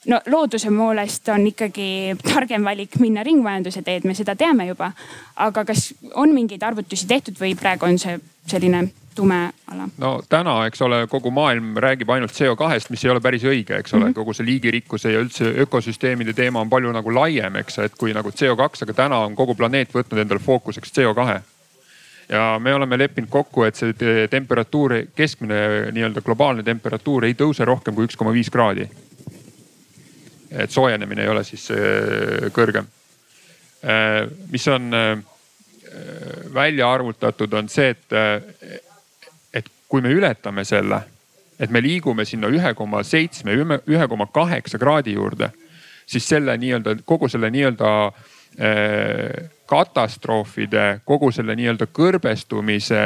no 0.05 0.19
looduse 0.25 0.71
poolest 0.71 1.29
on 1.29 1.47
ikkagi 1.47 2.15
targem 2.23 2.65
valik 2.65 2.97
minna 2.99 3.23
ringmajanduse 3.23 3.81
teed, 3.81 4.07
me 4.07 4.15
seda 4.17 4.35
teame 4.35 4.67
juba. 4.67 4.91
aga 5.35 5.65
kas 5.65 5.93
on 6.13 6.33
mingeid 6.33 6.63
arvutusi 6.63 7.07
tehtud 7.07 7.39
või 7.39 7.55
praegu 7.59 7.85
on 7.85 7.97
see 7.99 8.19
selline 8.47 8.87
tume 9.15 9.39
ala. 9.71 9.87
no 9.97 10.13
täna, 10.29 10.65
eks 10.67 10.81
ole, 10.81 11.05
kogu 11.07 11.31
maailm 11.31 11.77
räägib 11.77 12.09
ainult 12.09 12.33
CO2-st, 12.33 12.89
mis 12.89 13.05
ei 13.05 13.13
ole 13.13 13.21
päris 13.21 13.43
õige, 13.43 13.79
eks 13.79 13.93
ole 13.93 14.03
mm, 14.03 14.09
-hmm. 14.09 14.19
kogu 14.19 14.33
see 14.33 14.45
liigirikkuse 14.45 15.13
ja 15.13 15.21
üldse 15.23 15.53
ökosüsteemide 15.65 16.33
teema 16.33 16.61
on 16.61 16.69
palju 16.69 16.91
nagu 16.91 17.15
laiem, 17.15 17.55
eks, 17.61 17.79
et 17.79 17.97
kui 17.97 18.13
nagu 18.13 18.29
CO2, 18.29 18.83
aga 18.83 18.93
täna 18.93 19.23
on 19.27 19.35
kogu 19.35 19.55
planeet 19.55 19.93
võtnud 19.93 20.21
endale 20.21 20.39
fookuseks 20.39 20.91
CO2 20.97 21.41
ja 22.29 22.59
me 22.59 22.73
oleme 22.73 22.97
leppinud 22.97 23.29
kokku, 23.29 23.63
et 23.63 23.75
see 23.75 24.27
temperatuur, 24.31 24.95
keskmine 25.15 25.91
nii-öelda 25.91 26.21
globaalne 26.21 26.63
temperatuur 26.63 27.27
ei 27.27 27.35
tõuse 27.37 27.65
rohkem 27.65 27.95
kui 27.95 28.07
üks 28.07 28.17
koma 28.17 28.33
viis 28.33 28.49
kraadi. 28.49 28.87
Et 30.53 30.71
soojenemine 30.71 31.23
ei 31.23 31.29
ole 31.31 31.43
siis 31.43 31.69
äh, 31.71 32.49
kõrgem. 32.53 32.87
Äh, 33.83 34.27
mis 34.51 34.67
on 34.67 34.93
äh, 34.93 35.17
välja 36.53 36.91
arvutatud, 36.93 37.53
on 37.53 37.69
see, 37.69 37.89
et, 37.93 38.15
et 39.53 39.67
kui 39.89 40.01
me 40.01 40.13
ületame 40.13 40.65
selle, 40.65 41.03
et 41.59 41.69
me 41.69 41.81
liigume 41.81 42.25
sinna 42.25 42.49
ühe 42.49 42.73
koma 42.77 43.03
seitsme, 43.05 43.53
ühe 43.53 44.07
koma 44.09 44.25
kaheksa 44.33 44.79
kraadi 44.81 45.13
juurde, 45.13 45.51
siis 46.05 46.25
selle 46.27 46.55
nii-öelda 46.57 46.95
kogu 47.05 47.29
selle 47.29 47.51
nii-öelda 47.53 47.91
katastroofide, 49.69 50.87
kogu 51.05 51.29
selle 51.33 51.55
nii-öelda 51.57 51.87
kõrbestumise 51.93 53.03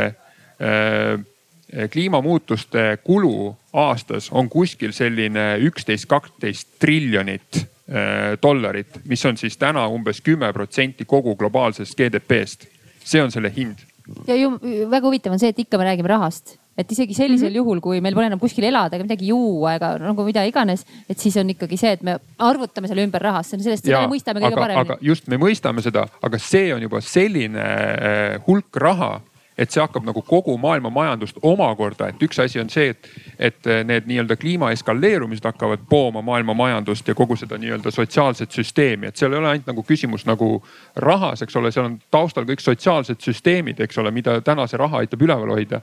kliimamuutuste 1.91 2.97
kulu 3.03 3.55
aastas 3.73 4.29
on 4.31 4.49
kuskil 4.49 4.91
selline 4.95 5.57
üksteist, 5.67 6.07
kaksteist 6.07 6.77
triljonit 6.79 7.59
äh, 7.59 8.37
dollarit, 8.41 9.01
mis 9.05 9.25
on 9.25 9.37
siis 9.37 9.57
täna 9.57 9.87
umbes 9.87 10.21
kümme 10.21 10.53
protsenti 10.53 11.05
kogu 11.05 11.35
globaalsest 11.35 11.97
GDP-st 11.97 12.69
see 13.07 13.23
on 13.23 13.31
selle 13.31 13.51
hind. 13.55 13.83
ja 14.27 14.35
ju 14.35 14.53
väga 14.89 15.03
huvitav 15.07 15.35
on 15.35 15.41
see, 15.41 15.51
et 15.51 15.59
ikka 15.65 15.79
me 15.79 15.87
räägime 15.87 16.11
rahast 16.11 16.55
et 16.77 16.91
isegi 16.93 17.13
sellisel 17.13 17.49
mm 17.49 17.51
-hmm. 17.51 17.57
juhul, 17.57 17.79
kui 17.81 18.01
meil 18.01 18.13
pole 18.15 18.27
enam 18.29 18.39
kuskil 18.39 18.63
elada 18.63 18.95
ega 18.95 19.03
midagi 19.03 19.27
juua 19.27 19.73
ega 19.75 19.97
nagu 19.97 20.23
mida 20.23 20.43
iganes, 20.45 20.85
et 21.09 21.19
siis 21.19 21.37
on 21.37 21.49
ikkagi 21.49 21.77
see, 21.77 21.91
et 21.91 22.03
me 22.03 22.19
arvutame 22.37 22.87
selle 22.87 23.03
ümber 23.03 23.21
rahast, 23.21 23.55
sellest 23.57 23.87
ja, 23.87 24.01
me 24.01 24.13
mõistame 24.15 24.39
kõige 24.43 24.55
paremini. 24.55 24.85
aga 24.85 24.97
just 25.01 25.27
me 25.27 25.37
mõistame 25.37 25.81
seda, 25.81 26.07
aga 26.21 26.37
see 26.37 26.73
on 26.73 26.81
juba 26.81 27.01
selline 27.01 27.59
äh, 27.59 28.45
hulk 28.47 28.75
raha 28.75 29.21
et 29.57 29.73
see 29.73 29.81
hakkab 29.81 30.05
nagu 30.05 30.21
kogu 30.21 30.53
maailma 30.61 30.89
majandust 30.93 31.39
omakorda, 31.41 32.11
et 32.11 32.23
üks 32.23 32.39
asi 32.43 32.61
on 32.61 32.69
see, 32.69 32.91
et, 32.93 33.09
et 33.49 33.69
need 33.89 34.05
nii-öelda 34.09 34.37
kliima 34.37 34.69
eskaleerumised 34.75 35.45
hakkavad 35.49 35.87
pooma 35.89 36.21
maailma 36.21 36.53
majandust 36.57 37.07
ja 37.07 37.15
kogu 37.17 37.35
seda 37.35 37.57
nii-öelda 37.57 37.91
sotsiaalset 37.91 38.53
süsteemi, 38.53 39.09
et 39.09 39.17
seal 39.17 39.33
ei 39.33 39.41
ole 39.41 39.51
ainult 39.55 39.71
nagu 39.71 39.83
küsimus 39.87 40.27
nagu 40.29 40.51
rahas, 40.95 41.41
eks 41.41 41.57
ole, 41.57 41.73
seal 41.73 41.89
on 41.89 41.97
taustal 42.13 42.45
kõik 42.45 42.61
sotsiaalsed 42.61 43.23
süsteemid, 43.25 43.81
eks 43.81 43.97
ole, 43.97 44.13
mida 44.13 44.39
täna 44.45 44.67
see 44.69 44.77
raha 44.77 45.01
aitab 45.01 45.25
üleval 45.25 45.55
hoida. 45.57 45.81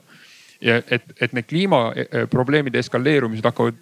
ja 0.60 0.78
et, 0.90 1.02
et 1.20 1.32
need 1.32 1.50
kliimaprobleemide 1.50 2.78
eskaleerumised 2.78 3.44
hakkavad 3.44 3.80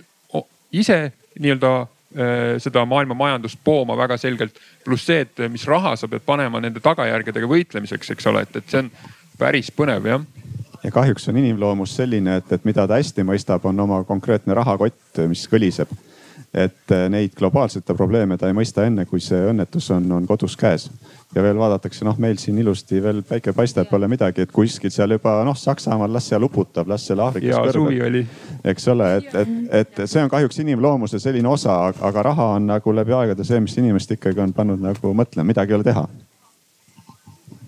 ise 0.72 1.12
nii-öelda 1.38 1.72
äh, 1.80 2.56
seda 2.58 2.86
maailma 2.88 3.14
majandust 3.14 3.58
pooma 3.64 3.96
väga 3.96 4.16
selgelt. 4.16 4.56
pluss 4.84 5.06
see, 5.06 5.20
et 5.20 5.48
mis 5.48 5.66
raha 5.68 5.96
sa 5.96 6.08
pead 6.08 6.24
panema 6.26 6.60
nende 6.60 6.80
tagajärgedega 6.80 7.46
võitlemiseks, 7.46 8.10
eks 8.10 8.26
ole, 8.26 8.42
et, 8.42 8.56
et 8.56 8.72
see 8.72 8.80
on 8.80 8.90
päris 9.42 9.72
põnev 9.74 10.06
jah 10.06 10.30
ja 10.84 10.90
kahjuks 10.90 11.28
on 11.28 11.36
inimloomus 11.36 11.96
selline, 11.96 12.36
et, 12.36 12.52
et 12.52 12.64
mida 12.64 12.86
ta 12.88 12.98
hästi 12.98 13.24
mõistab, 13.26 13.66
on 13.68 13.80
oma 13.80 14.02
konkreetne 14.04 14.54
rahakott, 14.54 15.22
mis 15.30 15.46
kõliseb. 15.50 15.92
et 16.52 16.92
eh, 16.92 17.06
neid 17.08 17.32
globaalsete 17.32 17.94
probleeme 17.96 18.36
ta 18.36 18.50
ei 18.50 18.52
mõista 18.52 18.82
enne, 18.84 19.06
kui 19.08 19.22
see 19.24 19.38
õnnetus 19.48 19.86
on, 19.94 20.10
on 20.12 20.26
kodus 20.28 20.56
käes. 20.56 20.90
ja 21.34 21.42
veel 21.42 21.56
vaadatakse, 21.56 22.04
noh, 22.04 22.18
meil 22.18 22.36
siin 22.36 22.58
ilusti 22.58 23.00
veel 23.02 23.22
päike 23.28 23.54
paistab, 23.56 23.88
pole 23.88 24.08
midagi, 24.08 24.42
et 24.42 24.52
kuskil 24.52 24.90
seal 24.92 25.16
juba 25.16 25.38
noh, 25.48 25.56
Saksamaal 25.56 26.12
las 26.12 26.28
seal 26.28 26.44
uputab, 26.44 26.88
las 26.88 27.06
seal 27.06 27.22
Aafrikas. 27.24 27.56
ja 27.56 27.72
suvi 27.72 28.02
oli. 28.02 28.26
eks 28.64 28.88
ole, 28.88 29.14
et, 29.16 29.34
et, 29.34 29.54
et 29.80 30.02
see 30.04 30.24
on 30.24 30.28
kahjuks 30.28 30.58
inimloomuse 30.58 31.22
selline 31.22 31.48
osa, 31.48 31.78
aga 32.00 32.26
raha 32.28 32.50
on 32.58 32.68
nagu 32.74 32.92
läbi 32.92 33.16
aegade 33.16 33.48
see, 33.48 33.60
mis 33.60 33.78
inimest 33.78 34.12
ikkagi 34.18 34.44
on 34.44 34.52
pannud 34.52 34.82
nagu 34.82 35.14
mõtlema, 35.14 35.54
midagi 35.54 35.72
ei 35.72 35.80
ole 35.80 35.88
teha 35.88 36.06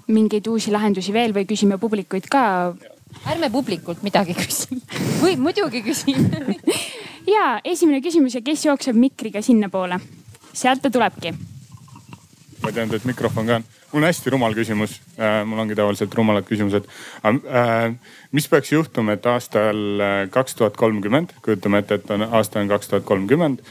mingeid 0.06 0.46
uusi 0.50 0.72
lahendusi 0.74 1.12
veel 1.12 1.34
või 1.36 1.46
küsime 1.48 1.78
publikuid 1.80 2.28
ka? 2.30 2.74
ärme 3.30 3.50
publikult 3.52 4.02
midagi 4.02 4.34
küsi 4.34 4.80
või 5.22 5.36
muidugi 5.38 5.84
küsin 5.86 6.28
ja 7.36 7.60
esimene 7.64 8.02
küsimus 8.04 8.34
ja 8.34 8.42
kes 8.44 8.66
jookseb 8.66 8.98
mikriga 8.98 9.42
sinnapoole? 9.42 10.00
sealt 10.52 10.82
ta 10.82 10.90
tulebki. 10.90 11.32
ma 12.62 12.68
ei 12.68 12.74
teadnud, 12.74 12.98
et 12.98 13.08
mikrofon 13.08 13.46
ka 13.46 13.60
on 13.60 13.68
mul 13.94 14.02
on 14.02 14.08
hästi 14.08 14.30
rumal 14.34 14.54
küsimus, 14.54 14.96
äh, 15.18 15.44
mul 15.46 15.60
ongi 15.62 15.76
tavaliselt 15.78 16.14
rumalad 16.18 16.46
küsimused. 16.48 16.88
Äh, 17.24 17.94
mis 18.34 18.48
peaks 18.50 18.72
juhtuma, 18.72 19.14
et 19.14 19.26
aastal 19.30 20.00
äh, 20.02 20.14
kaks 20.34 20.58
tuhat 20.58 20.76
kolmkümmend, 20.76 21.36
kujutame 21.44 21.78
ette, 21.84 22.00
et 22.00 22.10
on 22.10 22.26
aasta 22.26 22.58
on 22.60 22.72
kaks 22.72 22.90
tuhat 22.90 23.06
kolmkümmend, 23.06 23.62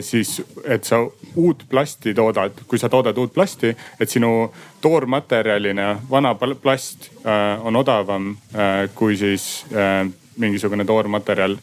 siis 0.00 0.40
et 0.64 0.84
sa 0.88 1.02
uut 1.36 1.66
plasti 1.68 2.14
toodad, 2.16 2.64
kui 2.66 2.80
sa 2.80 2.88
toodad 2.88 3.18
uut 3.20 3.34
plasti, 3.34 3.74
et 4.00 4.10
sinu 4.10 4.50
toormaterjalina 4.80 5.92
vana 6.10 6.34
plast 6.34 7.10
on 7.62 7.76
odavam 7.76 8.32
kui 8.94 9.16
siis 9.20 9.66
mingisugune 10.40 10.84
toormaterjal 10.88 11.58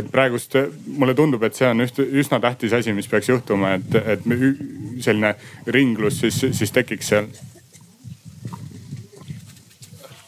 et 0.00 0.10
praegust 0.10 0.56
mulle 0.86 1.14
tundub, 1.18 1.44
et 1.46 1.56
see 1.56 1.68
on 1.68 1.84
üht, 1.84 2.00
üsna 2.00 2.40
tähtis 2.42 2.74
asi, 2.76 2.94
mis 2.96 3.08
peaks 3.10 3.30
juhtuma, 3.30 3.76
et, 3.78 4.00
et 4.16 4.26
selline 5.04 5.34
ringlus 5.68 6.20
siis, 6.24 6.42
siis 6.56 6.74
tekiks 6.74 7.14
seal. 7.14 7.30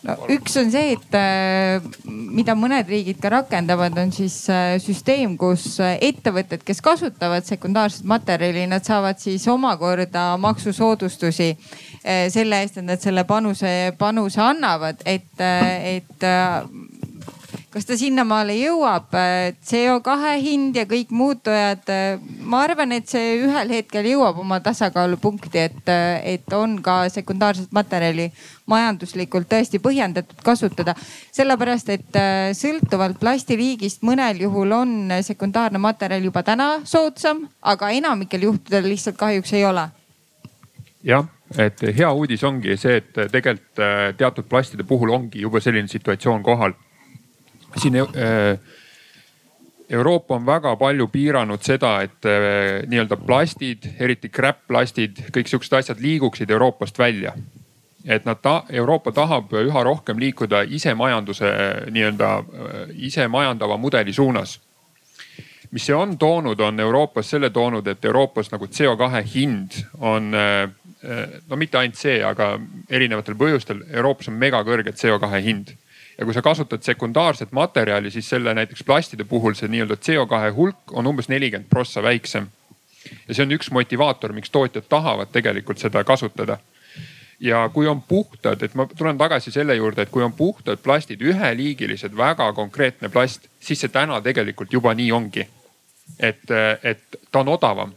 No 0.02 0.16
üks 0.34 0.56
on 0.58 0.70
see, 0.74 0.96
et 0.96 1.14
äh, 1.14 1.84
mida 2.10 2.56
mõned 2.58 2.88
riigid 2.90 3.20
ka 3.22 3.30
rakendavad, 3.30 3.94
on 4.02 4.10
siis 4.14 4.34
äh, 4.50 4.74
süsteem, 4.82 5.36
kus 5.38 5.76
ettevõtted, 5.78 6.64
kes 6.66 6.82
kasutavad 6.82 7.46
sekundaarset 7.46 8.08
materjali, 8.10 8.64
nad 8.66 8.82
saavad 8.82 9.22
siis 9.22 9.46
omakorda 9.52 10.32
maksusoodustusi 10.42 11.52
äh, 11.52 12.26
selle 12.34 12.64
eest, 12.64 12.80
et 12.82 12.88
nad 12.88 13.02
selle 13.02 13.22
panuse, 13.30 13.92
panuse 14.00 14.42
annavad, 14.42 15.06
et, 15.06 15.30
et 15.38 16.26
kas 17.72 17.86
ta 17.88 17.96
sinnamaale 17.96 18.52
jõuab, 18.58 19.14
CO2 19.64 20.32
hind 20.44 20.76
ja 20.76 20.84
kõik 20.88 21.12
muutujad. 21.14 21.88
ma 22.44 22.60
arvan, 22.66 22.92
et 22.92 23.08
see 23.08 23.38
ühel 23.40 23.72
hetkel 23.72 24.04
jõuab 24.10 24.42
oma 24.42 24.60
tasakaalupunkti, 24.60 25.58
et, 25.58 25.92
et 26.34 26.52
on 26.52 26.76
ka 26.84 27.08
sekundaarset 27.08 27.72
materjali 27.72 28.30
majanduslikult 28.68 29.48
tõesti 29.48 29.80
põhjendatud 29.80 30.44
kasutada. 30.44 30.94
sellepärast, 31.32 31.88
et 31.88 32.16
äh, 32.20 32.52
sõltuvalt 32.52 33.18
plastiliigist 33.20 34.04
mõnel 34.04 34.44
juhul 34.44 34.72
on 34.76 34.94
sekundaarne 35.22 35.78
materjal 35.78 36.28
juba 36.28 36.42
täna 36.42 36.80
soodsam, 36.84 37.46
aga 37.62 37.90
enamikel 37.90 38.48
juhtudel 38.50 38.88
lihtsalt 38.92 39.16
kahjuks 39.16 39.52
ei 39.52 39.64
ole. 39.64 39.88
jah 41.02 41.24
et 41.58 41.82
hea 41.96 42.12
uudis 42.12 42.44
ongi 42.44 42.76
see, 42.76 43.00
et 43.00 43.12
tegelikult 43.32 43.80
äh, 43.80 44.14
teatud 44.16 44.44
plastide 44.48 44.84
puhul 44.84 45.10
ongi 45.10 45.40
juba 45.40 45.60
selline 45.60 45.88
situatsioon 45.88 46.42
kohal 46.42 46.76
siin 47.76 47.96
äh, 47.96 48.58
Euroopa 49.90 50.34
on 50.34 50.46
väga 50.46 50.76
palju 50.76 51.08
piiranud 51.12 51.62
seda, 51.62 52.00
et 52.02 52.26
äh, 52.28 52.82
nii-öelda 52.88 53.18
plastid, 53.20 53.88
eriti 54.00 54.30
kräppplastid, 54.32 55.24
kõik 55.34 55.50
siuksed 55.50 55.76
asjad 55.78 56.00
liiguksid 56.00 56.50
Euroopast 56.50 56.98
välja. 56.98 57.34
et 58.04 58.24
nad 58.26 58.40
ta, 58.42 58.64
Euroopa 58.70 59.12
tahab 59.14 59.52
üha 59.54 59.82
rohkem 59.86 60.18
liikuda 60.18 60.64
isemajanduse 60.66 61.46
nii-öelda 61.90 62.30
isemajandava 62.98 63.76
mudeli 63.76 64.12
suunas. 64.12 64.60
mis 65.70 65.86
see 65.86 65.94
on 65.94 66.18
toonud, 66.18 66.60
on 66.60 66.80
Euroopas 66.80 67.30
selle 67.30 67.50
toonud, 67.50 67.86
et 67.86 68.04
Euroopas 68.04 68.50
nagu 68.52 68.66
CO2 68.66 69.22
hind 69.34 69.70
on 70.00 70.34
äh, 70.34 70.70
no 71.48 71.56
mitte 71.56 71.78
ainult 71.78 71.96
see, 71.96 72.24
aga 72.24 72.58
erinevatel 72.90 73.34
põhjustel 73.34 73.84
Euroopas 73.90 74.28
on 74.28 74.34
megakõrge 74.34 74.92
CO2 74.92 75.40
hind 75.42 75.76
ja 76.22 76.26
kui 76.26 76.34
sa 76.34 76.42
kasutad 76.42 76.82
sekundaarset 76.82 77.52
materjali, 77.52 78.10
siis 78.10 78.28
selle 78.30 78.54
näiteks 78.54 78.84
plastide 78.86 79.24
puhul 79.24 79.56
see 79.58 79.68
nii-öelda 79.68 79.96
CO2 79.98 80.52
hulk 80.54 80.92
on 80.92 81.06
umbes 81.06 81.28
nelikümmend 81.28 81.68
prossa 81.70 82.02
väiksem. 82.02 82.46
ja 83.28 83.34
see 83.34 83.42
on 83.42 83.54
üks 83.56 83.70
motivaator, 83.74 84.32
miks 84.32 84.50
tootjad 84.50 84.86
tahavad 84.88 85.32
tegelikult 85.32 85.82
seda 85.82 86.04
kasutada. 86.04 86.58
ja 87.40 87.70
kui 87.74 87.88
on 87.88 88.02
puhtad, 88.02 88.62
et 88.62 88.74
ma 88.74 88.86
tulen 88.86 89.18
tagasi 89.18 89.50
selle 89.50 89.74
juurde, 89.74 90.02
et 90.02 90.10
kui 90.10 90.22
on 90.22 90.32
puhtad 90.32 90.78
plastid, 90.78 91.20
üheliigilised, 91.20 92.16
väga 92.16 92.52
konkreetne 92.52 93.08
plast, 93.08 93.48
siis 93.60 93.80
see 93.80 93.88
täna 93.90 94.20
tegelikult 94.20 94.72
juba 94.72 94.94
nii 94.94 95.12
ongi. 95.12 95.48
et, 96.20 96.46
et 96.82 97.18
ta 97.32 97.40
on 97.40 97.48
odavam. 97.48 97.92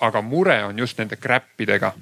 aga 0.00 0.22
mure 0.22 0.64
on 0.64 0.78
just 0.78 0.98
nende 0.98 1.16
kräppidega 1.16 1.92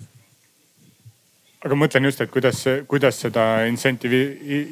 aga 1.64 1.76
mõtlen 1.76 2.08
just, 2.08 2.22
et 2.24 2.30
kuidas, 2.32 2.62
kuidas 2.88 3.20
seda 3.20 3.44
insentiivi, 3.68 4.22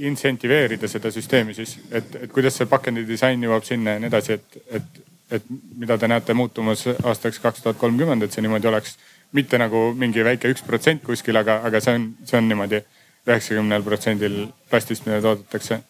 insentiveerida 0.09 0.89
seda 0.89 1.13
süsteemi 1.13 1.57
siis, 1.57 1.77
et, 1.93 2.15
et 2.25 2.33
kuidas 2.33 2.57
see 2.57 2.69
pakendi 2.71 3.05
disain 3.09 3.43
jõuab 3.45 3.67
sinna 3.67 3.97
ja 3.97 4.03
nii 4.03 4.11
edasi, 4.11 4.39
et, 4.39 4.59
et, 4.79 5.03
et 5.39 5.51
mida 5.77 5.99
te 6.01 6.09
näete 6.09 6.37
muutumas 6.37 6.87
aastaks 6.89 7.43
kaks 7.45 7.65
tuhat 7.65 7.81
kolmkümmend, 7.81 8.25
et 8.25 8.33
see 8.33 8.45
niimoodi 8.45 8.71
oleks 8.71 8.97
mitte 9.37 9.61
nagu 9.61 9.91
mingi 9.99 10.25
väike 10.25 10.49
üks 10.55 10.65
protsent 10.65 11.05
kuskil, 11.05 11.37
aga, 11.37 11.61
aga 11.69 11.83
see 11.85 11.99
on, 11.99 12.09
see 12.25 12.41
on 12.41 12.49
niimoodi 12.49 12.81
üheksakümnel 13.29 13.85
protsendil 13.85 14.41
plastist, 14.71 15.07
mida 15.07 15.21
toodetakse? 15.25 15.83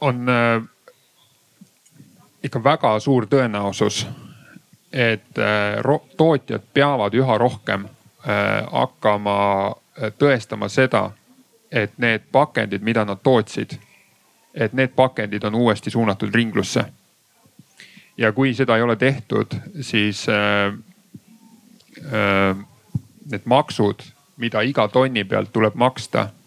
on 0.00 0.30
ikka 2.44 2.60
väga 2.64 2.94
suur 3.00 3.26
tõenäosus, 3.28 4.06
et 4.94 5.40
tootjad 6.16 6.62
peavad 6.74 7.14
üha 7.18 7.38
rohkem 7.38 7.88
hakkama 8.70 9.34
tõestama 10.18 10.68
seda, 10.70 11.08
et 11.74 11.98
need 11.98 12.22
pakendid, 12.32 12.82
mida 12.86 13.04
nad 13.04 13.18
tootsid, 13.22 13.74
et 14.54 14.72
need 14.72 14.94
pakendid 14.94 15.44
on 15.44 15.54
uuesti 15.54 15.90
suunatud 15.90 16.34
ringlusse. 16.34 16.84
ja 18.16 18.32
kui 18.32 18.54
seda 18.54 18.76
ei 18.76 18.82
ole 18.82 18.96
tehtud, 18.96 19.56
siis 19.80 20.26
äh, 20.28 20.74
äh, 22.12 22.56
need 23.30 23.42
maksud, 23.44 24.02
mida 24.36 24.62
iga 24.62 24.88
tonni 24.88 25.24
pealt 25.24 25.52
tuleb 25.52 25.74
maksta 25.74 26.20
äh,, 26.20 26.43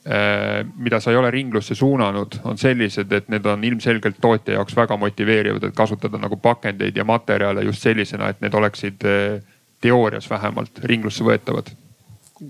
mida 0.00 0.96
sa 1.00 1.10
ei 1.12 1.16
ole 1.20 1.28
ringlusse 1.30 1.74
suunanud, 1.76 2.38
on 2.48 2.58
sellised, 2.58 3.12
et 3.12 3.26
need 3.28 3.44
on 3.44 3.64
ilmselgelt 3.68 4.16
tootja 4.20 4.54
jaoks 4.54 4.76
väga 4.76 4.96
motiveerivad, 4.96 5.66
et 5.68 5.76
kasutada 5.76 6.16
nagu 6.18 6.38
pakendeid 6.40 6.96
ja 6.96 7.04
materjale 7.04 7.66
just 7.68 7.84
sellisena, 7.84 8.30
et 8.32 8.40
need 8.40 8.56
oleksid 8.56 9.04
äh, 9.04 9.42
teoorias 9.80 10.30
vähemalt 10.30 10.80
ringlusse 10.88 11.24
võetavad 11.24 11.68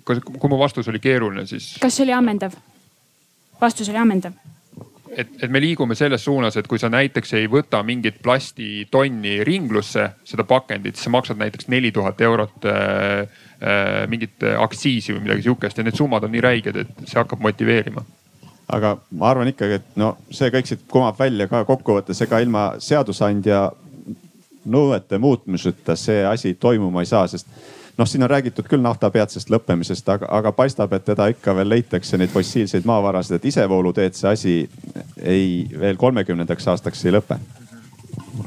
kas, 0.04 0.22
kui 0.22 0.50
mu 0.50 0.58
vastus 0.58 0.88
oli 0.88 1.00
keeruline, 1.02 1.46
siis. 1.46 1.74
kas 1.82 1.98
see 1.98 2.06
oli 2.06 2.14
ammendav? 2.14 2.54
vastus 3.60 3.90
oli 3.92 4.00
ammendav 4.00 4.36
et, 5.10 5.32
et 5.42 5.50
me 5.50 5.60
liigume 5.62 5.96
selles 5.98 6.22
suunas, 6.24 6.56
et 6.56 6.68
kui 6.70 6.78
sa 6.78 6.90
näiteks 6.92 7.34
ei 7.38 7.48
võta 7.50 7.82
mingit 7.86 8.20
plastitonni 8.22 9.40
ringlusse, 9.46 10.06
seda 10.24 10.46
pakendit, 10.48 10.96
siis 10.96 11.08
sa 11.08 11.14
maksad 11.16 11.40
näiteks 11.40 11.68
neli 11.72 11.90
tuhat 11.94 12.20
eurot 12.24 12.68
äh, 12.70 12.76
äh, 12.76 13.48
mingit 14.08 14.44
aktsiisi 14.58 15.12
või 15.12 15.26
midagi 15.26 15.44
sihukest 15.44 15.78
ja 15.78 15.84
need 15.84 15.98
summad 15.98 16.24
on 16.24 16.32
nii 16.32 16.40
räiged, 16.44 16.76
et 16.80 17.02
see 17.04 17.18
hakkab 17.20 17.42
motiveerima. 17.44 18.04
Aga 18.72 18.94
ma 19.18 19.30
arvan 19.32 19.50
ikkagi, 19.50 19.80
et 19.80 19.98
no 20.00 20.14
see 20.30 20.48
kõik 20.54 20.68
siit 20.70 20.86
kumab 20.88 21.18
välja 21.18 21.48
ka 21.50 21.64
kokkuvõttes, 21.68 22.22
ega 22.24 22.38
ilma 22.40 22.70
seadusandja 22.80 23.66
nõuete 24.70 25.18
muutmiseta 25.18 25.96
see 25.96 26.24
asi 26.26 26.54
toimuma 26.54 27.02
ei 27.02 27.10
saa, 27.10 27.26
sest 27.28 27.48
noh, 27.98 28.08
siin 28.08 28.22
on 28.24 28.30
räägitud 28.30 28.68
küll 28.70 28.84
naftapeatsest 28.84 29.50
lõppemisest, 29.52 30.08
aga, 30.08 30.28
aga 30.38 30.52
paistab, 30.56 30.92
et 30.96 31.04
teda 31.04 31.28
ikka 31.32 31.54
veel 31.56 31.68
leitakse 31.74 32.18
neid 32.20 32.32
fossiilseid 32.32 32.86
maavarasid, 32.88 33.36
et 33.36 33.48
isevooluteed 33.52 34.16
see 34.16 34.30
asi 34.30 34.54
ei 35.20 35.66
veel 35.78 36.00
kolmekümnendaks 36.00 36.70
aastaks 36.72 37.04
ei 37.04 37.18
lõpe 37.18 37.40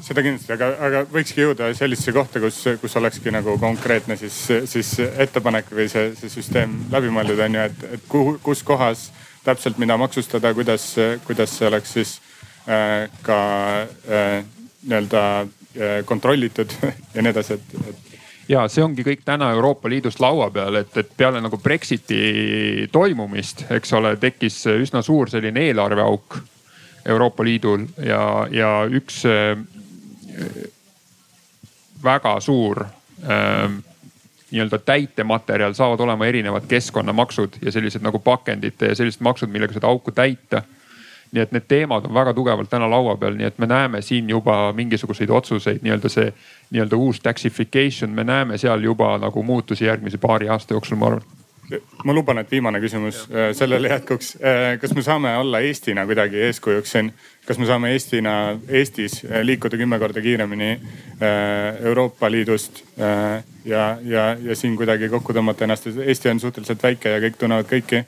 seda 0.01 0.23
kindlasti, 0.25 0.53
aga, 0.55 0.69
aga 0.87 1.01
võikski 1.11 1.43
jõuda 1.43 1.69
sellisesse 1.77 2.13
kohta, 2.15 2.41
kus, 2.43 2.61
kus 2.81 2.95
olekski 2.99 3.33
nagu 3.33 3.57
konkreetne 3.61 4.17
siis, 4.19 4.37
siis 4.69 4.93
ettepanek 5.03 5.71
või 5.73 5.89
see, 5.91 6.13
see 6.19 6.31
süsteem 6.31 6.75
läbi 6.93 7.11
mõeldud 7.13 7.43
on 7.45 7.59
ju, 7.59 7.67
et, 7.69 7.85
et 7.97 8.07
kuhu, 8.09 8.37
kus 8.43 8.63
kohas 8.67 9.09
täpselt 9.43 9.77
mida 9.81 9.97
maksustada, 9.99 10.53
kuidas, 10.55 10.93
kuidas 11.27 11.57
see 11.57 11.67
oleks 11.67 11.97
siis 11.97 12.15
äh, 12.69 13.11
ka 13.25 13.39
äh, 13.83 14.39
nii-öelda 14.87 15.25
äh, 15.41 15.99
kontrollitud 16.05 16.73
ja 17.15 17.21
nii 17.21 17.33
edasi, 17.33 17.59
et, 17.59 17.77
et 17.89 18.13
ja 18.49 18.65
see 18.71 18.83
ongi 18.83 19.05
kõik 19.05 19.23
täna 19.25 19.51
Euroopa 19.55 19.91
Liidust 19.91 20.21
laua 20.23 20.49
peal, 20.53 20.79
et, 20.81 20.95
et 20.99 21.11
peale 21.17 21.41
nagu 21.43 21.59
Brexiti 21.63 22.87
toimumist, 22.91 23.67
eks 23.71 23.93
ole, 23.99 24.15
tekkis 24.21 24.63
üsna 24.73 25.03
suur 25.05 25.31
selline 25.31 25.67
eelarveauk 25.69 26.39
Euroopa 27.05 27.43
Liidul 27.43 27.87
ja, 28.05 28.47
ja 28.51 28.71
üks 28.87 29.23
äh, 29.27 29.57
väga 32.03 32.39
suur 32.39 32.83
äh, 32.83 33.71
nii-öelda 34.53 34.77
täitematerjal 34.77 35.73
saavad 35.73 35.99
olema 35.99 36.25
erinevad 36.25 36.63
keskkonnamaksud 36.67 37.53
ja 37.61 37.71
sellised 37.71 38.01
nagu 38.01 38.19
pakendite 38.19 38.85
ja 38.85 38.95
sellised 38.95 39.21
maksud, 39.21 39.49
millega 39.49 39.73
seda 39.73 39.87
auku 39.87 40.11
täita. 40.11 40.61
Nii 41.33 41.41
et 41.41 41.51
need 41.51 41.65
teemad 41.67 42.05
on 42.05 42.13
väga 42.13 42.33
tugevalt 42.37 42.69
täna 42.69 42.85
laua 42.89 43.15
peal, 43.17 43.33
nii 43.33 43.47
et 43.49 43.57
me 43.57 43.65
näeme 43.65 44.01
siin 44.05 44.29
juba 44.29 44.73
mingisuguseid 44.77 45.29
otsuseid, 45.33 45.81
nii-öelda 45.81 46.09
see 46.09 46.27
nii-öelda 46.69 46.95
uus 46.95 47.19
taxification, 47.25 48.13
me 48.13 48.23
näeme 48.23 48.57
seal 48.61 48.83
juba 48.85 49.15
nagu 49.17 49.43
muutusi 49.43 49.85
järgmise 49.85 50.17
paari 50.21 50.49
aasta 50.49 50.77
jooksul, 50.77 50.97
ma 51.01 51.09
arvan 51.09 51.42
ma 52.03 52.13
luban, 52.13 52.39
et 52.41 52.51
viimane 52.51 52.79
küsimus 52.83 53.23
äh, 53.29 53.51
sellele 53.57 53.91
jätkuks. 53.91 54.35
Äh, 54.41 54.79
kas 54.81 54.93
me 54.95 55.03
saame 55.05 55.35
olla 55.37 55.61
Eestina 55.63 56.05
kuidagi 56.09 56.41
eeskujuks 56.47 56.95
siin? 56.95 57.13
kas 57.47 57.59
me 57.59 57.67
saame 57.67 57.91
Eestina, 57.91 58.33
Eestis 58.69 59.19
äh, 59.25 59.41
liikuda 59.43 59.77
kümme 59.77 59.99
korda 59.99 60.21
kiiremini 60.23 60.79
Euroopa 61.83 62.31
Liidust 62.31 62.83
ja, 63.65 63.97
ja, 64.03 64.23
ja 64.43 64.55
siin 64.55 64.77
kuidagi 64.79 65.09
kokku 65.11 65.35
tõmmata 65.35 65.67
ennast? 65.67 65.87
Eesti 65.93 66.31
on 66.31 66.39
suhteliselt 66.39 66.83
väike 66.83 67.15
ja 67.15 67.23
kõik 67.23 67.39
tunnevad 67.39 67.67
kõiki 67.69 68.03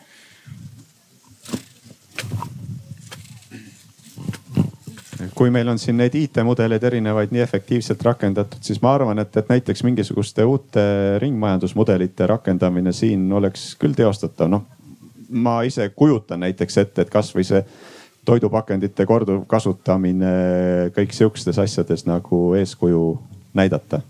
kui 5.36 5.52
meil 5.52 5.68
on 5.68 5.80
siin 5.80 5.98
neid 6.00 6.16
IT-mudeleid 6.16 6.84
erinevaid 6.88 7.34
nii 7.36 7.44
efektiivselt 7.44 8.04
rakendatud, 8.08 8.64
siis 8.64 8.80
ma 8.82 8.94
arvan, 8.96 9.20
et, 9.20 9.36
et 9.38 9.50
näiteks 9.52 9.84
mingisuguste 9.84 10.46
uute 10.48 10.86
ringmajandusmudelite 11.22 12.28
rakendamine 12.32 12.94
siin 12.96 13.28
oleks 13.36 13.74
küll 13.82 13.98
teostatav, 13.98 14.50
noh. 14.52 14.64
ma 15.30 15.60
ise 15.68 15.90
kujutan 15.96 16.46
näiteks 16.46 16.78
ette, 16.86 17.06
et 17.06 17.12
kasvõi 17.12 17.44
see 17.48 17.62
toidupakendite 18.26 19.06
korduvkasutamine 19.06 20.32
kõik 20.96 21.14
sihukestes 21.14 21.60
asjades 21.62 22.06
nagu 22.08 22.48
eeskuju 22.58 23.04
näidata, 23.58 24.02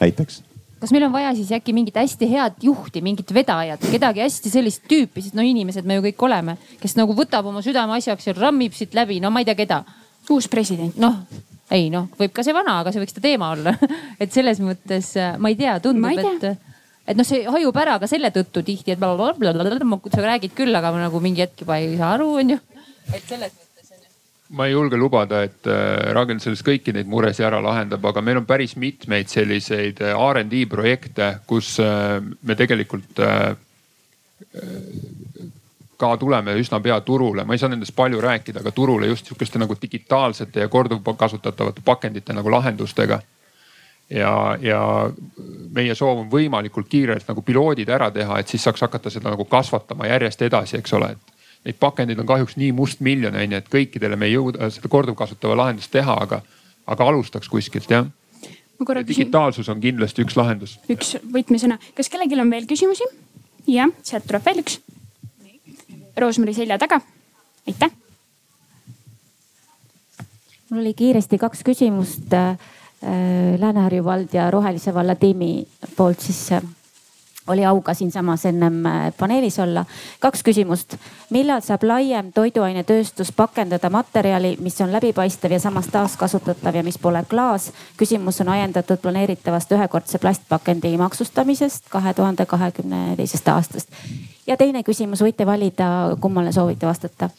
näiteks. 0.00 0.44
Kas 0.80 0.94
meil 0.96 1.04
on 1.04 1.12
vaja 1.12 1.34
siis 1.36 1.50
äkki 1.52 1.74
mingit 1.76 1.98
hästi 2.00 2.24
head 2.30 2.62
juhti, 2.64 3.02
mingit 3.04 3.34
vedajat, 3.36 3.82
kedagi 3.92 4.22
hästi 4.24 4.52
sellist 4.52 4.86
tüüpi, 4.88 5.20
sest 5.20 5.36
no 5.36 5.44
inimesed 5.44 5.84
me 5.84 5.98
ju 5.98 6.06
kõik 6.06 6.24
oleme, 6.24 6.54
kes 6.80 6.96
nagu 6.96 7.12
võtab 7.16 7.50
oma 7.50 7.60
südameasjaks 7.64 8.30
ja 8.30 8.36
rammib 8.38 8.72
siit 8.72 8.96
läbi, 8.96 9.18
no 9.20 9.28
ma 9.34 9.42
ei 9.42 9.50
tea, 9.50 9.58
keda 9.58 9.82
uus 10.34 10.48
president. 10.50 10.96
noh, 11.00 11.22
ei 11.74 11.88
noh, 11.92 12.08
võib 12.18 12.34
ka 12.34 12.44
see 12.46 12.54
vana, 12.56 12.80
aga 12.82 12.92
see 12.92 13.02
võiks 13.02 13.16
ta 13.16 13.22
teema 13.24 13.52
olla 13.54 13.74
et 14.22 14.32
selles 14.34 14.60
mõttes 14.64 15.12
äh, 15.20 15.38
ma 15.38 15.52
ei 15.52 15.58
tea, 15.58 15.78
tundub, 15.84 16.10
et, 16.18 16.46
et 17.06 17.18
noh, 17.18 17.26
see 17.26 17.44
hajub 17.46 17.80
ära 17.82 17.98
ka 18.02 18.10
selle 18.10 18.32
tõttu 18.34 18.64
tihti, 18.66 18.94
et 18.94 19.00
blablabla, 19.00 19.54
sa 20.12 20.26
räägid 20.26 20.56
küll, 20.58 20.74
aga 20.76 20.92
ma 20.94 21.04
nagu 21.06 21.22
mingi 21.22 21.44
hetk 21.46 21.64
juba 21.64 21.80
ei 21.82 21.96
saa 22.00 22.14
aru, 22.18 22.30
onju. 22.42 22.58
et 23.12 23.24
selles 23.24 23.54
mõttes 23.54 23.94
on 23.94 24.02
ju 24.02 24.56
ma 24.58 24.66
ei 24.66 24.74
julge 24.74 24.98
lubada, 25.00 25.44
et 25.46 25.70
äh, 25.70 26.10
Ragel 26.16 26.42
sellest 26.42 26.66
kõiki 26.66 26.94
neid 26.96 27.10
muresid 27.10 27.46
ära 27.48 27.62
lahendab, 27.64 28.04
aga 28.10 28.24
meil 28.24 28.42
on 28.42 28.48
päris 28.48 28.76
mitmeid 28.80 29.30
selliseid 29.32 30.02
äh, 30.02 30.14
RD 30.14 30.66
projekte, 30.70 31.32
kus 31.50 31.76
me 31.80 32.56
tegelikult 32.58 33.20
ka 36.00 36.14
tuleme 36.16 36.54
üsna 36.60 36.80
pea 36.80 37.00
turule, 37.04 37.44
ma 37.44 37.54
ei 37.54 37.60
saa 37.60 37.70
nendest 37.72 37.94
palju 37.96 38.20
rääkida, 38.24 38.62
aga 38.64 38.72
turule 38.72 39.10
just 39.10 39.28
sihukeste 39.28 39.60
nagu 39.60 39.76
digitaalsete 39.82 40.64
ja 40.64 40.68
korduvkasutatavate 40.68 41.84
pakendite 41.84 42.32
nagu 42.36 42.50
lahendustega. 42.50 43.20
ja, 44.10 44.58
ja 44.60 44.80
meie 45.70 45.94
soov 45.94 46.24
on 46.24 46.30
võimalikult 46.30 46.88
kiirelt 46.90 47.28
nagu 47.28 47.42
piloodid 47.46 47.88
ära 47.88 48.10
teha, 48.10 48.40
et 48.40 48.48
siis 48.48 48.64
saaks 48.66 48.82
hakata 48.82 49.10
seda 49.10 49.30
nagu 49.30 49.44
kasvatama 49.44 50.08
järjest 50.08 50.42
edasi, 50.42 50.80
eks 50.80 50.96
ole, 50.98 51.12
et 51.12 51.68
neid 51.68 51.78
pakendeid 51.78 52.18
on 52.18 52.26
kahjuks 52.26 52.56
nii 52.58 52.72
mustmiljon 52.74 53.36
on 53.36 53.54
ju, 53.54 53.60
et 53.60 53.70
kõikidele 53.70 54.18
me 54.18 54.26
ei 54.26 54.34
jõuda 54.34 54.70
seda 54.74 54.90
korduvkasutava 54.90 55.58
lahendust 55.62 55.92
teha, 55.94 56.16
aga, 56.26 56.40
aga 56.86 57.10
alustaks 57.12 57.48
kuskilt 57.48 57.90
jah. 57.90 58.08
digitaalsus 59.06 59.68
on 59.68 59.80
kindlasti 59.80 60.26
üks 60.26 60.36
lahendus. 60.40 60.78
üks 60.90 61.16
võtmesõna, 61.36 61.78
kas 61.94 62.08
kellelgi 62.08 62.40
on 62.40 62.50
veel 62.50 62.66
küsimusi? 62.66 63.06
jah, 63.68 63.94
sealt 64.02 64.26
tuleb 64.26 64.48
veel 64.48 64.64
üks 64.64 64.80
Roosmari 66.20 66.54
selja 66.54 66.78
taga. 66.78 67.00
aitäh. 67.68 67.90
mul 70.70 70.80
oli 70.80 70.94
kiiresti 70.94 71.38
kaks 71.38 71.64
küsimust 71.66 72.34
äh, 72.34 72.56
Lääne-Harju 73.58 74.04
vald 74.04 74.34
ja 74.36 74.50
Rohelise 74.50 74.94
valla 74.94 75.14
tiimi 75.14 75.66
poolt 75.96 76.20
siis 76.20 76.52
äh, 76.52 76.62
oli 77.50 77.64
au 77.66 77.82
ka 77.82 77.94
siinsamas 77.94 78.46
ennem 78.46 78.86
äh, 78.86 79.12
paneelis 79.18 79.58
olla. 79.58 79.84
kaks 80.20 80.42
küsimust. 80.46 80.96
millal 81.30 81.60
saab 81.60 81.82
laiem 81.82 82.32
toiduainetööstus 82.32 83.32
pakendada 83.36 83.90
materjali, 83.90 84.56
mis 84.60 84.80
on 84.80 84.92
läbipaistev 84.92 85.52
ja 85.52 85.60
samas 85.60 85.86
taaskasutatav 85.92 86.74
ja 86.74 86.82
mis 86.82 86.98
pole 86.98 87.24
klaas? 87.30 87.72
küsimus 87.96 88.40
on 88.40 88.48
ajendatud 88.48 88.98
planeeritavast 89.02 89.72
ühekordse 89.72 90.18
plastpakendi 90.18 90.96
maksustamisest 90.98 91.88
kahe 91.90 92.14
tuhande 92.14 92.46
kahekümne 92.46 93.16
teisest 93.16 93.48
aastast 93.48 93.88
ja 94.50 94.56
teine 94.56 94.82
küsimus, 94.86 95.22
võite 95.22 95.46
valida, 95.46 96.16
kummale 96.20 96.52
soovite 96.52 96.86
vastata. 96.86 97.30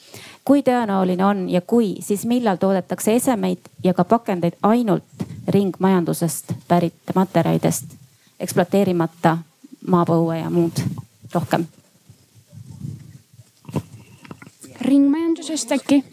kui 0.45 0.63
tõenäoline 0.65 1.25
on 1.25 1.49
ja 1.49 1.61
kui, 1.61 1.95
siis 2.01 2.25
millal 2.25 2.57
toodetakse 2.57 3.15
esemeid 3.15 3.69
ja 3.83 3.93
ka 3.93 4.03
pakendeid 4.03 4.57
ainult 4.63 5.25
ringmajandusest 5.47 6.53
pärit 6.67 7.13
materjalidest, 7.15 7.93
ekspluateerimata 8.39 9.37
maapõue 9.87 10.39
ja 10.39 10.49
muud 10.49 10.81
rohkem? 11.33 11.67
ringmajandusest 14.81 15.77
äkki? 15.77 16.03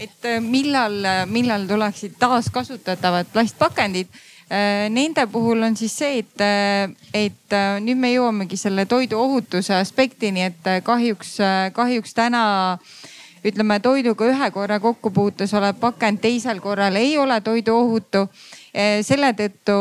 et 0.00 0.28
äh, 0.28 0.40
millal, 0.40 1.00
millal 1.30 1.66
tuleksid 1.68 2.16
taaskasutatavad 2.20 3.32
plastpakendid 3.32 4.08
Äh, 4.50 4.90
nende 4.90 5.26
puhul 5.26 5.62
on 5.62 5.76
siis 5.76 5.96
see, 5.98 6.18
et, 6.18 6.40
äh, 6.40 6.90
et 7.14 7.52
äh, 7.56 7.78
nüüd 7.80 7.96
me 7.96 8.10
jõuamegi 8.12 8.58
selle 8.60 8.84
toiduohutuse 8.84 9.72
aspektini, 9.78 10.50
et 10.50 10.68
kahjuks, 10.84 11.38
kahjuks 11.72 12.12
täna 12.14 12.42
ütleme 13.44 13.78
toiduga 13.80 14.28
ühe 14.28 14.50
korra 14.52 14.76
kokkupuutes 14.84 15.54
olev 15.56 15.80
pakend 15.80 16.20
teisel 16.20 16.60
korral 16.60 16.96
ei 17.00 17.16
ole 17.18 17.40
toiduohutu 17.40 18.26
selle 19.06 19.28
tõttu 19.38 19.74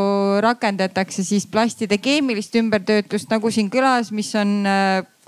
rakendatakse 0.46 1.24
siis 1.26 1.48
plastide 1.50 1.98
keemilist 1.98 2.54
ümbertöötlust, 2.60 3.30
nagu 3.34 3.50
siin 3.52 3.72
kõlas, 3.74 4.12
mis 4.14 4.30
on 4.38 4.62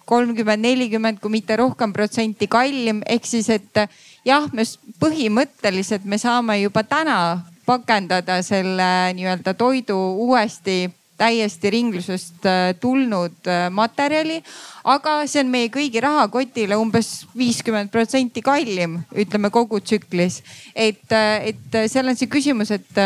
kolmkümmend, 0.05 0.61
nelikümmend, 0.61 1.19
kui 1.21 1.33
mitte 1.33 1.57
rohkem 1.57 1.93
protsenti 1.93 2.47
kallim. 2.47 3.01
ehk 3.09 3.25
siis, 3.25 3.49
et 3.49 3.85
jah, 4.25 4.45
me 4.53 4.63
põhimõtteliselt 5.01 6.05
me 6.05 6.17
saame 6.21 6.59
juba 6.61 6.83
täna 6.83 7.17
pakendada 7.65 8.41
selle 8.45 9.13
nii-öelda 9.17 9.55
toidu 9.57 9.97
uuesti 10.27 10.85
täiesti 11.17 11.69
ringlusest 11.71 12.45
tulnud 12.79 13.49
materjali. 13.71 14.41
aga 14.83 15.15
see 15.27 15.41
on 15.41 15.49
meie 15.49 15.71
kõigi 15.73 16.01
rahakotile 16.03 16.77
umbes 16.77 17.25
viiskümmend 17.37 17.89
protsenti 17.91 18.43
kallim, 18.45 18.99
ütleme 19.15 19.49
kogu 19.49 19.79
tsüklis. 19.79 20.43
et, 20.75 21.11
et 21.41 21.81
seal 21.87 22.07
on 22.07 22.15
see 22.15 22.29
küsimus, 22.29 22.71
et 22.71 23.03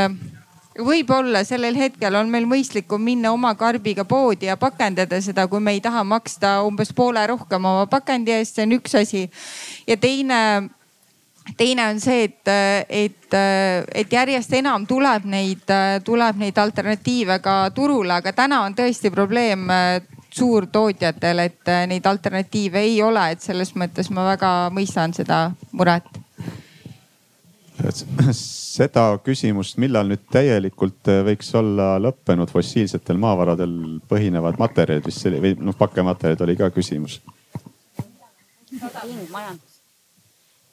võib-olla 0.86 1.44
sellel 1.48 1.78
hetkel 1.78 2.16
on 2.16 2.32
meil 2.32 2.48
mõistlikum 2.50 3.02
minna 3.04 3.34
oma 3.36 3.54
karbiga 3.60 4.06
poodi 4.08 4.50
ja 4.50 4.58
pakendada 4.58 5.22
seda, 5.22 5.48
kui 5.48 5.62
me 5.64 5.76
ei 5.78 5.82
taha 5.84 6.04
maksta 6.08 6.60
umbes 6.68 6.94
poole 6.96 7.26
rohkem 7.28 7.66
oma 7.66 7.86
pakendi 7.92 8.36
eest, 8.36 8.56
see 8.56 8.68
on 8.68 8.76
üks 8.80 8.96
asi. 9.00 9.30
ja 9.88 9.98
teine 9.98 10.70
teine 11.58 11.88
on 11.90 12.00
see, 12.00 12.24
et, 12.24 12.52
et, 12.90 13.36
et 13.96 14.14
järjest 14.14 14.54
enam 14.54 14.86
tuleb 14.88 15.26
neid, 15.30 15.74
tuleb 16.06 16.38
neid 16.38 16.58
alternatiive 16.58 17.40
ka 17.44 17.58
turule, 17.76 18.20
aga 18.20 18.34
täna 18.36 18.64
on 18.68 18.76
tõesti 18.78 19.12
probleem 19.14 19.68
suurtootjatel, 20.30 21.40
et 21.40 21.72
neid 21.90 22.06
alternatiive 22.06 22.84
ei 22.86 23.02
ole, 23.04 23.32
et 23.34 23.42
selles 23.42 23.74
mõttes 23.76 24.12
ma 24.14 24.28
väga 24.34 24.52
mõistan 24.74 25.14
seda 25.16 25.50
muret. 25.72 26.06
seda 28.80 29.06
küsimust, 29.24 29.78
millal 29.82 30.10
nüüd 30.10 30.26
täielikult 30.32 31.10
võiks 31.26 31.50
olla 31.58 31.94
lõppenud 32.02 32.52
fossiilsetel 32.52 33.20
maavaradel 33.22 33.74
põhinevad 34.10 34.60
materjalid, 34.62 35.06
vist 35.08 35.24
see 35.24 35.42
või 35.42 35.56
noh, 35.60 35.78
pakkematerjalid 35.80 36.46
oli 36.46 36.58
ka 36.60 36.72
küsimus. 36.76 37.20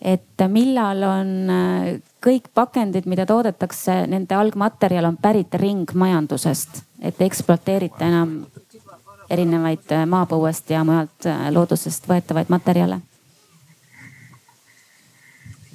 Et 0.07 0.45
millal 0.53 1.03
on 1.09 1.31
äh, 1.51 1.87
kõik 2.23 2.51
pakendid, 2.55 3.09
mida 3.09 3.25
toodetakse, 3.27 4.05
nende 4.11 4.37
algmaterjal 4.37 5.09
on 5.09 5.17
pärit 5.17 5.55
ringmajandusest, 5.57 6.83
et 7.01 7.23
ekspluateerita 7.25 8.05
enam 8.05 8.37
erinevaid 9.33 9.97
äh, 9.97 10.05
maapõuest 10.07 10.71
ja 10.71 10.85
mujalt 10.87 11.27
äh, 11.27 11.49
loodusest 11.55 12.07
võetavaid 12.11 12.53
materjale 12.53 13.01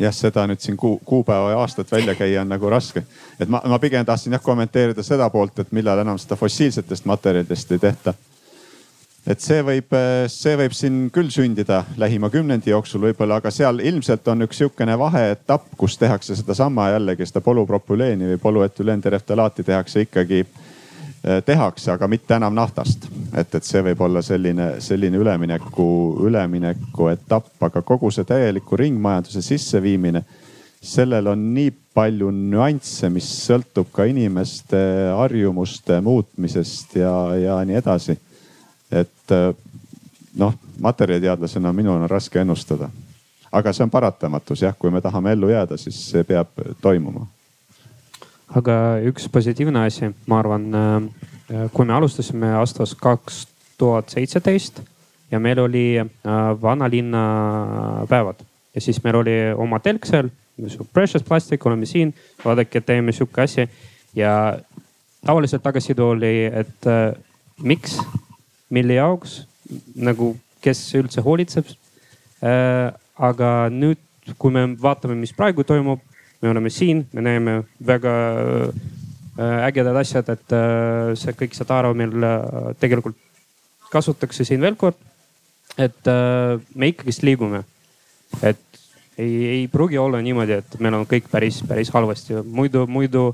jah, 0.01 0.15
seda 0.15 0.47
nüüd 0.49 0.61
siin 0.63 0.77
kuu, 0.77 0.97
kuupäeva 1.05 1.53
ja 1.53 1.61
aastat 1.61 1.91
välja 1.91 2.15
käia 2.15 2.41
on 2.41 2.49
nagu 2.49 2.69
raske. 2.69 3.03
et 3.39 3.49
ma, 3.49 3.61
ma 3.65 3.79
pigem 3.79 4.05
tahtsin 4.05 4.33
jah 4.33 4.43
kommenteerida 4.43 5.03
seda 5.03 5.29
poolt, 5.29 5.59
et 5.59 5.71
millal 5.71 6.01
enam 6.01 6.19
seda 6.19 6.35
fossiilsetest 6.35 7.05
materjalidest 7.05 7.71
ei 7.71 7.79
tehta 7.79 8.13
et 9.27 9.41
see 9.41 9.61
võib, 9.65 9.93
see 10.33 10.55
võib 10.57 10.73
siin 10.73 11.01
küll 11.13 11.29
sündida 11.33 11.83
lähima 12.01 12.31
kümnendi 12.33 12.71
jooksul 12.73 13.03
võib-olla, 13.05 13.37
aga 13.41 13.51
seal 13.53 13.81
ilmselt 13.85 14.27
on 14.33 14.47
üks 14.47 14.61
sihukene 14.61 14.97
vaheetapp, 14.97 15.67
kus 15.77 15.97
tehakse 16.01 16.35
sedasama 16.39 16.89
jällegi 16.95 17.27
seda 17.29 17.43
polüpropüleeni 17.45 18.31
või 18.33 18.41
polüetüleentereftalaati 18.41 19.65
tehakse 19.67 20.07
ikkagi, 20.07 20.41
tehakse, 21.45 21.91
aga 21.93 22.07
mitte 22.09 22.33
enam 22.33 22.55
naftast. 22.57 23.05
et, 23.37 23.55
et 23.55 23.63
see 23.63 23.81
võib 23.85 23.99
olla 24.01 24.23
selline, 24.25 24.81
selline 24.81 25.17
ülemineku, 25.21 25.85
ülemineku 26.25 27.11
etapp, 27.11 27.51
aga 27.61 27.83
kogu 27.85 28.09
see 28.11 28.25
täieliku 28.25 28.79
ringmajanduse 28.79 29.41
sisseviimine 29.45 30.23
sellel 30.81 31.27
on 31.29 31.43
nii 31.53 31.69
palju 31.93 32.31
nüansse, 32.33 33.11
mis 33.13 33.27
sõltub 33.45 33.91
ka 33.93 34.07
inimeste 34.09 34.79
harjumuste 35.13 35.99
muutmisest 36.01 36.95
ja, 37.03 37.13
ja 37.37 37.61
nii 37.67 37.77
edasi 37.77 38.17
et 38.91 39.31
äh, 39.31 39.55
noh, 40.37 40.53
materjaliteadlasena 40.79 41.73
minul 41.73 42.01
on 42.01 42.09
raske 42.09 42.39
ennustada. 42.39 42.89
aga 43.51 43.73
see 43.73 43.83
on 43.83 43.89
paratamatus 43.91 44.61
jah, 44.61 44.75
kui 44.79 44.91
me 44.91 45.01
tahame 45.01 45.33
ellu 45.35 45.49
jääda, 45.51 45.77
siis 45.77 45.97
see 46.11 46.23
peab 46.23 46.47
toimuma. 46.81 47.25
Aga 48.57 48.75
üks 49.07 49.27
positiivne 49.31 49.85
asi, 49.87 50.11
ma 50.27 50.39
arvan, 50.41 50.67
äh, 50.75 51.67
kui 51.73 51.87
me 51.87 51.95
alustasime 51.95 52.53
aastast 52.59 52.97
kaks 53.01 53.45
tuhat 53.79 54.11
seitseteist 54.13 54.81
ja 55.31 55.39
meil 55.39 55.59
oli 55.59 55.85
äh, 55.99 56.09
vanalinna 56.61 57.23
päevad 58.09 58.43
ja 58.75 58.81
siis 58.81 59.01
meil 59.03 59.21
oli 59.21 59.37
oma 59.57 59.79
telk 59.79 60.05
seal, 60.07 60.29
precious 60.93 61.23
plastic, 61.23 61.65
oleme 61.65 61.87
siin, 61.89 62.13
vaadake, 62.45 62.81
teeme 62.81 63.11
sihuke 63.15 63.41
asi 63.41 63.67
ja 64.15 64.59
tavaliselt 65.25 65.63
tagasiside 65.63 66.03
oli, 66.03 66.45
et 66.45 66.87
äh, 66.87 67.13
miks 67.63 67.99
mille 68.69 68.97
jaoks 68.99 69.41
nagu, 69.95 70.33
kes 70.61 70.81
üldse 70.99 71.23
hoolitseb 71.25 71.69
äh,. 72.43 72.91
aga 73.21 73.69
nüüd, 73.69 73.99
kui 74.39 74.53
me 74.53 74.63
vaatame, 74.81 75.13
mis 75.19 75.33
praegu 75.35 75.61
toimub, 75.67 75.99
me 76.41 76.49
oleme 76.49 76.69
siin, 76.69 77.05
me 77.13 77.21
näeme 77.21 77.63
väga 77.87 78.13
äh, 78.69 79.65
ägedad 79.67 79.95
asjad, 80.01 80.29
et 80.33 80.55
äh, 80.55 81.13
see 81.19 81.35
kõik 81.37 81.55
see 81.57 81.67
taara 81.69 81.93
meil 81.97 82.15
äh, 82.25 82.71
tegelikult 82.81 83.17
kasutatakse 83.91 84.45
siin 84.47 84.61
veel 84.63 84.77
kord. 84.79 84.97
et 85.79 86.07
me 86.75 86.89
ikkagist 86.91 87.23
liigume, 87.23 87.61
et 88.43 88.59
ei, 89.17 89.35
ei 89.47 89.61
pruugi 89.71 89.95
olla 89.97 90.19
niimoodi, 90.21 90.57
et 90.59 90.73
meil 90.83 90.97
on 90.97 91.05
kõik 91.07 91.29
päris, 91.31 91.61
päris 91.63 91.89
halvasti, 91.95 92.41
muidu, 92.43 92.83
muidu 92.91 93.29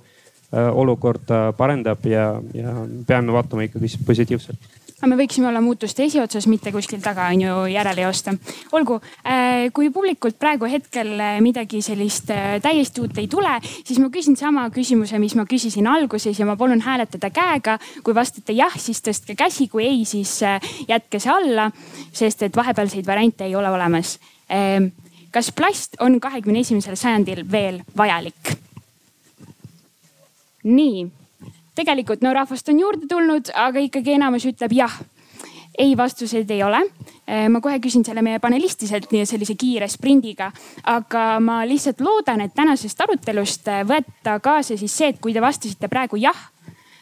olukord 0.54 1.34
parendab 1.58 2.06
ja, 2.06 2.28
ja 2.54 2.76
peame 3.10 3.34
vaatama 3.34 3.66
ikkagi 3.66 3.90
positiivselt 4.06 4.77
aga 4.98 5.10
me 5.12 5.18
võiksime 5.20 5.46
olla 5.46 5.62
muutuste 5.62 6.02
esiotsas, 6.08 6.48
mitte 6.50 6.72
kuskil 6.74 7.02
taga 7.04 7.28
on 7.30 7.42
ju 7.44 7.56
järele 7.70 8.02
joosta. 8.02 8.34
olgu, 8.74 8.98
äh, 9.22 9.70
kui 9.74 9.92
publikult 9.94 10.40
praegu 10.40 10.66
hetkel 10.66 11.12
äh, 11.22 11.38
midagi 11.42 11.84
sellist 11.86 12.32
äh, 12.34 12.58
täiesti 12.62 13.02
uut 13.02 13.18
ei 13.22 13.28
tule, 13.28 13.60
siis 13.86 14.00
ma 14.02 14.10
küsin 14.10 14.38
sama 14.38 14.68
küsimuse, 14.74 15.20
mis 15.20 15.36
ma 15.38 15.46
küsisin 15.46 15.88
alguses 15.88 16.40
ja 16.40 16.46
ma 16.46 16.56
palun 16.58 16.82
hääletada 16.82 17.30
käega. 17.30 17.78
kui 18.04 18.16
vastate 18.16 18.54
jah, 18.58 18.74
siis 18.74 19.04
tõstke 19.06 19.36
käsi, 19.38 19.68
kui 19.68 19.86
ei, 19.86 20.06
siis 20.06 20.40
jätke 20.88 21.20
see 21.20 21.32
alla, 21.32 21.70
sest 22.12 22.42
et 22.42 22.56
vahepealseid 22.56 23.06
variante 23.06 23.46
ei 23.46 23.56
ole 23.56 23.70
olemas. 23.70 24.18
Ähm, 24.50 24.90
kas 25.32 25.52
plast 25.52 26.02
on 26.02 26.20
kahekümne 26.20 26.66
esimesel 26.66 26.98
sajandil 26.98 27.46
veel 27.52 27.84
vajalik? 27.98 28.58
nii 30.68 31.06
tegelikult 31.78 32.26
no 32.26 32.34
rahvast 32.34 32.70
on 32.74 32.82
juurde 32.82 33.08
tulnud, 33.10 33.54
aga 33.54 33.84
ikkagi 33.86 34.18
enamus 34.18 34.48
ütleb 34.50 34.74
jah 34.78 34.98
ei, 35.78 35.98
vastuseid 35.98 36.50
ei 36.50 36.64
ole. 36.64 36.80
Äh, 37.30 37.48
ma 37.50 37.62
kohe 37.62 37.80
küsin 37.84 38.06
selle 38.06 38.24
meie 38.26 38.40
panelistiselt 38.42 39.12
nii 39.14 39.26
sellise 39.30 39.56
kiire 39.60 39.88
sprindiga, 39.92 40.50
aga 40.90 41.26
ma 41.44 41.60
lihtsalt 41.70 42.02
loodan, 42.02 42.42
et 42.42 42.56
tänasest 42.58 43.02
arutelust 43.06 43.70
äh, 43.72 43.84
võtta 43.88 44.40
kaasa 44.44 44.78
siis 44.80 44.96
see, 44.98 45.12
et 45.14 45.22
kui 45.22 45.36
te 45.36 45.44
vastasite 45.44 45.90
praegu 45.92 46.20
jah, 46.22 46.40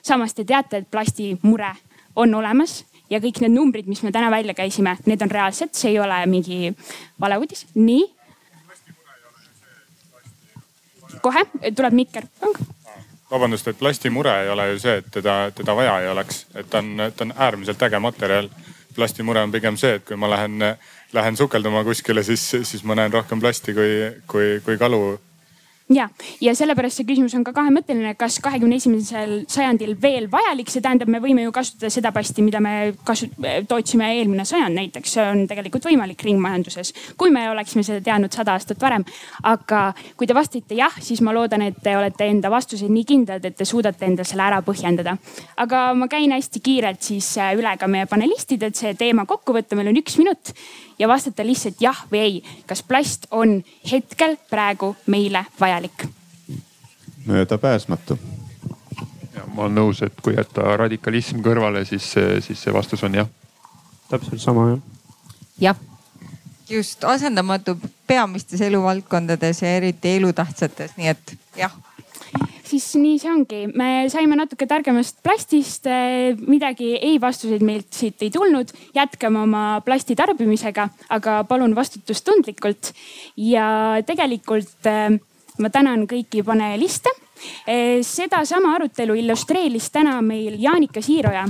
samas 0.04 0.36
te 0.36 0.44
teate, 0.46 0.84
et 0.84 0.92
plastimure 0.92 1.72
on 2.16 2.36
olemas 2.36 2.82
ja 3.10 3.22
kõik 3.24 3.42
need 3.44 3.54
numbrid, 3.56 3.88
mis 3.88 4.04
me 4.04 4.12
täna 4.12 4.32
välja 4.34 4.56
käisime, 4.58 4.98
need 5.06 5.22
on 5.22 5.32
reaalsed, 5.32 5.74
see 5.78 5.94
ei 5.94 6.00
ole 6.02 6.20
mingi 6.30 6.74
valeuudis. 7.22 7.68
nii. 7.76 8.12
kohe 11.26 11.42
tuleb 11.74 11.94
mikker 11.96 12.28
vabandust, 13.32 13.68
et 13.68 13.80
plastimure 13.80 14.34
ei 14.44 14.50
ole 14.50 14.70
ju 14.72 14.80
see, 14.80 14.98
et 15.02 15.12
teda, 15.12 15.52
teda 15.56 15.76
vaja 15.76 16.00
ei 16.02 16.10
oleks, 16.12 16.46
et 16.56 16.70
ta 16.70 16.82
on, 16.84 17.10
ta 17.16 17.26
on 17.26 17.34
äärmiselt 17.36 17.84
äge 17.84 18.00
materjal. 18.00 18.50
plastimure 18.96 19.42
on 19.44 19.52
pigem 19.52 19.76
see, 19.78 19.98
et 19.98 20.06
kui 20.08 20.16
ma 20.16 20.30
lähen, 20.32 20.62
lähen 21.14 21.38
sukelduma 21.38 21.84
kuskile, 21.84 22.24
siis, 22.24 22.44
siis 22.64 22.84
ma 22.84 22.96
näen 22.96 23.12
rohkem 23.14 23.40
plasti 23.40 23.74
kui, 23.74 23.90
kui, 24.28 24.62
kui 24.64 24.78
kalu 24.78 25.20
ja, 25.94 26.08
ja 26.42 26.54
sellepärast 26.58 27.00
see 27.00 27.08
küsimus 27.08 27.36
on 27.38 27.44
ka 27.46 27.54
kahemõtteline, 27.56 28.16
kas 28.18 28.40
kahekümne 28.44 28.80
esimesel 28.80 29.36
sajandil 29.52 29.94
veel 30.02 30.28
vajalik, 30.32 30.70
see 30.72 30.82
tähendab, 30.82 31.12
me 31.12 31.22
võime 31.22 31.46
ju 31.46 31.54
kasutada 31.54 31.92
seda 31.94 32.12
plasti, 32.16 32.42
mida 32.46 32.62
me 32.64 32.96
kasu-, 33.06 33.30
tootsime 33.70 34.08
eelmine 34.18 34.48
sajand 34.50 34.78
näiteks, 34.80 35.16
see 35.18 35.26
on 35.26 35.44
tegelikult 35.50 35.86
võimalik 35.86 36.26
ringmajanduses. 36.26 36.94
kui 37.18 37.34
me 37.34 37.46
oleksime 37.52 37.86
seda 37.86 38.02
teadnud 38.06 38.34
sada 38.34 38.56
aastat 38.58 38.82
varem. 38.82 39.06
aga 39.44 39.84
kui 40.18 40.28
te 40.28 40.38
vastate 40.38 40.80
jah, 40.80 40.98
siis 41.02 41.22
ma 41.22 41.34
loodan, 41.36 41.62
et 41.62 41.78
te 41.84 41.96
olete 41.98 42.30
enda 42.30 42.50
vastuseid 42.50 42.92
nii 42.92 43.06
kindlad, 43.06 43.46
et 43.46 43.58
te 43.58 43.66
suudate 43.66 44.06
endale 44.10 44.26
selle 44.26 44.48
ära 44.48 44.62
põhjendada. 44.66 45.18
aga 45.58 45.86
ma 45.94 46.10
käin 46.10 46.34
hästi 46.34 46.64
kiirelt 46.66 47.02
siis 47.06 47.36
üle 47.38 47.78
ka 47.78 47.88
meie 47.88 48.10
panelistid, 48.10 48.64
et 48.64 48.76
see 48.76 48.98
teema 48.98 49.26
kokku 49.30 49.54
võtta, 49.54 49.78
meil 49.78 49.94
on 49.94 50.02
üks 50.02 50.18
minut 50.18 50.56
ja 51.00 51.08
vastata 51.08 51.46
lihtsalt 51.46 51.82
jah 51.82 52.06
või 52.12 52.20
ei. 52.20 52.44
kas 52.68 52.84
plast 52.84 53.28
on 53.32 53.64
hetkel 53.92 54.38
praegu 54.50 54.96
meile 55.06 55.46
vajalik? 55.60 56.08
möödapääsmatu. 57.26 58.20
ma 59.48 59.64
olen 59.64 59.76
nõus, 59.76 60.02
et 60.06 60.22
kui 60.22 60.36
jätta 60.36 60.78
radikalism 60.78 61.42
kõrvale, 61.46 61.86
siis, 61.86 62.14
siis 62.40 62.64
see 62.64 62.74
vastus 62.74 63.04
on 63.04 63.16
jah. 63.16 63.28
täpselt 64.10 64.42
sama 64.42 64.70
jah. 64.70 64.80
jah. 65.60 65.82
just 66.70 67.04
asendamatu 67.04 67.78
peamistes 68.08 68.62
eluvaldkondades 68.62 69.62
ja 69.62 69.76
eriti 69.76 70.18
elutähtsates, 70.18 70.98
nii 70.98 71.08
et 71.08 71.38
jah 71.58 71.74
siis 72.70 72.88
nii 73.00 73.18
see 73.22 73.32
ongi, 73.32 73.62
me 73.78 74.08
saime 74.12 74.38
natuke 74.40 74.68
targemast 74.70 75.22
plastist, 75.26 75.90
midagi 76.48 76.94
ei 76.98 77.20
vastuseid 77.22 77.64
meilt 77.66 77.94
siit 77.94 78.26
ei 78.26 78.32
tulnud. 78.34 78.72
jätkame 78.96 79.42
oma 79.44 79.82
plasti 79.86 80.16
tarbimisega, 80.16 80.90
aga 81.10 81.44
palun 81.44 81.76
vastutustundlikult. 81.76 82.94
ja 83.38 83.68
tegelikult 84.06 84.90
ma 85.60 85.70
tänan 85.70 86.08
kõiki 86.08 86.44
paneliste. 86.44 87.10
sedasama 88.02 88.76
arutelu 88.76 89.14
illustreeris 89.14 89.90
täna 89.92 90.22
meil 90.22 90.56
Jaanika 90.60 91.02
Siiroja 91.02 91.48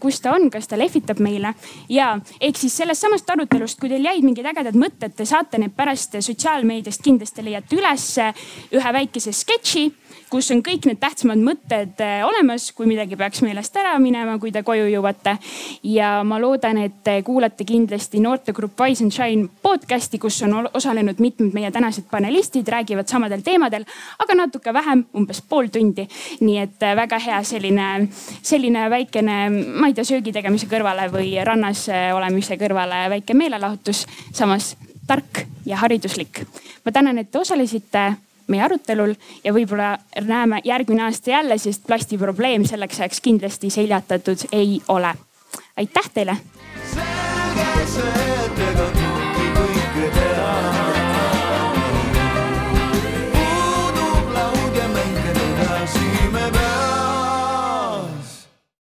kus 0.00 0.20
ta 0.20 0.34
on, 0.34 0.50
kas 0.50 0.68
ta 0.68 0.78
lehvitab 0.78 1.20
meile. 1.22 1.54
ja 1.88 2.18
ehk 2.40 2.58
siis 2.58 2.76
sellest 2.76 3.00
samast 3.00 3.30
arutelust, 3.30 3.80
kui 3.80 3.88
teil 3.88 4.04
jäid 4.04 4.24
mingid 4.24 4.46
ägedad 4.46 4.76
mõtted, 4.76 5.14
te 5.16 5.24
saate 5.24 5.58
need 5.58 5.74
pärast 5.76 6.18
sotsiaalmeediast 6.20 7.02
kindlasti 7.02 7.44
leiate 7.44 7.76
ülesse 7.76 8.32
ühe 8.74 8.92
väikese 8.98 9.32
sketši 9.32 9.86
kus 10.32 10.48
on 10.54 10.62
kõik 10.64 10.86
need 10.88 11.00
tähtsamad 11.00 11.40
mõtted 11.44 12.00
äh, 12.00 12.22
olemas, 12.24 12.70
kui 12.76 12.86
midagi 12.88 13.18
peaks 13.20 13.42
meelest 13.44 13.74
ära 13.76 13.92
minema, 14.00 14.38
kui 14.40 14.52
te 14.54 14.62
koju 14.64 14.86
jõuate. 14.88 15.36
ja 15.84 16.12
ma 16.24 16.38
loodan, 16.40 16.78
et 16.86 17.02
te 17.04 17.18
kuulate 17.26 17.66
kindlasti 17.68 18.20
noortegrupp 18.24 18.80
Wise 18.80 19.04
and 19.04 19.12
Shine 19.12 19.50
podcast'i, 19.62 20.20
kus 20.22 20.40
on 20.46 20.70
osalenud 20.72 21.20
mitmed 21.20 21.52
meie 21.52 21.70
tänased 21.70 22.08
panelistid, 22.10 22.68
räägivad 22.68 23.12
samadel 23.12 23.44
teemadel, 23.44 23.84
aga 24.24 24.38
natuke 24.38 24.72
vähem, 24.72 25.04
umbes 25.14 25.42
pool 25.48 25.68
tundi. 25.72 26.08
nii 26.40 26.58
et 26.64 26.82
äh, 26.82 26.96
väga 26.96 27.20
hea 27.20 27.42
selline, 27.44 28.08
selline 28.42 28.88
väikene, 28.90 29.38
ma 29.52 29.90
ei 29.90 29.94
tea, 29.94 30.08
söögi 30.14 30.32
tegemise 30.32 30.70
kõrvale 30.70 31.10
või 31.12 31.36
rannas 31.44 31.88
äh, 31.92 32.08
olemise 32.16 32.56
kõrvale 32.56 33.04
väike 33.18 33.36
meelelahutus, 33.36 34.06
samas 34.32 34.76
tark 35.06 35.44
ja 35.68 35.76
hariduslik. 35.84 36.46
ma 36.84 36.92
tänan, 36.92 37.18
et 37.18 37.30
te 37.30 37.38
osalesite 37.38 38.12
meie 38.48 38.62
arutelul 38.62 39.14
ja 39.44 39.52
võib-olla 39.52 39.98
näeme 40.20 40.60
järgmine 40.64 41.02
aasta 41.08 41.30
jälle, 41.30 41.58
sest 41.58 41.86
plastiprobleem 41.86 42.64
selleks 42.68 43.00
ajaks 43.00 43.20
kindlasti 43.20 43.70
seljatatud 43.70 44.48
ei 44.52 44.80
ole. 44.88 45.14
aitäh 45.76 46.10
teile. 46.14 46.36
selge 46.94 47.86
see, 47.86 48.61